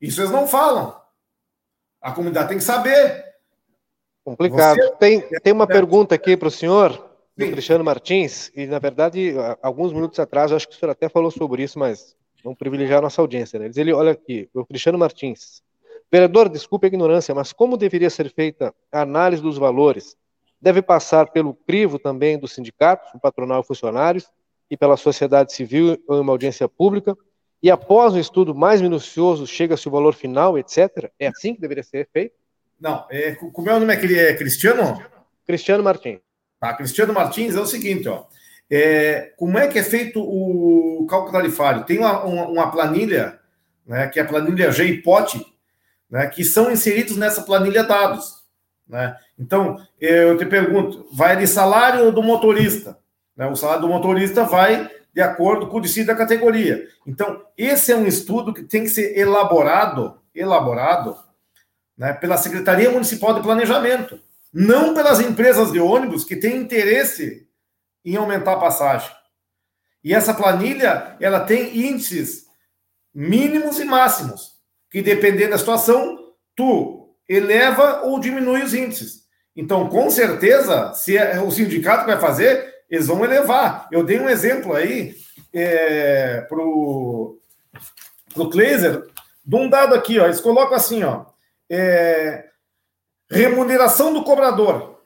Isso 0.00 0.20
eles 0.20 0.30
não 0.30 0.46
falam. 0.46 0.94
A 2.00 2.12
comunidade 2.12 2.50
tem 2.50 2.58
que 2.58 2.62
saber. 2.62 3.34
Complicado. 4.24 4.76
Você... 4.76 4.94
Tem, 5.00 5.20
tem 5.40 5.52
uma 5.52 5.66
pergunta 5.66 6.14
aqui 6.14 6.36
para 6.36 6.46
o 6.46 6.52
senhor, 6.52 7.04
do 7.36 7.50
Cristiano 7.50 7.82
Martins, 7.82 8.52
e 8.54 8.64
na 8.64 8.78
verdade, 8.78 9.34
alguns 9.60 9.92
minutos 9.92 10.20
atrás, 10.20 10.52
acho 10.52 10.68
que 10.68 10.76
o 10.76 10.78
senhor 10.78 10.92
até 10.92 11.08
falou 11.08 11.32
sobre 11.32 11.64
isso, 11.64 11.80
mas 11.80 12.14
vamos 12.44 12.56
privilegiar 12.56 13.00
a 13.00 13.02
nossa 13.02 13.20
audiência. 13.20 13.58
Né? 13.58 13.72
Ele 13.74 13.92
olha 13.92 14.12
aqui, 14.12 14.48
o 14.54 14.64
Cristiano 14.64 14.96
Martins. 14.96 15.64
Vereador, 16.12 16.48
desculpe 16.48 16.86
a 16.86 16.88
ignorância, 16.88 17.34
mas 17.34 17.52
como 17.52 17.76
deveria 17.76 18.08
ser 18.08 18.32
feita 18.32 18.72
a 18.92 19.00
análise 19.00 19.42
dos 19.42 19.58
valores 19.58 20.16
deve 20.60 20.82
passar 20.82 21.30
pelo 21.30 21.54
crivo 21.54 21.98
também 21.98 22.38
dos 22.38 22.52
sindicatos, 22.52 23.12
o 23.14 23.20
patronal 23.20 23.60
e 23.60 23.66
funcionários, 23.66 24.30
e 24.70 24.76
pela 24.76 24.96
sociedade 24.96 25.52
civil 25.52 25.94
em 25.94 26.20
uma 26.20 26.32
audiência 26.32 26.68
pública, 26.68 27.16
e 27.62 27.70
após 27.70 28.14
o 28.14 28.18
estudo 28.18 28.54
mais 28.54 28.80
minucioso 28.80 29.46
chega-se 29.46 29.86
o 29.88 29.90
valor 29.90 30.14
final, 30.14 30.58
etc. 30.58 31.10
É 31.18 31.26
assim 31.26 31.54
que 31.54 31.60
deveria 31.60 31.82
ser 31.82 32.08
feito? 32.12 32.34
Não, 32.80 33.04
é, 33.10 33.34
como 33.34 33.68
é 33.68 33.74
o 33.74 33.80
nome 33.80 33.92
aquele 33.92 34.18
é 34.18 34.34
Cristiano? 34.34 35.02
Cristiano 35.46 35.82
Martins. 35.82 36.20
Tá, 36.58 36.72
Cristiano 36.74 37.12
Martins 37.12 37.54
é 37.54 37.60
o 37.60 37.66
seguinte, 37.66 38.08
ó. 38.08 38.24
É, 38.70 39.32
como 39.36 39.58
é 39.58 39.66
que 39.66 39.78
é 39.78 39.82
feito 39.82 40.20
o 40.22 41.06
cálculo 41.08 41.32
tarifário? 41.32 41.84
Tem 41.84 41.98
uma, 41.98 42.24
uma, 42.24 42.48
uma 42.48 42.70
planilha, 42.70 43.40
né, 43.84 44.06
que 44.08 44.20
é 44.20 44.22
a 44.22 44.26
planilha 44.26 44.70
GIPOT, 44.70 45.44
né, 46.08 46.28
que 46.28 46.44
são 46.44 46.70
inseridos 46.70 47.16
nessa 47.16 47.42
planilha 47.42 47.82
dados. 47.82 48.39
Né? 48.90 49.16
Então, 49.38 49.80
eu 50.00 50.36
te 50.36 50.44
pergunto, 50.44 51.06
vai 51.12 51.36
de 51.36 51.46
salário 51.46 52.10
do 52.10 52.22
motorista. 52.22 52.98
Né? 53.36 53.46
O 53.46 53.54
salário 53.54 53.82
do 53.82 53.88
motorista 53.88 54.42
vai 54.42 54.90
de 55.14 55.20
acordo 55.20 55.68
com 55.68 55.78
o 55.78 55.80
decídio 55.80 56.08
da 56.08 56.16
categoria. 56.16 56.88
Então, 57.06 57.44
esse 57.56 57.92
é 57.92 57.96
um 57.96 58.06
estudo 58.06 58.52
que 58.52 58.64
tem 58.64 58.82
que 58.82 58.90
ser 58.90 59.16
elaborado, 59.16 60.20
elaborado 60.34 61.16
né, 61.96 62.12
pela 62.12 62.36
Secretaria 62.36 62.90
Municipal 62.90 63.34
de 63.34 63.42
Planejamento, 63.42 64.20
não 64.52 64.92
pelas 64.92 65.20
empresas 65.20 65.70
de 65.70 65.78
ônibus 65.78 66.24
que 66.24 66.36
têm 66.36 66.56
interesse 66.56 67.48
em 68.04 68.16
aumentar 68.16 68.54
a 68.54 68.60
passagem. 68.60 69.10
E 70.02 70.14
essa 70.14 70.34
planilha, 70.34 71.16
ela 71.20 71.40
tem 71.40 71.86
índices 71.88 72.46
mínimos 73.14 73.78
e 73.78 73.84
máximos, 73.84 74.54
que 74.90 75.02
dependendo 75.02 75.50
da 75.50 75.58
situação, 75.58 76.18
tu 76.56 76.99
eleva 77.30 78.02
ou 78.02 78.18
diminui 78.18 78.64
os 78.64 78.74
índices. 78.74 79.20
Então, 79.54 79.88
com 79.88 80.10
certeza, 80.10 80.92
se 80.94 81.16
é 81.16 81.40
o 81.40 81.48
sindicato 81.50 82.06
vai 82.06 82.18
fazer, 82.18 82.74
eles 82.90 83.06
vão 83.06 83.24
elevar. 83.24 83.86
Eu 83.92 84.02
dei 84.02 84.18
um 84.18 84.28
exemplo 84.28 84.74
aí 84.74 85.14
é, 85.52 86.40
para 86.42 86.58
o 86.58 87.38
Kleiser, 88.50 89.06
de 89.44 89.56
um 89.56 89.70
dado 89.70 89.94
aqui, 89.94 90.18
ó, 90.18 90.24
eles 90.24 90.40
colocam 90.40 90.74
assim, 90.74 91.04
ó, 91.04 91.26
é, 91.70 92.46
remuneração 93.30 94.12
do 94.12 94.24
cobrador, 94.24 95.00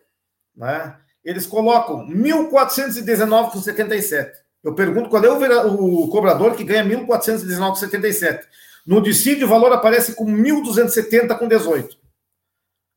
né? 0.56 0.96
Eles 1.22 1.46
colocam 1.46 2.06
1.419,77. 2.06 4.30
Eu 4.62 4.74
pergunto 4.74 5.10
qual 5.10 5.22
é 5.24 5.30
o, 5.30 6.04
o 6.04 6.08
cobrador 6.08 6.54
que 6.54 6.64
ganha 6.64 6.84
1.419,77. 6.84 8.40
No 8.86 9.02
dissídio, 9.02 9.46
o 9.46 9.50
valor 9.50 9.72
aparece 9.72 10.14
com 10.14 10.26
1.270,18. 10.26 12.03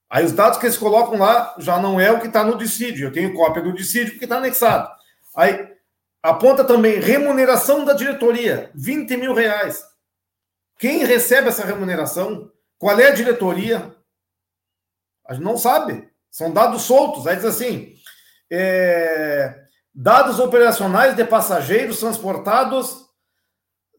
Aí 0.09 0.23
os 0.23 0.31
dados 0.31 0.57
que 0.57 0.65
eles 0.65 0.77
colocam 0.77 1.19
lá 1.19 1.53
já 1.57 1.79
não 1.79 1.99
é 1.99 2.11
o 2.11 2.19
que 2.19 2.27
está 2.27 2.43
no 2.43 2.57
dissídio. 2.57 3.07
Eu 3.07 3.13
tenho 3.13 3.33
cópia 3.33 3.61
do 3.61 3.73
dissídio 3.73 4.11
porque 4.11 4.25
está 4.25 4.37
anexado. 4.37 4.89
Aí 5.35 5.67
aponta 6.23 6.63
também 6.63 6.99
remuneração 6.99 7.83
da 7.83 7.93
diretoria, 7.93 8.71
20 8.73 9.17
mil 9.17 9.33
reais. 9.33 9.83
Quem 10.79 11.05
recebe 11.05 11.49
essa 11.49 11.65
remuneração? 11.65 12.51
Qual 12.77 12.97
é 12.99 13.07
a 13.07 13.13
diretoria? 13.13 13.95
A 15.27 15.33
gente 15.33 15.43
não 15.43 15.57
sabe. 15.57 16.07
São 16.31 16.53
dados 16.53 16.83
soltos. 16.83 17.27
Aí 17.27 17.35
diz 17.35 17.45
assim: 17.45 17.95
é, 18.49 19.63
dados 19.93 20.39
operacionais 20.39 21.15
de 21.15 21.25
passageiros 21.25 21.99
transportados 21.99 23.05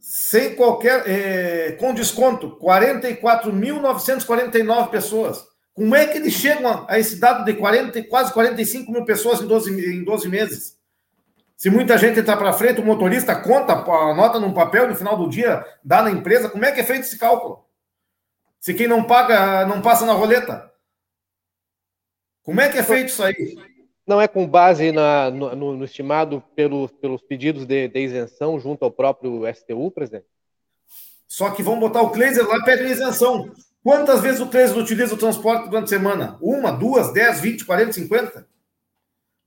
sem 0.00 0.54
qualquer. 0.54 1.06
É, 1.08 1.72
com 1.72 1.92
desconto, 1.92 2.56
44.949 2.60 4.90
pessoas. 4.90 5.47
Como 5.78 5.94
é 5.94 6.08
que 6.08 6.18
eles 6.18 6.32
chegam 6.32 6.84
a 6.88 6.98
esse 6.98 7.20
dado 7.20 7.44
de 7.44 7.54
40, 7.54 8.02
quase 8.08 8.32
45 8.32 8.90
mil 8.90 9.04
pessoas 9.04 9.40
em 9.40 9.46
12, 9.46 9.94
em 9.94 10.02
12 10.02 10.28
meses? 10.28 10.76
Se 11.56 11.70
muita 11.70 11.96
gente 11.96 12.18
entrar 12.18 12.36
para 12.36 12.52
frente, 12.52 12.80
o 12.80 12.84
motorista 12.84 13.40
conta, 13.40 13.74
anota 13.74 14.40
num 14.40 14.52
papel 14.52 14.88
no 14.88 14.96
final 14.96 15.16
do 15.16 15.28
dia, 15.28 15.64
dá 15.84 16.02
na 16.02 16.10
empresa, 16.10 16.50
como 16.50 16.64
é 16.64 16.72
que 16.72 16.80
é 16.80 16.84
feito 16.84 17.02
esse 17.02 17.16
cálculo? 17.16 17.64
Se 18.58 18.74
quem 18.74 18.88
não 18.88 19.04
paga, 19.04 19.66
não 19.66 19.80
passa 19.80 20.04
na 20.04 20.14
roleta? 20.14 20.68
Como 22.42 22.60
é 22.60 22.68
que 22.68 22.78
é 22.78 22.82
feito 22.82 23.10
isso 23.10 23.22
aí? 23.22 23.54
Não 24.04 24.20
é 24.20 24.26
com 24.26 24.48
base 24.48 24.90
na, 24.90 25.30
no, 25.30 25.76
no, 25.76 25.84
estimado 25.84 26.42
pelos, 26.56 26.90
pelos 26.90 27.22
pedidos 27.22 27.64
de, 27.64 27.86
de, 27.86 28.00
isenção 28.00 28.58
junto 28.58 28.84
ao 28.84 28.90
próprio 28.90 29.42
STU, 29.54 29.92
presidente? 29.92 30.26
Só 31.28 31.50
que 31.50 31.62
vão 31.62 31.78
botar 31.78 32.02
o 32.02 32.10
Kleiser 32.10 32.48
lá 32.48 32.56
e 32.56 32.64
pedem 32.64 32.90
isenção. 32.90 33.48
Quantas 33.82 34.20
vezes 34.20 34.40
o 34.40 34.48
Crespo 34.48 34.78
utiliza 34.78 35.14
o 35.14 35.18
transporte 35.18 35.68
durante 35.68 35.84
a 35.84 35.98
semana? 35.98 36.38
Uma, 36.40 36.70
duas, 36.72 37.12
dez, 37.12 37.40
vinte, 37.40 37.64
quarenta, 37.64 37.92
cinquenta? 37.92 38.46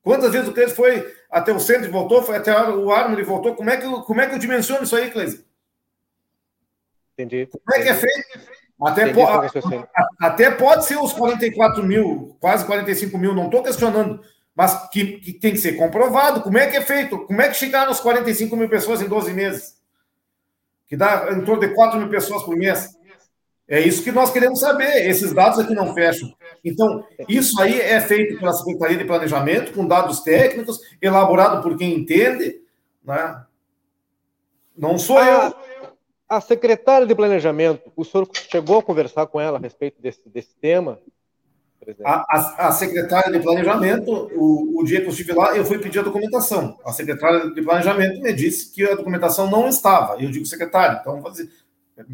Quantas 0.01 0.31
vezes 0.31 0.47
o 0.47 0.53
Crespo 0.53 0.77
foi 0.77 1.13
até 1.29 1.51
o 1.51 1.59
centro 1.59 1.85
e 1.85 1.91
voltou, 1.91 2.23
foi 2.23 2.37
até 2.37 2.51
o 2.69 2.91
Armo 2.91 3.19
e 3.19 3.23
voltou? 3.23 3.55
Como 3.55 3.69
é 3.69 3.77
que, 3.77 3.87
como 3.87 4.21
é 4.21 4.27
que 4.27 4.35
eu 4.35 4.39
dimensiono 4.39 4.83
isso 4.83 4.95
aí, 4.95 5.11
Cleiton? 5.11 5.43
Entendi. 7.13 7.45
Como 7.45 7.77
é 7.77 7.83
que 7.83 7.89
é 7.89 7.93
feito? 7.93 8.51
Até, 8.81 9.13
po 9.13 9.21
até 10.19 10.49
pode 10.49 10.85
ser 10.85 10.97
os 10.97 11.13
44 11.13 11.83
mil, 11.83 12.35
quase 12.39 12.65
45 12.65 13.15
mil, 13.15 13.31
não 13.31 13.45
estou 13.45 13.61
questionando, 13.61 14.19
mas 14.55 14.89
que, 14.89 15.19
que, 15.19 15.33
tem 15.33 15.51
que 15.51 15.59
ser 15.59 15.73
comprovado. 15.73 16.41
Como 16.41 16.57
é 16.57 16.65
que 16.65 16.77
é 16.77 16.81
feito? 16.81 17.19
Como 17.19 17.39
é 17.39 17.47
que 17.47 17.53
chegaram 17.53 17.91
os 17.91 17.99
45 17.99 18.55
mil 18.55 18.67
pessoas 18.67 18.99
em 18.99 19.07
12 19.07 19.33
meses? 19.33 19.79
Que 20.87 20.97
dá 20.97 21.27
em 21.31 21.41
torno 21.41 21.61
de 21.61 21.75
4 21.75 21.99
mil 21.99 22.09
pessoas 22.09 22.41
por 22.41 22.55
mês. 22.55 22.97
É 23.67 23.79
isso 23.79 24.03
que 24.03 24.11
nós 24.11 24.31
queremos 24.31 24.59
saber. 24.59 25.07
Esses 25.07 25.33
dados 25.33 25.59
aqui 25.59 25.73
não 25.73 25.93
fecham. 25.93 26.33
Então, 26.63 27.05
isso 27.27 27.59
aí 27.61 27.79
é 27.79 28.01
feito 28.01 28.37
pela 28.39 28.53
Secretaria 28.53 28.97
de 28.97 29.05
Planejamento, 29.05 29.73
com 29.73 29.87
dados 29.87 30.19
técnicos, 30.19 30.79
elaborado 31.01 31.61
por 31.61 31.77
quem 31.77 31.95
entende. 31.95 32.61
Né? 33.03 33.43
Não 34.77 34.97
sou 34.97 35.17
a, 35.17 35.25
eu. 35.25 35.55
A 36.27 36.39
secretária 36.39 37.05
de 37.05 37.15
Planejamento, 37.15 37.91
o 37.95 38.05
senhor 38.05 38.27
chegou 38.33 38.79
a 38.79 38.83
conversar 38.83 39.25
com 39.27 39.39
ela 39.39 39.57
a 39.57 39.61
respeito 39.61 40.01
desse, 40.01 40.21
desse 40.27 40.55
tema? 40.55 40.99
A, 42.05 42.13
a, 42.13 42.67
a, 42.67 42.71
secretária 42.71 43.31
de 43.31 43.39
Planejamento, 43.39 44.29
o, 44.35 44.79
o 44.79 44.83
dia 44.83 45.01
que 45.01 45.07
eu 45.07 45.11
estive 45.11 45.33
lá, 45.33 45.57
eu 45.57 45.65
fui 45.65 45.79
pedir 45.79 45.99
a 45.99 46.03
documentação. 46.03 46.77
A 46.85 46.93
secretária 46.93 47.49
de 47.49 47.61
Planejamento 47.61 48.21
me 48.21 48.31
disse 48.31 48.71
que 48.71 48.83
a 48.85 48.95
documentação 48.95 49.49
não 49.49 49.67
estava. 49.67 50.21
Eu 50.21 50.29
digo, 50.29 50.45
secretário, 50.45 50.99
então 51.01 51.19
vou 51.21 51.31
dizer 51.31 51.49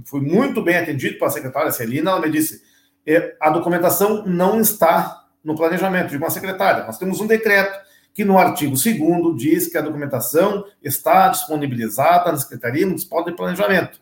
fui 0.06 0.22
muito 0.22 0.62
bem 0.62 0.78
atendido 0.78 1.18
pela 1.18 1.32
secretária 1.32 1.72
Celina, 1.72 2.12
ela 2.12 2.22
me 2.22 2.32
disse, 2.32 2.62
é, 3.06 3.36
a 3.40 3.50
documentação 3.50 4.26
não 4.26 4.60
está 4.60 5.26
no 5.44 5.56
planejamento 5.56 6.10
de 6.10 6.18
uma 6.18 6.30
secretária. 6.30 6.84
Nós 6.84 6.98
temos 6.98 7.22
um 7.22 7.28
decreto 7.28 7.80
que 8.14 8.26
no 8.26 8.38
artigo 8.38 8.76
2 8.76 9.38
diz 9.38 9.68
que 9.68 9.78
a 9.78 9.82
documentação 9.82 10.66
está 10.84 11.30
disponibilizada 11.30 12.32
na 12.32 12.38
Secretaria 12.38 12.86
Municipal 12.86 13.24
de 13.24 13.32
Planejamento. 13.32 14.02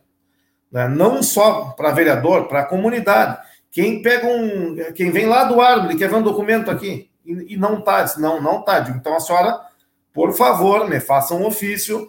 Né? 0.71 0.87
Não 0.87 1.21
só 1.21 1.73
para 1.77 1.91
vereador, 1.91 2.47
para 2.47 2.61
a 2.61 2.65
comunidade. 2.65 3.37
Quem 3.71 4.01
pega 4.01 4.25
um. 4.25 4.75
Quem 4.93 5.11
vem 5.11 5.25
lá 5.25 5.43
do 5.43 5.59
árvore, 5.59 5.97
quer 5.97 6.09
ver 6.09 6.15
um 6.15 6.23
documento 6.23 6.71
aqui, 6.71 7.09
e, 7.25 7.57
não 7.57 7.79
está, 7.79 8.05
não, 8.17 8.41
não 8.41 8.61
está. 8.61 8.79
Então 8.89 9.15
a 9.15 9.19
senhora, 9.19 9.59
por 10.13 10.33
favor, 10.33 10.89
me 10.89 10.99
faça 11.01 11.35
um 11.35 11.45
ofício, 11.45 12.07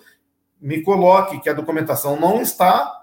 me 0.60 0.82
coloque 0.82 1.40
que 1.40 1.50
a 1.50 1.54
documentação 1.54 2.18
não 2.20 2.40
está 2.40 2.95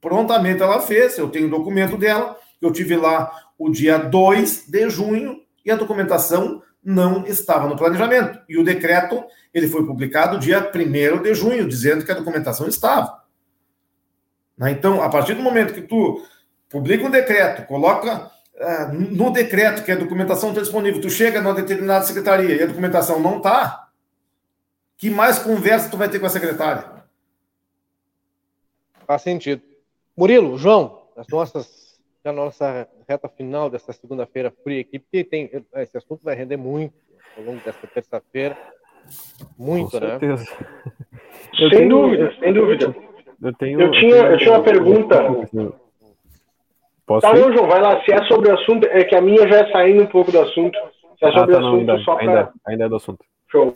prontamente 0.00 0.62
ela 0.62 0.80
fez, 0.80 1.18
eu 1.18 1.28
tenho 1.28 1.46
o 1.46 1.50
documento 1.50 1.96
dela, 1.96 2.36
eu 2.60 2.72
tive 2.72 2.96
lá 2.96 3.30
o 3.58 3.70
dia 3.70 3.98
2 3.98 4.68
de 4.68 4.88
junho 4.88 5.40
e 5.64 5.70
a 5.70 5.76
documentação 5.76 6.62
não 6.82 7.26
estava 7.26 7.68
no 7.68 7.76
planejamento. 7.76 8.40
E 8.48 8.58
o 8.58 8.64
decreto, 8.64 9.22
ele 9.52 9.68
foi 9.68 9.84
publicado 9.84 10.38
dia 10.38 10.70
1 10.74 11.22
de 11.22 11.34
junho, 11.34 11.68
dizendo 11.68 12.04
que 12.04 12.10
a 12.10 12.14
documentação 12.14 12.66
estava. 12.66 13.22
Né? 14.56 14.70
Então, 14.70 15.02
a 15.02 15.08
partir 15.08 15.34
do 15.34 15.42
momento 15.42 15.74
que 15.74 15.82
tu 15.82 16.24
publica 16.68 17.04
um 17.04 17.10
decreto, 17.10 17.66
coloca 17.66 18.30
uh, 18.54 18.92
no 18.94 19.30
decreto 19.30 19.84
que 19.84 19.92
a 19.92 19.96
documentação 19.96 20.50
está 20.50 20.62
disponível, 20.62 21.00
tu 21.00 21.10
chega 21.10 21.40
numa 21.40 21.54
determinada 21.54 22.04
secretaria 22.04 22.56
e 22.56 22.62
a 22.62 22.66
documentação 22.66 23.20
não 23.20 23.38
está, 23.38 23.88
que 24.96 25.10
mais 25.10 25.38
conversa 25.38 25.90
tu 25.90 25.96
vai 25.96 26.08
ter 26.08 26.18
com 26.18 26.26
a 26.26 26.30
secretária? 26.30 26.84
Faz 29.06 29.22
sentido. 29.22 29.69
Murilo, 30.20 30.58
João, 30.58 31.04
as 31.16 31.26
nossas, 31.28 31.98
a 32.22 32.30
nossa 32.30 32.86
reta 33.08 33.26
final 33.26 33.70
dessa 33.70 33.90
segunda-feira 33.90 34.52
fria 34.62 34.82
aqui, 34.82 34.98
porque 34.98 35.24
tem, 35.24 35.50
esse 35.76 35.96
assunto 35.96 36.22
vai 36.22 36.34
render 36.34 36.58
muito 36.58 36.92
ao 37.38 37.42
longo 37.42 37.58
dessa 37.64 37.86
terça-feira. 37.86 38.54
Muito, 39.58 39.92
Com 39.92 40.00
né? 40.00 40.18
certeza. 40.18 40.44
né? 40.44 40.66
sem 41.56 41.70
tenho, 41.70 41.88
dúvida, 41.88 42.34
sem 42.38 42.52
dúvida. 42.52 42.94
Eu, 43.42 43.54
tenho, 43.54 43.80
eu, 43.80 43.90
tinha, 43.92 44.16
eu 44.16 44.36
tinha 44.36 44.50
uma 44.50 44.62
pergunta. 44.62 45.16
Posso 47.06 47.26
tá 47.26 47.32
bom, 47.32 47.52
João, 47.54 47.66
vai 47.66 47.80
lá. 47.80 48.04
Se 48.04 48.12
é 48.12 48.22
sobre 48.26 48.50
o 48.50 48.54
assunto, 48.54 48.86
é 48.88 49.02
que 49.04 49.16
a 49.16 49.22
minha 49.22 49.48
já 49.48 49.60
é 49.60 49.72
saindo 49.72 50.02
um 50.02 50.06
pouco 50.06 50.30
do 50.30 50.40
assunto. 50.40 50.78
Se 51.18 51.24
é 51.24 51.28
ah, 51.28 51.32
sobre 51.32 51.54
ah, 51.54 51.58
tá, 51.58 51.64
o 51.64 51.66
assunto, 51.66 51.86
não, 51.86 51.94
ainda, 51.94 51.98
só 52.04 52.18
ainda, 52.18 52.32
pra... 52.32 52.52
ainda 52.66 52.84
é 52.84 52.88
do 52.90 52.96
assunto. 52.96 53.24
Show. 53.50 53.74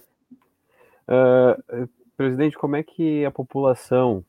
Uh, 1.08 1.88
presidente, 2.18 2.58
como 2.58 2.76
é 2.76 2.82
que 2.82 3.24
a 3.24 3.30
população 3.30 4.22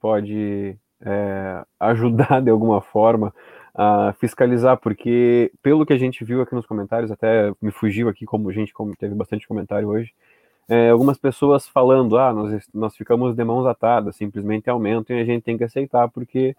pode 0.00 0.76
é, 1.04 1.64
ajudar 1.78 2.40
de 2.42 2.50
alguma 2.50 2.80
forma 2.80 3.34
a 3.74 4.12
fiscalizar, 4.18 4.76
porque 4.76 5.52
pelo 5.62 5.86
que 5.86 5.92
a 5.92 5.98
gente 5.98 6.24
viu 6.24 6.42
aqui 6.42 6.54
nos 6.54 6.66
comentários, 6.66 7.10
até 7.10 7.52
me 7.62 7.70
fugiu 7.70 8.08
aqui 8.08 8.26
como 8.26 8.52
gente 8.52 8.74
como 8.74 8.96
teve 8.96 9.14
bastante 9.14 9.46
comentário 9.46 9.88
hoje, 9.88 10.12
é, 10.68 10.90
algumas 10.90 11.18
pessoas 11.18 11.66
falando, 11.66 12.16
ah, 12.16 12.32
nós, 12.32 12.68
nós 12.72 12.96
ficamos 12.96 13.34
de 13.34 13.42
mãos 13.42 13.66
atadas, 13.66 14.16
simplesmente 14.16 14.70
aumentam 14.70 15.16
e 15.16 15.20
a 15.20 15.24
gente 15.24 15.42
tem 15.42 15.58
que 15.58 15.64
aceitar 15.64 16.08
porque 16.08 16.54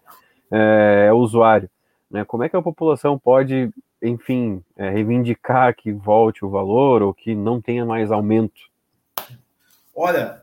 é, 0.52 1.06
é 1.08 1.14
usuário. 1.14 1.70
Né? 2.10 2.26
Como 2.26 2.44
é 2.44 2.50
que 2.50 2.58
a 2.58 2.62
população 2.62 3.18
pode, 3.18 3.72
enfim, 4.02 4.62
é, 4.76 4.90
reivindicar 4.90 5.74
que 5.74 5.94
volte 5.94 6.44
o 6.44 6.50
valor 6.50 7.02
ou 7.02 7.14
que 7.14 7.34
não 7.34 7.62
tenha 7.62 7.86
mais 7.86 8.12
aumento? 8.12 8.70
Olha, 9.96 10.42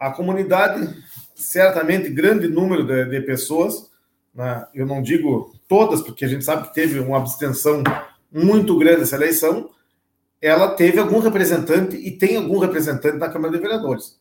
a 0.00 0.10
comunidade, 0.10 0.96
certamente, 1.34 2.08
grande 2.10 2.48
número 2.48 2.84
de, 2.86 3.04
de 3.06 3.20
pessoas, 3.20 3.90
né? 4.34 4.66
eu 4.74 4.86
não 4.86 5.02
digo 5.02 5.54
todas, 5.68 6.00
porque 6.02 6.24
a 6.24 6.28
gente 6.28 6.44
sabe 6.44 6.68
que 6.68 6.74
teve 6.74 6.98
uma 6.98 7.18
abstenção 7.18 7.82
muito 8.32 8.76
grande 8.78 9.02
essa 9.02 9.16
eleição, 9.16 9.70
ela 10.40 10.74
teve 10.74 10.98
algum 10.98 11.20
representante 11.20 11.96
e 11.96 12.10
tem 12.10 12.36
algum 12.36 12.58
representante 12.58 13.16
na 13.16 13.30
Câmara 13.30 13.54
de 13.54 13.60
Vereadores. 13.60 14.18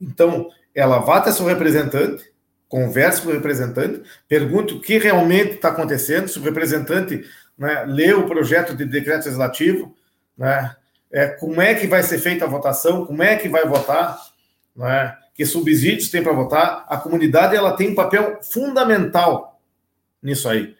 Então, 0.00 0.48
ela 0.74 0.98
vá 0.98 1.18
até 1.18 1.30
seu 1.30 1.46
representante, 1.46 2.24
converse 2.68 3.22
com 3.22 3.28
o 3.28 3.32
representante, 3.32 4.02
pergunte 4.26 4.74
o 4.74 4.80
que 4.80 4.98
realmente 4.98 5.54
está 5.54 5.68
acontecendo, 5.68 6.28
se 6.28 6.38
o 6.38 6.42
representante 6.42 7.24
né, 7.58 7.84
lê 7.86 8.12
o 8.12 8.26
projeto 8.26 8.74
de 8.74 8.84
decreto 8.84 9.24
legislativo, 9.26 9.94
né, 10.36 10.74
é, 11.12 11.28
como 11.28 11.60
é 11.60 11.74
que 11.74 11.86
vai 11.86 12.02
ser 12.02 12.18
feita 12.18 12.44
a 12.44 12.48
votação, 12.48 13.04
como 13.04 13.22
é 13.22 13.36
que 13.36 13.48
vai 13.48 13.66
votar, 13.66 14.18
né, 14.74 15.16
que 15.40 15.46
subsídios 15.46 16.10
tem 16.10 16.22
para 16.22 16.34
votar. 16.34 16.84
A 16.86 16.98
comunidade 16.98 17.56
ela 17.56 17.72
tem 17.72 17.92
um 17.92 17.94
papel 17.94 18.40
fundamental 18.42 19.58
nisso 20.22 20.46
aí. 20.46 20.76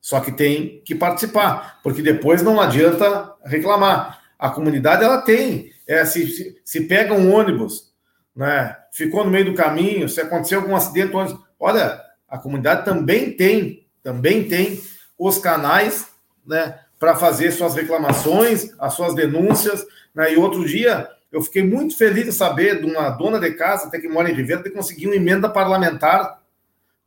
Só 0.00 0.18
que 0.18 0.32
tem 0.32 0.82
que 0.84 0.96
participar, 0.96 1.78
porque 1.80 2.02
depois 2.02 2.42
não 2.42 2.60
adianta 2.60 3.32
reclamar. 3.44 4.20
A 4.36 4.50
comunidade 4.50 5.04
ela 5.04 5.22
tem, 5.22 5.70
é, 5.86 6.04
se, 6.04 6.60
se, 6.64 6.80
pega 6.88 7.14
um 7.14 7.32
ônibus, 7.32 7.92
né, 8.34 8.76
ficou 8.90 9.24
no 9.24 9.30
meio 9.30 9.44
do 9.44 9.54
caminho, 9.54 10.08
se 10.08 10.20
aconteceu 10.20 10.58
algum 10.58 10.74
acidente, 10.74 11.14
ônibus, 11.14 11.38
olha, 11.60 12.02
a 12.28 12.36
comunidade 12.36 12.84
também 12.84 13.30
tem, 13.36 13.86
também 14.02 14.48
tem 14.48 14.82
os 15.16 15.38
canais, 15.38 16.08
né, 16.44 16.80
para 16.98 17.14
fazer 17.14 17.52
suas 17.52 17.76
reclamações, 17.76 18.74
as 18.76 18.92
suas 18.94 19.14
denúncias. 19.14 19.86
Né, 20.12 20.34
e 20.34 20.36
outro 20.36 20.66
dia 20.66 21.08
eu 21.32 21.42
fiquei 21.42 21.62
muito 21.62 21.96
feliz 21.96 22.24
de 22.24 22.32
saber 22.32 22.80
de 22.80 22.86
uma 22.86 23.10
dona 23.10 23.38
de 23.38 23.52
casa, 23.52 23.86
até 23.86 24.00
que 24.00 24.08
mora 24.08 24.30
em 24.30 24.34
Ribeira, 24.34 24.62
de 24.62 24.70
conseguir 24.70 25.06
uma 25.06 25.16
emenda 25.16 25.48
parlamentar 25.48 26.40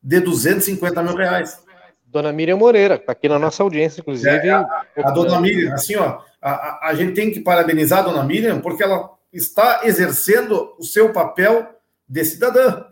de 0.02 0.20
250 0.20 1.04
mil 1.04 1.16
reais. 1.16 1.62
Dona 2.06 2.32
Miriam 2.32 2.58
Moreira, 2.58 2.96
está 2.96 3.12
aqui 3.12 3.28
na 3.28 3.40
nossa 3.40 3.64
audiência, 3.64 4.02
inclusive. 4.02 4.30
É, 4.30 4.52
a, 4.52 4.86
a, 4.98 5.12
dona 5.12 5.42
Miriam, 5.42 5.74
assim, 5.74 5.96
ó, 5.96 6.20
a, 6.42 6.52
a, 6.52 6.90
a, 6.90 6.94
gente 6.94 7.14
tem 7.14 7.32
que 7.32 7.40
parabenizar 7.40 8.00
a 8.00 8.04
dona 8.04 8.24
Miriam, 8.24 8.62
porque 8.62 8.84
ela 8.84 9.10
está 9.32 9.82
exercendo 9.84 10.76
o 10.78 10.84
seu 10.84 11.12
papel 11.12 11.68
de 12.08 12.24
cidadã. 12.24 12.86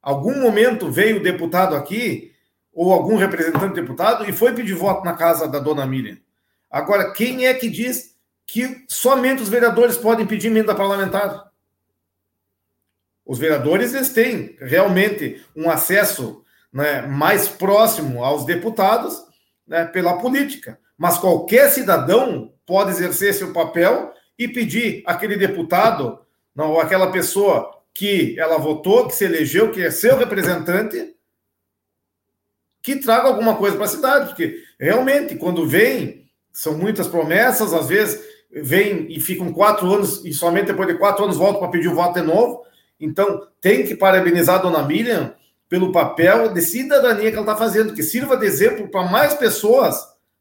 Algum 0.00 0.40
momento 0.40 0.90
veio 0.90 1.18
o 1.18 1.22
deputado 1.22 1.76
aqui, 1.76 2.32
ou 2.72 2.92
algum 2.92 3.16
representante 3.16 3.74
deputado, 3.74 4.28
e 4.28 4.32
foi 4.32 4.54
pedir 4.54 4.74
voto 4.74 5.04
na 5.04 5.12
casa 5.12 5.46
da 5.46 5.58
dona 5.58 5.84
Miriam. 5.84 6.16
Agora, 6.70 7.12
quem 7.12 7.46
é 7.46 7.52
que 7.52 7.68
diz 7.68 8.15
que 8.46 8.84
somente 8.88 9.42
os 9.42 9.48
vereadores 9.48 9.96
podem 9.96 10.26
pedir 10.26 10.48
emenda 10.48 10.74
parlamentar? 10.74 11.50
Os 13.24 13.38
vereadores 13.38 13.92
eles 13.92 14.10
têm 14.10 14.56
realmente 14.60 15.44
um 15.54 15.68
acesso 15.68 16.44
né, 16.72 17.02
mais 17.02 17.48
próximo 17.48 18.22
aos 18.22 18.44
deputados 18.44 19.20
né, 19.66 19.84
pela 19.84 20.18
política. 20.18 20.78
Mas 20.96 21.18
qualquer 21.18 21.70
cidadão 21.70 22.52
pode 22.64 22.90
exercer 22.90 23.34
seu 23.34 23.52
papel 23.52 24.14
e 24.38 24.46
pedir 24.46 25.02
aquele 25.06 25.36
deputado 25.36 26.20
não, 26.54 26.70
ou 26.70 26.80
aquela 26.80 27.10
pessoa 27.10 27.82
que 27.92 28.38
ela 28.38 28.58
votou, 28.58 29.06
que 29.08 29.14
se 29.14 29.24
elegeu, 29.24 29.70
que 29.70 29.82
é 29.82 29.90
seu 29.90 30.16
representante, 30.16 31.14
que 32.82 32.96
traga 32.96 33.28
alguma 33.28 33.56
coisa 33.56 33.76
para 33.76 33.84
a 33.84 33.88
cidade, 33.88 34.28
porque 34.28 34.62
realmente, 34.78 35.34
quando 35.34 35.66
vem, 35.66 36.30
são 36.52 36.78
muitas 36.78 37.08
promessas, 37.08 37.74
às 37.74 37.88
vezes 37.88 38.35
vem 38.50 39.06
e 39.10 39.20
ficam 39.20 39.52
quatro 39.52 39.92
anos, 39.92 40.24
e 40.24 40.32
somente 40.32 40.66
depois 40.66 40.88
de 40.88 40.94
quatro 40.94 41.24
anos 41.24 41.36
voltam 41.36 41.60
para 41.60 41.70
pedir 41.70 41.88
o 41.88 41.94
voto 41.94 42.20
de 42.20 42.26
novo. 42.26 42.62
Então, 42.98 43.46
tem 43.60 43.84
que 43.84 43.94
parabenizar 43.94 44.56
a 44.56 44.62
dona 44.62 44.82
Miriam 44.82 45.34
pelo 45.68 45.92
papel 45.92 46.52
de 46.52 46.62
cidadania 46.62 47.30
que 47.30 47.36
ela 47.36 47.40
está 47.40 47.56
fazendo, 47.56 47.92
que 47.92 48.02
sirva 48.02 48.36
de 48.36 48.46
exemplo 48.46 48.88
para 48.88 49.08
mais 49.10 49.34
pessoas 49.34 49.96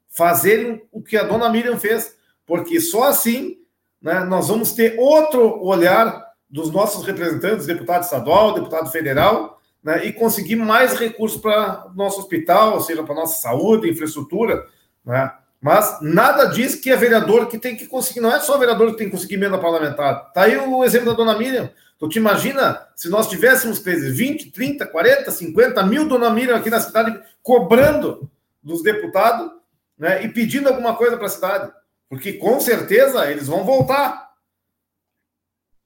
fazerem 0.09 0.81
o 0.91 1.01
que 1.01 1.17
a 1.17 1.23
dona 1.23 1.49
Miriam 1.49 1.77
fez, 1.77 2.15
porque 2.45 2.79
só 2.79 3.05
assim 3.05 3.57
né, 4.01 4.23
nós 4.23 4.47
vamos 4.47 4.71
ter 4.71 4.97
outro 4.99 5.61
olhar 5.63 6.23
dos 6.49 6.71
nossos 6.71 7.05
representantes, 7.05 7.65
deputado 7.65 8.03
estadual, 8.03 8.53
deputado 8.53 8.89
federal, 8.91 9.59
né, 9.83 10.05
e 10.05 10.13
conseguir 10.13 10.55
mais 10.55 10.93
recursos 10.93 11.41
para 11.41 11.87
nosso 11.95 12.19
hospital, 12.19 12.75
ou 12.75 12.81
seja, 12.81 13.03
para 13.03 13.15
nossa 13.15 13.41
saúde, 13.41 13.89
infraestrutura, 13.89 14.65
né? 15.03 15.31
Mas 15.65 15.97
nada 15.99 16.45
diz 16.45 16.75
que 16.75 16.91
é 16.91 16.95
vereador 16.95 17.47
que 17.47 17.57
tem 17.57 17.75
que 17.75 17.87
conseguir, 17.87 18.19
não 18.19 18.31
é 18.31 18.39
só 18.39 18.55
vereador 18.55 18.91
que 18.91 18.97
tem 18.97 19.07
que 19.07 19.13
conseguir 19.13 19.33
emenda 19.33 19.57
parlamentar. 19.57 20.31
Tá 20.31 20.43
aí 20.43 20.55
o 20.55 20.83
exemplo 20.83 21.07
da 21.07 21.13
dona 21.13 21.35
Miriam. 21.35 21.71
Tu 21.97 22.07
te 22.07 22.19
imagina 22.19 22.87
se 22.95 23.09
nós 23.09 23.27
tivéssemos 23.27 23.79
20, 23.79 24.51
30, 24.51 24.85
40, 24.85 25.31
50 25.31 25.83
mil 25.87 26.07
dona 26.07 26.29
Miriam 26.29 26.55
aqui 26.55 26.69
na 26.69 26.79
cidade 26.79 27.19
cobrando 27.41 28.29
dos 28.61 28.83
deputados 28.83 29.53
né, 29.97 30.23
e 30.23 30.29
pedindo 30.29 30.69
alguma 30.69 30.95
coisa 30.95 31.17
para 31.17 31.25
a 31.25 31.29
cidade. 31.29 31.73
Porque 32.07 32.33
com 32.33 32.59
certeza 32.59 33.25
eles 33.31 33.47
vão 33.47 33.63
voltar. 33.63 34.33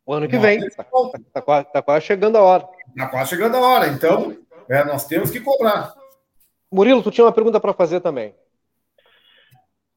O 0.05 0.13
ano 0.13 0.27
que 0.27 0.37
vem. 0.37 0.59
Está 0.59 0.83
tá, 0.83 1.41
tá, 1.41 1.63
tá 1.63 1.81
quase 1.81 2.05
chegando 2.05 2.37
a 2.37 2.41
hora. 2.41 2.67
Está 2.89 3.07
quase 3.07 3.29
chegando 3.29 3.55
a 3.55 3.61
hora. 3.61 3.87
Então, 3.87 4.35
é, 4.67 4.83
nós 4.83 5.07
temos 5.07 5.31
que 5.31 5.39
cobrar. 5.39 5.93
Murilo, 6.69 7.01
tu 7.01 7.11
tinha 7.11 7.23
uma 7.23 7.31
pergunta 7.31 7.61
para 7.61 7.73
fazer 7.73 8.01
também. 8.01 8.35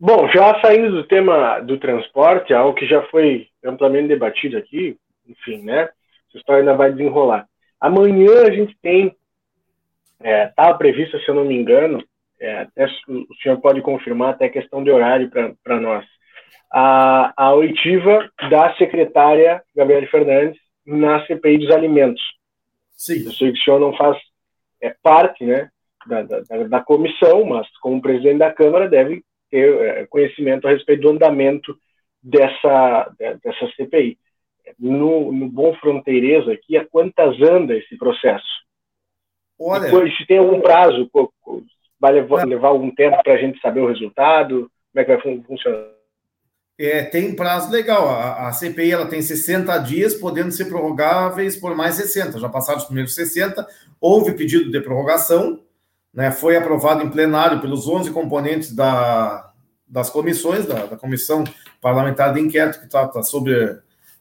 Bom, 0.04 0.28
já 0.30 0.60
saindo 0.60 0.90
do 0.90 1.04
tema 1.04 1.60
do 1.60 1.78
transporte, 1.78 2.52
algo 2.52 2.74
que 2.74 2.88
já 2.88 3.02
foi 3.02 3.46
amplamente 3.64 4.08
debatido 4.08 4.58
aqui, 4.58 4.98
enfim, 5.28 5.62
né? 5.62 5.82
Essa 6.28 6.38
história 6.38 6.62
ainda 6.62 6.74
vai 6.74 6.90
desenrolar. 6.90 7.46
Amanhã 7.80 8.42
a 8.42 8.50
gente 8.50 8.76
tem, 8.82 9.14
estava 10.20 10.70
é, 10.70 10.76
previsto, 10.76 11.20
se 11.20 11.28
eu 11.28 11.36
não 11.36 11.44
me 11.44 11.54
engano, 11.54 12.02
é, 12.40 12.62
até 12.62 12.86
o 13.06 13.34
senhor 13.40 13.60
pode 13.60 13.80
confirmar 13.80 14.30
até 14.30 14.48
questão 14.48 14.82
de 14.82 14.90
horário 14.90 15.30
para 15.62 15.80
nós, 15.80 16.04
a, 16.72 17.32
a 17.36 17.54
oitiva 17.54 18.28
da 18.50 18.74
secretária 18.74 19.62
Gabriela 19.72 20.08
Fernandes 20.08 20.60
na 20.84 21.24
CPI 21.26 21.58
dos 21.58 21.70
alimentos. 21.70 22.22
Sim. 22.96 23.24
Eu 23.24 23.32
sei 23.34 23.52
que 23.52 23.60
o 23.60 23.62
senhor 23.62 23.78
não 23.78 23.96
faz 23.96 24.18
é, 24.80 24.96
parte 25.00 25.44
né, 25.44 25.70
da, 26.08 26.22
da, 26.22 26.40
da 26.68 26.80
comissão, 26.80 27.44
mas 27.44 27.68
como 27.78 28.02
presidente 28.02 28.38
da 28.38 28.52
Câmara 28.52 28.88
deve 28.88 29.22
ter 29.52 29.80
é, 29.82 30.06
conhecimento 30.06 30.66
a 30.66 30.70
respeito 30.70 31.02
do 31.02 31.10
andamento 31.10 31.76
dessa, 32.22 33.14
dessa 33.18 33.70
CPI 33.76 34.18
no, 34.78 35.32
no 35.32 35.48
bom 35.48 35.74
fronteirês 35.74 36.48
aqui, 36.48 36.76
a 36.76 36.86
quantas 36.86 37.40
anda 37.40 37.76
esse 37.76 37.96
processo? 37.96 38.46
Olha, 39.60 39.88
se 40.16 40.26
tem 40.26 40.38
algum 40.38 40.60
prazo, 40.60 41.08
vai 42.00 42.12
levar, 42.12 42.46
levar 42.46 42.68
algum 42.68 42.92
tempo 42.92 43.22
para 43.22 43.34
a 43.34 43.36
gente 43.36 43.60
saber 43.60 43.80
o 43.80 43.88
resultado? 43.88 44.70
Como 44.92 45.00
é 45.00 45.04
que 45.04 45.16
vai 45.16 45.42
funcionar? 45.42 45.88
É, 46.78 47.04
tem 47.04 47.36
prazo 47.36 47.70
legal. 47.70 48.08
A, 48.08 48.48
a, 48.48 48.52
CPI 48.52 48.90
ela 48.90 49.06
tem 49.06 49.22
60 49.22 49.76
dias, 49.78 50.14
podendo 50.14 50.50
ser 50.50 50.64
prorrogáveis 50.64 51.56
por 51.56 51.76
mais 51.76 51.94
60. 51.94 52.40
Já 52.40 52.48
passaram 52.48 52.78
os 52.78 52.86
primeiros 52.86 53.14
60, 53.14 53.64
houve 54.00 54.32
pedido 54.32 54.70
de 54.70 54.80
prorrogação, 54.80 55.60
né, 56.12 56.30
foi 56.30 56.56
aprovado 56.56 57.02
em 57.02 57.10
plenário 57.10 57.60
pelos 57.60 57.88
11 57.88 58.10
componentes 58.10 58.74
da, 58.74 59.50
das 59.88 60.10
comissões, 60.10 60.66
da, 60.66 60.86
da 60.86 60.96
Comissão 60.96 61.44
Parlamentar 61.80 62.34
de 62.34 62.40
Inquérito, 62.40 62.80
que 62.80 62.88
trata 62.88 63.22
sobre 63.22 63.54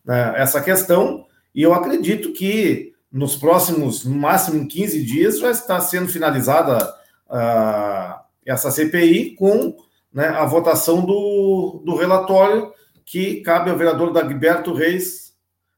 né, 0.06 0.34
essa 0.38 0.62
questão, 0.62 1.26
e 1.54 1.62
eu 1.62 1.74
acredito 1.74 2.32
que 2.32 2.94
nos 3.12 3.36
próximos, 3.36 4.06
no 4.06 4.16
máximo 4.16 4.58
em 4.58 4.68
15 4.68 5.04
dias, 5.04 5.40
vai 5.40 5.52
estar 5.52 5.82
sendo 5.82 6.08
finalizada 6.08 6.96
uh, 7.28 8.22
essa 8.46 8.72
CPI 8.72 9.36
com 9.36 9.76
né, 10.14 10.28
a 10.28 10.46
votação 10.46 11.06
do, 11.06 11.84
do 11.86 11.96
relatório 11.96 12.72
que 13.06 13.42
cabe 13.42 13.70
ao 13.70 13.78
vereador 13.78 14.14
Dagberto 14.14 14.74
Reis, 14.74 15.34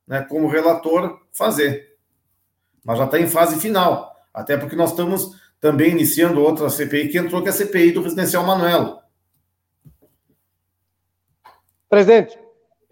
né, 0.08 0.22
como 0.22 0.48
relator, 0.48 1.20
fazer. 1.32 1.96
Mas 2.86 3.00
já 3.00 3.06
está 3.06 3.20
em 3.20 3.28
fase 3.28 3.60
final, 3.60 4.16
até 4.32 4.56
porque 4.56 4.76
nós 4.76 4.92
estamos 4.92 5.32
também 5.64 5.92
iniciando 5.92 6.44
outra 6.44 6.70
CPI 6.70 7.08
que 7.08 7.18
entrou, 7.18 7.42
que 7.42 7.48
é 7.48 7.52
a 7.52 7.56
CPI 7.56 7.94
do 7.94 8.02
Residencial 8.02 8.46
Manuelo. 8.46 9.00
Presidente, 11.90 12.38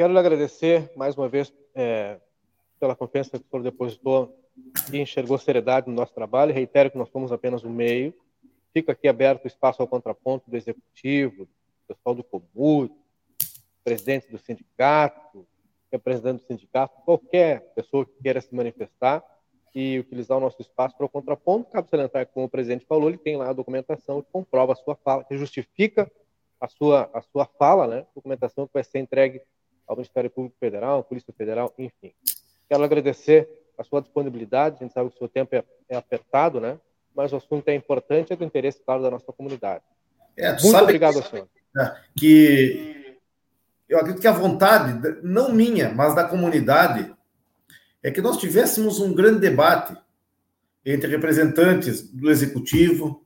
Quero 0.02 0.14
lhe 0.14 0.18
agradecer 0.18 0.92
mais 0.96 1.16
uma 1.16 1.30
vez 1.30 1.54
é, 1.76 2.20
pela 2.80 2.96
confiança 2.96 3.38
que 3.38 3.46
o 3.46 3.50
senhor 3.52 3.62
depositou 3.62 4.36
e 4.92 4.98
enxergou 4.98 5.38
seriedade 5.38 5.88
no 5.88 5.94
nosso 5.94 6.12
trabalho. 6.12 6.52
Reitero 6.52 6.90
que 6.90 6.98
nós 6.98 7.08
somos 7.10 7.32
apenas 7.32 7.64
um 7.64 7.70
meio. 7.70 8.12
Fica 8.74 8.94
aqui 8.94 9.08
aberto 9.08 9.44
o 9.44 9.48
espaço 9.48 9.80
ao 9.80 9.88
contraponto 9.88 10.50
do 10.50 10.58
executivo, 10.58 11.46
do 11.46 11.96
pessoal 11.96 12.16
do 12.16 12.24
Comut, 12.24 12.92
presidente 13.84 14.32
do 14.32 14.40
sindicato, 14.40 15.46
representante 15.92 16.42
do 16.42 16.48
sindicato, 16.48 17.00
qualquer 17.06 17.62
pessoa 17.76 18.04
que 18.04 18.14
queira 18.24 18.42
se 18.42 18.56
manifestar 18.56 19.24
e 19.74 20.00
utilizar 20.00 20.38
o 20.38 20.42
nosso 20.42 20.62
espaço 20.62 20.96
para 20.98 21.06
o 21.06 21.10
contraponto. 21.10 21.72
Cabe 21.72 21.90
salientar 21.90 22.26
que, 22.26 22.34
como 22.34 22.46
o 22.46 22.50
presidente 22.50 22.86
falou, 22.86 23.10
ele 23.10 23.18
tem 23.18 23.38
lá 23.38 23.50
a 23.50 23.54
documentação 23.54 24.22
que 24.22 24.32
comprova 24.32 24.74
a 24.74 24.76
sua 24.76 24.96
fala, 24.96 25.24
que 25.24 25.38
justifica 25.38 26.12
a 26.60 26.68
sua, 26.68 27.10
a 27.14 27.22
sua 27.22 27.46
fala, 27.58 27.88
né? 27.88 28.06
Documentação 28.16 28.68
que 28.68 28.74
vai 28.74 28.84
ser 28.84 29.00
entregue 29.00 29.42
ao 29.88 29.96
Ministério 29.96 30.30
Público 30.30 30.56
Federal, 30.60 31.00
à 31.00 31.04
Polícia 31.04 31.34
Federal, 31.34 31.74
enfim. 31.78 32.14
Quero 32.70 32.84
agradecer 32.84 33.50
a 33.78 33.84
sua 33.84 34.02
disponibilidade, 34.02 34.78
a 34.80 34.80
gente 34.84 34.94
sabe 34.94 35.10
que 35.10 35.16
o 35.16 35.18
seu 35.18 35.28
tempo 35.28 35.56
é, 35.56 35.64
é 35.90 35.96
apertado, 35.96 36.60
né? 36.60 36.80
Mas 37.16 37.34
o 37.34 37.38
assunto 37.38 37.68
é 37.68 37.76
importante, 37.76 38.32
é 38.32 38.36
do 38.36 38.44
interesse, 38.44 38.82
claro, 38.86 39.02
da 39.02 39.12
nossa 39.12 39.32
comunidade. 39.34 39.84
É, 40.38 40.52
Muito 40.62 40.78
obrigado, 40.78 41.22
que, 41.22 41.30
senhor. 41.30 41.48
Que 42.18 43.18
eu 43.90 43.98
acredito 43.98 44.22
que 44.22 44.28
a 44.28 44.32
vontade, 44.32 45.20
não 45.22 45.52
minha, 45.52 45.90
mas 45.90 46.16
da 46.16 46.24
comunidade, 46.24 47.14
é 48.04 48.10
que 48.10 48.22
nós 48.22 48.38
tivéssemos 48.38 49.00
um 49.00 49.14
grande 49.14 49.40
debate 49.40 49.96
entre 50.86 51.10
representantes 51.10 52.02
do 52.02 52.30
executivo, 52.30 53.24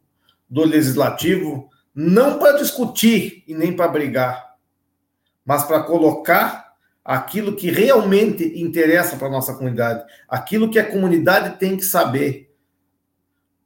do 0.49 0.63
legislativo, 0.63 1.69
não 1.93 2.37
para 2.37 2.57
discutir 2.57 3.43
e 3.47 3.53
nem 3.53 3.73
para 3.73 3.87
brigar, 3.87 4.55
mas 5.45 5.63
para 5.63 5.83
colocar 5.83 6.73
aquilo 7.03 7.55
que 7.55 7.69
realmente 7.69 8.59
interessa 8.59 9.15
para 9.15 9.27
a 9.27 9.31
nossa 9.31 9.53
comunidade, 9.53 10.03
aquilo 10.27 10.69
que 10.69 10.79
a 10.79 10.91
comunidade 10.91 11.57
tem 11.59 11.77
que 11.77 11.85
saber. 11.85 12.53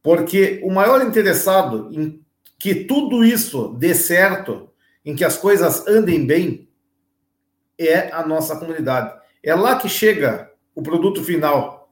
Porque 0.04 0.62
o 0.64 0.72
maior 0.72 1.02
interessado 1.02 1.90
em 1.92 2.24
que 2.58 2.76
tudo 2.76 3.24
isso 3.24 3.70
dê 3.80 3.96
certo, 3.96 4.70
em 5.04 5.16
que 5.16 5.24
as 5.24 5.38
coisas 5.38 5.88
andem 5.88 6.26
bem, 6.26 6.70
é 7.78 8.12
a 8.12 8.28
nossa 8.28 8.58
comunidade. 8.58 9.18
É 9.42 9.56
lá 9.56 9.78
que 9.78 9.88
chega 9.88 10.49
o 10.80 10.84
produto 10.84 11.24
final. 11.24 11.92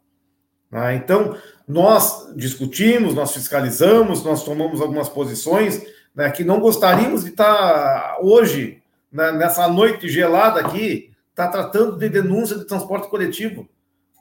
Né? 0.71 0.95
Então, 0.95 1.37
nós 1.67 2.33
discutimos, 2.35 3.13
nós 3.13 3.33
fiscalizamos, 3.33 4.23
nós 4.23 4.43
tomamos 4.43 4.81
algumas 4.81 5.09
posições 5.09 5.81
né, 6.15 6.31
que 6.31 6.43
não 6.43 6.59
gostaríamos 6.59 7.23
de 7.23 7.29
estar 7.29 8.17
hoje, 8.21 8.81
né, 9.11 9.31
nessa 9.33 9.67
noite 9.67 10.09
gelada 10.09 10.59
aqui, 10.59 11.11
estar 11.29 11.49
tratando 11.49 11.97
de 11.97 12.09
denúncia 12.09 12.57
de 12.57 12.65
transporte 12.65 13.09
coletivo. 13.09 13.67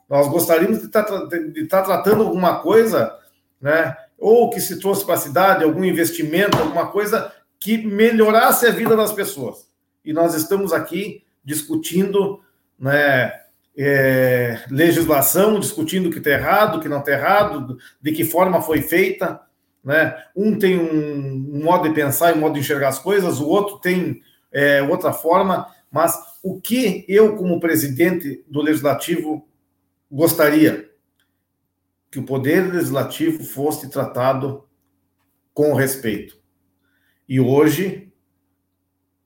Nós 0.07 0.27
gostaríamos 0.27 0.79
de 0.79 0.85
estar, 0.85 1.03
de 1.27 1.61
estar 1.61 1.81
tratando 1.81 2.23
alguma 2.23 2.59
coisa, 2.59 3.17
né, 3.59 3.95
ou 4.17 4.49
que 4.49 4.61
se 4.61 4.79
trouxe 4.79 5.05
para 5.05 5.15
a 5.15 5.19
cidade, 5.19 5.63
algum 5.63 5.83
investimento, 5.83 6.57
alguma 6.57 6.87
coisa 6.87 7.31
que 7.59 7.77
melhorasse 7.77 8.67
a 8.67 8.71
vida 8.71 8.95
das 8.95 9.11
pessoas. 9.11 9.67
E 10.05 10.13
nós 10.13 10.35
estamos 10.35 10.71
aqui 10.71 11.23
discutindo 11.43 12.41
né, 12.79 13.31
é, 13.77 14.63
legislação, 14.71 15.59
discutindo 15.59 16.07
o 16.07 16.11
que 16.11 16.17
está 16.17 16.31
errado, 16.31 16.77
o 16.77 16.81
que 16.81 16.89
não 16.89 16.99
está 16.99 17.11
errado, 17.11 17.77
de 18.01 18.11
que 18.11 18.25
forma 18.25 18.61
foi 18.61 18.81
feita. 18.81 19.39
Né? 19.83 20.15
Um 20.35 20.57
tem 20.57 20.77
um, 20.79 21.63
modo 21.63 21.87
de 21.87 21.93
pensar 21.93 22.31
e 22.31 22.37
um 22.37 22.41
modo 22.41 22.55
de 22.55 22.61
enxergar 22.61 22.89
as 22.89 22.99
coisas, 22.99 23.39
o 23.39 23.47
outro 23.47 23.77
tem 23.77 24.21
é, 24.51 24.81
outra 24.81 25.13
forma, 25.13 25.67
mas 25.91 26.17
o 26.43 26.59
que 26.59 27.05
eu, 27.07 27.35
como 27.35 27.59
presidente 27.59 28.43
do 28.47 28.61
Legislativo, 28.61 29.47
gostaria? 30.11 30.89
Que 32.09 32.19
o 32.19 32.23
Poder 32.23 32.73
Legislativo 32.73 33.43
fosse 33.43 33.89
tratado 33.89 34.65
com 35.53 35.73
respeito. 35.73 36.37
E 37.29 37.39
hoje, 37.39 38.11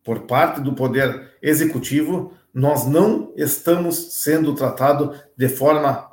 por 0.03 0.21
parte 0.21 0.59
do 0.59 0.73
Poder 0.73 1.31
Executivo, 1.41 2.33
nós 2.53 2.85
não 2.85 3.31
estamos 3.35 4.21
sendo 4.23 4.53
tratados 4.53 5.19
de 5.37 5.47
forma 5.47 6.11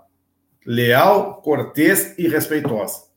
leal, 0.64 1.40
cortês 1.42 2.14
e 2.18 2.28
respeitosa. 2.28 3.08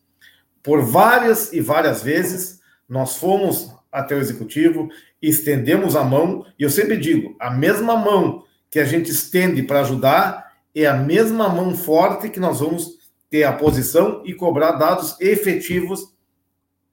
Por 0.63 0.81
várias 0.81 1.51
e 1.53 1.59
várias 1.59 2.01
vezes, 2.01 2.59
nós 2.87 3.17
fomos 3.17 3.71
até 3.91 4.15
o 4.15 4.19
executivo, 4.19 4.89
estendemos 5.21 5.95
a 5.95 6.03
mão, 6.03 6.45
e 6.57 6.63
eu 6.63 6.69
sempre 6.69 6.97
digo: 6.97 7.35
a 7.39 7.49
mesma 7.49 7.95
mão 7.95 8.43
que 8.69 8.79
a 8.79 8.85
gente 8.85 9.11
estende 9.11 9.63
para 9.63 9.81
ajudar 9.81 10.51
é 10.73 10.85
a 10.85 10.93
mesma 10.93 11.49
mão 11.49 11.75
forte 11.75 12.29
que 12.29 12.39
nós 12.39 12.59
vamos 12.59 12.99
ter 13.29 13.43
a 13.43 13.53
posição 13.53 14.23
e 14.25 14.33
cobrar 14.33 14.73
dados 14.73 15.19
efetivos 15.19 16.13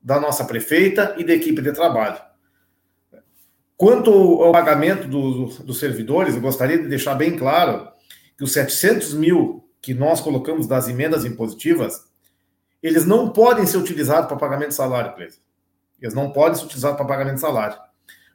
da 0.00 0.20
nossa 0.20 0.44
prefeita 0.44 1.14
e 1.18 1.24
da 1.24 1.34
equipe 1.34 1.60
de 1.60 1.72
trabalho. 1.72 2.27
Quanto 3.78 4.10
ao 4.42 4.50
pagamento 4.50 5.06
dos 5.06 5.60
do 5.60 5.72
servidores, 5.72 6.34
eu 6.34 6.40
gostaria 6.40 6.78
de 6.78 6.88
deixar 6.88 7.14
bem 7.14 7.36
claro 7.38 7.88
que 8.36 8.42
os 8.42 8.52
700 8.52 9.14
mil 9.14 9.64
que 9.80 9.94
nós 9.94 10.20
colocamos 10.20 10.66
das 10.66 10.88
emendas 10.88 11.24
impositivas, 11.24 12.05
eles 12.82 13.06
não 13.06 13.30
podem 13.30 13.64
ser 13.66 13.76
utilizados 13.76 14.26
para 14.26 14.36
pagamento 14.36 14.70
de 14.70 14.74
salário, 14.74 15.14
Cleiton. 15.14 15.38
Eles 16.02 16.12
não 16.12 16.32
podem 16.32 16.59
ser 16.59 16.64
utilizados 16.64 16.96
para 16.96 17.06
pagamento 17.06 17.36
de 17.36 17.40
salário. 17.40 17.78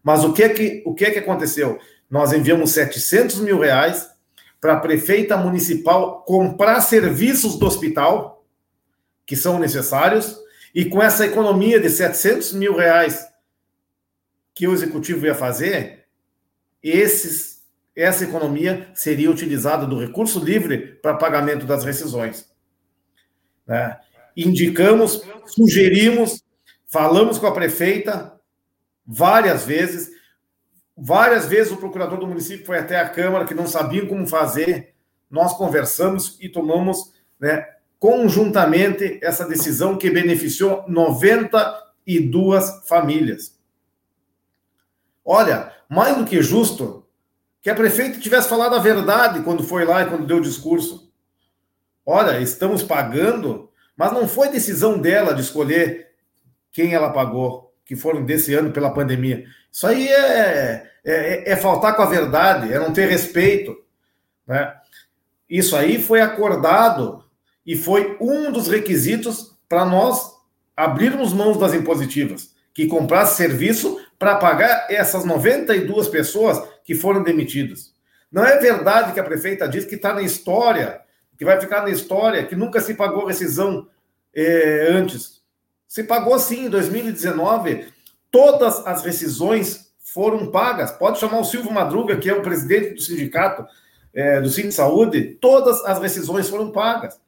Mas 0.01 0.23
o 0.23 0.31
que 0.31 0.43
é 0.43 0.49
que, 0.49 0.81
o 0.85 0.93
que, 0.93 1.03
é 1.03 1.11
que 1.11 1.19
aconteceu? 1.19 1.77
Nós 2.09 2.31
enviamos 2.31 2.71
700 2.71 3.41
mil 3.41 3.59
reais 3.59 4.09
para 4.61 4.75
a 4.75 4.79
prefeita 4.79 5.35
municipal 5.35 6.23
comprar 6.23 6.79
serviços 6.79 7.59
do 7.59 7.65
hospital 7.65 8.45
que 9.25 9.35
são 9.35 9.59
necessários 9.59 10.37
e 10.73 10.85
com 10.85 11.03
essa 11.03 11.25
economia 11.25 11.81
de 11.81 11.89
700 11.89 12.53
mil 12.53 12.77
reais 12.77 13.32
que 14.53 14.67
o 14.67 14.73
executivo 14.73 15.25
ia 15.25 15.35
fazer, 15.35 16.05
esses, 16.81 17.63
essa 17.95 18.23
economia 18.23 18.89
seria 18.93 19.31
utilizada 19.31 19.85
do 19.85 19.99
recurso 19.99 20.43
livre 20.43 20.99
para 21.01 21.15
pagamento 21.15 21.65
das 21.65 21.84
rescisões. 21.84 22.51
Né? 23.65 23.99
Indicamos, 24.35 25.23
sugerimos 25.47 26.43
Falamos 26.93 27.39
com 27.39 27.47
a 27.47 27.51
prefeita 27.51 28.39
várias 29.03 29.65
vezes. 29.65 30.11
Várias 30.95 31.47
vezes 31.47 31.73
o 31.73 31.77
procurador 31.77 32.19
do 32.19 32.27
município 32.27 32.67
foi 32.67 32.77
até 32.77 32.99
a 32.99 33.09
Câmara, 33.09 33.45
que 33.45 33.55
não 33.55 33.65
sabiam 33.65 34.05
como 34.05 34.27
fazer. 34.27 34.93
Nós 35.27 35.57
conversamos 35.57 36.38
e 36.39 36.47
tomamos 36.47 37.11
né, 37.39 37.65
conjuntamente 37.97 39.17
essa 39.23 39.43
decisão 39.43 39.97
que 39.97 40.11
beneficiou 40.11 40.85
92 40.88 42.88
famílias. 42.88 43.57
Olha, 45.25 45.71
mais 45.89 46.17
do 46.17 46.25
que 46.25 46.41
justo 46.41 47.05
que 47.61 47.69
a 47.69 47.75
prefeita 47.75 48.19
tivesse 48.19 48.49
falado 48.49 48.75
a 48.75 48.79
verdade 48.79 49.41
quando 49.41 49.63
foi 49.63 49.85
lá 49.85 50.01
e 50.01 50.05
quando 50.05 50.27
deu 50.27 50.37
o 50.37 50.41
discurso. 50.41 51.09
Olha, 52.05 52.41
estamos 52.41 52.83
pagando, 52.83 53.69
mas 53.95 54.11
não 54.11 54.27
foi 54.27 54.49
decisão 54.49 54.99
dela 54.99 55.33
de 55.33 55.41
escolher 55.41 56.09
quem 56.71 56.93
ela 56.93 57.11
pagou, 57.11 57.73
que 57.85 57.95
foram 57.95 58.25
desse 58.25 58.53
ano 58.53 58.71
pela 58.71 58.93
pandemia. 58.93 59.45
Isso 59.71 59.87
aí 59.87 60.09
é, 60.09 60.89
é, 61.05 61.51
é 61.51 61.55
faltar 61.55 61.95
com 61.95 62.01
a 62.01 62.07
verdade, 62.07 62.73
é 62.73 62.77
não 62.77 62.91
ter 62.91 63.07
respeito. 63.07 63.77
Né? 64.45 64.75
Isso 65.49 65.75
aí 65.75 66.01
foi 66.01 66.19
acordado 66.19 67.23
e 67.65 67.77
foi 67.77 68.17
um 68.19 68.51
dos 68.51 68.67
requisitos 68.67 69.55
para 69.69 69.85
nós 69.85 70.33
abrirmos 70.75 71.31
mãos 71.31 71.57
das 71.57 71.73
impositivas, 71.73 72.53
que 72.73 72.87
comprasse 72.87 73.37
serviço 73.37 74.02
para 74.18 74.35
pagar 74.35 74.88
essas 74.90 75.26
92 75.26 76.07
pessoas 76.07 76.61
que 76.84 76.95
foram 76.95 77.23
demitidas. 77.23 77.94
Não 78.31 78.45
é 78.45 78.57
verdade 78.60 79.14
que 79.14 79.19
a 79.19 79.23
prefeita 79.23 79.68
diz 79.68 79.85
que 79.85 79.95
está 79.95 80.14
na 80.14 80.22
história, 80.22 81.02
que 81.38 81.45
vai 81.45 81.60
ficar 81.60 81.81
na 81.81 81.90
história, 81.90 82.44
que 82.44 82.56
nunca 82.56 82.81
se 82.81 82.94
pagou 82.94 83.26
rescisão 83.26 83.88
é, 84.35 84.88
antes. 84.90 85.41
Se 85.88 86.03
pagou 86.03 86.40
sim 86.40 86.65
em 86.65 86.69
2019, 86.69 87.88
todas 88.31 88.85
as 88.88 89.03
rescisões 89.03 89.94
foram 89.99 90.49
pagas. 90.49 90.91
Pode 90.91 91.19
chamar 91.19 91.40
o 91.40 91.44
Silvio 91.45 91.72
Madruga, 91.72 92.18
que 92.18 92.30
é 92.30 92.34
o 92.34 92.41
presidente 92.41 92.95
do 92.95 93.02
sindicato, 93.02 93.65
é, 94.14 94.41
do 94.41 94.49
Sindicato 94.49 94.69
de 94.69 94.76
Saúde, 94.76 95.38
todas 95.41 95.84
as 95.85 95.99
rescisões 95.99 96.49
foram 96.49 96.72
pagas. 96.72 97.19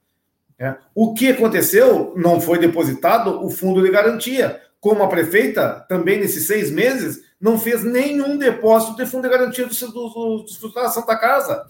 É. 0.58 0.76
O 0.94 1.14
que 1.14 1.30
aconteceu? 1.30 2.14
Não 2.16 2.40
foi 2.40 2.58
depositado 2.58 3.46
o 3.46 3.50
fundo 3.50 3.82
de 3.82 3.92
garantia. 3.92 4.62
Como 4.86 5.02
a 5.02 5.08
prefeita, 5.08 5.84
também 5.90 6.20
nesses 6.20 6.46
seis 6.46 6.70
meses, 6.70 7.24
não 7.42 7.58
fez 7.58 7.84
nenhum 7.84 8.38
depósito 8.38 8.96
de 8.96 9.08
fundo 9.08 9.24
de 9.24 9.36
garantia 9.36 9.66
do, 9.66 9.74
do, 9.74 10.46
do, 10.46 10.74
da 10.74 10.90
Santa 10.90 11.18
Casa. 11.18 11.68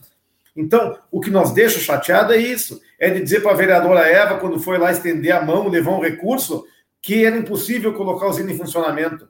Então, 0.54 1.00
o 1.10 1.22
que 1.22 1.30
nos 1.30 1.54
deixa 1.54 1.80
chateado 1.80 2.34
é 2.34 2.38
isso: 2.38 2.82
é 3.00 3.10
de 3.10 3.22
dizer 3.22 3.42
para 3.42 3.54
a 3.54 3.56
vereadora 3.56 4.06
Eva, 4.06 4.38
quando 4.38 4.60
foi 4.60 4.78
lá 4.78 4.92
estender 4.92 5.32
a 5.32 5.42
mão, 5.42 5.70
levar 5.70 5.92
um 5.92 6.02
recurso, 6.02 6.66
que 7.02 7.24
era 7.24 7.38
impossível 7.38 7.94
colocar 7.94 8.26
a 8.26 8.30
usina 8.32 8.52
em 8.52 8.58
funcionamento. 8.58 9.30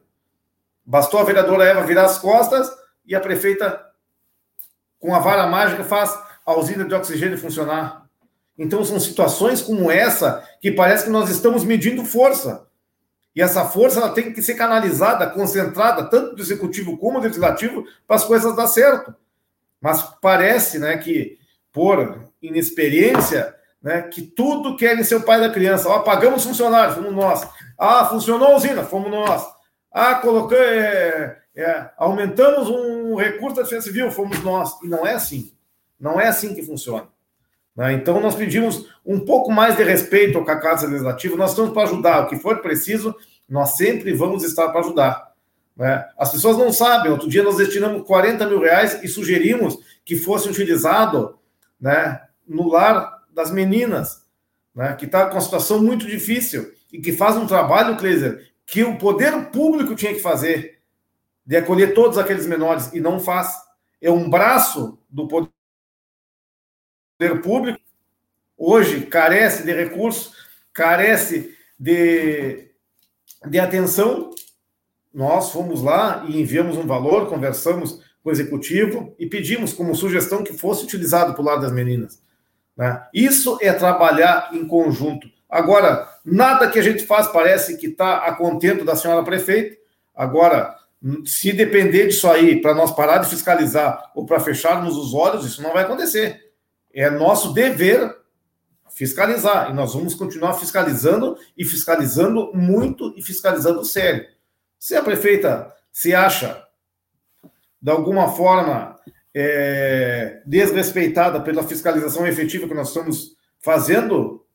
Bastou 0.83 1.19
a 1.19 1.23
vereadora 1.23 1.65
Eva 1.65 1.85
virar 1.85 2.05
as 2.05 2.17
costas 2.17 2.67
e 3.05 3.13
a 3.13 3.19
prefeita, 3.19 3.85
com 4.97 5.13
a 5.13 5.19
vara 5.19 5.45
mágica, 5.45 5.83
faz 5.83 6.11
a 6.43 6.55
usina 6.55 6.85
de 6.85 6.95
oxigênio 6.95 7.37
funcionar. 7.37 8.07
Então, 8.57 8.83
são 8.83 8.99
situações 8.99 9.61
como 9.61 9.91
essa 9.91 10.43
que 10.59 10.71
parece 10.71 11.03
que 11.03 11.11
nós 11.11 11.29
estamos 11.29 11.63
medindo 11.63 12.03
força. 12.03 12.64
E 13.35 13.41
essa 13.41 13.65
força 13.65 13.99
ela 13.99 14.11
tem 14.11 14.31
que 14.31 14.41
ser 14.41 14.55
canalizada, 14.55 15.29
concentrada, 15.29 16.05
tanto 16.05 16.35
do 16.35 16.41
executivo 16.41 16.97
como 16.97 17.19
do 17.19 17.25
legislativo, 17.25 17.85
para 18.07 18.15
as 18.15 18.23
coisas 18.23 18.55
dar 18.55 18.67
certo. 18.67 19.13
Mas 19.81 20.01
parece 20.21 20.79
né, 20.79 20.97
que, 20.97 21.37
por 21.71 22.23
inexperiência, 22.41 23.53
né, 23.83 24.03
que 24.03 24.21
tudo 24.21 24.77
querem 24.77 25.03
ser 25.03 25.15
o 25.15 25.23
pai 25.23 25.39
da 25.39 25.49
criança. 25.49 25.89
Ó, 25.89 25.99
pagamos 25.99 26.45
funcionários, 26.45 26.95
fomos 26.95 27.13
nós. 27.13 27.47
Ah, 27.77 28.05
funcionou 28.05 28.47
a 28.47 28.55
usina, 28.55 28.83
fomos 28.83 29.11
nós. 29.11 29.45
Ah, 29.91 30.15
colocamos, 30.15 30.63
é, 30.63 31.37
é, 31.55 31.89
aumentamos 31.97 32.69
um 32.69 33.15
recurso 33.15 33.57
da 33.57 33.63
defesa 33.63 33.83
civil, 33.83 34.09
fomos 34.11 34.41
nós. 34.43 34.71
E 34.81 34.87
não 34.87 35.05
é 35.05 35.13
assim. 35.13 35.53
Não 35.99 36.19
é 36.19 36.27
assim 36.27 36.55
que 36.55 36.63
funciona. 36.63 37.07
Né? 37.75 37.93
Então, 37.93 38.19
nós 38.19 38.35
pedimos 38.35 38.87
um 39.05 39.19
pouco 39.19 39.51
mais 39.51 39.75
de 39.75 39.83
respeito 39.83 40.43
com 40.43 40.51
a 40.51 40.59
Casa 40.59 40.87
Legislativa. 40.87 41.35
Nós 41.35 41.51
estamos 41.51 41.73
para 41.73 41.83
ajudar. 41.83 42.23
O 42.23 42.27
que 42.27 42.37
for 42.37 42.61
preciso, 42.61 43.15
nós 43.49 43.75
sempre 43.75 44.13
vamos 44.13 44.43
estar 44.43 44.69
para 44.69 44.81
ajudar. 44.81 45.33
Né? 45.75 46.07
As 46.17 46.31
pessoas 46.31 46.57
não 46.57 46.71
sabem. 46.71 47.11
Outro 47.11 47.27
dia 47.27 47.43
nós 47.43 47.57
destinamos 47.57 48.07
40 48.07 48.47
mil 48.47 48.61
reais 48.61 49.03
e 49.03 49.07
sugerimos 49.07 49.77
que 50.05 50.15
fosse 50.15 50.47
utilizado 50.47 51.37
né, 51.79 52.21
no 52.47 52.69
lar 52.69 53.23
das 53.33 53.51
meninas, 53.51 54.23
né, 54.73 54.93
que 54.93 55.05
está 55.05 55.25
com 55.25 55.35
uma 55.35 55.41
situação 55.41 55.81
muito 55.81 56.07
difícil 56.07 56.71
e 56.91 56.99
que 56.99 57.11
faz 57.11 57.35
um 57.35 57.45
trabalho, 57.45 57.97
Kleiser, 57.97 58.49
que 58.65 58.83
o 58.83 58.97
poder 58.97 59.51
público 59.51 59.95
tinha 59.95 60.13
que 60.13 60.21
fazer, 60.21 60.79
de 61.45 61.57
acolher 61.57 61.93
todos 61.93 62.17
aqueles 62.17 62.47
menores, 62.47 62.91
e 62.93 62.99
não 62.99 63.19
faz. 63.19 63.53
É 64.01 64.09
um 64.09 64.29
braço 64.29 64.97
do 65.09 65.27
poder 65.27 65.49
público, 67.41 67.79
hoje 68.57 69.01
carece 69.01 69.63
de 69.63 69.73
recursos, 69.73 70.33
carece 70.73 71.55
de, 71.79 72.69
de 73.45 73.59
atenção. 73.59 74.31
Nós 75.13 75.51
fomos 75.51 75.81
lá 75.81 76.25
e 76.27 76.39
enviamos 76.39 76.77
um 76.77 76.85
valor, 76.85 77.29
conversamos 77.29 78.01
com 78.21 78.29
o 78.29 78.31
executivo 78.31 79.15
e 79.17 79.27
pedimos 79.27 79.71
como 79.71 79.95
sugestão 79.95 80.43
que 80.43 80.53
fosse 80.53 80.83
utilizado 80.83 81.33
para 81.33 81.41
o 81.41 81.45
lado 81.45 81.61
das 81.61 81.71
meninas. 81.71 82.21
Né? 82.75 83.01
Isso 83.13 83.57
é 83.61 83.71
trabalhar 83.71 84.49
em 84.51 84.67
conjunto. 84.67 85.29
Agora, 85.49 86.09
nada 86.25 86.69
que 86.69 86.79
a 86.79 86.81
gente 86.81 87.05
faz 87.05 87.27
parece 87.27 87.77
que 87.77 87.87
está 87.87 88.25
a 88.25 88.35
contento 88.35 88.83
da 88.83 88.95
senhora 88.95 89.23
prefeita. 89.23 89.77
Agora, 90.13 90.75
se 91.25 91.53
depender 91.53 92.07
disso 92.07 92.27
aí 92.29 92.59
para 92.61 92.73
nós 92.73 92.91
parar 92.91 93.19
de 93.19 93.29
fiscalizar 93.29 94.11
ou 94.15 94.25
para 94.25 94.39
fecharmos 94.39 94.97
os 94.97 95.13
olhos, 95.13 95.45
isso 95.45 95.61
não 95.61 95.71
vai 95.71 95.83
acontecer. 95.83 96.44
É 96.95 97.09
nosso 97.09 97.53
dever 97.53 98.15
fiscalizar 98.95 99.69
e 99.69 99.73
nós 99.73 99.93
vamos 99.93 100.15
continuar 100.15 100.53
fiscalizando 100.53 101.37
e 101.57 101.65
fiscalizando 101.65 102.51
muito 102.53 103.13
e 103.17 103.21
fiscalizando 103.21 103.83
sério. 103.83 104.25
Se 104.79 104.95
a 104.95 105.03
prefeita 105.03 105.69
se 105.91 106.15
acha 106.15 106.63
de 107.81 107.91
alguma 107.91 108.29
forma 108.29 108.97
é, 109.35 110.41
desrespeitada 110.45 111.41
pela 111.41 111.63
fiscalização 111.63 112.25
efetiva 112.25 112.67
que 112.67 112.73
nós 112.73 112.87
estamos 112.87 113.35
fazendo, 113.59 114.45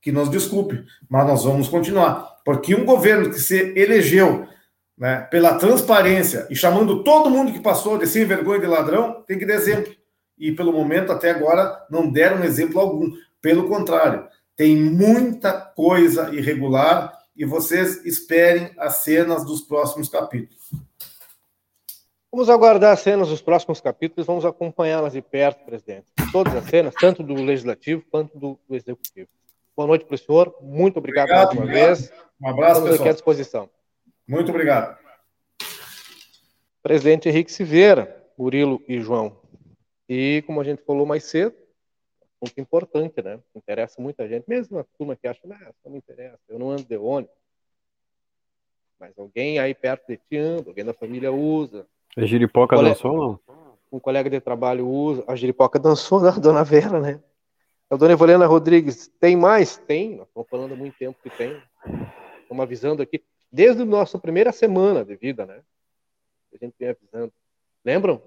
que 0.00 0.12
nos 0.12 0.30
desculpe, 0.30 0.84
mas 1.08 1.26
nós 1.26 1.42
vamos 1.42 1.68
continuar. 1.68 2.36
Porque 2.44 2.76
um 2.76 2.84
governo 2.84 3.30
que 3.30 3.40
se 3.40 3.72
elegeu 3.76 4.46
né, 4.96 5.22
pela 5.30 5.58
transparência 5.58 6.46
e 6.48 6.54
chamando 6.54 7.02
todo 7.02 7.30
mundo 7.30 7.52
que 7.52 7.60
passou 7.60 7.98
de 7.98 8.06
sem 8.06 8.24
vergonha 8.24 8.60
de 8.60 8.66
ladrão, 8.66 9.24
tem 9.26 9.38
que 9.38 9.44
dar 9.44 9.54
exemplo. 9.54 9.92
E 10.38 10.52
pelo 10.52 10.72
momento, 10.72 11.12
até 11.12 11.30
agora, 11.30 11.86
não 11.90 12.10
deram 12.10 12.44
exemplo 12.44 12.80
algum. 12.80 13.10
Pelo 13.40 13.68
contrário, 13.68 14.28
tem 14.54 14.76
muita 14.76 15.52
coisa 15.52 16.34
irregular 16.34 17.12
e 17.36 17.44
vocês 17.44 18.04
esperem 18.04 18.70
as 18.78 18.96
cenas 18.98 19.44
dos 19.44 19.60
próximos 19.62 20.08
capítulos. 20.08 20.70
Vamos 22.32 22.50
aguardar 22.50 22.92
as 22.92 23.00
cenas 23.00 23.28
dos 23.28 23.40
próximos 23.40 23.80
capítulos, 23.80 24.26
vamos 24.26 24.44
acompanhá-las 24.44 25.12
de 25.14 25.22
perto, 25.22 25.64
presidente. 25.64 26.06
Todas 26.32 26.54
as 26.54 26.64
cenas, 26.64 26.94
tanto 26.94 27.22
do 27.22 27.34
Legislativo 27.34 28.02
quanto 28.10 28.38
do, 28.38 28.58
do 28.68 28.76
Executivo. 28.76 29.28
Boa 29.76 29.86
noite 29.86 30.04
para 30.04 30.14
o 30.14 30.18
senhor, 30.18 30.54
muito 30.60 30.98
obrigado, 30.98 31.26
obrigado 31.26 31.46
mais 31.46 31.58
uma 31.58 31.64
obrigado. 31.64 31.86
vez. 31.86 32.12
Um 32.40 32.48
abraço, 32.48 32.72
Estamos 32.72 32.90
pessoal. 32.90 33.00
aqui 33.00 33.08
à 33.08 33.12
disposição. 33.12 33.70
Muito 34.26 34.50
obrigado. 34.50 34.98
Presidente 36.82 37.28
Henrique 37.28 37.52
Silveira, 37.52 38.24
Murilo 38.38 38.82
e 38.86 39.00
João. 39.00 39.36
E 40.08 40.42
como 40.46 40.60
a 40.60 40.64
gente 40.64 40.82
falou 40.82 41.04
mais 41.04 41.24
cedo, 41.24 41.54
ponto 42.38 42.60
importante, 42.60 43.22
né? 43.22 43.40
Interessa 43.54 44.00
muita 44.00 44.28
gente, 44.28 44.44
mesmo 44.48 44.78
a 44.78 44.84
turma 44.98 45.16
que 45.16 45.26
acha, 45.26 45.40
isso 45.44 45.80
não 45.84 45.92
me 45.92 45.98
interessa, 45.98 46.38
eu 46.48 46.58
não 46.58 46.70
ando 46.70 46.84
de 46.84 46.96
ônibus. 46.96 47.34
Mas 48.98 49.18
alguém 49.18 49.58
aí 49.58 49.74
perto 49.74 50.06
de 50.08 50.16
ti 50.16 50.36
anda, 50.36 50.70
alguém 50.70 50.84
da 50.84 50.94
família 50.94 51.32
usa, 51.32 51.86
a 52.16 52.24
giripoca 52.24 52.74
colega, 52.74 52.94
dançou 52.94 53.40
não? 53.46 53.76
Um 53.92 54.00
colega 54.00 54.30
de 54.30 54.40
trabalho 54.40 54.88
usa. 54.88 55.22
A 55.28 55.36
giripoca 55.36 55.78
dançou, 55.78 56.20
né? 56.20 56.30
A 56.30 56.38
dona 56.38 56.64
Vera, 56.64 56.98
né? 56.98 57.22
A 57.90 57.96
dona 57.96 58.14
Evalena 58.14 58.46
Rodrigues, 58.46 59.08
tem 59.20 59.36
mais? 59.36 59.76
Tem, 59.76 60.16
nós 60.16 60.26
estamos 60.26 60.48
falando 60.48 60.72
há 60.72 60.76
muito 60.76 60.96
tempo 60.98 61.18
que 61.22 61.30
tem. 61.30 61.62
Estamos 62.40 62.62
avisando 62.62 63.02
aqui, 63.02 63.22
desde 63.52 63.82
a 63.82 63.84
nossa 63.84 64.18
primeira 64.18 64.50
semana 64.50 65.04
de 65.04 65.14
vida, 65.14 65.44
né? 65.44 65.60
A 66.52 66.64
gente 66.64 66.74
vem 66.78 66.88
avisando. 66.88 67.32
Lembram? 67.84 68.22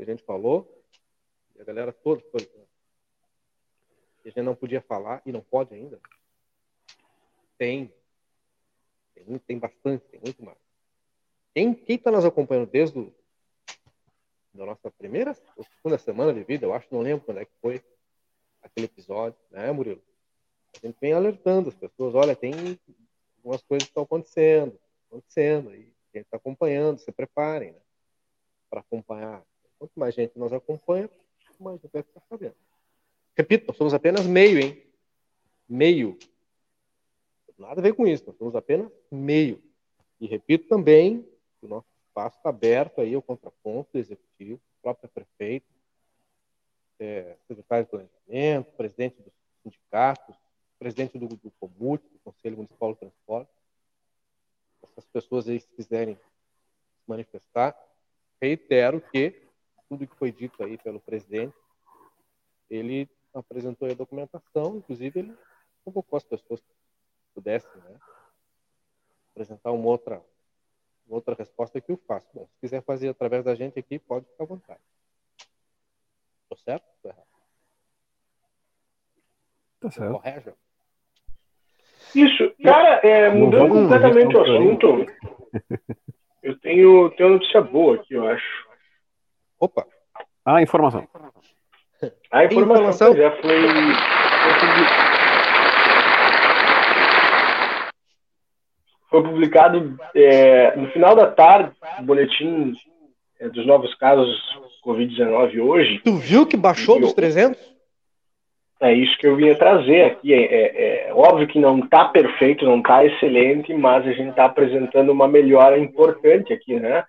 Que 0.00 0.04
a 0.04 0.14
gente 0.14 0.22
falou? 0.22 0.82
E 1.54 1.60
a 1.60 1.64
galera 1.64 1.92
toda 1.92 2.22
foi. 2.30 2.50
a 4.24 4.28
gente 4.28 4.40
não 4.40 4.56
podia 4.56 4.80
falar 4.80 5.20
e 5.26 5.30
não 5.30 5.42
pode 5.42 5.74
ainda. 5.74 6.00
Tem. 7.58 7.92
Tem, 9.12 9.38
tem 9.40 9.58
bastante, 9.58 10.02
tem 10.06 10.18
muito 10.24 10.42
mais. 10.42 10.56
Quem 11.54 11.78
está 11.86 12.10
nos 12.10 12.24
acompanhando 12.24 12.70
desde 12.70 12.98
o, 12.98 13.14
da 14.54 14.64
nossa 14.64 14.90
primeira 14.90 15.36
ou 15.54 15.64
segunda 15.64 15.98
semana 15.98 16.32
de 16.32 16.44
vida, 16.44 16.64
eu 16.64 16.72
acho, 16.72 16.88
não 16.90 17.02
lembro 17.02 17.26
quando 17.26 17.40
é 17.40 17.44
que 17.44 17.52
foi 17.60 17.84
aquele 18.62 18.86
episódio, 18.86 19.38
né, 19.50 19.70
Murilo? 19.70 20.02
A 20.82 20.86
gente 20.86 20.96
vem 20.98 21.12
alertando 21.12 21.68
as 21.68 21.74
pessoas, 21.74 22.14
olha, 22.14 22.34
tem 22.34 22.54
algumas 23.36 23.62
coisas 23.64 23.84
que 23.84 23.90
estão 23.90 24.04
acontecendo, 24.04 24.80
acontecendo, 25.10 25.74
e 25.74 25.92
a 26.14 26.16
gente 26.16 26.24
está 26.24 26.38
acompanhando, 26.38 26.98
se 26.98 27.12
preparem, 27.12 27.72
né, 27.72 27.80
para 28.70 28.80
acompanhar. 28.80 29.44
Quanto 29.80 29.98
mais 29.98 30.14
gente 30.14 30.38
nos 30.38 30.52
acompanha, 30.52 31.08
mais 31.58 31.80
gente 31.80 31.90
vai 31.90 32.02
ficar 32.02 32.20
sabendo. 32.28 32.54
Repito, 33.34 33.66
nós 33.68 33.78
somos 33.78 33.94
apenas 33.94 34.26
meio, 34.26 34.58
hein? 34.60 34.82
Meio. 35.66 36.18
Nada 37.56 37.80
a 37.80 37.82
ver 37.82 37.94
com 37.94 38.06
isso, 38.06 38.24
nós 38.26 38.36
somos 38.36 38.54
apenas 38.54 38.92
meio. 39.10 39.62
E 40.20 40.26
repito 40.26 40.68
também, 40.68 41.26
o 41.62 41.66
nosso 41.66 41.86
espaço 42.06 42.36
está 42.36 42.50
aberto 42.50 43.00
aí 43.00 43.14
ao 43.14 43.22
contraponto 43.22 43.88
do 43.94 43.98
executivo, 43.98 44.60
próprio 44.82 45.08
prefeito, 45.08 45.66
é, 46.98 47.38
secretário 47.48 47.86
de 47.86 47.90
planejamento, 47.90 48.72
presidente 48.76 49.22
dos 49.22 49.32
sindicatos, 49.62 50.36
presidente 50.78 51.18
do, 51.18 51.26
do 51.26 51.50
Comut, 51.52 52.06
do 52.06 52.18
Conselho 52.18 52.56
Municipal 52.56 52.92
do 52.92 52.98
Transporte. 52.98 53.50
Essas 54.82 55.06
pessoas 55.06 55.48
aí, 55.48 55.58
se 55.58 55.68
quiserem 55.68 56.16
se 56.16 56.20
manifestar, 57.06 57.74
reitero 58.42 59.00
que 59.00 59.48
tudo 59.90 60.06
que 60.06 60.14
foi 60.14 60.30
dito 60.30 60.62
aí 60.62 60.78
pelo 60.78 61.00
presidente, 61.00 61.56
ele 62.70 63.10
apresentou 63.34 63.90
a 63.90 63.94
documentação, 63.94 64.76
inclusive 64.76 65.18
ele 65.18 65.36
convocou 65.84 66.16
as 66.16 66.22
pessoas 66.22 66.60
que 66.60 66.72
pudessem 67.34 67.82
né, 67.82 67.98
apresentar 69.32 69.72
uma 69.72 69.86
outra 69.88 70.22
outra 71.08 71.34
resposta 71.34 71.80
que 71.80 71.90
eu 71.90 71.96
faço. 72.06 72.28
Bom, 72.32 72.46
se 72.46 72.60
quiser 72.60 72.84
fazer 72.84 73.08
através 73.08 73.44
da 73.44 73.52
gente 73.56 73.80
aqui, 73.80 73.98
pode 73.98 74.26
ficar 74.26 74.44
à 74.44 74.46
vontade. 74.46 74.80
Tô 76.48 76.56
certo? 76.56 76.84
Tô 77.02 77.08
errado. 77.08 77.26
Tá 79.80 79.90
certo. 79.90 80.12
Correja? 80.12 80.54
Isso, 82.14 82.54
cara, 82.62 83.00
é, 83.04 83.28
mudando 83.28 83.70
completamente 83.70 84.36
o 84.36 84.40
assunto, 84.40 85.06
eu 86.44 86.58
tenho, 86.60 87.10
tenho 87.10 87.28
uma 87.28 87.38
notícia 87.38 87.60
boa 87.60 87.96
aqui, 87.96 88.14
eu 88.14 88.28
acho. 88.28 88.69
Opa! 89.60 89.86
Ah, 90.44 90.62
informação. 90.62 91.06
A 92.32 92.44
informação, 92.46 93.12
informação. 93.12 93.16
já 93.16 93.30
foi, 93.42 93.60
foi 93.60 93.70
foi 99.10 99.22
publicado 99.22 99.98
é, 100.14 100.74
no 100.76 100.88
final 100.92 101.14
da 101.14 101.30
tarde 101.30 101.72
o 101.98 102.02
boletim 102.02 102.72
é, 103.38 103.50
dos 103.50 103.66
novos 103.66 103.94
casos 103.96 104.28
Covid-19 104.82 105.60
hoje. 105.60 106.00
Tu 106.02 106.16
viu 106.16 106.46
que 106.46 106.56
baixou 106.56 106.98
dos 106.98 107.12
300? 107.12 107.60
É 108.80 108.94
isso 108.94 109.18
que 109.18 109.26
eu 109.26 109.36
vinha 109.36 109.54
trazer 109.58 110.04
aqui. 110.04 110.32
É, 110.32 110.42
é, 110.42 111.08
é 111.08 111.14
óbvio 111.14 111.46
que 111.46 111.58
não 111.58 111.80
está 111.80 112.06
perfeito, 112.06 112.64
não 112.64 112.78
está 112.78 113.04
excelente, 113.04 113.74
mas 113.74 114.06
a 114.06 114.12
gente 114.12 114.30
está 114.30 114.46
apresentando 114.46 115.12
uma 115.12 115.28
melhora 115.28 115.78
importante 115.78 116.50
aqui, 116.50 116.80
né? 116.80 117.04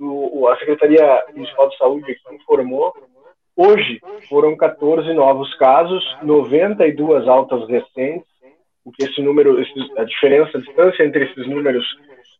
O, 0.00 0.46
a 0.48 0.56
Secretaria 0.58 1.24
Municipal 1.34 1.68
de 1.68 1.76
Saúde 1.76 2.16
informou 2.32 2.94
hoje 3.58 4.00
foram 4.28 4.56
14 4.56 5.12
novos 5.12 5.52
casos, 5.56 6.04
92 6.22 7.26
altas 7.26 7.68
recentes, 7.68 8.28
porque 8.84 9.04
esse 9.04 9.20
número, 9.20 9.58
a 9.96 10.04
diferença, 10.04 10.56
a 10.56 10.60
distância 10.60 11.02
entre 11.04 11.24
esses 11.24 11.46
números 11.48 11.84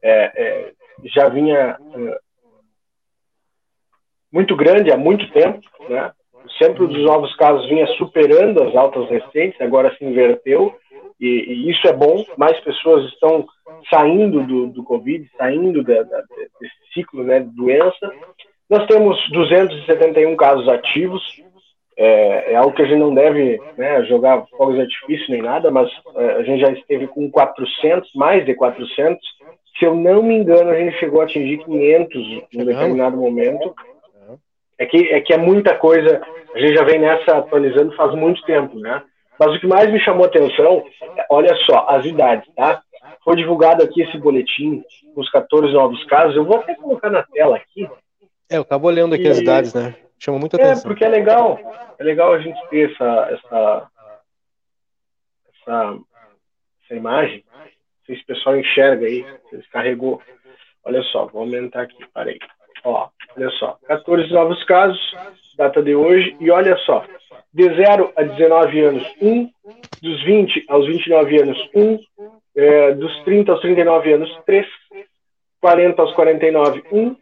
é, 0.01 0.32
é, 0.35 0.72
já 1.14 1.28
vinha 1.28 1.76
é, 1.94 2.18
muito 4.32 4.55
grande 4.55 4.93
há 4.93 4.97
muito 4.97 5.28
tempo, 5.32 5.60
né? 5.89 6.12
Sempre 6.56 6.86
dos 6.86 7.02
novos 7.02 7.35
casos 7.36 7.68
vinha 7.68 7.86
superando 7.98 8.62
as 8.62 8.74
altas 8.74 9.09
recentes, 9.10 9.60
agora 9.60 9.94
se 9.97 10.05
inverteu, 10.05 10.74
e, 11.20 11.26
e 11.26 11.70
isso 11.70 11.86
é 11.88 11.92
bom, 11.92 12.24
mais 12.36 12.58
pessoas 12.60 13.04
estão 13.12 13.46
saindo 13.90 14.42
do, 14.44 14.68
do 14.68 14.84
Covid, 14.84 15.28
saindo 15.36 15.82
da, 15.82 16.02
da, 16.02 16.22
desse 16.60 16.92
ciclo 16.94 17.24
né, 17.24 17.40
de 17.40 17.54
doença. 17.54 18.12
Nós 18.70 18.86
temos 18.86 19.18
271 19.30 20.36
casos 20.36 20.68
ativos, 20.68 21.22
é, 21.96 22.52
é, 22.52 22.56
algo 22.56 22.74
que 22.74 22.82
a 22.82 22.84
gente 22.84 23.00
não 23.00 23.12
deve 23.12 23.60
né, 23.76 24.04
jogar 24.04 24.46
fogos 24.56 24.76
de 24.76 24.82
artifício 24.82 25.26
nem 25.30 25.42
nada, 25.42 25.70
mas 25.70 25.90
é, 26.14 26.32
a 26.34 26.42
gente 26.44 26.60
já 26.60 26.70
esteve 26.70 27.08
com 27.08 27.28
400, 27.28 28.12
mais 28.14 28.46
de 28.46 28.54
400. 28.54 29.18
Se 29.78 29.84
eu 29.84 29.94
não 29.94 30.22
me 30.22 30.36
engano, 30.36 30.70
a 30.70 30.78
gente 30.78 30.96
chegou 30.98 31.20
a 31.20 31.24
atingir 31.24 31.58
500 31.64 32.16
em 32.16 32.62
um 32.62 32.64
determinado 32.64 33.16
momento. 33.16 33.74
É 34.78 34.86
que, 34.86 35.08
é 35.08 35.20
que 35.20 35.34
é 35.34 35.36
muita 35.36 35.74
coisa, 35.74 36.20
a 36.54 36.58
gente 36.60 36.74
já 36.74 36.84
vem 36.84 37.00
nessa 37.00 37.38
atualizando 37.38 37.96
faz 37.96 38.14
muito 38.14 38.40
tempo, 38.42 38.78
né? 38.78 39.02
Mas 39.39 39.55
o 39.55 39.60
que 39.60 39.66
mais 39.66 39.90
me 39.93 40.01
chamou 40.01 40.24
a 40.24 40.28
atenção, 40.28 40.85
olha 41.31 41.55
só, 41.65 41.86
as 41.89 42.05
idades, 42.05 42.48
tá? 42.55 42.82
Foi 43.23 43.36
divulgado 43.36 43.82
aqui 43.82 44.02
esse 44.02 44.19
boletim 44.19 44.82
com 45.15 45.20
os 45.20 45.31
14 45.31 45.73
novos 45.73 46.02
casos. 46.05 46.36
Eu 46.36 46.44
vou 46.44 46.56
até 46.59 46.74
colocar 46.74 47.10
na 47.10 47.23
tela 47.23 47.56
aqui. 47.56 47.89
É, 48.51 48.56
eu 48.56 48.65
tava 48.65 48.86
olhando 48.86 49.15
aqui 49.15 49.24
e... 49.24 49.28
as 49.28 49.39
idades, 49.39 49.74
né? 49.74 49.94
Chama 50.19 50.39
muita 50.39 50.56
é, 50.56 50.65
atenção. 50.65 50.82
É, 50.82 50.86
porque 50.89 51.05
é 51.05 51.09
legal. 51.09 51.59
É 51.98 52.05
legal 52.05 52.32
a 52.32 52.39
gente 52.40 52.59
ter 52.69 52.90
essa, 52.90 53.05
essa, 53.31 53.90
essa, 55.52 55.98
essa 56.85 56.94
imagem. 56.94 57.44
Não 57.52 58.06
sei 58.06 58.16
se 58.16 58.23
o 58.23 58.27
pessoal 58.27 58.56
enxerga 58.56 59.06
aí, 59.06 59.24
se 59.51 59.70
carregou. 59.70 60.20
Olha 60.85 61.02
só, 61.05 61.27
vou 61.27 61.43
aumentar 61.43 61.82
aqui, 61.82 62.05
parei. 62.12 62.39
Ó, 62.85 63.09
olha 63.36 63.51
só, 63.51 63.78
14 63.86 64.32
novos 64.32 64.62
casos, 64.65 64.98
data 65.56 65.82
de 65.82 65.94
hoje, 65.94 66.36
e 66.40 66.51
olha 66.51 66.77
só, 66.78 67.05
de 67.52 67.64
0 67.74 68.12
a 68.16 68.22
19 68.22 68.80
anos, 68.80 69.14
1, 69.20 69.30
um, 69.30 69.50
dos 70.02 70.24
20 70.24 70.64
aos 70.68 70.86
29 70.86 71.42
anos, 71.42 71.70
1, 71.74 71.82
um, 71.82 72.00
é, 72.56 72.94
dos 72.94 73.22
30 73.24 73.52
aos 73.52 73.60
39 73.60 74.12
anos, 74.12 74.38
3, 74.44 74.66
40 75.60 76.02
aos 76.02 76.14
49, 76.14 76.84
1, 76.92 77.16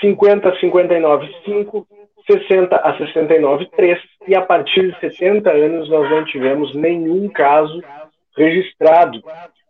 50 0.00 0.48
a 0.48 0.60
59, 0.60 1.34
5, 1.44 1.86
60 2.30 2.76
a 2.76 2.96
69, 2.96 3.66
3, 3.76 3.98
e 4.28 4.34
a 4.34 4.42
partir 4.42 4.92
de 4.92 5.00
70 5.00 5.50
anos 5.50 5.88
nós 5.88 6.10
não 6.10 6.24
tivemos 6.24 6.74
nenhum 6.74 7.28
caso 7.28 7.82
registrado. 8.36 9.22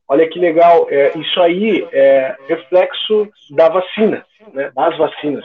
Olha 0.09 0.29
que 0.29 0.39
legal, 0.39 0.87
é, 0.91 1.17
isso 1.17 1.41
aí 1.41 1.87
é 1.93 2.37
reflexo 2.49 3.29
da 3.51 3.69
vacina, 3.69 4.25
né, 4.53 4.71
das 4.75 4.97
vacinas. 4.99 5.45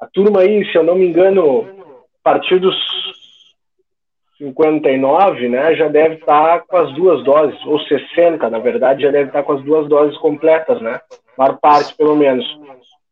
A 0.00 0.06
turma 0.06 0.40
aí, 0.40 0.64
se 0.70 0.78
eu 0.78 0.84
não 0.84 0.94
me 0.94 1.06
engano, 1.06 1.66
a 2.24 2.32
partir 2.32 2.58
dos 2.58 2.76
59, 4.38 5.48
né, 5.48 5.74
já 5.74 5.88
deve 5.88 6.14
estar 6.14 6.60
com 6.60 6.76
as 6.76 6.92
duas 6.94 7.24
doses, 7.24 7.58
ou 7.66 7.80
60, 7.80 8.48
na 8.48 8.60
verdade, 8.60 9.02
já 9.02 9.10
deve 9.10 9.28
estar 9.28 9.42
com 9.42 9.52
as 9.52 9.62
duas 9.62 9.88
doses 9.88 10.16
completas, 10.18 10.80
né? 10.80 11.00
Maior 11.36 11.58
parte, 11.58 11.94
pelo 11.96 12.16
menos. 12.16 12.46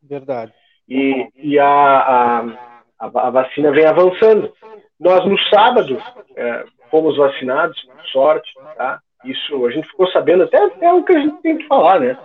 Verdade. 0.02 0.52
E, 0.88 1.28
e 1.36 1.58
a, 1.58 1.66
a, 1.68 3.06
a, 3.06 3.30
vacina 3.30 3.72
vem 3.72 3.84
avançando. 3.84 4.52
Nós, 5.00 5.24
no 5.26 5.36
sábado, 5.50 6.00
é, 6.36 6.64
fomos 6.90 7.16
vacinados, 7.16 7.80
por 7.82 8.06
sorte, 8.06 8.48
tá? 8.76 9.00
Isso 9.24 9.66
a 9.66 9.70
gente 9.70 9.88
ficou 9.88 10.06
sabendo, 10.12 10.44
até, 10.44 10.64
até 10.64 10.92
o 10.92 11.02
que 11.02 11.12
a 11.12 11.18
gente 11.18 11.42
tem 11.42 11.58
que 11.58 11.66
falar, 11.66 11.98
né? 11.98 12.16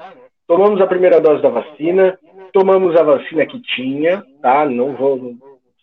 Tomamos 0.48 0.80
a 0.80 0.88
primeira 0.88 1.20
dose 1.20 1.42
da 1.42 1.50
vacina, 1.50 2.18
tomamos 2.54 2.96
a 2.96 3.02
vacina 3.02 3.46
que 3.48 3.60
tinha, 3.62 4.24
tá? 4.42 4.66
Não 4.66 4.94
vou 4.96 5.34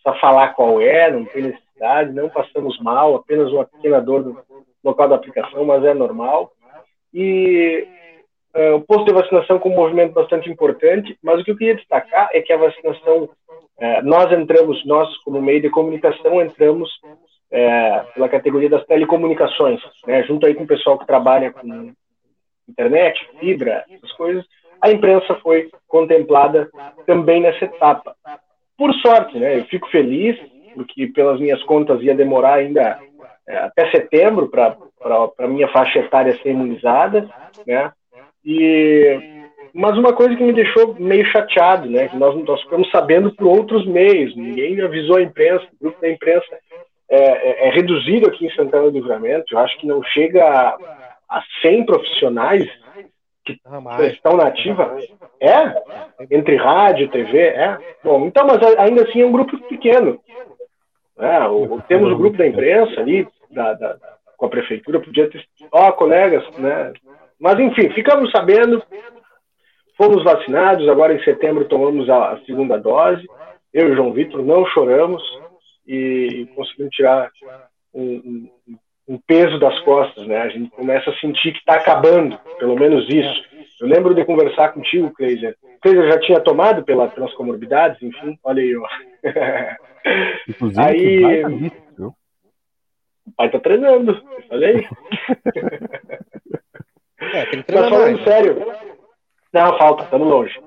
só 0.01 0.13
falar 0.19 0.49
qual 0.53 0.81
é, 0.81 1.11
não 1.11 1.25
tem 1.25 1.43
necessidade, 1.43 1.68
não 2.13 2.29
passamos 2.29 2.79
mal, 2.79 3.15
apenas 3.15 3.51
uma 3.51 3.65
pequena 3.65 4.01
dor 4.01 4.23
no 4.23 4.37
local 4.83 5.09
da 5.09 5.15
aplicação, 5.15 5.65
mas 5.65 5.83
é 5.83 5.93
normal. 5.93 6.51
E 7.13 7.87
uh, 8.55 8.75
o 8.75 8.81
posto 8.81 9.05
de 9.05 9.13
vacinação 9.13 9.59
com 9.59 9.69
um 9.69 9.75
movimento 9.75 10.13
bastante 10.13 10.49
importante, 10.49 11.17
mas 11.23 11.39
o 11.39 11.43
que 11.43 11.51
eu 11.51 11.57
queria 11.57 11.75
destacar 11.75 12.29
é 12.33 12.41
que 12.41 12.53
a 12.53 12.57
vacinação, 12.57 13.23
uh, 13.23 14.03
nós 14.03 14.31
entramos, 14.31 14.85
nós 14.85 15.15
como 15.23 15.41
meio 15.41 15.61
de 15.61 15.69
comunicação 15.69 16.41
entramos 16.41 16.89
uh, 17.51 18.13
pela 18.13 18.29
categoria 18.29 18.69
das 18.69 18.85
telecomunicações, 18.85 19.81
né, 20.05 20.23
junto 20.23 20.45
aí 20.45 20.53
com 20.53 20.63
o 20.63 20.67
pessoal 20.67 20.97
que 20.97 21.07
trabalha 21.07 21.51
com 21.51 21.93
internet, 22.67 23.27
fibra, 23.39 23.83
essas 23.89 24.11
coisas, 24.13 24.45
a 24.81 24.91
imprensa 24.91 25.35
foi 25.41 25.69
contemplada 25.87 26.69
também 27.05 27.41
nessa 27.41 27.65
etapa. 27.65 28.15
Por 28.77 28.93
sorte, 28.95 29.37
né, 29.37 29.59
eu 29.59 29.65
fico 29.65 29.89
feliz, 29.89 30.39
porque 30.79 31.07
pelas 31.07 31.41
minhas 31.41 31.61
contas 31.63 32.01
ia 32.01 32.15
demorar 32.15 32.53
ainda 32.53 32.97
é, 33.45 33.57
até 33.57 33.91
setembro 33.91 34.47
para 34.47 34.77
a 35.37 35.47
minha 35.47 35.67
faixa 35.67 35.99
etária 35.99 36.39
ser 36.41 36.51
imunizada, 36.51 37.29
né, 37.67 37.91
e, 38.45 39.19
mas 39.73 39.97
uma 39.97 40.13
coisa 40.13 40.37
que 40.37 40.43
me 40.43 40.53
deixou 40.53 40.95
meio 40.97 41.25
chateado, 41.25 41.89
né, 41.89 42.07
que 42.07 42.15
nós, 42.15 42.33
nós 42.45 42.61
ficamos 42.61 42.89
sabendo 42.91 43.35
por 43.35 43.47
outros 43.47 43.85
meios, 43.85 44.33
ninguém 44.37 44.79
avisou 44.79 45.17
a 45.17 45.21
imprensa, 45.21 45.65
o 45.65 45.83
grupo 45.83 45.99
da 45.99 46.09
imprensa 46.09 46.47
é, 47.09 47.17
é, 47.17 47.67
é 47.67 47.69
reduzido 47.71 48.29
aqui 48.29 48.45
em 48.45 48.55
Santana 48.55 48.83
do 48.83 48.97
Livramento, 48.97 49.47
eu 49.51 49.59
acho 49.59 49.77
que 49.79 49.85
não 49.85 50.01
chega 50.01 50.45
a, 50.45 50.77
a 51.29 51.43
100 51.61 51.85
profissionais 51.85 52.69
que 53.45 53.59
ah, 53.65 54.05
estão 54.05 54.37
na 54.37 54.47
ativa. 54.47 54.95
É? 55.41 56.27
Entre 56.29 56.55
rádio, 56.55 57.09
TV, 57.09 57.39
é? 57.39 57.77
Bom, 58.03 58.27
então, 58.27 58.45
mas 58.45 58.61
ainda 58.77 59.03
assim 59.03 59.21
é 59.21 59.25
um 59.25 59.31
grupo 59.31 59.57
pequeno. 59.67 60.19
É, 61.19 61.47
o, 61.47 61.81
temos 61.87 62.11
o 62.11 62.17
grupo 62.17 62.37
da 62.37 62.47
imprensa 62.47 62.99
ali, 62.99 63.27
da, 63.51 63.73
da, 63.73 63.97
com 64.37 64.45
a 64.45 64.49
prefeitura, 64.49 64.99
podia 64.99 65.29
ter. 65.29 65.45
Ó, 65.71 65.89
oh, 65.89 65.93
colegas, 65.93 66.43
né? 66.57 66.93
Mas 67.39 67.59
enfim, 67.59 67.89
ficamos 67.91 68.31
sabendo, 68.31 68.81
fomos 69.97 70.23
vacinados, 70.23 70.87
agora 70.87 71.13
em 71.13 71.23
setembro 71.23 71.65
tomamos 71.65 72.09
a, 72.09 72.33
a 72.33 72.39
segunda 72.45 72.77
dose. 72.77 73.25
Eu 73.73 73.89
e 73.89 73.91
o 73.91 73.95
João 73.95 74.13
Vitor 74.13 74.43
não 74.43 74.65
choramos 74.67 75.21
e, 75.85 76.27
e 76.41 76.45
conseguimos 76.55 76.95
tirar 76.95 77.29
um, 77.93 78.49
um 78.65 78.77
um 79.09 79.17
peso 79.17 79.57
das 79.57 79.77
costas, 79.79 80.27
né? 80.27 80.37
A 80.37 80.49
gente 80.49 80.69
começa 80.69 81.09
a 81.09 81.17
sentir 81.17 81.51
que 81.51 81.57
está 81.57 81.73
acabando, 81.73 82.37
pelo 82.59 82.75
menos 82.75 83.09
isso. 83.09 83.48
Eu 83.81 83.87
lembro 83.87 84.13
de 84.13 84.25
conversar 84.25 84.73
contigo, 84.73 85.11
Cleiser. 85.11 85.55
Cleiser 85.81 86.11
já 86.11 86.19
tinha 86.19 86.39
tomado 86.41 86.83
pela, 86.83 87.07
pelas 87.07 87.33
comorbidades, 87.33 88.01
enfim, 88.01 88.37
olha 88.43 88.61
aí, 88.61 88.75
ó. 88.75 88.87
Inclusive, 90.49 90.81
aí... 90.81 91.33
o 91.99 92.13
pai 93.37 93.49
tá 93.49 93.59
treinando, 93.59 94.21
olha 94.49 94.67
aí. 94.69 94.87
É, 97.33 97.45
tem 97.45 97.61
que 97.63 97.73
Mas 97.73 97.89
falando 97.89 98.11
mais, 98.13 98.23
sério, 98.23 98.55
né? 98.55 98.79
não, 99.53 99.77
falta, 99.77 100.03
estamos 100.03 100.27
longe. 100.27 100.59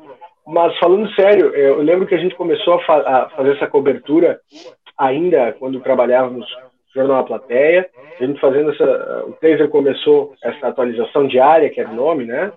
Mas 0.47 0.77
falando 0.79 1.15
sério, 1.15 1.55
eu 1.55 1.83
lembro 1.83 2.07
que 2.07 2.15
a 2.15 2.19
gente 2.19 2.35
começou 2.35 2.75
a, 2.75 2.85
fa 2.85 2.97
a 2.97 3.31
fazer 3.31 3.57
essa 3.57 3.67
cobertura 3.67 4.41
ainda 4.99 5.53
quando 5.53 5.81
trabalhávamos 5.81 6.47
Jornal 6.95 7.19
A 7.19 7.25
Plateia. 7.25 7.89
A 8.21 8.25
gente 8.25 8.41
fazendo 8.41 8.71
essa. 8.71 9.25
O 9.27 9.33
Taser 9.33 9.69
começou 9.69 10.35
essa 10.43 10.69
atualização 10.69 11.27
diária, 11.27 11.71
que 11.71 11.81
era 11.81 11.91
o 11.91 11.95
nome, 11.95 12.25
né? 12.25 12.53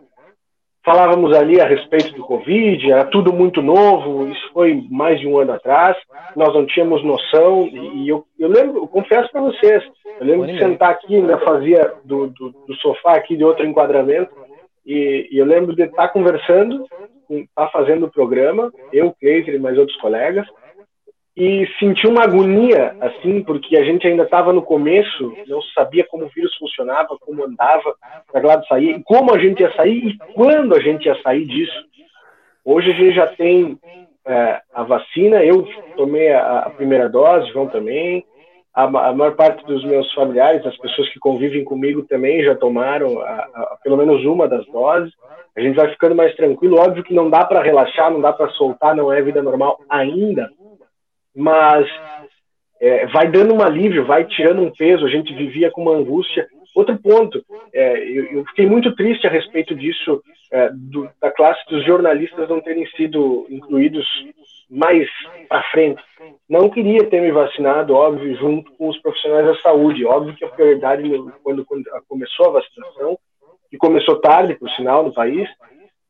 Falávamos 0.85 1.35
ali 1.35 1.59
a 1.59 1.65
respeito 1.65 2.13
do 2.13 2.23
Covid, 2.23 2.91
era 2.91 3.05
tudo 3.05 3.33
muito 3.33 3.59
novo, 3.59 4.29
isso 4.29 4.53
foi 4.53 4.85
mais 4.91 5.19
de 5.19 5.27
um 5.27 5.39
ano 5.39 5.53
atrás, 5.53 5.97
nós 6.35 6.53
não 6.53 6.63
tínhamos 6.63 7.03
noção, 7.03 7.67
e 7.67 8.07
eu, 8.07 8.23
eu 8.37 8.47
lembro, 8.47 8.77
eu 8.77 8.87
confesso 8.87 9.31
para 9.31 9.41
vocês, 9.41 9.83
eu 10.19 10.27
lembro 10.27 10.45
de 10.45 10.59
sentar 10.59 10.91
aqui, 10.91 11.15
ainda 11.15 11.39
fazia 11.39 11.91
do, 12.03 12.27
do, 12.27 12.51
do, 12.51 12.75
sofá 12.75 13.15
aqui 13.15 13.35
de 13.35 13.43
outro 13.43 13.65
enquadramento, 13.65 14.31
e, 14.85 15.27
e 15.31 15.39
eu 15.39 15.45
lembro 15.45 15.75
de 15.75 15.81
estar 15.81 16.09
conversando, 16.09 16.85
estar 17.31 17.67
fazendo 17.71 18.05
o 18.05 18.11
programa, 18.11 18.71
eu, 18.93 19.11
Keiser 19.19 19.55
e 19.55 19.59
mais 19.59 19.79
outros 19.79 19.97
colegas, 19.97 20.45
e 21.35 21.67
senti 21.79 22.07
uma 22.07 22.23
agonia, 22.23 22.95
assim, 23.01 23.43
porque 23.43 23.75
a 23.75 23.83
gente 23.83 24.07
ainda 24.07 24.23
estava 24.23 24.53
no 24.53 24.61
começo, 24.61 25.33
não 25.47 25.61
sabia 25.73 26.05
como 26.05 26.25
o 26.25 26.29
vírus 26.29 26.55
funcionava, 26.55 27.17
como 27.19 27.43
andava, 27.43 27.93
para 28.31 28.47
lá 28.47 28.55
de 28.55 28.67
sair, 28.67 29.03
como 29.03 29.33
a 29.33 29.39
gente 29.39 29.59
ia 29.59 29.73
sair 29.73 30.07
e 30.07 30.17
quando 30.33 30.73
a 30.73 30.79
gente 30.79 31.05
ia 31.05 31.21
sair 31.21 31.45
disso. 31.45 31.85
Hoje 32.63 32.89
a 32.89 32.93
gente 32.93 33.15
já 33.15 33.27
tem 33.27 33.77
é, 34.25 34.61
a 34.73 34.83
vacina, 34.83 35.43
eu 35.43 35.67
tomei 35.97 36.31
a, 36.31 36.59
a, 36.59 36.69
primeira 36.69 37.09
dose, 37.09 37.51
João 37.51 37.67
também, 37.67 38.25
a, 38.73 38.83
a, 38.83 39.13
maior 39.13 39.35
parte 39.35 39.63
dos 39.65 39.83
meus 39.83 40.11
familiares, 40.13 40.65
as 40.65 40.77
pessoas 40.77 41.09
que 41.09 41.19
convivem 41.19 41.65
comigo 41.65 42.03
também 42.03 42.43
já 42.43 42.55
tomaram 42.55 43.19
a, 43.19 43.77
pelo 43.83 43.97
menos 43.97 44.23
uma 44.25 44.47
das 44.47 44.65
doses. 44.67 45.13
A 45.55 45.61
gente 45.61 45.75
vai 45.75 45.89
ficando 45.89 46.15
mais 46.15 46.35
tranquilo. 46.35 46.79
Óbvio 46.79 47.03
que 47.03 47.13
não 47.13 47.29
dá 47.29 47.45
para 47.45 47.61
relaxar, 47.61 48.11
não 48.11 48.19
dá 48.19 48.33
para 48.33 48.49
soltar, 48.49 48.93
não 48.95 49.11
é 49.11 49.21
vida 49.21 49.41
normal 49.41 49.79
ainda, 49.89 50.49
mas 51.35 51.87
é, 52.79 53.05
vai 53.07 53.29
dando 53.29 53.53
um 53.53 53.61
alívio, 53.61 54.05
vai 54.05 54.25
tirando 54.25 54.61
um 54.61 54.71
peso. 54.71 55.05
A 55.05 55.09
gente 55.09 55.33
vivia 55.33 55.71
com 55.71 55.81
uma 55.81 55.95
angústia. 55.95 56.47
Outro 56.75 56.97
ponto, 56.97 57.43
é, 57.73 57.97
eu, 57.99 58.25
eu, 58.25 58.45
fiquei 58.47 58.65
muito 58.65 58.93
triste 58.95 59.25
a 59.25 59.29
respeito 59.29 59.73
disso, 59.73 60.21
é, 60.51 60.69
do, 60.73 61.09
da 61.21 61.31
classe 61.31 61.61
dos 61.69 61.85
jornalistas 61.85 62.49
não 62.49 62.59
terem 62.59 62.85
sido 62.91 63.45
incluídos 63.49 64.05
mais 64.69 65.07
para 65.47 65.63
frente. 65.71 66.03
Não 66.49 66.69
queria 66.69 67.05
ter 67.05 67.21
me 67.21 67.31
vacinado, 67.31 67.95
óbvio, 67.95 68.35
junto 68.35 68.71
com 68.73 68.89
os 68.89 68.99
profissionais 68.99 69.45
da 69.45 69.55
saúde. 69.61 70.05
Óbvio 70.05 70.35
que 70.35 70.43
a 70.43 70.49
prioridade, 70.49 71.09
quando, 71.43 71.65
quando 71.65 71.85
começou 72.09 72.47
a 72.47 72.59
vacinação, 72.59 73.17
que 73.69 73.77
começou 73.77 74.19
tarde, 74.19 74.55
por 74.55 74.69
sinal, 74.71 75.03
no 75.03 75.13
país, 75.13 75.47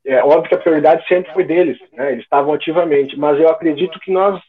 é 0.05 0.23
óbvio 0.23 0.49
que 0.49 0.55
a 0.55 0.59
prioridade 0.59 1.05
sempre 1.07 1.33
foi 1.33 1.43
deles, 1.43 1.79
né? 1.93 2.11
eles 2.11 2.23
estavam 2.23 2.53
ativamente, 2.53 3.17
mas 3.17 3.39
eu 3.39 3.49
acredito 3.49 3.99
que 3.99 4.11
nós, 4.11 4.39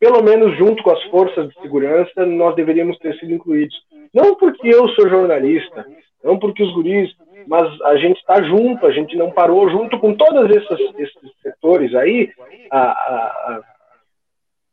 pelo 0.00 0.22
menos 0.22 0.56
junto 0.56 0.82
com 0.82 0.90
as 0.90 1.02
forças 1.04 1.48
de 1.48 1.60
segurança, 1.60 2.24
nós 2.24 2.54
deveríamos 2.54 2.98
ter 2.98 3.14
sido 3.18 3.32
incluídos. 3.32 3.76
Não 4.14 4.36
porque 4.36 4.68
eu 4.68 4.88
sou 4.90 5.08
jornalista, 5.08 5.86
não 6.24 6.38
porque 6.38 6.62
os 6.62 6.72
guris, 6.72 7.10
mas 7.46 7.80
a 7.82 7.96
gente 7.96 8.18
está 8.18 8.42
junto, 8.42 8.86
a 8.86 8.92
gente 8.92 9.16
não 9.16 9.30
parou, 9.30 9.68
junto 9.68 9.98
com 9.98 10.14
todos 10.14 10.48
esses, 10.50 10.80
esses 10.98 11.40
setores 11.42 11.94
aí, 11.94 12.30
a, 12.70 12.80
a, 12.80 12.92
a, 12.92 13.62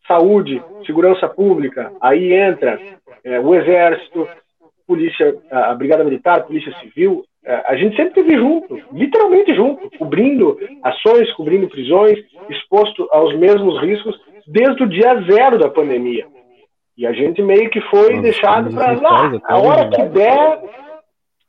saúde, 0.07 0.63
segurança 0.85 1.27
pública, 1.27 1.91
aí 2.01 2.33
entra 2.33 2.79
é, 3.23 3.39
o 3.39 3.53
exército, 3.53 4.27
polícia, 4.87 5.37
a 5.51 5.73
brigada 5.75 6.03
militar, 6.03 6.45
polícia 6.45 6.73
civil, 6.79 7.23
a 7.65 7.75
gente 7.75 7.95
sempre 7.95 8.21
esteve 8.21 8.37
junto, 8.37 8.79
literalmente 8.93 9.55
junto, 9.55 9.89
cobrindo 9.97 10.57
ações, 10.83 11.31
cobrindo 11.33 11.67
prisões, 11.67 12.19
exposto 12.49 13.07
aos 13.11 13.35
mesmos 13.37 13.81
riscos 13.81 14.19
desde 14.47 14.83
o 14.83 14.87
dia 14.87 15.19
zero 15.29 15.57
da 15.57 15.69
pandemia. 15.69 16.27
E 16.95 17.07
a 17.07 17.13
gente 17.13 17.41
meio 17.41 17.69
que 17.69 17.81
foi 17.81 18.09
Nossa, 18.09 18.21
deixado 18.21 18.73
para 18.73 18.91
lá, 18.91 19.31
a 19.45 19.57
hora 19.57 19.89
que 19.89 20.03
der, 20.03 20.61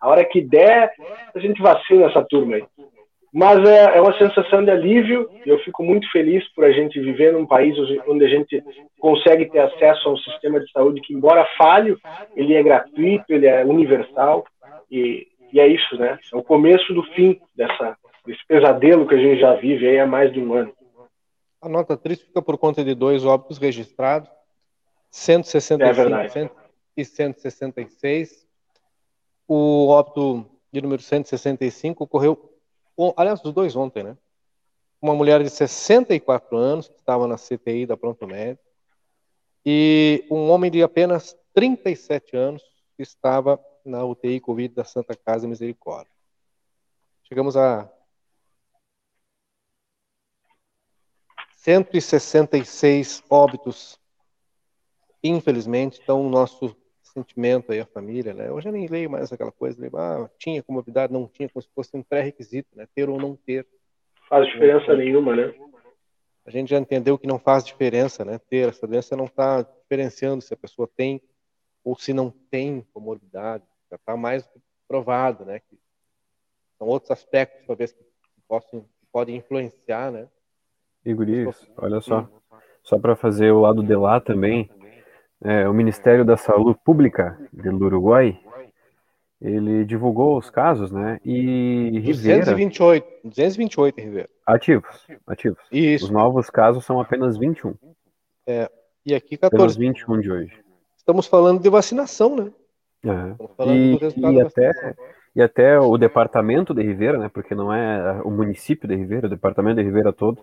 a 0.01 0.09
hora 0.09 0.25
que 0.25 0.41
der, 0.41 0.91
a 1.35 1.39
gente 1.39 1.61
vacina 1.61 2.07
essa 2.07 2.25
turma 2.25 2.57
aí. 2.57 2.65
Mas 3.33 3.69
é, 3.69 3.99
é 3.99 4.01
uma 4.01 4.17
sensação 4.17 4.65
de 4.65 4.71
alívio 4.71 5.29
e 5.45 5.49
eu 5.49 5.59
fico 5.61 5.85
muito 5.85 6.11
feliz 6.11 6.43
por 6.55 6.65
a 6.65 6.73
gente 6.73 6.99
viver 6.99 7.33
num 7.33 7.47
país 7.47 7.77
onde 8.09 8.25
a 8.25 8.29
gente 8.29 8.63
consegue 8.99 9.51
ter 9.51 9.61
acesso 9.61 10.09
a 10.09 10.13
um 10.13 10.17
sistema 10.17 10.59
de 10.59 10.71
saúde 10.73 11.01
que, 11.03 11.15
embora 11.15 11.47
falho, 11.57 11.99
ele 12.35 12.55
é 12.55 12.63
gratuito, 12.63 13.25
ele 13.29 13.47
é 13.47 13.65
universal 13.65 14.45
e, 14.91 15.29
e 15.53 15.61
é 15.61 15.67
isso, 15.67 15.97
né? 15.97 16.19
É 16.33 16.37
o 16.37 16.43
começo 16.43 16.93
do 16.93 17.03
fim 17.15 17.41
dessa, 17.55 17.97
desse 18.27 18.45
pesadelo 18.47 19.07
que 19.07 19.15
a 19.15 19.19
gente 19.19 19.41
já 19.41 19.55
vive 19.55 19.89
aí 19.89 19.99
há 19.99 20.07
mais 20.07 20.33
de 20.33 20.41
um 20.41 20.55
ano. 20.55 20.73
A 21.61 21.69
nota 21.69 21.97
triste 21.97 22.25
fica 22.25 22.41
por 22.41 22.57
conta 22.57 22.83
de 22.83 22.95
dois 22.95 23.25
óbitos 23.25 23.59
registrados, 23.59 24.31
165 25.11 26.39
é 26.39 26.51
e 26.97 27.05
166. 27.05 28.47
O 29.47 29.89
óbito 29.89 30.47
de 30.73 30.81
número 30.81 31.03
165 31.03 32.05
ocorreu, 32.05 32.55
aliás, 33.17 33.45
os 33.45 33.53
dois 33.53 33.75
ontem, 33.77 34.05
né? 34.05 34.17
Uma 35.03 35.15
mulher 35.15 35.43
de 35.43 35.51
64 35.51 36.57
anos, 36.57 36.89
que 36.89 36.95
estava 36.95 37.27
na 37.27 37.37
CTI 37.37 37.87
da 37.87 37.97
Pronto 37.97 38.27
Médico, 38.27 38.63
e 39.65 40.25
um 40.31 40.51
homem 40.51 40.71
de 40.71 40.83
apenas 40.83 41.37
37 41.53 42.37
anos, 42.37 42.63
que 42.97 43.03
estava 43.03 43.61
na 43.85 44.05
UTI 44.05 44.41
Covid 44.41 44.75
da 44.75 44.85
Santa 44.85 45.17
Casa 45.17 45.49
Misericórdia. 45.49 46.13
Chegamos 47.25 47.57
a 47.57 47.91
166 51.61 53.23
óbitos, 53.29 54.01
infelizmente, 55.23 56.01
então 56.03 56.27
o 56.27 56.31
nosso 56.31 56.75
sentimento 57.03 57.73
aí, 57.73 57.81
a 57.81 57.87
família, 57.87 58.33
né? 58.33 58.49
Eu 58.49 58.61
já 58.61 58.73
nem 58.73 58.87
leio 58.87 59.11
mais 59.11 59.33
aquela 59.33 59.53
coisa, 59.53 59.81
leio, 59.81 59.97
ah, 59.97 60.31
tinha 60.39 60.63
comorbidade, 60.63 61.13
não 61.13 61.27
tinha, 61.27 61.49
como 61.49 61.63
se 61.63 61.69
fosse 61.75 61.97
um 61.97 62.03
pré-requisito, 62.03 62.69
né? 62.75 62.87
Ter 62.95 63.09
ou 63.09 63.19
não 63.19 63.37
ter. 63.37 63.67
Faz 64.29 64.47
diferença 64.47 64.97
nenhuma, 64.97 65.37
né? 65.37 65.55
A 66.47 66.51
gente 66.51 66.71
já 66.71 66.79
entendeu 66.79 67.19
que 67.19 67.27
não 67.27 67.39
faz 67.39 67.65
diferença, 67.65 68.25
né? 68.25 68.39
Ter 68.39 68.69
essa 68.69 68.87
doença 68.87 69.17
não 69.17 69.27
está 69.27 69.63
diferenciando 69.63 70.43
se 70.43 70.55
a 70.55 70.57
pessoa 70.57 70.89
tem 70.97 71.21
ou 71.85 71.97
se 71.97 72.13
não 72.13 72.33
tem 72.51 72.87
comorbidade, 72.93 73.65
já 73.91 73.97
está 73.97 74.17
mais 74.17 74.49
provado, 74.87 75.45
né? 75.45 75.61
Que 75.61 75.79
são 76.79 76.89
outros 76.89 77.11
aspectos, 77.11 77.67
talvez, 77.67 77.93
que, 77.93 78.05
possam, 78.49 78.81
que 78.81 79.07
podem 79.13 79.37
influenciar, 79.37 80.11
né? 80.11 80.29
Igoris, 81.05 81.71
olha 81.77 82.01
só, 82.01 82.29
só 82.83 82.99
para 82.99 83.17
fazer 83.17 83.51
o 83.53 83.61
lado 83.61 83.83
de 83.83 83.95
lá 83.95 84.21
também, 84.21 84.71
é, 85.43 85.67
o 85.69 85.73
Ministério 85.73 86.25
da 86.25 86.37
Saúde 86.37 86.79
Pública 86.85 87.39
do 87.53 87.87
Uruguai, 87.87 88.39
ele 89.41 89.87
divulgou 89.87 90.37
os 90.37 90.51
casos, 90.51 90.93
né? 90.93 91.19
E 91.25 91.99
Rivera, 92.01 92.41
228, 92.41 93.07
228 93.25 94.01
Rivera. 94.01 94.29
Ativos, 94.47 95.07
ativos. 95.27 95.63
Isso. 95.73 96.05
Os 96.05 96.11
novos 96.11 96.51
casos 96.51 96.85
são 96.85 97.01
apenas 97.01 97.39
21. 97.39 97.75
É, 98.47 98.71
e 99.07 99.15
aqui 99.15 99.39
14. 99.39 99.57
Pelos 99.57 99.77
21 99.77 100.21
de 100.21 100.31
hoje. 100.31 100.70
Estamos 101.11 101.27
falando 101.27 101.61
de 101.61 101.69
vacinação, 101.69 102.37
né? 102.37 102.53
É. 103.05 103.67
E, 103.67 103.99
e 104.17 104.41
até, 104.41 104.95
e 105.35 105.43
até 105.43 105.81
o 105.81 105.99
departamento 105.99 106.73
de 106.73 106.85
Rivera, 106.85 107.19
né? 107.19 107.29
Porque 107.29 107.53
não 107.53 107.73
é 107.75 108.23
o 108.23 108.31
município 108.31 108.87
de 108.87 108.95
Rivera, 108.95 109.27
o 109.27 109.31
departamento 109.31 109.79
de 109.79 109.83
Rivera 109.83 110.13
todo, 110.13 110.41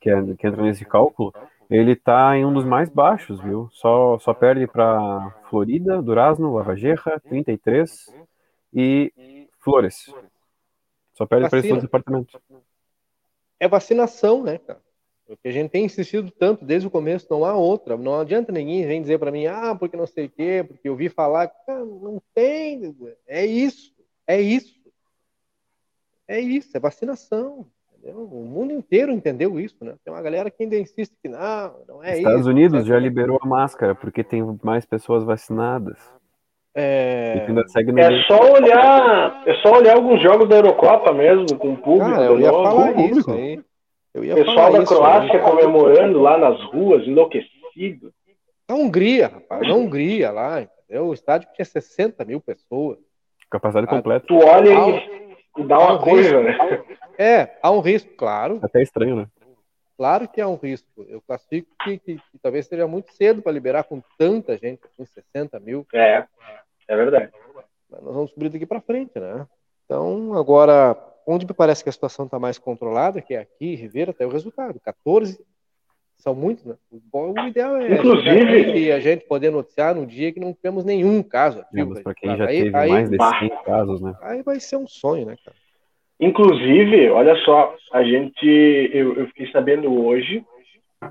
que, 0.00 0.10
é, 0.10 0.20
que 0.34 0.44
entra 0.44 0.60
nesse 0.60 0.84
cálculo, 0.84 1.32
ele 1.70 1.92
está 1.92 2.36
em 2.36 2.44
um 2.44 2.52
dos 2.52 2.64
mais 2.64 2.88
baixos, 2.88 3.40
viu? 3.40 3.68
Só, 3.70 4.18
só 4.18 4.34
perde 4.34 4.66
para 4.66 5.30
Florida, 5.48 6.02
Durazno, 6.02 6.52
Lavageja, 6.52 7.20
33 7.28 8.12
e 8.74 9.48
Flores. 9.60 10.12
Só 11.14 11.26
perde 11.26 11.48
para 11.48 11.60
esses 11.60 11.80
departamentos. 11.80 12.34
É 13.60 13.68
vacinação, 13.68 14.42
né, 14.42 14.58
cara? 14.58 14.80
Porque 15.28 15.48
a 15.48 15.52
gente 15.52 15.70
tem 15.70 15.84
insistido 15.84 16.30
tanto 16.30 16.64
desde 16.64 16.88
o 16.88 16.90
começo, 16.90 17.26
não 17.30 17.44
há 17.44 17.54
outra. 17.54 17.98
Não 17.98 18.18
adianta 18.18 18.50
ninguém 18.50 18.86
vir 18.86 18.98
dizer 18.98 19.18
para 19.18 19.30
mim, 19.30 19.46
ah, 19.46 19.76
porque 19.78 19.94
não 19.94 20.06
sei 20.06 20.24
o 20.24 20.30
quê, 20.30 20.64
porque 20.66 20.88
eu 20.88 20.96
vi 20.96 21.10
falar. 21.10 21.48
Cara, 21.66 21.84
não 21.84 22.20
tem. 22.34 22.96
É 23.26 23.44
isso. 23.44 23.92
É 24.26 24.40
isso. 24.40 24.74
É 26.26 26.40
isso. 26.40 26.74
É 26.74 26.80
vacinação. 26.80 27.66
Entendeu? 27.92 28.22
O 28.24 28.46
mundo 28.46 28.72
inteiro 28.72 29.12
entendeu 29.12 29.60
isso, 29.60 29.84
né? 29.84 29.96
Tem 30.02 30.14
uma 30.14 30.22
galera 30.22 30.50
que 30.50 30.62
ainda 30.62 30.76
insiste 30.76 31.14
que 31.22 31.28
não, 31.28 31.38
não 31.86 32.02
é 32.02 32.16
Estados 32.16 32.18
isso. 32.18 32.18
Estados 32.18 32.46
Unidos 32.46 32.86
já 32.86 32.98
liberou 32.98 33.38
a 33.42 33.46
máscara 33.46 33.94
porque 33.94 34.24
tem 34.24 34.42
mais 34.62 34.86
pessoas 34.86 35.24
vacinadas. 35.24 35.98
É... 36.74 37.44
é 37.44 38.22
só 38.22 38.52
olhar, 38.52 39.42
é 39.46 39.54
só 39.56 39.72
olhar 39.72 39.96
alguns 39.96 40.22
jogos 40.22 40.48
da 40.48 40.56
Eurocopa 40.56 41.12
mesmo 41.12 41.58
com 41.58 41.72
o 41.72 41.76
público. 41.76 42.12
Cara, 42.12 42.24
eu 42.24 42.40
ia 42.40 42.50
falar 42.50 42.92
isso 43.10 43.30
aí. 43.30 43.60
O 44.14 44.20
pessoal 44.20 44.72
da 44.72 44.84
Croácia 44.84 45.34
aí. 45.34 45.40
comemorando 45.40 46.20
lá 46.20 46.38
nas 46.38 46.62
ruas, 46.64 47.06
enlouquecido. 47.06 48.12
Na 48.68 48.74
Hungria, 48.74 49.28
rapaz, 49.28 49.66
na 49.66 49.74
Hungria 49.74 50.30
lá, 50.30 50.62
entendeu? 50.62 51.06
O 51.06 51.14
estádio 51.14 51.48
tinha 51.54 51.64
60 51.64 52.24
mil 52.24 52.40
pessoas. 52.40 52.98
Capacidade 53.50 53.86
completa. 53.86 54.26
Tu 54.26 54.36
olha 54.36 54.70
e 55.56 55.64
dá 55.64 55.78
uma 55.78 55.98
coisa, 55.98 56.42
né? 56.42 56.56
É, 57.18 57.58
há 57.62 57.70
um 57.70 57.80
risco, 57.80 58.14
claro. 58.14 58.60
Até 58.62 58.82
estranho, 58.82 59.16
né? 59.16 59.26
Claro 59.96 60.28
que 60.28 60.40
há 60.40 60.46
um 60.46 60.54
risco. 60.54 61.04
Eu 61.08 61.20
classifico 61.20 61.68
que, 61.82 61.98
que, 61.98 62.14
que 62.16 62.38
talvez 62.40 62.66
seja 62.66 62.86
muito 62.86 63.12
cedo 63.12 63.42
para 63.42 63.50
liberar 63.50 63.82
com 63.82 64.00
tanta 64.16 64.56
gente, 64.56 64.82
com 64.96 65.04
60 65.04 65.58
mil. 65.58 65.84
É, 65.92 66.24
é 66.86 66.96
verdade. 66.96 67.32
Mas 67.90 68.02
nós 68.02 68.14
vamos 68.14 68.26
descobrir 68.26 68.50
daqui 68.50 68.66
para 68.66 68.80
frente, 68.80 69.18
né? 69.18 69.46
Então, 69.84 70.34
agora, 70.34 70.96
onde 71.28 71.46
me 71.46 71.52
parece 71.52 71.82
que 71.82 71.90
a 71.90 71.92
situação 71.92 72.24
está 72.24 72.38
mais 72.38 72.58
controlada, 72.58 73.20
que 73.20 73.34
é 73.34 73.40
aqui, 73.40 73.74
Ribeira, 73.74 74.12
até 74.12 74.26
o 74.26 74.30
resultado. 74.30 74.80
14 74.80 75.38
são 76.16 76.34
muitos, 76.34 76.64
né? 76.64 76.74
O 77.12 77.46
ideal 77.46 77.76
é 77.76 77.94
Inclusive, 77.94 78.90
a 78.90 78.98
gente 78.98 79.26
poder 79.26 79.50
noticiar 79.50 79.94
no 79.94 80.06
dia 80.06 80.32
que 80.32 80.40
não 80.40 80.54
temos 80.54 80.86
nenhum 80.86 81.22
caso 81.22 81.60
ativo. 81.60 82.02
Para 82.02 82.14
quem 82.14 82.34
já 82.34 82.46
aí, 82.46 82.64
teve 82.64 82.76
aí, 82.76 82.90
mais 82.90 83.10
de 83.10 83.16
100 83.16 83.50
casos, 83.62 84.00
né? 84.00 84.14
Aí 84.22 84.42
vai 84.42 84.58
ser 84.58 84.76
um 84.76 84.86
sonho, 84.86 85.26
né, 85.26 85.36
cara? 85.44 85.56
Inclusive, 86.18 87.10
olha 87.10 87.36
só, 87.44 87.76
a 87.92 88.02
gente, 88.02 88.90
eu, 88.92 89.14
eu 89.14 89.26
fiquei 89.28 89.50
sabendo 89.52 89.92
hoje 90.02 90.42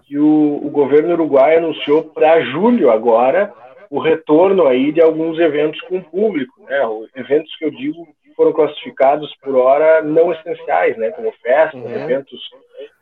que 0.03 0.17
o, 0.17 0.59
o 0.65 0.69
governo 0.69 1.13
uruguai 1.13 1.57
anunciou 1.57 2.03
para 2.03 2.41
julho 2.41 2.89
agora 2.89 3.53
o 3.89 3.99
retorno 3.99 4.67
aí 4.67 4.91
de 4.91 4.99
alguns 4.99 5.39
eventos 5.39 5.79
com 5.81 6.01
público, 6.01 6.61
né? 6.63 6.79
Eventos 7.15 7.55
que 7.55 7.63
eu 7.63 7.71
digo 7.71 8.05
foram 8.37 8.53
classificados 8.53 9.35
por 9.41 9.55
hora 9.55 10.01
não 10.01 10.31
essenciais, 10.31 10.95
né? 10.95 11.11
Como 11.11 11.33
festas, 11.43 11.81
uhum. 11.81 11.89
eventos 11.89 12.39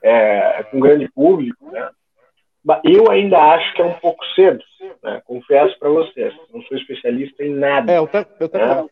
é, 0.02 0.64
com 0.72 0.80
grande 0.80 1.08
público, 1.12 1.70
né? 1.70 1.90
Eu 2.84 3.12
ainda 3.12 3.38
acho 3.38 3.76
que 3.76 3.82
é 3.82 3.86
um 3.86 3.94
pouco 3.94 4.26
cedo, 4.34 4.64
né? 5.04 5.22
confesso 5.26 5.78
para 5.78 5.90
vocês. 5.90 6.34
Não 6.52 6.64
sou 6.64 6.76
especialista 6.78 7.44
em 7.44 7.54
nada. 7.54 7.92
É, 7.92 8.00
eu, 8.00 8.08
tá, 8.08 8.26
eu 8.40 8.50
né? 8.52 8.88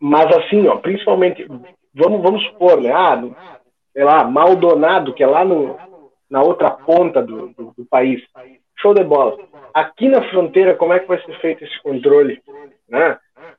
Mas 0.00 0.26
assim, 0.36 0.66
ó, 0.66 0.76
principalmente 0.78 1.46
vamos, 1.94 2.22
vamos 2.22 2.42
supor, 2.46 2.80
né? 2.80 2.90
Ah, 2.92 3.20
sei 3.92 4.04
lá, 4.04 4.24
Maldonado, 4.24 5.12
que 5.12 5.22
é 5.22 5.26
lá 5.26 5.44
no, 5.44 5.76
na 6.30 6.42
outra 6.42 6.70
ponta 6.70 7.22
do, 7.22 7.48
do, 7.48 7.74
do, 7.76 7.84
país. 7.86 8.22
Show 8.80 8.94
de 8.94 9.02
bola. 9.02 9.36
Aqui 9.74 10.08
na 10.08 10.22
fronteira, 10.30 10.74
como 10.74 10.92
é 10.92 11.00
que 11.00 11.08
vai 11.08 11.20
ser 11.22 11.38
feito 11.40 11.64
esse 11.64 11.82
controle? 11.82 12.40
Né? 12.88 13.18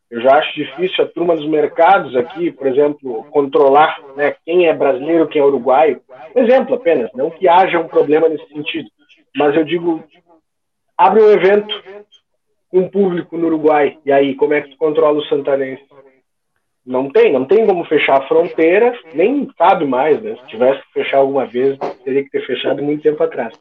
Eu 0.09 0.21
já 0.21 0.37
acho 0.37 0.55
difícil 0.55 1.03
a 1.03 1.07
turma 1.07 1.35
dos 1.35 1.47
mercados 1.47 2.15
aqui, 2.15 2.51
por 2.51 2.65
exemplo, 2.65 3.25
controlar 3.25 3.99
né, 4.15 4.35
quem 4.43 4.67
é 4.67 4.73
brasileiro, 4.73 5.27
quem 5.27 5.41
é 5.41 5.45
uruguaio. 5.45 6.01
Exemplo 6.35 6.75
apenas, 6.75 7.11
não 7.13 7.29
que 7.29 7.47
haja 7.47 7.79
um 7.79 7.87
problema 7.87 8.27
nesse 8.27 8.47
sentido. 8.47 8.89
Mas 9.35 9.55
eu 9.55 9.63
digo, 9.63 10.03
abre 10.97 11.21
um 11.21 11.31
evento 11.31 11.83
com 12.69 12.79
um 12.79 12.89
público 12.89 13.37
no 13.37 13.47
Uruguai, 13.47 13.97
e 14.05 14.11
aí, 14.11 14.35
como 14.35 14.53
é 14.53 14.61
que 14.61 14.71
tu 14.71 14.77
controla 14.77 15.19
o 15.19 15.25
santanense? 15.25 15.83
Não 16.85 17.09
tem, 17.09 17.31
não 17.31 17.45
tem 17.45 17.65
como 17.65 17.85
fechar 17.85 18.17
a 18.17 18.27
fronteira, 18.27 18.97
nem 19.13 19.45
cabe 19.57 19.85
mais, 19.85 20.21
né? 20.21 20.35
Se 20.37 20.47
tivesse 20.47 20.81
que 20.87 20.93
fechar 20.93 21.17
alguma 21.17 21.45
vez, 21.45 21.77
teria 22.03 22.23
que 22.23 22.31
ter 22.31 22.45
fechado 22.45 22.81
muito 22.81 23.03
tempo 23.03 23.21
atrás. 23.23 23.53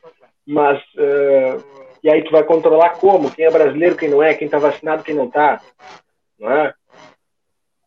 Mas, 0.46 0.78
uh, 0.94 1.62
e 2.02 2.10
aí 2.10 2.22
tu 2.22 2.30
vai 2.30 2.42
controlar 2.42 2.90
como? 2.98 3.30
Quem 3.30 3.44
é 3.44 3.50
brasileiro, 3.50 3.96
quem 3.96 4.08
não 4.08 4.22
é, 4.22 4.34
quem 4.34 4.46
está 4.46 4.58
vacinado, 4.58 5.02
quem 5.02 5.14
não 5.14 5.26
está, 5.26 5.60
não 6.38 6.50
é? 6.50 6.74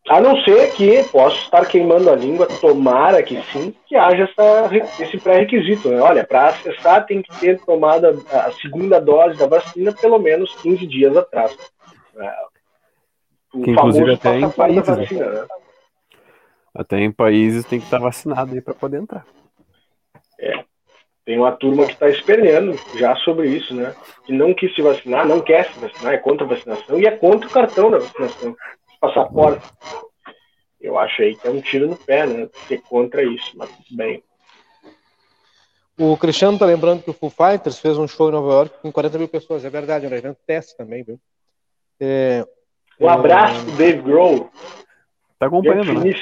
A 0.10 0.20
não 0.20 0.36
ser 0.44 0.72
que 0.74 1.04
posso 1.10 1.38
estar 1.38 1.66
queimando 1.68 2.10
a 2.10 2.16
língua, 2.16 2.48
tomara 2.60 3.22
que 3.22 3.42
sim, 3.44 3.74
que 3.86 3.96
haja 3.96 4.24
essa, 4.24 4.70
esse 5.00 5.18
pré-requisito. 5.20 5.90
Né? 5.90 6.02
Olha, 6.02 6.26
para 6.26 6.48
acessar 6.48 7.06
tem 7.06 7.22
que 7.22 7.40
ter 7.40 7.60
tomado 7.62 8.08
a, 8.08 8.48
a, 8.48 8.52
segunda 8.54 9.00
dose 9.00 9.38
da 9.38 9.46
vacina 9.46 9.94
pelo 9.94 10.18
menos 10.18 10.54
15 10.56 10.88
dias 10.88 11.16
atrás. 11.16 11.56
É, 12.18 12.36
o 13.54 13.62
que 13.62 13.72
inclusive 13.72 14.14
até 14.14 14.40
em 14.40 14.50
países. 14.50 14.88
Né? 14.88 14.96
Vacina, 14.96 15.30
né? 15.30 15.48
Até 16.74 17.00
em 17.00 17.12
países 17.12 17.66
tem 17.66 17.80
que 17.80 17.86
estar 17.86 18.00
vacinado 18.00 18.54
aí 18.54 18.62
para 18.62 18.74
poder 18.74 18.98
entrar. 18.98 19.26
É. 20.40 20.66
Tem 21.26 21.38
uma 21.38 21.52
turma 21.52 21.86
que 21.86 21.94
está 21.94 22.10
esperneando 22.10 22.76
já 22.96 23.16
sobre 23.18 23.48
isso, 23.50 23.76
né? 23.76 23.94
Que 24.26 24.34
não 24.34 24.54
quis 24.54 24.74
se 24.74 24.82
vacinar, 24.82 25.28
não 25.28 25.40
quer 25.40 25.72
se 25.72 25.80
vacinar, 25.80 26.14
é 26.14 26.18
contra 26.18 26.46
a 26.46 26.50
vacinação 26.50 27.00
e 27.00 27.06
é 27.06 27.12
contra 27.12 27.48
o 27.48 27.52
cartão 27.52 27.92
da 27.92 28.00
vacinação 28.00 28.56
passaporte. 29.00 29.66
Eu 30.80 30.98
acho 30.98 31.22
aí 31.22 31.36
que 31.36 31.48
é 31.48 31.52
um 31.52 31.62
tiro 31.62 31.88
no 31.88 31.96
pé, 31.96 32.26
né? 32.26 32.50
Ser 32.68 32.82
contra 32.82 33.24
isso, 33.24 33.56
mas 33.56 33.70
bem. 33.92 34.24
O 35.98 36.18
Cristiano 36.18 36.58
tá 36.58 36.66
lembrando 36.66 37.04
que 37.04 37.12
o 37.12 37.14
Foo 37.14 37.30
Fighters 37.30 37.80
fez 37.80 37.98
um 37.98 38.08
show 38.08 38.30
em 38.30 38.32
Nova 38.32 38.52
York 38.54 38.76
com 38.82 38.92
40 38.92 39.18
mil 39.20 39.28
pessoas. 39.28 39.64
É 39.64 39.70
verdade, 39.70 40.08
um 40.08 40.14
evento 40.14 40.40
teste 40.48 40.76
também, 40.76 41.04
viu? 41.04 41.20
É, 42.00 42.44
um 43.02 43.10
abraço 43.10 43.68
é... 43.68 43.76
Dave 43.78 44.02
Grohl. 44.02 44.50
Tá 45.40 45.48
acompanhando, 45.48 45.94
né? 45.94 46.14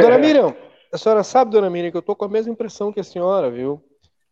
Dona 0.00 0.18
Miriam, 0.18 0.54
a 0.94 0.98
senhora 0.98 1.24
sabe, 1.24 1.50
dona 1.50 1.68
Miriam, 1.68 1.90
que 1.90 1.96
eu 1.96 2.02
tô 2.02 2.14
com 2.14 2.24
a 2.24 2.28
mesma 2.28 2.52
impressão 2.52 2.92
que 2.92 3.00
a 3.00 3.04
senhora, 3.04 3.50
viu? 3.50 3.82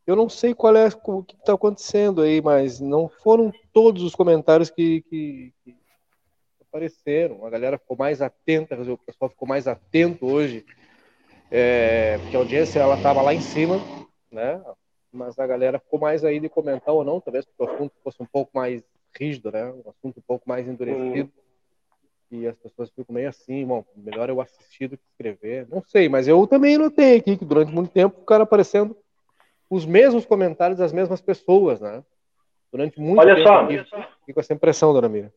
Eu 0.07 0.15
não 0.15 0.29
sei 0.29 0.55
qual 0.55 0.77
é 0.77 0.89
o 1.05 1.23
que 1.25 1.35
está 1.35 1.55
acontecendo 1.55 2.23
aí, 2.23 2.41
mas 2.41 2.79
não 2.79 3.09
foram 3.09 3.53
todos 3.73 4.05
os 4.05 4.15
comentários 4.15 4.71
que, 4.71 5.03
que, 5.03 5.53
que 5.65 5.77
apareceram, 6.61 7.45
a 7.45 7.51
galera 7.51 7.79
ficou 7.79 7.97
mais 7.97 8.23
atenta, 8.23 8.81
o 8.81 8.97
pessoal 8.97 9.29
ficou 9.29 9.49
mais 9.49 9.67
atento 9.67 10.25
hoje, 10.25 10.65
é, 11.51 12.19
porque 12.19 12.37
a 12.37 12.39
audiência 12.39 12.79
ela 12.79 12.95
estava 12.95 13.21
lá 13.23 13.35
em 13.35 13.41
cima, 13.41 13.81
né? 14.31 14.63
Mas 15.13 15.37
a 15.41 15.47
galera 15.47 15.81
ficou 15.81 15.99
mais 15.99 16.25
aí 16.25 16.39
de 16.39 16.49
comentar 16.49 16.95
ou 16.95 17.03
não, 17.03 17.21
talvez 17.21 17.45
porque 17.45 17.63
o 17.65 17.75
assunto 17.75 17.93
fosse 18.05 18.23
um 18.23 18.27
pouco 18.27 18.53
mais 18.55 18.85
rígido, 19.19 19.51
né? 19.51 19.65
Um 19.65 19.91
assunto 19.91 20.19
um 20.19 20.25
pouco 20.25 20.49
mais 20.49 20.69
endurecido. 20.69 21.29
E 22.33 22.47
as 22.47 22.57
pessoas 22.57 22.91
ficam 22.91 23.15
meio 23.15 23.29
assim, 23.29 23.67
bom, 23.67 23.85
melhor 23.95 24.31
eu 24.31 24.41
assistir 24.41 24.89
do 24.89 24.97
que 24.97 25.05
escrever. 25.11 25.67
Não 25.71 25.83
sei, 25.83 26.09
mas 26.09 26.27
eu 26.27 26.47
também 26.47 26.79
notei 26.79 27.17
aqui 27.17 27.37
que 27.37 27.45
durante 27.45 27.71
muito 27.71 27.91
tempo 27.91 28.21
ficaram 28.21 28.45
aparecendo 28.45 28.97
os 29.69 29.85
mesmos 29.85 30.25
comentários 30.25 30.79
das 30.79 30.95
mesmas 30.95 31.21
pessoas, 31.21 31.79
né? 31.81 32.03
Durante 32.73 32.99
muito 32.99 33.21
Olha 33.21 33.37
tempo. 33.37 33.51
Olha 33.51 33.85
só. 33.85 33.99
Fico 34.25 34.35
com 34.35 34.41
essa 34.41 34.55
impressão, 34.55 34.95
dona 34.95 35.11
Mira. 35.11 35.31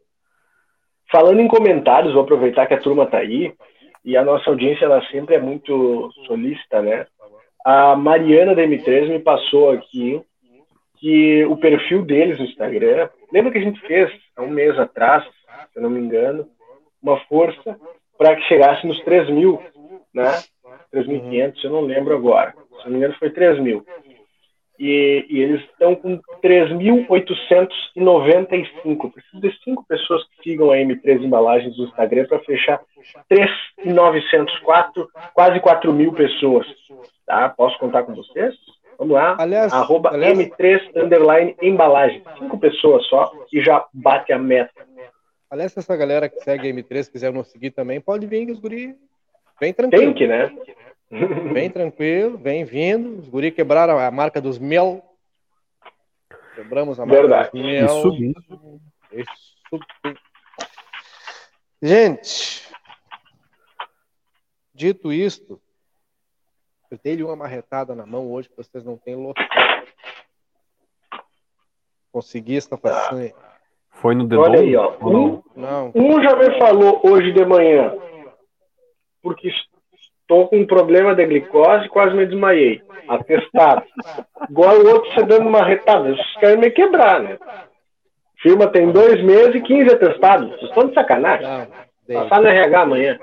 Falando 1.12 1.42
em 1.42 1.48
comentários, 1.50 2.14
vou 2.14 2.24
aproveitar 2.24 2.66
que 2.66 2.74
a 2.74 2.80
turma 2.80 3.04
está 3.04 3.18
aí 3.18 3.54
e 4.04 4.16
a 4.16 4.24
nossa 4.24 4.50
audiência 4.50 4.86
ela 4.86 5.06
sempre 5.12 5.36
é 5.36 5.40
muito 5.40 6.10
solícita, 6.26 6.82
né? 6.82 7.08
A 7.66 7.96
Mariana 7.96 8.56
da 8.56 8.62
M3 8.62 9.10
me 9.10 9.20
passou 9.20 9.72
aqui 9.72 10.22
que 10.98 11.44
o 11.46 11.58
perfil 11.58 12.06
deles 12.06 12.40
no 12.40 12.46
Instagram, 12.46 13.10
lembra 13.34 13.52
que 13.52 13.58
a 13.58 13.62
gente 13.62 13.82
fez 13.82 14.10
há 14.36 14.42
um 14.42 14.50
mês 14.50 14.80
atrás, 14.80 15.26
se 15.26 15.78
eu 15.78 15.84
não 15.84 15.90
me 15.90 16.00
engano, 16.00 16.48
uma 17.06 17.20
força 17.26 17.78
para 18.18 18.36
que 18.36 18.42
chegasse 18.44 18.88
nos 18.88 19.00
3 19.02 19.30
mil, 19.30 19.62
né? 20.14 20.32
3.500, 20.94 21.64
eu 21.64 21.70
não 21.70 21.82
lembro 21.82 22.16
agora. 22.16 22.54
Se 22.80 22.86
não 22.86 22.92
me 22.92 22.98
engano, 22.98 23.16
foi 23.20 23.30
3 23.30 23.60
mil 23.60 23.86
e, 24.80 25.26
e 25.30 25.42
eles 25.42 25.62
estão 25.62 25.96
com 25.96 26.20
3.895. 26.44 29.12
Preciso 29.12 29.42
de 29.42 29.52
cinco 29.64 29.84
pessoas 29.88 30.24
que 30.28 30.44
sigam 30.44 30.70
a 30.72 30.78
M3 30.78 31.24
Embalagens 31.24 31.76
no 31.78 31.86
Instagram 31.86 32.26
para 32.28 32.40
fechar 32.40 32.82
3.904, 33.32 35.08
quase 35.34 35.60
4 35.60 35.94
mil 35.94 36.12
pessoas. 36.14 36.68
Tá? 37.26 37.50
Posso 37.50 37.78
contar 37.80 38.04
com 38.04 38.14
vocês? 38.14 38.54
Vamos 38.98 39.14
lá. 39.14 39.36
Aliás, 39.40 39.74
Arroba 39.74 40.14
aliás, 40.14 40.38
M3 40.38 40.80
underline 40.96 41.56
embalagem. 41.62 42.24
Cinco 42.40 42.58
pessoas 42.58 43.06
só 43.08 43.30
e 43.52 43.60
já 43.62 43.86
bate 43.94 44.32
a 44.32 44.40
meta. 44.40 44.72
Aliás, 45.50 45.74
se 45.74 45.80
essa 45.80 45.96
galera 45.96 46.28
que 46.28 46.40
segue 46.42 46.70
a 46.70 46.74
M3 46.74 47.12
quiser 47.12 47.32
nos 47.32 47.48
seguir 47.50 47.72
também, 47.72 48.02
pode 48.02 48.26
vir 48.26 48.50
os 48.50 48.60
guri 48.60 48.98
vem 49.60 49.74
tranquilo. 49.74 50.04
Tem 50.04 50.14
que, 50.14 50.28
né? 50.28 50.56
Bem 51.54 51.70
tranquilo, 51.70 52.38
bem 52.38 52.66
vindo. 52.66 53.20
Os 53.20 53.30
guri 53.30 53.52
quebraram 53.52 53.98
a 53.98 54.10
marca 54.12 54.42
dos 54.42 54.58
mel. 54.58 55.04
Quebramos 56.56 57.00
a 57.00 57.06
marca 57.06 57.22
Verdade. 57.22 57.52
dos 57.52 57.62
mel. 57.62 57.86
E 57.86 58.02
subindo. 58.02 58.82
E 59.12 59.24
subindo. 59.70 60.20
Gente, 61.82 62.68
dito 64.74 65.14
isto, 65.14 65.62
eu 66.90 66.98
dei-lhe 67.04 67.24
uma 67.24 67.36
marretada 67.36 67.94
na 67.94 68.06
mão 68.06 68.32
hoje 68.32 68.50
que 68.50 68.58
vocês 68.58 68.84
não 68.84 68.98
têm 68.98 69.16
noção. 69.16 69.46
Consegui 72.12 72.58
esta 72.58 72.78
façanha. 72.78 73.36
Foi 74.06 74.14
no 74.14 74.28
dedo? 74.28 74.42
Olha 74.42 74.60
aí, 74.60 74.76
ó. 74.76 74.94
Um, 75.02 75.42
Não. 75.56 75.92
um 75.96 76.22
já 76.22 76.36
me 76.36 76.60
falou 76.60 77.02
hoje 77.04 77.32
de 77.32 77.44
manhã, 77.44 77.92
porque 79.24 79.50
Tô 80.28 80.48
com 80.48 80.58
um 80.58 80.68
problema 80.68 81.16
de 81.16 81.26
glicose, 81.26 81.90
quase 81.90 82.16
me 82.16 82.26
desmaiei. 82.26 82.82
Atestado. 83.08 83.84
Igual 84.48 84.76
o 84.78 84.88
outro 84.90 85.12
você 85.12 85.24
dando 85.24 85.48
uma 85.48 85.64
retada. 85.64 86.10
Vocês 86.16 86.38
querem 86.40 86.58
me 86.58 86.70
quebrar, 86.70 87.20
né? 87.20 87.38
Firma 88.42 88.68
tem 88.68 88.92
dois 88.92 89.24
meses 89.24 89.56
e 89.56 89.62
15 89.62 89.96
atestados. 89.96 90.50
Vocês 90.50 90.70
estão 90.70 90.88
de 90.88 90.94
sacanagem. 90.94 91.48
Não, 92.08 92.22
Passar 92.22 92.42
no 92.42 92.48
RH 92.48 92.82
amanhã. 92.82 93.20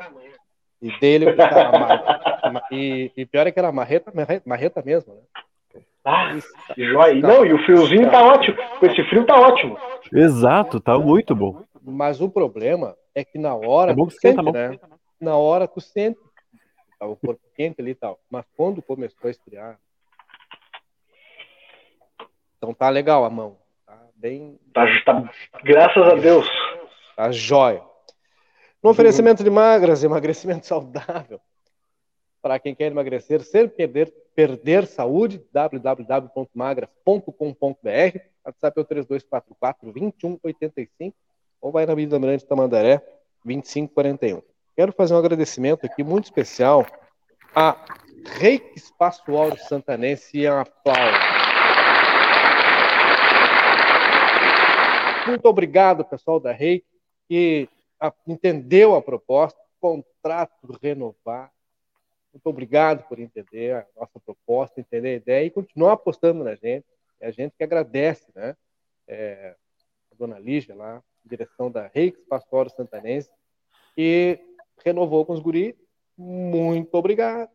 E 0.81 0.99
dele, 0.99 1.33
tá, 1.35 2.63
e, 2.73 3.13
e 3.17 3.25
pior 3.27 3.47
é 3.47 3.53
que 3.53 3.59
era 3.59 3.71
marreta, 3.71 4.11
marreta, 4.13 4.43
marreta 4.45 4.83
mesmo, 4.85 5.15
né? 5.15 5.21
Ah. 6.05 6.35
Não, 7.23 7.47
e 7.47 7.53
o 7.53 7.65
friozinho 7.65 8.11
tá 8.11 8.23
ótimo. 8.23 8.57
Com 8.81 8.87
esse 8.87 9.05
frio 9.05 9.25
tá 9.25 9.37
ótimo. 9.37 9.79
Exato, 10.13 10.81
tá 10.81 10.99
muito 10.99 11.35
bom. 11.35 11.63
Mas 11.81 12.21
o 12.21 12.29
problema 12.29 12.97
é 13.15 13.25
que 13.25 13.39
na 13.39 13.55
hora. 13.55 13.93
É 13.93 13.95
bom 13.95 14.07
que 14.07 14.15
sente, 14.15 14.41
esquenta, 14.41 14.53
né? 14.53 14.79
Na 15.21 15.37
hora 15.37 15.69
tu 15.69 15.81
sente 15.81 16.19
tava 17.03 17.13
o 17.13 17.17
corpo 17.17 17.41
quente 17.57 17.81
ali 17.81 17.91
e 17.91 17.95
tal. 17.97 18.21
Mas 18.31 18.45
quando 18.57 18.81
começou 18.81 19.27
a 19.27 19.31
esfriar. 19.31 19.79
Então 22.57 22.73
tá 22.73 22.89
legal 22.89 23.25
a 23.25 23.31
mão. 23.31 23.59
Tá 23.85 23.99
bem. 24.15 24.57
Tá, 24.73 24.87
tá 25.05 25.31
graças 25.65 26.03
a 26.05 26.15
Deus. 26.15 26.49
Tá 27.17 27.33
jóia. 27.33 27.83
No 28.81 28.91
oferecimento 28.91 29.43
de 29.43 29.51
magras, 29.51 30.05
emagrecimento 30.05 30.67
saudável. 30.67 31.41
Para 32.43 32.59
quem 32.59 32.75
quer 32.75 32.91
emagrecer 32.91 33.43
sem 33.43 33.69
perder, 33.69 34.13
perder 34.35 34.87
saúde, 34.87 35.41
www.magras.com.br. 35.53 38.19
WhatsApp 38.45 38.79
é 38.79 38.83
o 38.83 38.85
3244-2185 38.85 41.15
ou 41.61 41.71
vai 41.71 41.87
na 41.87 41.93
Avenida 41.93 42.19
Mirante 42.19 42.45
Tamandaré, 42.45 43.01
2541. 43.45 44.43
Quero 44.75 44.93
fazer 44.93 45.15
um 45.15 45.19
agradecimento 45.19 45.87
aqui 45.87 46.03
muito 46.03 46.25
especial 46.25 46.85
a 47.55 47.77
Reiki 48.27 48.77
Espaço 48.77 49.37
Áureo 49.37 49.59
Santanense 49.59 50.37
e 50.37 50.51
um 50.51 50.59
aplauso. 50.59 51.21
Muito 55.27 55.47
obrigado, 55.47 56.05
pessoal 56.05 56.41
da 56.41 56.51
Reiki, 56.51 56.85
que 57.29 57.69
entendeu 58.27 58.97
a 58.97 59.03
proposta, 59.03 59.61
contrato 59.81 60.77
renovar. 60.83 61.53
Muito 62.33 62.47
obrigado 62.47 63.07
por 63.09 63.19
entender 63.19 63.75
a 63.75 63.87
nossa 63.97 64.19
proposta, 64.19 64.81
entender 64.81 65.09
a 65.09 65.15
ideia 65.15 65.47
e 65.47 65.51
continuar 65.51 65.93
apostando 65.93 66.43
na 66.43 66.55
gente. 66.55 66.87
É 67.21 67.29
a 67.29 67.31
gente 67.31 67.55
que 67.57 67.63
agradece, 67.63 68.27
né? 68.35 68.57
É, 69.07 69.55
a 70.11 70.15
dona 70.15 70.39
Lígia 70.39 70.75
lá, 70.75 71.03
direção 71.25 71.71
da 71.71 71.91
Espaço 71.95 72.47
Áureo 72.51 72.73
Santanense, 72.73 73.31
que 73.95 74.41
renovou 74.85 75.27
com 75.27 75.35
os 75.35 75.41
guris. 75.41 75.75
Muito 76.17 76.95
obrigado. 76.95 77.51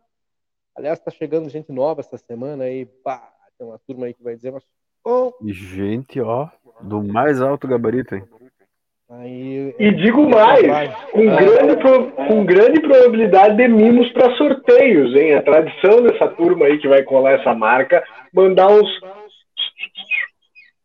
Aliás, 0.76 1.00
está 1.00 1.10
chegando 1.10 1.50
gente 1.50 1.72
nova 1.72 2.02
essa 2.02 2.18
semana 2.18 2.66
aí. 2.66 2.86
Pá, 2.86 3.34
tem 3.58 3.68
uma 3.68 3.80
turma 3.80 4.06
aí 4.06 4.14
que 4.14 4.24
vai 4.24 4.36
dizer, 4.36 4.52
mas. 4.52 4.64
Oh. 5.04 5.34
Gente, 5.44 6.20
ó, 6.22 6.50
do 6.82 7.02
mais 7.02 7.42
alto 7.42 7.68
gabarito, 7.68 8.16
hein? 8.16 8.24
Aí, 9.10 9.74
e 9.80 9.92
digo 9.94 10.30
mais, 10.30 10.94
com, 11.12 11.30
ah. 11.30 11.36
grande, 11.38 11.78
com 12.28 12.46
grande 12.46 12.82
probabilidade 12.82 13.56
de 13.56 13.68
mimos 13.70 14.12
para 14.12 14.36
sorteios, 14.36 15.16
hein? 15.16 15.36
A 15.36 15.42
tradição 15.42 16.04
dessa 16.04 16.28
turma 16.28 16.66
aí 16.66 16.78
que 16.78 16.90
vai 16.90 17.04
colar 17.04 17.40
essa 17.40 17.54
marca, 17.54 18.04
mandar 18.34 18.68
uns 18.68 18.90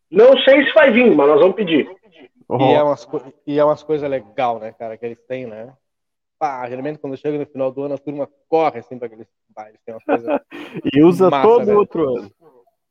Não 0.09 0.39
sei 0.39 0.65
se 0.65 0.73
vai 0.73 0.93
vir, 0.93 1.13
mas 1.17 1.27
nós 1.27 1.41
vamos 1.41 1.57
pedir. 1.57 1.91
E 2.61 2.73
é 2.75 2.83
umas, 2.83 3.09
e 3.45 3.59
é 3.59 3.65
umas 3.65 3.83
coisas 3.83 4.09
legais, 4.09 4.61
né, 4.61 4.73
cara, 4.73 4.97
que 4.97 5.05
eles 5.05 5.21
têm, 5.27 5.47
né? 5.47 5.73
Pá, 6.39 6.69
geralmente 6.69 6.99
quando 6.99 7.17
chega 7.17 7.39
no 7.39 7.47
final 7.47 7.73
do 7.73 7.83
ano, 7.83 7.95
a 7.95 7.99
turma 7.99 8.29
corre 8.49 8.81
assim 8.81 8.99
para 8.99 9.07
aqueles 9.07 9.27
bailes. 9.49 9.81
Tem 9.85 9.95
umas 9.95 10.05
coisas. 10.05 10.41
e 10.95 11.03
usa 11.03 11.29
massa, 11.29 11.49
todo 11.49 11.67
né? 11.67 11.75
outro 11.75 12.17
ano. 12.17 12.31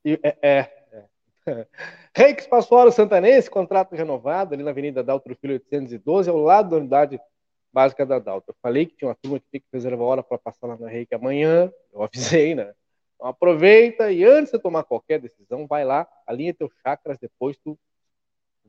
E, 0.04 0.20
é, 0.24 0.38
é, 0.42 0.70
é. 1.48 1.68
Reis 2.14 2.46
Passuaro 2.46 2.92
Santanense, 2.92 3.50
contrato 3.50 3.96
renovado 3.96 4.54
ali 4.54 4.64
na 4.64 4.72
Avenida 4.72 5.02
Daltro 5.02 5.34
Filho 5.36 5.54
812, 5.54 6.30
ao 6.30 6.38
lado 6.38 6.72
da 6.72 6.78
unidade 6.78 7.20
básica 7.72 8.06
da 8.06 8.20
Daltro. 8.20 8.54
Falei 8.62 8.86
que 8.86 8.98
tinha 8.98 9.08
uma 9.08 9.16
turma 9.16 9.40
que 9.40 9.46
tem 9.50 9.62
que 9.62 9.68
reservar 9.72 10.06
hora 10.06 10.24
para 10.24 10.38
passar 10.38 10.68
lá 10.68 10.78
na 10.78 10.90
Reiki 10.90 11.16
amanhã. 11.16 11.72
Eu 11.94 12.04
avisei, 12.04 12.54
né? 12.54 12.74
Então 13.16 13.28
aproveita 13.28 14.12
e 14.12 14.26
antes 14.26 14.52
de 14.52 14.60
tomar 14.60 14.84
qualquer 14.84 15.20
decisão, 15.20 15.66
vai 15.68 15.86
lá, 15.86 16.06
alinha 16.28 16.54
teus 16.54 16.74
chakras, 16.84 17.18
depois 17.18 17.58
tu 17.64 17.80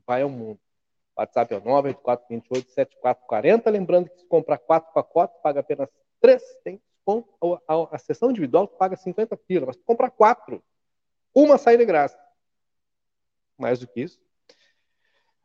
vai 0.07 0.23
ao 0.23 0.29
mundo. 0.29 0.61
WhatsApp 1.17 1.53
é 1.53 1.57
o 1.57 1.63
984287440. 1.63 3.69
Lembrando 3.71 4.09
que 4.09 4.19
se 4.19 4.27
comprar 4.27 4.59
quatro 4.59 4.93
pacotes, 4.93 5.37
paga 5.43 5.59
apenas 5.61 5.89
três. 6.21 6.43
Tem 6.63 6.81
desconto. 6.95 7.29
A, 7.69 7.97
a, 7.97 7.99
sessão 7.99 8.31
individual 8.31 8.69
paga 8.69 8.97
50 8.97 9.37
pila, 9.37 9.67
mas 9.67 9.77
se 9.77 9.83
comprar 9.83 10.11
quatro, 10.11 10.63
uma 11.35 11.59
sai 11.59 11.77
de 11.77 11.85
graça. 11.85 12.17
Mais 13.59 13.79
do 13.79 13.87
que 13.87 14.01
isso. 14.01 14.19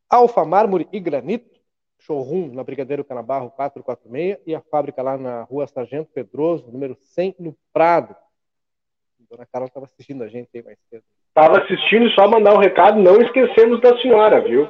Alfa 0.09 0.45
Mármore 0.45 0.87
e 0.91 0.99
Granito, 0.99 1.59
showroom 1.99 2.53
na 2.53 2.63
Brigadeiro 2.63 3.03
Canabarro 3.03 3.51
446 3.51 4.39
e 4.45 4.55
a 4.55 4.61
fábrica 4.61 5.01
lá 5.01 5.17
na 5.17 5.43
rua 5.43 5.67
Sargento 5.67 6.09
Pedroso, 6.13 6.71
número 6.71 6.95
100, 6.95 7.35
no 7.39 7.57
Prado. 7.73 8.13
A 8.13 9.23
dona 9.29 9.45
Carla 9.45 9.67
estava 9.67 9.85
assistindo 9.85 10.23
a 10.23 10.27
gente 10.27 10.49
aí 10.55 10.63
mais 10.63 10.77
cedo. 10.89 11.03
Estava 11.27 11.59
assistindo, 11.59 12.09
só 12.11 12.27
mandar 12.27 12.55
um 12.55 12.59
recado, 12.59 12.99
não 12.99 13.21
esquecemos 13.21 13.81
da 13.81 13.99
senhora, 14.01 14.41
viu? 14.41 14.67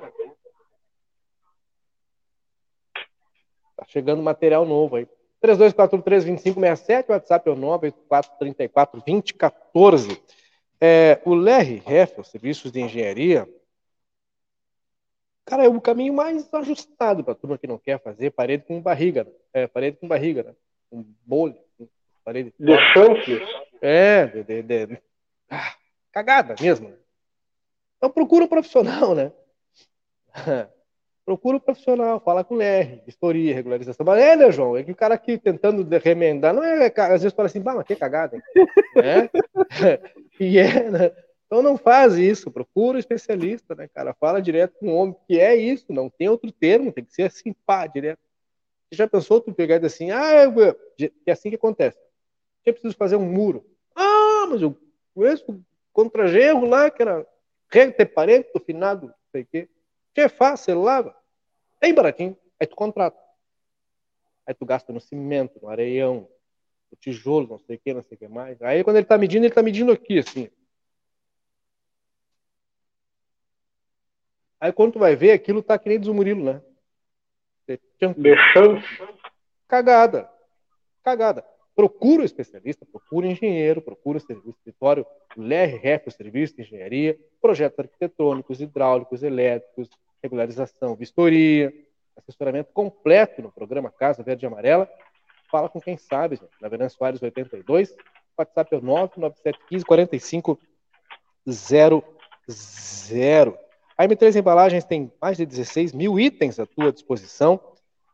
Tá 3.78 3.86
chegando 3.88 4.24
material 4.24 4.66
novo 4.66 4.98
aí. 4.98 5.08
3243-2567, 5.44 7.10
WhatsApp 7.10 7.48
é 7.48 7.52
o 7.52 7.56
98434-2014. 7.56 10.20
É, 10.80 11.22
o 11.26 11.36
Ref, 11.44 12.20
os 12.20 12.28
serviços 12.28 12.72
de 12.72 12.82
engenharia, 12.82 13.48
cara, 15.46 15.66
é 15.66 15.68
o 15.68 15.82
caminho 15.82 16.14
mais 16.14 16.54
ajustado 16.54 17.24
para 17.24 17.34
a 17.34 17.36
turma 17.36 17.58
que 17.58 17.68
não 17.68 17.78
quer 17.78 18.02
fazer 18.02 18.32
parede 18.32 18.66
com 18.66 18.82
barriga. 18.82 19.24
Né? 19.24 19.32
É, 19.54 19.68
parede 19.68 19.98
com 19.98 20.08
barriga, 20.08 20.44
né? 20.44 20.56
Um 20.92 21.04
bolho. 21.26 21.58
Parede. 22.24 22.54
De 22.60 22.78
chanfles. 22.94 23.42
É, 23.82 24.28
de, 24.28 24.44
de, 24.44 24.86
de... 24.86 25.02
Ah, 25.50 25.76
cagada 26.12 26.56
mesmo. 26.60 26.90
Né? 26.90 26.98
Então 27.98 28.10
procura 28.10 28.46
um 28.46 28.48
profissional, 28.48 29.16
né? 29.16 29.32
procura 31.28 31.58
o 31.58 31.60
um 31.60 31.62
profissional, 31.62 32.22
fala 32.22 32.42
com 32.42 32.56
o 32.56 32.62
LR, 32.62 33.02
vistoria, 33.06 33.54
regularização. 33.54 34.06
Mas 34.06 34.24
é, 34.24 34.38
né, 34.38 34.50
João? 34.50 34.78
É 34.78 34.84
que 34.84 34.94
o 34.94 34.96
cara 34.96 35.14
aqui 35.14 35.38
tentando 35.38 35.86
remendar, 35.98 36.54
não 36.54 36.64
é, 36.64 36.86
às 36.86 37.22
vezes 37.22 37.34
fala 37.34 37.48
assim, 37.48 37.60
bah, 37.60 37.76
mas 37.76 37.86
que 37.86 37.98
cagada, 37.98 38.38
hein? 38.38 38.42
é? 38.96 39.30
e 40.40 40.58
é, 40.58 40.90
né? 40.90 41.12
Então 41.46 41.62
não 41.62 41.78
faz 41.78 42.16
isso, 42.16 42.50
procura 42.50 42.96
um 42.96 43.00
especialista, 43.00 43.76
né, 43.76 43.90
cara? 43.94 44.14
Fala 44.14 44.42
direto 44.42 44.80
com 44.80 44.88
o 44.88 44.96
homem, 44.96 45.18
que 45.28 45.38
é 45.38 45.54
isso, 45.54 45.88
não 45.90 46.10
tem 46.10 46.30
outro 46.30 46.50
termo, 46.50 46.94
tem 46.94 47.04
que 47.04 47.14
ser 47.14 47.24
assim, 47.24 47.54
pá, 47.66 47.86
direto. 47.88 48.20
Você 48.90 48.96
já 48.96 49.06
pensou 49.06 49.42
tu 49.42 49.54
pegar 49.54 49.86
assim, 49.86 50.12
ah, 50.12 50.32
é 51.26 51.32
assim 51.32 51.50
que 51.50 51.58
acontece. 51.58 51.98
Eu 52.66 52.72
preciso 52.72 52.96
fazer 52.96 53.18
um 53.18 53.30
muro. 53.30 53.66
Ah, 53.94 54.48
mas 54.50 54.62
eu 54.62 54.78
conheço 55.14 55.62
contra-gerro 55.92 56.66
lá, 56.66 56.90
que 56.90 57.02
era 57.02 57.28
reto 57.70 58.06
parede, 58.14 58.48
finado, 58.66 59.08
não 59.08 59.14
sei 59.34 59.42
o 59.42 59.48
quê. 59.52 59.70
Que 60.18 60.22
é 60.22 60.30
fácil, 60.30 60.82
lava. 60.82 61.16
Bem 61.80 61.94
baratinho. 61.94 62.36
Aí 62.60 62.66
tu 62.66 62.76
contrata. 62.76 63.22
Aí 64.48 64.54
tu 64.56 64.66
gasta 64.66 64.92
no 64.92 65.00
cimento, 65.00 65.60
no 65.62 65.70
areião, 65.70 66.28
no 66.92 66.98
tijolo, 66.98 67.48
não 67.48 67.60
sei 67.60 67.76
o 67.76 67.80
que, 67.80 67.94
não 67.94 68.02
sei 68.02 68.16
o 68.16 68.18
que 68.18 68.28
mais. 68.28 68.60
Aí 68.64 68.84
quando 68.84 68.96
ele 68.96 69.06
tá 69.06 69.16
medindo, 69.16 69.46
ele 69.46 69.54
tá 69.54 69.62
medindo 69.62 69.92
aqui, 69.92 70.18
assim. 70.18 70.50
Aí 74.60 74.74
quando 74.74 74.94
tu 74.94 74.98
vai 74.98 75.16
ver, 75.16 75.34
aquilo 75.34 75.62
tá 75.62 75.78
que 75.78 75.88
nem 75.88 76.00
diz 76.00 76.10
o 76.10 76.16
Murilo, 76.16 76.44
né? 76.44 76.64
Deixando. 77.68 78.82
Cagada. 79.68 80.28
Cagada. 81.04 81.46
Procura 81.76 82.24
o 82.24 82.26
especialista, 82.26 82.88
procura 82.88 83.28
o 83.28 83.30
engenheiro, 83.30 83.84
procura 83.84 84.18
o 84.18 84.50
escritório, 84.50 85.06
o 85.38 85.44
LRF, 85.44 86.08
o 86.08 86.12
serviço 86.12 86.56
de 86.56 86.64
engenharia, 86.64 87.20
projetos 87.40 87.78
arquitetônicos, 87.78 88.60
hidráulicos, 88.60 89.22
elétricos, 89.22 89.88
regularização, 90.28 90.96
vistoria, 90.96 91.74
assessoramento 92.16 92.72
completo 92.74 93.42
no 93.42 93.52
programa 93.52 93.90
Casa 93.90 94.22
Verde 94.22 94.46
e 94.46 94.48
Amarela. 94.48 94.90
Fala 95.50 95.70
com 95.70 95.80
quem 95.80 95.98
sabe, 95.98 96.36
gente. 96.36 96.52
Na 96.62 96.68
Venâncio 96.68 96.98
Soares 96.98 97.22
82, 97.22 97.96
WhatsApp 98.38 98.76
é 98.76 98.82
99715 98.82 99.86
4500. 99.86 100.58
A 103.98 104.06
M3 104.06 104.36
Embalagens 104.36 104.84
tem 104.84 105.12
mais 105.20 105.38
de 105.38 105.46
16 105.46 105.94
mil 105.94 106.20
itens 106.20 106.60
à 106.60 106.66
tua 106.66 106.92
disposição. 106.92 107.60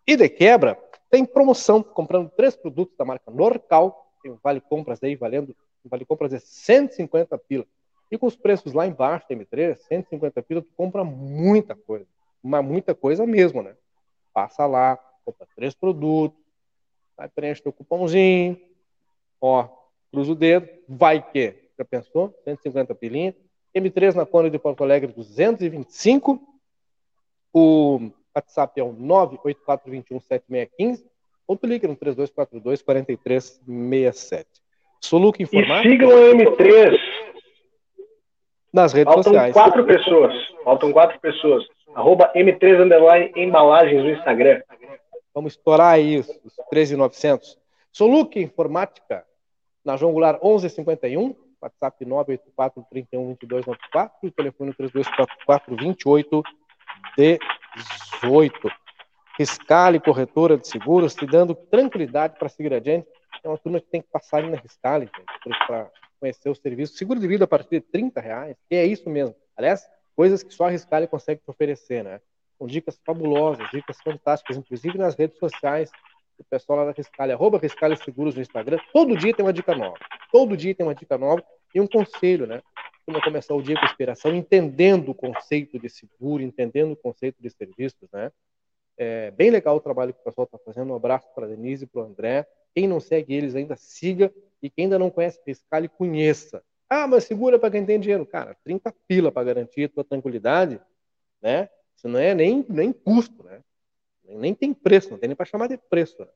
E 0.05 0.15
de 0.15 0.29
quebra, 0.29 0.77
tem 1.09 1.25
promoção. 1.25 1.81
Comprando 1.81 2.29
três 2.29 2.55
produtos 2.55 2.95
da 2.95 3.03
marca 3.03 3.31
Norcal, 3.31 4.13
tem 4.21 4.31
um 4.31 4.37
vale 4.41 4.61
compras 4.61 5.01
aí 5.03 5.15
valendo, 5.15 5.55
um 5.83 5.89
vale 5.89 6.05
compras 6.05 6.31
de 6.31 6.39
150 6.39 7.37
pila. 7.39 7.65
E 8.13 8.17
com 8.17 8.27
os 8.27 8.35
preços 8.35 8.73
lá 8.73 8.85
embaixo 8.85 9.25
da 9.27 9.35
M3, 9.35 9.75
150 9.75 10.43
pila, 10.43 10.61
tu 10.61 10.69
compra 10.77 11.03
muita 11.03 11.75
coisa. 11.75 12.05
Mas 12.43 12.63
muita 12.63 12.93
coisa 12.93 13.25
mesmo, 13.25 13.63
né? 13.63 13.75
Passa 14.31 14.67
lá, 14.67 14.99
compra 15.25 15.47
três 15.55 15.73
produtos, 15.73 16.39
vai 17.17 17.27
preenche 17.27 17.63
teu 17.63 17.73
cupomzinho, 17.73 18.61
ó, 19.41 19.67
cruza 20.11 20.31
o 20.31 20.35
dedo, 20.35 20.69
vai 20.87 21.27
que? 21.27 21.55
Já 21.75 21.83
pensou? 21.83 22.31
150 22.43 22.93
pilinha. 22.93 23.35
M3 23.75 24.13
na 24.13 24.27
Conde 24.27 24.51
de 24.51 24.59
Porto 24.59 24.83
Alegre, 24.83 25.11
225. 25.11 26.39
O 27.51 28.11
WhatsApp 28.35 28.79
é 28.79 28.83
o 28.83 28.93
984217615. 28.93 31.03
Ou 31.47 31.57
tu 31.57 31.65
liga 31.65 31.87
no 31.87 31.95
3242 31.95 32.83
4367. 32.83 34.47
Soluca 35.01 35.41
Informática. 35.41 35.87
E 35.87 35.91
sigam 35.91 36.11
a 36.11 36.35
M3 36.35 37.12
nas 38.73 38.91
redes 38.91 39.13
Faltam 39.13 39.31
sociais. 39.31 39.53
quatro 39.53 39.85
pessoas. 39.85 40.33
Faltam 40.63 40.91
quatro 40.91 41.19
pessoas. 41.19 41.63
Arroba 41.93 42.31
M3 42.35 42.81
Underline 42.81 43.31
Embalagens 43.35 44.03
no 44.03 44.09
Instagram. 44.09 44.61
Vamos 45.33 45.53
estourar 45.53 45.93
aí 45.93 46.17
os, 46.17 46.27
os 46.43 46.53
13,900. 46.69 47.57
Soluque 47.91 48.41
Informática, 48.41 49.23
na 49.85 49.95
João 49.95 50.11
Goulart 50.11 50.41
1151, 50.41 51.35
WhatsApp 51.61 52.05
984 52.05 52.85
31 52.89 53.27
22 53.29 53.65
94 53.65 54.27
e 54.27 54.31
telefone 54.31 54.73
3244 54.73 55.75
28 55.75 56.43
18. 58.21 58.71
Riscale, 59.37 59.99
corretora 59.99 60.57
de 60.57 60.67
seguros, 60.67 61.15
te 61.15 61.25
dando 61.25 61.55
tranquilidade 61.55 62.37
para 62.37 62.49
seguir 62.49 62.73
adiante. 62.73 63.07
É 63.43 63.47
uma 63.47 63.57
turma 63.57 63.79
que 63.79 63.87
tem 63.87 64.01
que 64.01 64.07
passar 64.11 64.37
ali 64.37 64.49
na 64.49 64.57
Riscale, 64.57 65.09
para 65.67 65.89
conhecer 66.23 66.49
o 66.49 66.55
serviço. 66.55 66.95
Seguro 66.95 67.19
de 67.19 67.27
vida 67.27 67.43
a 67.43 67.47
partir 67.47 67.81
de 67.81 67.81
30 67.81 68.21
reais, 68.21 68.55
que 68.69 68.75
é 68.75 68.85
isso 68.85 69.09
mesmo. 69.09 69.35
Aliás, 69.57 69.85
coisas 70.15 70.41
que 70.41 70.53
só 70.53 70.67
a 70.67 70.69
Riscale 70.69 71.05
consegue 71.05 71.41
te 71.41 71.49
oferecer, 71.49 72.01
né? 72.01 72.21
Com 72.57 72.65
dicas 72.65 72.97
fabulosas, 73.05 73.67
dicas 73.71 73.97
fantásticas, 74.01 74.55
inclusive 74.55 74.97
nas 74.97 75.15
redes 75.15 75.37
sociais. 75.37 75.91
O 76.37 76.43
pessoal 76.45 76.79
lá 76.79 76.85
da 76.85 76.91
Riscale, 76.91 77.33
arroba 77.33 77.59
Seguros 78.01 78.35
no 78.35 78.41
Instagram, 78.41 78.79
todo 78.93 79.17
dia 79.17 79.33
tem 79.33 79.45
uma 79.45 79.51
dica 79.51 79.75
nova. 79.75 79.97
Todo 80.31 80.55
dia 80.55 80.73
tem 80.73 80.85
uma 80.85 80.95
dica 80.95 81.17
nova 81.17 81.43
e 81.75 81.81
um 81.81 81.87
conselho, 81.87 82.47
né? 82.47 82.61
Como 83.05 83.21
começar 83.21 83.53
o 83.53 83.61
dia 83.61 83.77
com 83.77 83.85
inspiração, 83.85 84.33
entendendo 84.33 85.09
o 85.09 85.15
conceito 85.15 85.77
de 85.77 85.89
seguro, 85.89 86.41
entendendo 86.41 86.93
o 86.93 86.95
conceito 86.95 87.35
de 87.41 87.49
serviços, 87.49 88.09
né? 88.13 88.31
É 88.97 89.31
bem 89.31 89.49
legal 89.49 89.75
o 89.75 89.81
trabalho 89.81 90.13
que 90.13 90.19
o 90.19 90.23
pessoal 90.23 90.45
está 90.45 90.57
fazendo. 90.57 90.91
Um 90.91 90.95
abraço 90.95 91.27
para 91.33 91.47
Denise 91.47 91.85
e 91.85 91.87
para 91.87 92.01
o 92.01 92.05
André. 92.05 92.45
Quem 92.75 92.87
não 92.87 92.99
segue 92.99 93.33
eles 93.33 93.55
ainda, 93.55 93.75
siga. 93.75 94.31
E 94.61 94.69
quem 94.69 94.85
ainda 94.85 94.99
não 94.99 95.09
conhece 95.09 95.41
Fiscale, 95.43 95.89
conheça. 95.89 96.63
Ah, 96.89 97.07
mas 97.07 97.23
segura 97.23 97.57
para 97.57 97.71
quem 97.71 97.85
tem 97.85 97.99
dinheiro. 97.99 98.25
Cara, 98.25 98.55
30 98.63 98.93
pila 99.07 99.31
para 99.31 99.45
garantir 99.45 99.85
a 99.85 99.89
tua 99.89 100.03
tranquilidade, 100.03 100.79
né? 101.41 101.69
Isso 101.97 102.07
não 102.07 102.19
é 102.19 102.35
nem, 102.35 102.65
nem 102.69 102.93
custo, 102.93 103.43
né? 103.43 103.61
Nem, 104.23 104.37
nem 104.37 104.53
tem 104.53 104.73
preço, 104.73 105.11
não 105.11 105.17
tem 105.17 105.27
nem 105.27 105.35
para 105.35 105.45
chamar 105.45 105.67
de 105.67 105.77
preço. 105.77 106.19
Né? 106.19 106.27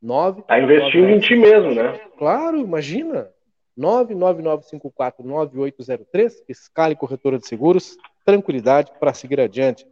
9, 0.00 0.42
tá 0.42 0.58
investindo 0.58 1.02
9, 1.02 1.14
em 1.14 1.20
ti 1.20 1.36
mesmo, 1.36 1.74
né? 1.74 1.98
Claro, 2.18 2.58
imagina. 2.58 3.30
999549803, 3.78 6.44
Fiscale 6.46 6.96
Corretora 6.96 7.38
de 7.38 7.46
Seguros, 7.46 7.98
tranquilidade 8.24 8.90
para 8.98 9.12
seguir 9.12 9.38
adiante. 9.38 9.86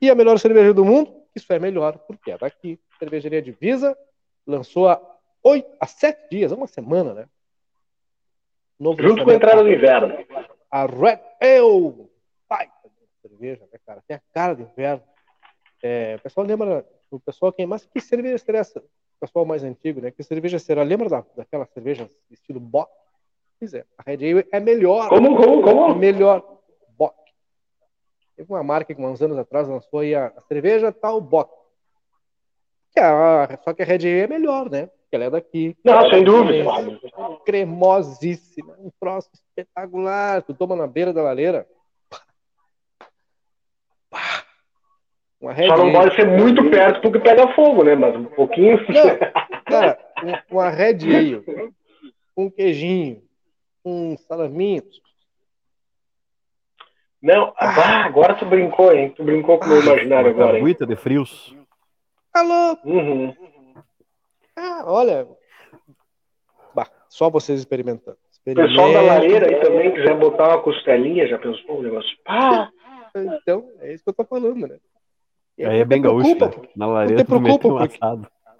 E 0.00 0.10
a 0.10 0.14
melhor 0.14 0.38
cerveja 0.38 0.74
do 0.74 0.84
mundo, 0.84 1.23
isso 1.34 1.52
é 1.52 1.58
melhor 1.58 1.98
porque 1.98 2.30
é 2.30 2.38
daqui. 2.38 2.78
Cervejaria 2.98 3.42
Divisa 3.42 3.96
lançou 4.46 4.88
há 4.88 5.00
oito, 5.42 5.68
há 5.80 5.86
sete 5.86 6.30
dias, 6.30 6.52
uma 6.52 6.66
semana, 6.66 7.14
né? 7.14 7.28
Novo 8.78 9.00
Junto 9.02 9.24
com 9.24 9.30
a 9.30 9.34
entrada 9.34 9.62
do 9.62 9.70
inverno. 9.70 10.14
A 10.70 10.86
Red 10.86 11.20
Ale, 11.40 12.10
pai 12.48 12.68
cerveja, 13.26 13.66
né, 13.72 13.78
cara? 13.86 14.02
Tem 14.06 14.16
a 14.16 14.22
cara 14.32 14.54
do 14.54 14.62
inverno. 14.62 15.02
É, 15.82 16.16
o 16.16 16.22
pessoal 16.22 16.46
lembra, 16.46 16.86
o 17.10 17.20
pessoal 17.20 17.52
quem, 17.52 17.66
mas 17.66 17.84
que 17.86 18.00
cerveja 18.00 18.38
será 18.38 18.58
essa? 18.58 18.80
O 18.80 19.20
pessoal 19.20 19.44
mais 19.44 19.64
antigo, 19.64 20.00
né? 20.00 20.10
Que 20.10 20.22
cerveja 20.22 20.58
será? 20.58 20.82
Lembra 20.82 21.08
da, 21.08 21.24
daquela 21.36 21.66
cerveja 21.66 22.08
estilo 22.30 22.60
Bock? 22.60 22.90
Pois 23.58 23.74
é, 23.74 23.84
a 23.96 24.02
Red 24.02 24.16
Ale 24.16 24.48
é 24.52 24.60
melhor. 24.60 25.08
Como, 25.08 25.36
como, 25.36 25.62
como? 25.62 25.92
É 25.92 25.94
melhor. 25.94 26.53
Teve 28.36 28.52
uma 28.52 28.62
marca 28.62 28.94
que 28.94 29.00
uns 29.00 29.22
anos 29.22 29.38
atrás 29.38 29.68
lançou 29.68 30.00
aí 30.00 30.14
a, 30.14 30.26
a 30.36 30.40
cerveja 30.42 30.90
tal 30.92 31.20
Bock. 31.20 31.50
Que 32.92 33.00
é 33.00 33.04
a, 33.04 33.58
só 33.62 33.72
que 33.72 33.82
a 33.82 33.84
Red 33.84 34.06
é 34.08 34.26
melhor, 34.26 34.68
né? 34.70 34.86
Porque 34.86 35.14
ela 35.16 35.24
é 35.24 35.30
daqui. 35.30 35.76
Não, 35.84 36.08
sem 36.10 36.24
dúvida. 36.24 36.64
Cremosíssima. 37.44 38.74
Um 38.78 38.90
troço 39.00 39.30
espetacular. 39.34 40.42
Tu 40.42 40.54
toma 40.54 40.74
na 40.76 40.86
beira 40.86 41.12
da 41.12 41.22
lareira. 41.22 41.66
Pá. 44.10 44.44
Uma 45.40 45.52
Red 45.52 45.68
Só 45.68 45.76
não 45.76 45.92
pode 45.92 46.14
ser 46.16 46.26
muito 46.26 46.70
perto 46.70 47.02
porque 47.02 47.18
pega 47.20 47.52
fogo, 47.54 47.84
né? 47.84 47.94
Mas 47.94 48.16
um 48.16 48.24
pouquinho. 48.24 48.78
Não, 48.88 49.62
cara, 49.64 49.98
um- 50.24 50.54
uma 50.56 50.70
Red 50.70 50.98
Ale, 51.04 51.44
um 52.36 52.48
queijinho, 52.48 53.22
um 53.84 54.16
salaminho. 54.16 54.82
Não, 57.24 57.54
ah, 57.56 58.04
agora 58.04 58.34
tu 58.34 58.44
brincou, 58.44 58.92
hein? 58.92 59.08
Tu 59.16 59.24
brincou 59.24 59.58
com 59.58 59.64
o 59.64 59.68
meu 59.68 59.80
imaginário 59.82 60.34
Uma 60.34 60.44
agora, 60.44 60.58
hein? 60.58 60.76
de 60.86 60.94
frios. 60.94 61.56
Alô? 62.34 62.76
Uhum. 62.84 63.34
Ah, 64.54 64.82
olha. 64.84 65.26
Bah, 66.74 66.86
só 67.08 67.30
vocês 67.30 67.60
experimentando. 67.60 68.18
O 68.46 68.54
pessoal 68.54 68.92
da 68.92 69.00
lareira 69.00 69.46
aí 69.48 69.58
também 69.58 69.94
quiser 69.94 70.18
botar 70.18 70.48
uma 70.48 70.62
costelinha, 70.62 71.26
já 71.26 71.38
pensou 71.38 71.78
o 71.78 71.82
negócio? 71.82 72.14
Ah, 72.28 72.68
Então, 73.16 73.70
é 73.80 73.94
isso 73.94 74.04
que 74.04 74.10
eu 74.10 74.14
tô 74.14 74.24
falando, 74.26 74.68
né? 74.68 74.76
E 75.56 75.64
Aí 75.64 75.78
é 75.78 75.84
bem 75.86 76.02
não 76.02 76.10
te 76.10 76.24
gaúcho, 76.24 76.36
preocupa, 76.36 76.60
né? 76.60 76.68
Na 76.76 76.86
lareira 76.86 77.24
te 77.24 77.26
tu 77.26 77.40
mete 77.40 77.58
preocupa, 77.58 77.68
um 77.68 77.78
porque-. 77.78 77.98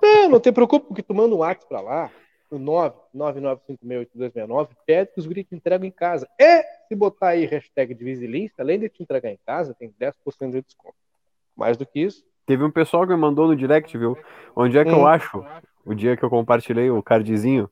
Não, 0.02 0.28
não 0.30 0.40
te 0.40 0.52
preocupa, 0.52 0.86
porque 0.86 1.02
tu 1.02 1.12
manda 1.14 1.34
um 1.34 1.38
WhatsApp 1.38 1.68
pra 1.68 1.80
lá, 1.82 2.10
no 2.50 2.58
999568269, 3.14 4.68
pede 4.86 5.12
que 5.12 5.20
os 5.20 5.26
guris 5.26 5.46
te 5.46 5.54
entregam 5.54 5.86
em 5.86 5.90
casa. 5.90 6.28
E 6.38 6.62
se 6.88 6.94
botar 6.94 7.28
aí 7.28 7.44
hashtag 7.46 7.94
Divisilista, 7.94 8.62
além 8.62 8.78
de 8.78 8.88
te 8.88 9.02
entregar 9.02 9.30
em 9.30 9.38
casa, 9.46 9.74
tem 9.78 9.92
10% 10.00 10.50
de 10.50 10.62
desconto. 10.62 10.94
Mais 11.56 11.76
do 11.76 11.86
que 11.86 12.00
isso, 12.00 12.24
Teve 12.46 12.62
um 12.62 12.70
pessoal 12.70 13.06
que 13.06 13.12
me 13.14 13.18
mandou 13.18 13.48
no 13.48 13.56
direct, 13.56 13.96
viu? 13.96 14.18
Onde 14.54 14.76
é 14.76 14.84
que 14.84 14.90
Hum. 14.90 14.98
eu 14.98 15.06
acho? 15.06 15.42
O 15.84 15.94
dia 15.94 16.16
que 16.16 16.22
eu 16.22 16.28
compartilhei 16.30 16.90
o 16.90 17.02
cardzinho. 17.02 17.70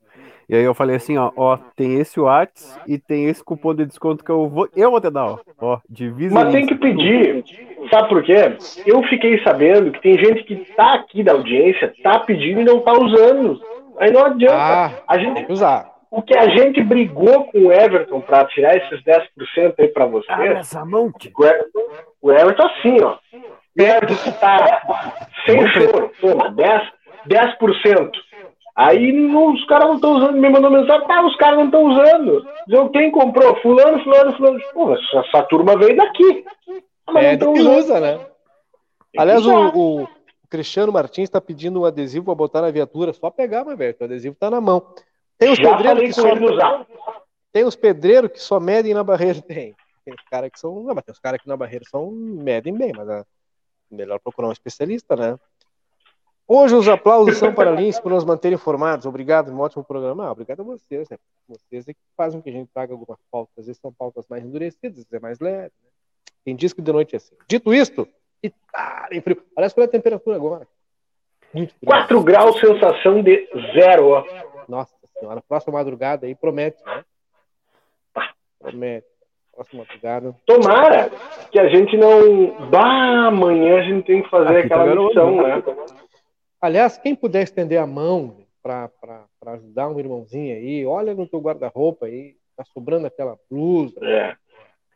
E 0.49 0.57
aí 0.57 0.65
eu 0.65 0.75
falei 0.75 0.97
assim, 0.97 1.17
ó, 1.17 1.31
ó, 1.37 1.57
tem 1.77 1.99
esse 1.99 2.19
Whats 2.19 2.79
e 2.87 2.99
tem 2.99 3.27
esse 3.27 3.43
cupom 3.43 3.75
de 3.75 3.87
desconto 3.87 4.25
que 4.25 4.31
eu 4.31 4.49
vou, 4.49 4.69
eu 4.75 4.91
vou 4.91 5.01
te 5.01 5.11
dar, 5.11 5.27
ó. 5.27 5.39
Ó, 5.59 5.79
divisa 5.89 6.35
mas 6.35 6.53
tem 6.53 6.67
que 6.67 6.75
pedir. 6.75 7.45
Sabe 7.91 8.09
por 8.09 8.23
quê? 8.23 8.57
Eu 8.85 9.03
fiquei 9.05 9.43
sabendo 9.43 9.93
que 9.93 10.03
tem 10.03 10.19
gente 10.19 10.43
que 10.45 10.57
tá 10.75 10.95
aqui 10.95 11.23
da 11.23 11.33
audiência, 11.33 11.95
tá 12.03 12.19
pedindo 12.21 12.61
e 12.61 12.65
não 12.65 12.81
tá 12.81 12.93
usando. 12.93 13.61
Aí 13.99 14.11
não 14.11 14.25
adianta. 14.27 14.57
ah, 14.57 14.91
a 15.09 15.19
gente, 15.19 15.45
que 15.45 15.53
usar. 15.53 15.91
o 16.11 16.23
que 16.23 16.37
a 16.37 16.49
gente 16.49 16.83
brigou 16.83 17.45
com 17.45 17.59
o 17.67 17.73
Everton 17.73 18.21
pra 18.21 18.45
tirar 18.47 18.77
esses 18.77 19.03
10% 19.05 19.75
aí 19.79 19.89
pra 19.89 20.07
você, 20.07 20.31
Ah, 20.31 20.45
essa 20.47 20.85
mão, 20.85 21.13
o 21.39 21.45
Everton, 21.45 21.81
o 22.21 22.33
Everton 22.33 22.67
assim, 22.67 23.01
ó. 23.03 23.17
O 23.79 23.83
Everton 23.83 24.33
tá 24.33 24.83
sem 25.47 25.67
choro, 25.69 26.11
toma, 26.21 26.51
10%. 26.53 26.83
10%. 27.27 28.11
Aí 28.75 29.13
não- 29.13 29.53
os 29.53 29.65
caras 29.67 29.87
não 29.89 29.95
estão 29.97 30.13
usando, 30.17 30.33
me 30.33 30.49
mandou 30.49 30.71
mensagem, 30.71 31.07
tá, 31.07 31.25
os 31.25 31.37
caras 31.37 31.59
não 31.59 31.67
estão 31.67 31.85
usando. 31.85 32.45
Eu, 32.69 32.89
quem 32.89 33.11
comprou? 33.11 33.55
Fulano, 33.61 34.03
fulano, 34.03 34.33
fulano. 34.37 34.61
Pô, 34.73 34.95
essa, 34.95 35.19
essa 35.19 35.43
turma 35.45 35.77
veio 35.77 35.95
daqui. 35.97 36.45
Ah, 37.07 37.13
mas 37.13 37.39
não 37.39 37.51
É, 37.51 37.55
que 37.55 37.61
usando. 37.61 37.77
usa, 37.79 38.01
né? 38.01 38.19
Que 39.13 39.21
Aliás, 39.21 39.47
o, 39.47 39.69
o 40.03 40.09
Cristiano 40.53 40.93
Martins 40.93 41.25
está 41.25 41.41
pedindo 41.41 41.81
um 41.81 41.85
adesivo 41.87 42.27
para 42.27 42.35
botar 42.35 42.61
na 42.61 42.71
viatura. 42.71 43.15
Só 43.15 43.31
pegar, 43.31 43.65
meu 43.65 43.75
velho. 43.75 43.97
O 43.99 44.05
adesivo 44.05 44.37
tá 44.39 44.51
na 44.51 44.61
mão. 44.61 44.95
Tem 45.39 45.51
os 45.51 45.57
Já 45.57 45.75
pedreiros 45.75 46.03
que 46.03 46.13
só, 46.13 46.35
usar. 46.35 46.87
tem 47.51 47.65
os 47.65 47.75
pedreiros 47.75 48.31
que 48.31 48.39
só 48.39 48.61
medem 48.61 48.93
na 48.93 49.03
barreira. 49.03 49.41
Tem. 49.49 49.75
Tem 50.05 50.13
os 50.13 50.23
caras 50.31 50.51
que 50.51 50.61
são. 50.61 50.83
Não, 50.83 50.95
mas 50.95 51.05
tem 51.05 51.13
os 51.13 51.19
caras 51.19 51.41
que 51.41 51.49
na 51.49 51.57
barreira 51.57 51.87
são 51.91 52.11
medem 52.11 52.77
bem, 52.77 52.93
mas 52.95 53.09
é 53.09 53.25
melhor 53.91 54.19
procurar 54.19 54.49
um 54.49 54.53
especialista, 54.53 55.17
né? 55.17 55.39
Hoje 56.47 56.75
os 56.75 56.87
aplausos 56.87 57.39
são 57.39 57.55
para 57.55 57.71
Lins 57.71 57.99
por 57.99 58.13
nos 58.13 58.25
manter 58.25 58.53
informados. 58.53 59.07
Obrigado, 59.07 59.51
um 59.51 59.61
ótimo 59.61 59.83
programa. 59.83 60.27
Ah, 60.27 60.33
obrigado 60.33 60.61
a 60.61 60.65
vocês, 60.65 61.09
né? 61.09 61.17
Vocês 61.49 61.89
é 61.89 61.95
que 61.95 62.01
fazem 62.15 62.41
com 62.41 62.45
que 62.45 62.51
a 62.51 62.53
gente 62.53 62.69
traga 62.75 62.93
algumas 62.93 63.19
pautas. 63.31 63.55
Às 63.57 63.67
vezes 63.67 63.81
são 63.81 63.91
pautas 63.91 64.27
mais 64.29 64.45
endurecidas, 64.45 64.99
às 64.99 65.05
vezes 65.05 65.13
é 65.15 65.19
mais 65.19 65.41
leve. 65.41 65.73
Né? 65.83 65.91
Tem 66.45 66.55
dias 66.55 66.75
que 66.75 66.83
de 66.83 66.93
noite 66.93 67.15
é 67.15 67.17
assim. 67.17 67.35
Dito 67.49 67.73
isto, 67.73 68.07
e 68.43 68.51
tá 68.71 69.09
em 69.13 69.21
frio. 69.21 69.43
Aliás, 69.57 69.73
qual 69.73 69.83
é 69.85 69.87
a 69.87 69.91
temperatura 69.91 70.37
agora? 70.37 70.67
Muito 71.53 71.75
frio. 71.75 71.87
4 71.87 72.23
graus, 72.23 72.59
sensação 72.61 73.23
de 73.23 73.49
zero, 73.75 74.09
ó. 74.09 74.25
Nossa 74.69 74.95
senhora, 75.19 75.43
próxima 75.47 75.75
madrugada 75.75 76.27
aí 76.27 76.35
promete, 76.35 76.83
né? 76.85 77.05
Promete. 78.59 79.07
Próxima 79.55 79.85
madrugada. 79.85 80.35
Tomara 80.47 81.11
que 81.51 81.59
a 81.61 81.69
gente 81.69 81.97
não. 81.97 82.71
Bah, 82.71 83.27
amanhã 83.27 83.81
a 83.81 83.83
gente 83.83 84.07
tem 84.07 84.23
que 84.23 84.31
fazer 84.31 84.57
Aqui 84.57 84.69
tá 84.69 84.77
aquela 84.83 84.97
missão, 84.97 85.37
né? 85.37 85.57
né? 85.57 85.63
Aliás, 86.61 86.97
quem 86.97 87.15
puder 87.15 87.43
estender 87.43 87.79
a 87.79 87.87
mão 87.87 88.39
para 88.63 88.89
ajudar 89.47 89.89
um 89.89 89.99
irmãozinho 89.99 90.57
aí, 90.57 90.87
olha 90.87 91.13
no 91.13 91.27
teu 91.27 91.41
guarda-roupa 91.41 92.07
aí, 92.07 92.37
tá 92.57 92.65
sobrando 92.65 93.07
aquela 93.07 93.37
blusa, 93.51 93.99
É. 94.03 94.33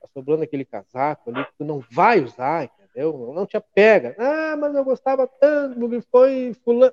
tá 0.00 0.08
sobrando 0.14 0.44
aquele 0.44 0.64
casaco 0.64 1.28
ali 1.28 1.44
que 1.44 1.52
tu 1.58 1.64
não 1.64 1.82
vai 1.90 2.20
usar, 2.20 2.70
entendeu? 2.96 3.32
Não 3.34 3.46
te 3.46 3.56
apega. 3.56 4.16
Ah, 4.18 4.56
mas 4.58 4.74
eu 4.74 4.84
gostava 4.84 5.26
tanto, 5.26 5.78
porque 5.78 6.00
foi 6.10 6.54
fulano. 6.64 6.92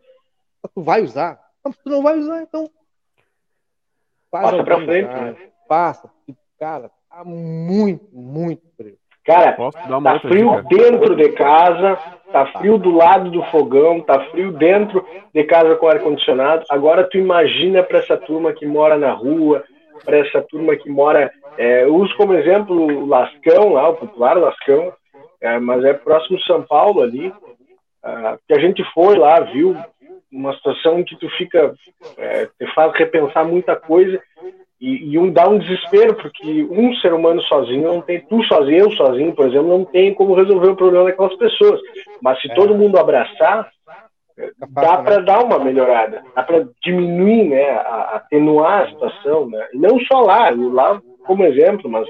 Tu 0.74 0.82
vai 0.82 1.02
usar. 1.02 1.40
Não, 1.64 1.72
tu 1.72 1.90
não 1.90 2.04
vai 2.04 2.18
usar, 2.18 2.42
então. 2.42 2.70
Passa 4.30 4.64
pra 4.64 4.78
frente, 4.84 5.14
né? 5.14 5.36
Passa. 5.68 6.10
Cara, 6.60 6.92
tá 7.10 7.24
muito, 7.24 8.06
muito 8.12 8.64
frio. 8.76 8.98
Cara, 9.26 9.56
tá 9.56 10.20
frio 10.20 10.62
dica? 10.64 10.64
dentro 10.64 11.16
de 11.16 11.32
casa, 11.32 11.98
tá 12.32 12.46
frio 12.58 12.78
do 12.78 12.92
lado 12.92 13.32
do 13.32 13.42
fogão, 13.46 14.02
tá 14.02 14.20
frio 14.32 14.52
dentro 14.52 15.06
de 15.34 15.44
casa 15.46 15.76
com 15.76 15.88
ar-condicionado. 15.88 16.66
Agora 16.70 17.08
tu 17.10 17.18
imagina 17.18 17.82
para 17.84 18.00
essa 18.00 18.18
turma 18.18 18.52
que 18.52 18.66
mora 18.66 18.98
na 18.98 19.14
rua, 19.14 19.64
para 20.04 20.18
essa 20.18 20.42
turma 20.42 20.76
que 20.76 20.90
mora. 20.90 21.32
É, 21.58 21.84
eu 21.84 21.96
uso 21.96 22.14
como 22.18 22.34
exemplo 22.34 22.76
o 22.76 23.06
Lascão, 23.06 23.74
lá, 23.74 23.90
o 23.90 23.96
popular 23.96 24.38
Lascão, 24.38 24.92
é, 25.44 25.60
mas 25.60 25.84
é 25.84 25.94
próximo 25.94 26.38
de 26.38 26.45
São 26.45 26.64
Paulo 26.64 27.02
ali. 27.02 27.32
ah, 28.03 28.38
que 28.48 28.53
a 28.53 28.60
gente 28.60 28.84
foi 28.94 29.15
lá, 29.18 29.40
viu 29.41 29.76
uma 30.32 30.53
situação 30.56 30.99
em 30.99 31.03
que 31.03 31.15
tu 31.15 31.30
fica, 31.38 31.74
é, 32.18 32.48
te 32.48 32.65
faz 32.74 32.91
repensar 32.95 33.45
muita 33.45 33.76
coisa 33.76 34.20
e, 34.82 35.11
e 35.11 35.18
um 35.18 35.32
dá 35.32 35.48
um 35.48 35.57
desespero, 35.60 36.15
porque 36.15 36.64
um 36.70 36.94
ser 36.95 37.14
humano 37.14 37.41
sozinho 37.44 37.88
não 37.88 38.02
tem, 38.02 38.20
tu 38.20 38.44
sozinho, 38.44 38.80
eu 38.80 38.91
sozinho, 38.91 39.34
por 39.34 39.48
exemplo, 39.48 39.68
não 39.70 39.86
tem 39.86 40.14
como 40.14 40.34
resolver 40.34 40.70
o 40.70 40.76
problema 40.76 41.06
daquelas 41.06 41.36
pessoas. 41.38 41.80
Mas 42.22 42.41
se 42.41 42.49
É. 42.49 42.53
todo 42.53 42.76
mundo 42.76 42.98
abraçar, 42.98 43.70
dá 44.57 44.98
Capaz, 44.98 45.03
para 45.03 45.20
né? 45.20 45.26
dar 45.26 45.44
uma 45.44 45.60
melhorada, 45.60 46.24
dá 46.36 46.44
para 46.44 46.68
diminuir, 46.84 47.49
né, 47.49 47.70
a- 47.70 48.15
atenuar 48.15 48.84
a 48.84 48.90
situação, 48.90 49.49
né? 49.49 49.68
E 49.74 49.78
não 49.78 49.99
só 50.02 50.20
lá, 50.22 50.49
lá 50.49 51.02
como 51.26 51.45
exemplo, 51.45 51.90
mas 51.90 52.07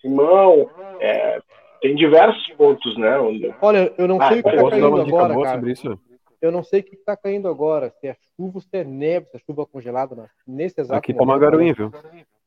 Simão, 0.00 0.68
é, 1.00 1.40
tem 1.80 1.94
diversos 1.94 2.46
pontos, 2.54 2.96
né? 2.98 3.18
Onde, 3.18 3.54
Olha, 3.60 3.92
eu 3.98 4.08
não 4.08 4.20
Ah, 4.20 4.28
sei 4.28 4.40
o 4.40 4.42
que 4.42 4.50
tá 4.50 4.56
dar 4.62 4.70
caindo 4.70 5.00
agora, 5.00 5.34
cara. 5.34 5.50
sobre 5.54 5.72
isso? 5.72 6.00
Eu 6.40 6.52
não 6.52 6.62
sei 6.62 6.80
o 6.80 6.84
que 6.84 6.96
tá 6.96 7.16
caindo 7.16 7.48
agora. 7.48 7.92
Se 8.00 8.06
é 8.06 8.16
chuva, 8.36 8.60
se 8.60 8.68
é 8.76 8.84
neve, 8.84 9.26
se 9.26 9.36
é 9.36 9.40
chuva 9.40 9.66
congelada. 9.66 10.14
né? 10.14 10.26
Nesse 10.46 10.80
exato 10.80 10.98
Aqui 10.98 11.12
tá 11.12 11.22
uma 11.22 11.38
garoinha, 11.38 11.74
viu? 11.74 11.90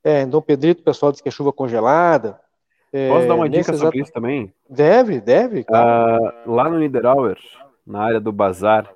É, 0.03 0.21
em 0.21 0.29
Dom 0.29 0.41
Pedrito, 0.41 0.81
o 0.81 0.85
pessoal 0.85 1.11
diz 1.11 1.19
que 1.21 1.27
é 1.27 1.31
chuva 1.31 1.51
congelada. 1.51 2.39
É, 2.93 3.07
Posso 3.09 3.27
dar 3.27 3.35
uma 3.35 3.47
dica 3.49 3.71
exato- 3.71 3.77
sobre 3.79 4.01
isso 4.01 4.11
também? 4.11 4.53
Deve, 4.69 5.19
deve. 5.21 5.65
Ah, 5.71 6.17
lá 6.45 6.69
no 6.69 6.79
Niederauer, 6.79 7.37
na 7.85 8.01
área 8.03 8.19
do 8.19 8.31
bazar, 8.31 8.89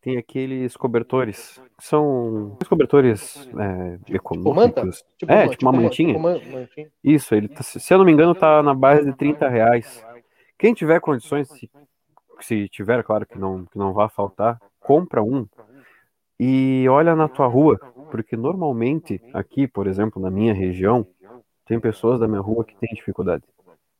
tem 0.00 0.16
aqueles 0.16 0.76
cobertores. 0.76 1.60
que 1.78 1.86
São 1.86 2.56
os 2.60 2.68
cobertores 2.68 3.48
é, 3.58 3.98
econômicos. 4.14 5.04
é, 5.26 5.48
tipo 5.48 5.66
uma 5.66 5.72
mantinha. 5.80 6.14
Tipo 6.14 6.20
man- 6.20 6.40
mantinha. 6.52 6.88
Isso, 7.04 7.34
ele 7.34 7.48
tá- 7.48 7.62
se 7.62 7.92
eu 7.92 7.98
não 7.98 8.04
me 8.04 8.12
engano, 8.12 8.34
tá 8.34 8.62
na 8.62 8.74
base 8.74 9.04
de 9.04 9.12
30 9.16 9.48
reais. 9.48 10.04
Quem 10.58 10.74
tiver 10.74 11.00
condições, 11.00 11.48
se, 11.48 11.70
se 12.40 12.68
tiver, 12.68 13.02
claro 13.02 13.26
que 13.26 13.38
não, 13.38 13.64
que 13.66 13.78
não 13.78 13.92
vai 13.92 14.08
faltar, 14.08 14.58
compra 14.78 15.22
um 15.22 15.46
e 16.38 16.86
olha 16.88 17.14
na 17.14 17.28
tua 17.28 17.46
rua, 17.46 17.78
porque 18.10 18.36
normalmente 18.36 19.20
aqui, 19.34 19.66
por 19.68 19.86
exemplo, 19.86 20.20
na 20.20 20.30
minha 20.30 20.54
região, 20.54 21.06
tem 21.66 21.78
pessoas 21.78 22.18
da 22.18 22.26
minha 22.26 22.40
rua 22.40 22.64
que 22.64 22.74
têm 22.76 22.88
dificuldade. 22.94 23.44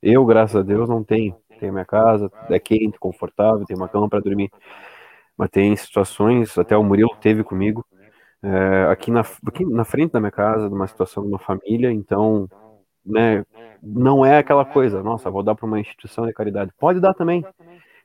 Eu, 0.02 0.24
graças 0.24 0.56
a 0.56 0.62
Deus, 0.62 0.89
não 0.89 1.05
tenho. 1.05 1.36
Tenho 1.59 1.72
minha 1.74 1.85
casa, 1.85 2.32
é 2.48 2.59
quente, 2.59 2.98
confortável, 2.98 3.66
tenho 3.66 3.78
uma 3.78 3.89
cama 3.89 4.09
para 4.09 4.20
dormir. 4.20 4.51
Mas 5.41 5.49
tem 5.49 5.75
situações, 5.75 6.59
até 6.59 6.77
o 6.77 6.85
Murilo 6.85 7.17
teve 7.19 7.43
comigo, 7.43 7.83
é, 8.43 8.89
aqui, 8.91 9.11
na, 9.11 9.21
aqui 9.21 9.65
na 9.65 9.87
frente 9.87 10.12
da 10.12 10.21
minha 10.21 10.31
casa, 10.31 10.69
numa 10.69 10.87
situação 10.87 11.23
de 11.23 11.31
uma 11.31 11.39
família, 11.39 11.91
então 11.91 12.47
né, 13.03 13.43
não 13.83 14.23
é 14.23 14.37
aquela 14.37 14.67
coisa, 14.67 15.03
nossa, 15.03 15.31
vou 15.31 15.43
dar 15.43 15.55
para 15.55 15.65
uma 15.65 15.81
instituição 15.81 16.27
de 16.27 16.35
caridade. 16.35 16.73
Pode 16.79 17.01
dar 17.01 17.15
também. 17.15 17.43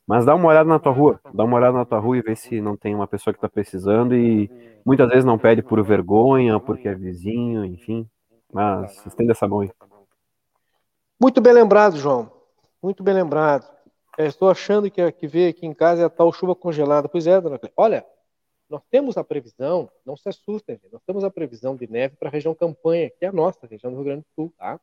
Mas 0.07 0.23
dá 0.23 0.33
uma 0.33 0.47
olhada 0.47 0.69
na 0.69 0.79
tua 0.79 0.93
rua, 0.93 1.19
dá 1.33 1.43
uma 1.43 1.57
olhada 1.57 1.77
na 1.77 1.83
tua 1.83 1.99
rua 1.99 2.17
e 2.17 2.21
vê 2.21 2.37
se 2.37 2.61
não 2.61 2.77
tem 2.77 2.95
uma 2.95 3.05
pessoa 3.05 3.33
que 3.33 3.37
está 3.37 3.49
precisando 3.49 4.15
e 4.15 4.49
muitas 4.85 5.09
vezes 5.09 5.25
não 5.25 5.37
pede 5.37 5.61
por 5.61 5.83
vergonha, 5.83 6.57
porque 6.57 6.87
é 6.87 6.95
vizinho, 6.95 7.65
enfim. 7.65 8.07
Mas 8.53 9.05
estende 9.05 9.31
essa 9.31 9.45
mão 9.45 9.59
aí. 9.59 9.71
Muito 11.19 11.41
bem 11.41 11.51
lembrado, 11.51 11.97
João. 11.97 12.31
Muito 12.81 13.03
bem 13.03 13.13
lembrado. 13.13 13.74
É, 14.17 14.25
estou 14.25 14.49
achando 14.49 14.89
que 14.89 15.01
a 15.01 15.11
que 15.11 15.27
veio 15.27 15.49
aqui 15.49 15.65
em 15.65 15.73
casa 15.73 16.03
é 16.03 16.05
a 16.05 16.09
tal 16.09 16.31
chuva 16.31 16.55
congelada. 16.55 17.09
Pois 17.09 17.27
é, 17.27 17.39
dona 17.41 17.59
Cleia. 17.59 17.73
Olha, 17.75 18.05
nós 18.69 18.81
temos 18.89 19.17
a 19.17 19.23
previsão, 19.23 19.91
não 20.05 20.15
se 20.15 20.27
assustem, 20.27 20.79
nós 20.91 21.01
temos 21.05 21.23
a 21.23 21.29
previsão 21.29 21.75
de 21.75 21.89
neve 21.89 22.15
para 22.15 22.29
a 22.29 22.31
região 22.31 22.55
Campanha, 22.55 23.09
que 23.09 23.25
é 23.25 23.27
a 23.27 23.31
nossa 23.31 23.67
região 23.67 23.91
do 23.91 23.97
Rio 23.97 24.05
Grande 24.05 24.21
do 24.21 24.27
Sul, 24.33 24.53
tá? 24.57 24.79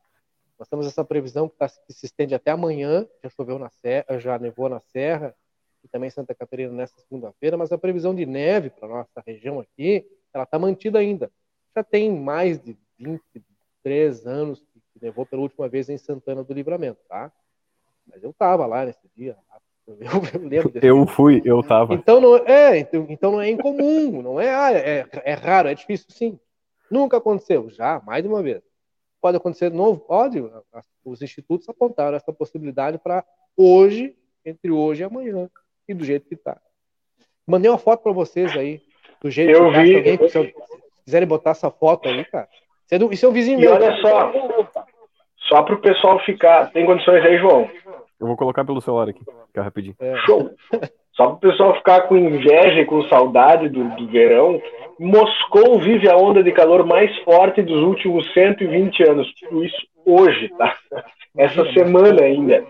Nós 0.59 0.69
temos 0.69 0.87
essa 0.87 1.05
previsão 1.05 1.49
que, 1.49 1.57
tá, 1.57 1.69
que 1.69 1.93
se 1.93 2.07
estende 2.07 2.35
até 2.35 2.53
amanhã, 2.53 3.09
já 3.23 3.29
choveu 3.31 3.59
na 3.59 3.69
serra, 3.71 4.21
já 4.21 4.39
nevou 4.39 4.69
na 4.69 4.79
serra, 4.79 5.35
e 5.83 5.89
também 5.89 6.11
Santa 6.11 6.35
Catarina 6.35 6.73
nesta 6.73 7.01
segunda-feira, 7.01 7.57
mas 7.57 7.73
a 7.73 7.79
previsão 7.79 8.15
de 8.15 8.25
neve 8.25 8.71
para 8.71 8.87
nossa 8.87 9.21
região 9.27 9.59
aqui, 9.59 10.07
ela 10.33 10.45
está 10.45 10.59
mantida 10.59 11.01
ainda. 11.01 11.33
Já 11.75 11.83
tem 11.83 12.15
mais 12.15 12.61
de 12.61 12.77
23 12.99 14.27
anos 14.27 14.61
que 14.93 15.03
nevou 15.03 15.27
pela 15.27 15.43
última 15.43 15.69
vez 15.69 15.89
em 15.89 15.99
Santana 15.99 16.45
do 16.45 16.55
Livramento, 16.55 17.01
tá? 17.09 17.33
Mas 18.13 18.23
eu 18.23 18.31
estava 18.31 18.67
lá 18.67 18.85
nesse 18.85 19.09
dia, 19.17 19.37
eu, 19.87 19.97
eu 20.35 20.49
lembro 20.49 20.71
desse 20.71 20.87
Eu 20.87 21.05
dia. 21.05 21.15
fui, 21.15 21.43
eu 21.45 21.61
estava. 21.61 21.95
Então 21.95 22.21
não 22.21 22.37
é, 22.37 22.79
então, 22.79 23.07
então 23.09 23.33
não 23.33 23.41
é 23.41 23.51
incomum, 23.51 24.23
não 24.23 24.41
é, 24.41 24.55
ah, 24.55 24.73
é, 24.73 25.07
é 25.25 25.33
raro, 25.35 25.69
é 25.69 25.75
difícil 25.75 26.07
sim. 26.11 26.39
Nunca 26.91 27.17
aconteceu, 27.17 27.71
já, 27.71 28.01
mais 28.05 28.23
de 28.23 28.29
uma 28.29 28.43
vez. 28.43 28.63
Pode 29.21 29.37
acontecer 29.37 29.71
de 29.71 29.77
novo? 29.77 30.01
Pode. 30.01 30.43
Os 31.05 31.23
institutos 31.23 31.69
apontaram 31.69 32.17
essa 32.17 32.33
possibilidade 32.33 32.99
para 32.99 33.25
hoje, 33.57 34.15
entre 34.45 34.71
hoje 34.71 35.03
e 35.03 35.05
amanhã, 35.05 35.49
e 35.89 35.95
do 35.95 36.05
jeito 36.05 36.29
que 36.29 36.35
está. 36.35 36.61
Mandei 37.47 37.71
uma 37.71 37.79
foto 37.79 38.03
para 38.03 38.13
vocês 38.13 38.55
aí, 38.57 38.83
do 39.21 39.31
jeito 39.31 39.53
eu 39.53 39.73
que 39.73 39.81
vi. 39.81 40.19
Tá. 40.19 40.29
Se 40.29 40.55
quiserem 41.05 41.29
botar 41.29 41.51
essa 41.51 41.71
foto 41.71 42.09
aí, 42.09 42.25
cara. 42.25 42.49
Isso 42.85 42.95
é, 42.95 42.99
do, 42.99 43.13
isso 43.13 43.25
é 43.25 43.29
um 43.29 43.33
vizinho 43.33 43.59
e 43.59 43.63
meu. 43.63 43.73
olha 43.73 43.97
só, 43.97 44.33
só 45.49 45.63
para 45.63 45.75
o 45.75 45.81
pessoal 45.81 46.19
ficar. 46.25 46.71
Tem 46.73 46.85
condições 46.85 47.25
aí, 47.25 47.39
João? 47.39 47.71
Eu 48.23 48.29
vou 48.29 48.37
colocar 48.37 48.65
pelo 48.65 48.81
celular 48.81 49.09
aqui, 49.09 49.25
que 49.53 49.59
é 49.59 49.63
rapidinho. 49.63 49.97
É. 50.01 50.17
Show! 50.19 50.49
Só 51.13 51.27
para 51.27 51.35
o 51.35 51.39
pessoal 51.41 51.75
ficar 51.75 52.03
com 52.03 52.17
inveja 52.17 52.81
e 52.81 52.87
com 52.87 53.03
saudade 53.09 53.69
do, 53.69 53.85
do 53.97 54.07
verão, 54.07 54.63
Moscou 54.99 55.81
vive 55.81 56.09
a 56.09 56.17
onda 56.17 56.41
de 56.41 56.53
calor 56.53 56.87
mais 56.87 57.15
forte 57.25 57.61
dos 57.61 57.83
últimos 57.83 58.33
120 58.33 59.03
anos. 59.03 59.27
Isso 59.51 59.87
hoje, 60.07 60.49
tá? 60.57 60.77
Essa 61.37 61.71
semana 61.73 62.23
ainda. 62.23 62.65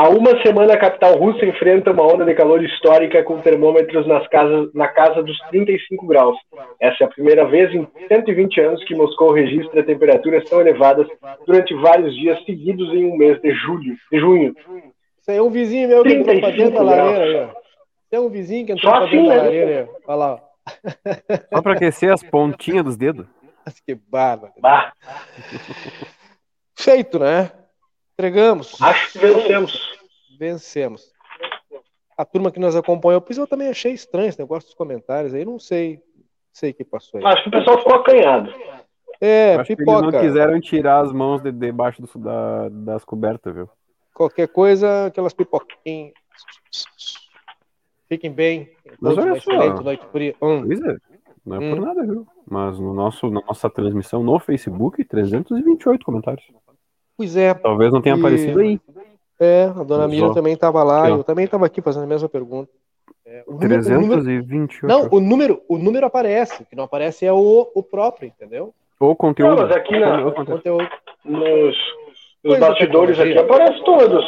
Há 0.00 0.08
uma 0.08 0.40
semana 0.40 0.72
a 0.72 0.78
capital 0.78 1.18
russa 1.18 1.44
enfrenta 1.44 1.90
uma 1.90 2.02
onda 2.02 2.24
de 2.24 2.32
calor 2.34 2.64
histórica 2.64 3.22
com 3.22 3.42
termômetros 3.42 4.06
nas 4.06 4.26
casas, 4.28 4.72
na 4.72 4.88
casa 4.88 5.22
dos 5.22 5.38
35 5.50 6.06
graus. 6.06 6.38
Essa 6.80 7.04
é 7.04 7.06
a 7.06 7.10
primeira 7.10 7.44
vez 7.44 7.70
em 7.74 7.86
120 8.08 8.60
anos 8.62 8.84
que 8.84 8.94
Moscou 8.94 9.30
registra 9.30 9.84
temperaturas 9.84 10.48
tão 10.48 10.58
elevadas 10.62 11.06
durante 11.44 11.74
vários 11.74 12.14
dias 12.14 12.42
seguidos 12.46 12.88
em 12.94 13.12
um 13.12 13.16
mês 13.18 13.42
de 13.42 13.52
julho, 13.52 13.94
de 14.10 14.18
junho. 14.18 14.54
Isso 15.20 15.30
aí 15.32 15.36
é 15.36 15.42
um 15.42 15.50
vizinho 15.50 15.86
meu 15.86 16.02
que 16.02 16.14
entrou 16.14 16.40
pra 16.40 16.50
dentro 16.50 16.74
da 16.76 16.82
lareira 16.82 17.54
Tem 18.10 18.20
um 18.20 18.30
vizinho 18.30 18.64
que 18.64 18.72
entrou 18.72 18.90
Só 18.90 19.00
pra 19.00 19.06
dentro 19.06 19.18
assim, 19.18 19.28
da 19.28 19.34
né? 19.34 19.42
lareira. 19.42 19.88
Olha 20.06 20.16
lá. 20.16 20.42
Só 21.52 21.60
para 21.60 21.72
aquecer 21.74 22.10
as 22.10 22.22
pontinhas 22.22 22.84
dos 22.84 22.96
dedos. 22.96 23.26
Que 23.86 23.94
bárbaro. 23.94 24.54
Bah. 24.58 24.94
Feito, 26.74 27.18
né? 27.18 27.52
Entregamos. 28.20 28.76
Acho 28.82 29.12
que 29.12 29.18
vencemos. 29.18 29.98
Vencemos. 30.38 31.12
A 32.18 32.24
turma 32.26 32.50
que 32.50 32.60
nos 32.60 32.76
acompanhou, 32.76 33.18
pois 33.22 33.38
eu 33.38 33.46
também 33.46 33.68
achei 33.68 33.92
estranho 33.92 34.28
esse 34.28 34.38
negócio 34.38 34.68
dos 34.68 34.74
comentários 34.74 35.32
aí, 35.32 35.42
não 35.42 35.58
sei. 35.58 36.02
Sei 36.52 36.72
o 36.72 36.74
que 36.74 36.84
passou 36.84 37.18
aí. 37.18 37.24
Acho 37.24 37.44
que 37.44 37.48
o 37.48 37.52
pessoal 37.52 37.78
ficou 37.78 37.94
acanhado. 37.94 38.52
É, 39.22 39.54
Acho 39.54 39.74
pipoca. 39.74 40.00
eles 40.00 40.12
não 40.12 40.20
quiseram 40.20 40.60
tirar 40.60 41.00
as 41.00 41.12
mãos 41.12 41.40
de 41.40 41.50
debaixo 41.50 42.02
do, 42.02 42.18
da, 42.18 42.68
das 42.68 43.04
cobertas, 43.06 43.54
viu? 43.54 43.70
Qualquer 44.12 44.48
coisa, 44.48 45.06
aquelas 45.06 45.32
pipoquinhas. 45.32 46.12
Fiquem 48.06 48.30
bem. 48.30 48.70
Mas 49.00 49.16
olha 49.16 49.40
só. 49.40 49.82
Noite 49.82 50.06
fria. 50.12 50.34
Hum. 50.42 50.66
Pois 50.66 50.80
é. 50.82 50.96
Não 51.46 51.56
é 51.56 51.58
hum. 51.58 51.70
por 51.70 51.80
nada, 51.80 52.06
viu? 52.06 52.26
Mas 52.46 52.78
no 52.78 52.92
nosso, 52.92 53.30
na 53.30 53.40
nossa 53.40 53.70
transmissão 53.70 54.22
no 54.22 54.38
Facebook, 54.38 55.02
328 55.04 56.04
comentários. 56.04 56.44
Pois 57.20 57.36
é. 57.36 57.52
Talvez 57.52 57.92
não 57.92 58.00
tenha 58.00 58.16
e... 58.16 58.18
aparecido 58.18 58.60
aí. 58.60 58.80
É, 59.38 59.64
a 59.64 59.82
dona 59.82 60.08
Miriam 60.08 60.32
também 60.32 60.54
estava 60.54 60.82
lá, 60.82 61.10
eu 61.10 61.22
também 61.22 61.44
estava 61.44 61.66
aqui 61.66 61.82
fazendo 61.82 62.04
a 62.04 62.06
mesma 62.06 62.30
pergunta. 62.30 62.72
É, 63.26 63.44
o 63.46 63.58
328. 63.58 64.56
Número, 64.56 64.88
não, 64.88 65.08
o 65.10 65.20
número, 65.20 65.62
o 65.68 65.76
número 65.76 66.06
aparece, 66.06 66.62
o 66.62 66.64
que 66.64 66.74
não 66.74 66.84
aparece 66.84 67.26
é 67.26 67.32
o, 67.32 67.70
o 67.74 67.82
próprio, 67.82 68.26
entendeu? 68.26 68.72
O 68.98 69.14
conteúdo. 69.14 69.54
Não, 69.54 69.62
mas 69.64 69.76
aqui 69.76 69.98
na, 69.98 70.26
o 70.26 70.32
conteúdo. 70.32 70.88
nos, 71.22 71.76
nos 72.42 72.58
bastidores 72.58 73.20
aqui 73.20 73.36
aparece 73.36 73.84
todos. 73.84 74.24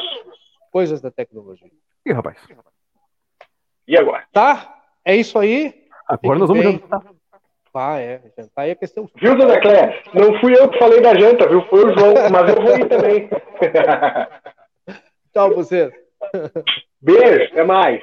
Coisas 0.71 1.01
da 1.01 1.11
tecnologia. 1.11 1.71
Ih, 2.05 2.13
rapaz. 2.13 2.37
E 3.89 3.97
agora? 3.97 4.25
Tá? 4.31 4.83
É 5.03 5.17
isso 5.17 5.39
aí? 5.39 5.83
Agora 6.07 6.39
nós 6.39 6.49
vamos 6.49 6.63
jantar. 6.63 7.03
Ah, 7.75 7.99
é. 7.99 8.21
Jantar 8.37 8.69
ia 8.69 8.77
questão. 8.77 9.09
Viu, 9.17 9.37
dona 9.37 9.61
Cléia? 9.61 10.03
Não 10.13 10.39
fui 10.41 10.55
eu 10.55 10.69
que 10.69 10.79
falei 10.79 11.01
da 11.01 11.19
janta, 11.19 11.49
viu? 11.49 11.65
Foi 11.67 11.85
o 11.85 11.99
João, 11.99 12.15
mas 12.31 12.49
eu 12.49 12.63
vou 12.63 12.77
ir 12.77 12.87
também. 12.87 13.29
Tchau, 15.33 15.55
você. 15.55 15.91
Beijo, 17.01 17.53
até 17.53 17.65
mais. 17.65 18.03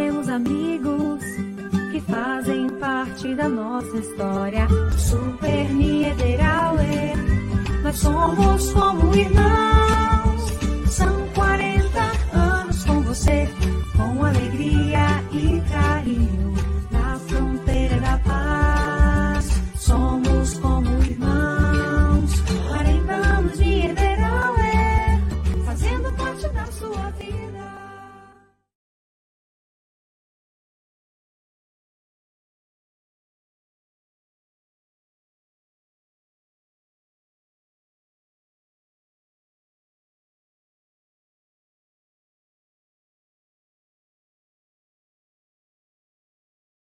amigos 0.31 1.21
que 1.91 1.99
fazem 2.01 2.69
parte 2.79 3.35
da 3.35 3.49
nossa 3.49 3.97
história. 3.97 4.67
Super 4.97 5.69
Niederauer, 5.73 7.13
nós 7.83 7.97
somos 7.97 8.71
como 8.71 9.13
irmãos. 9.13 10.41
São 10.89 11.27
40 11.35 11.99
anos 12.33 12.85
com 12.85 13.01
você, 13.01 13.49
com 13.97 14.23
alegria 14.23 15.20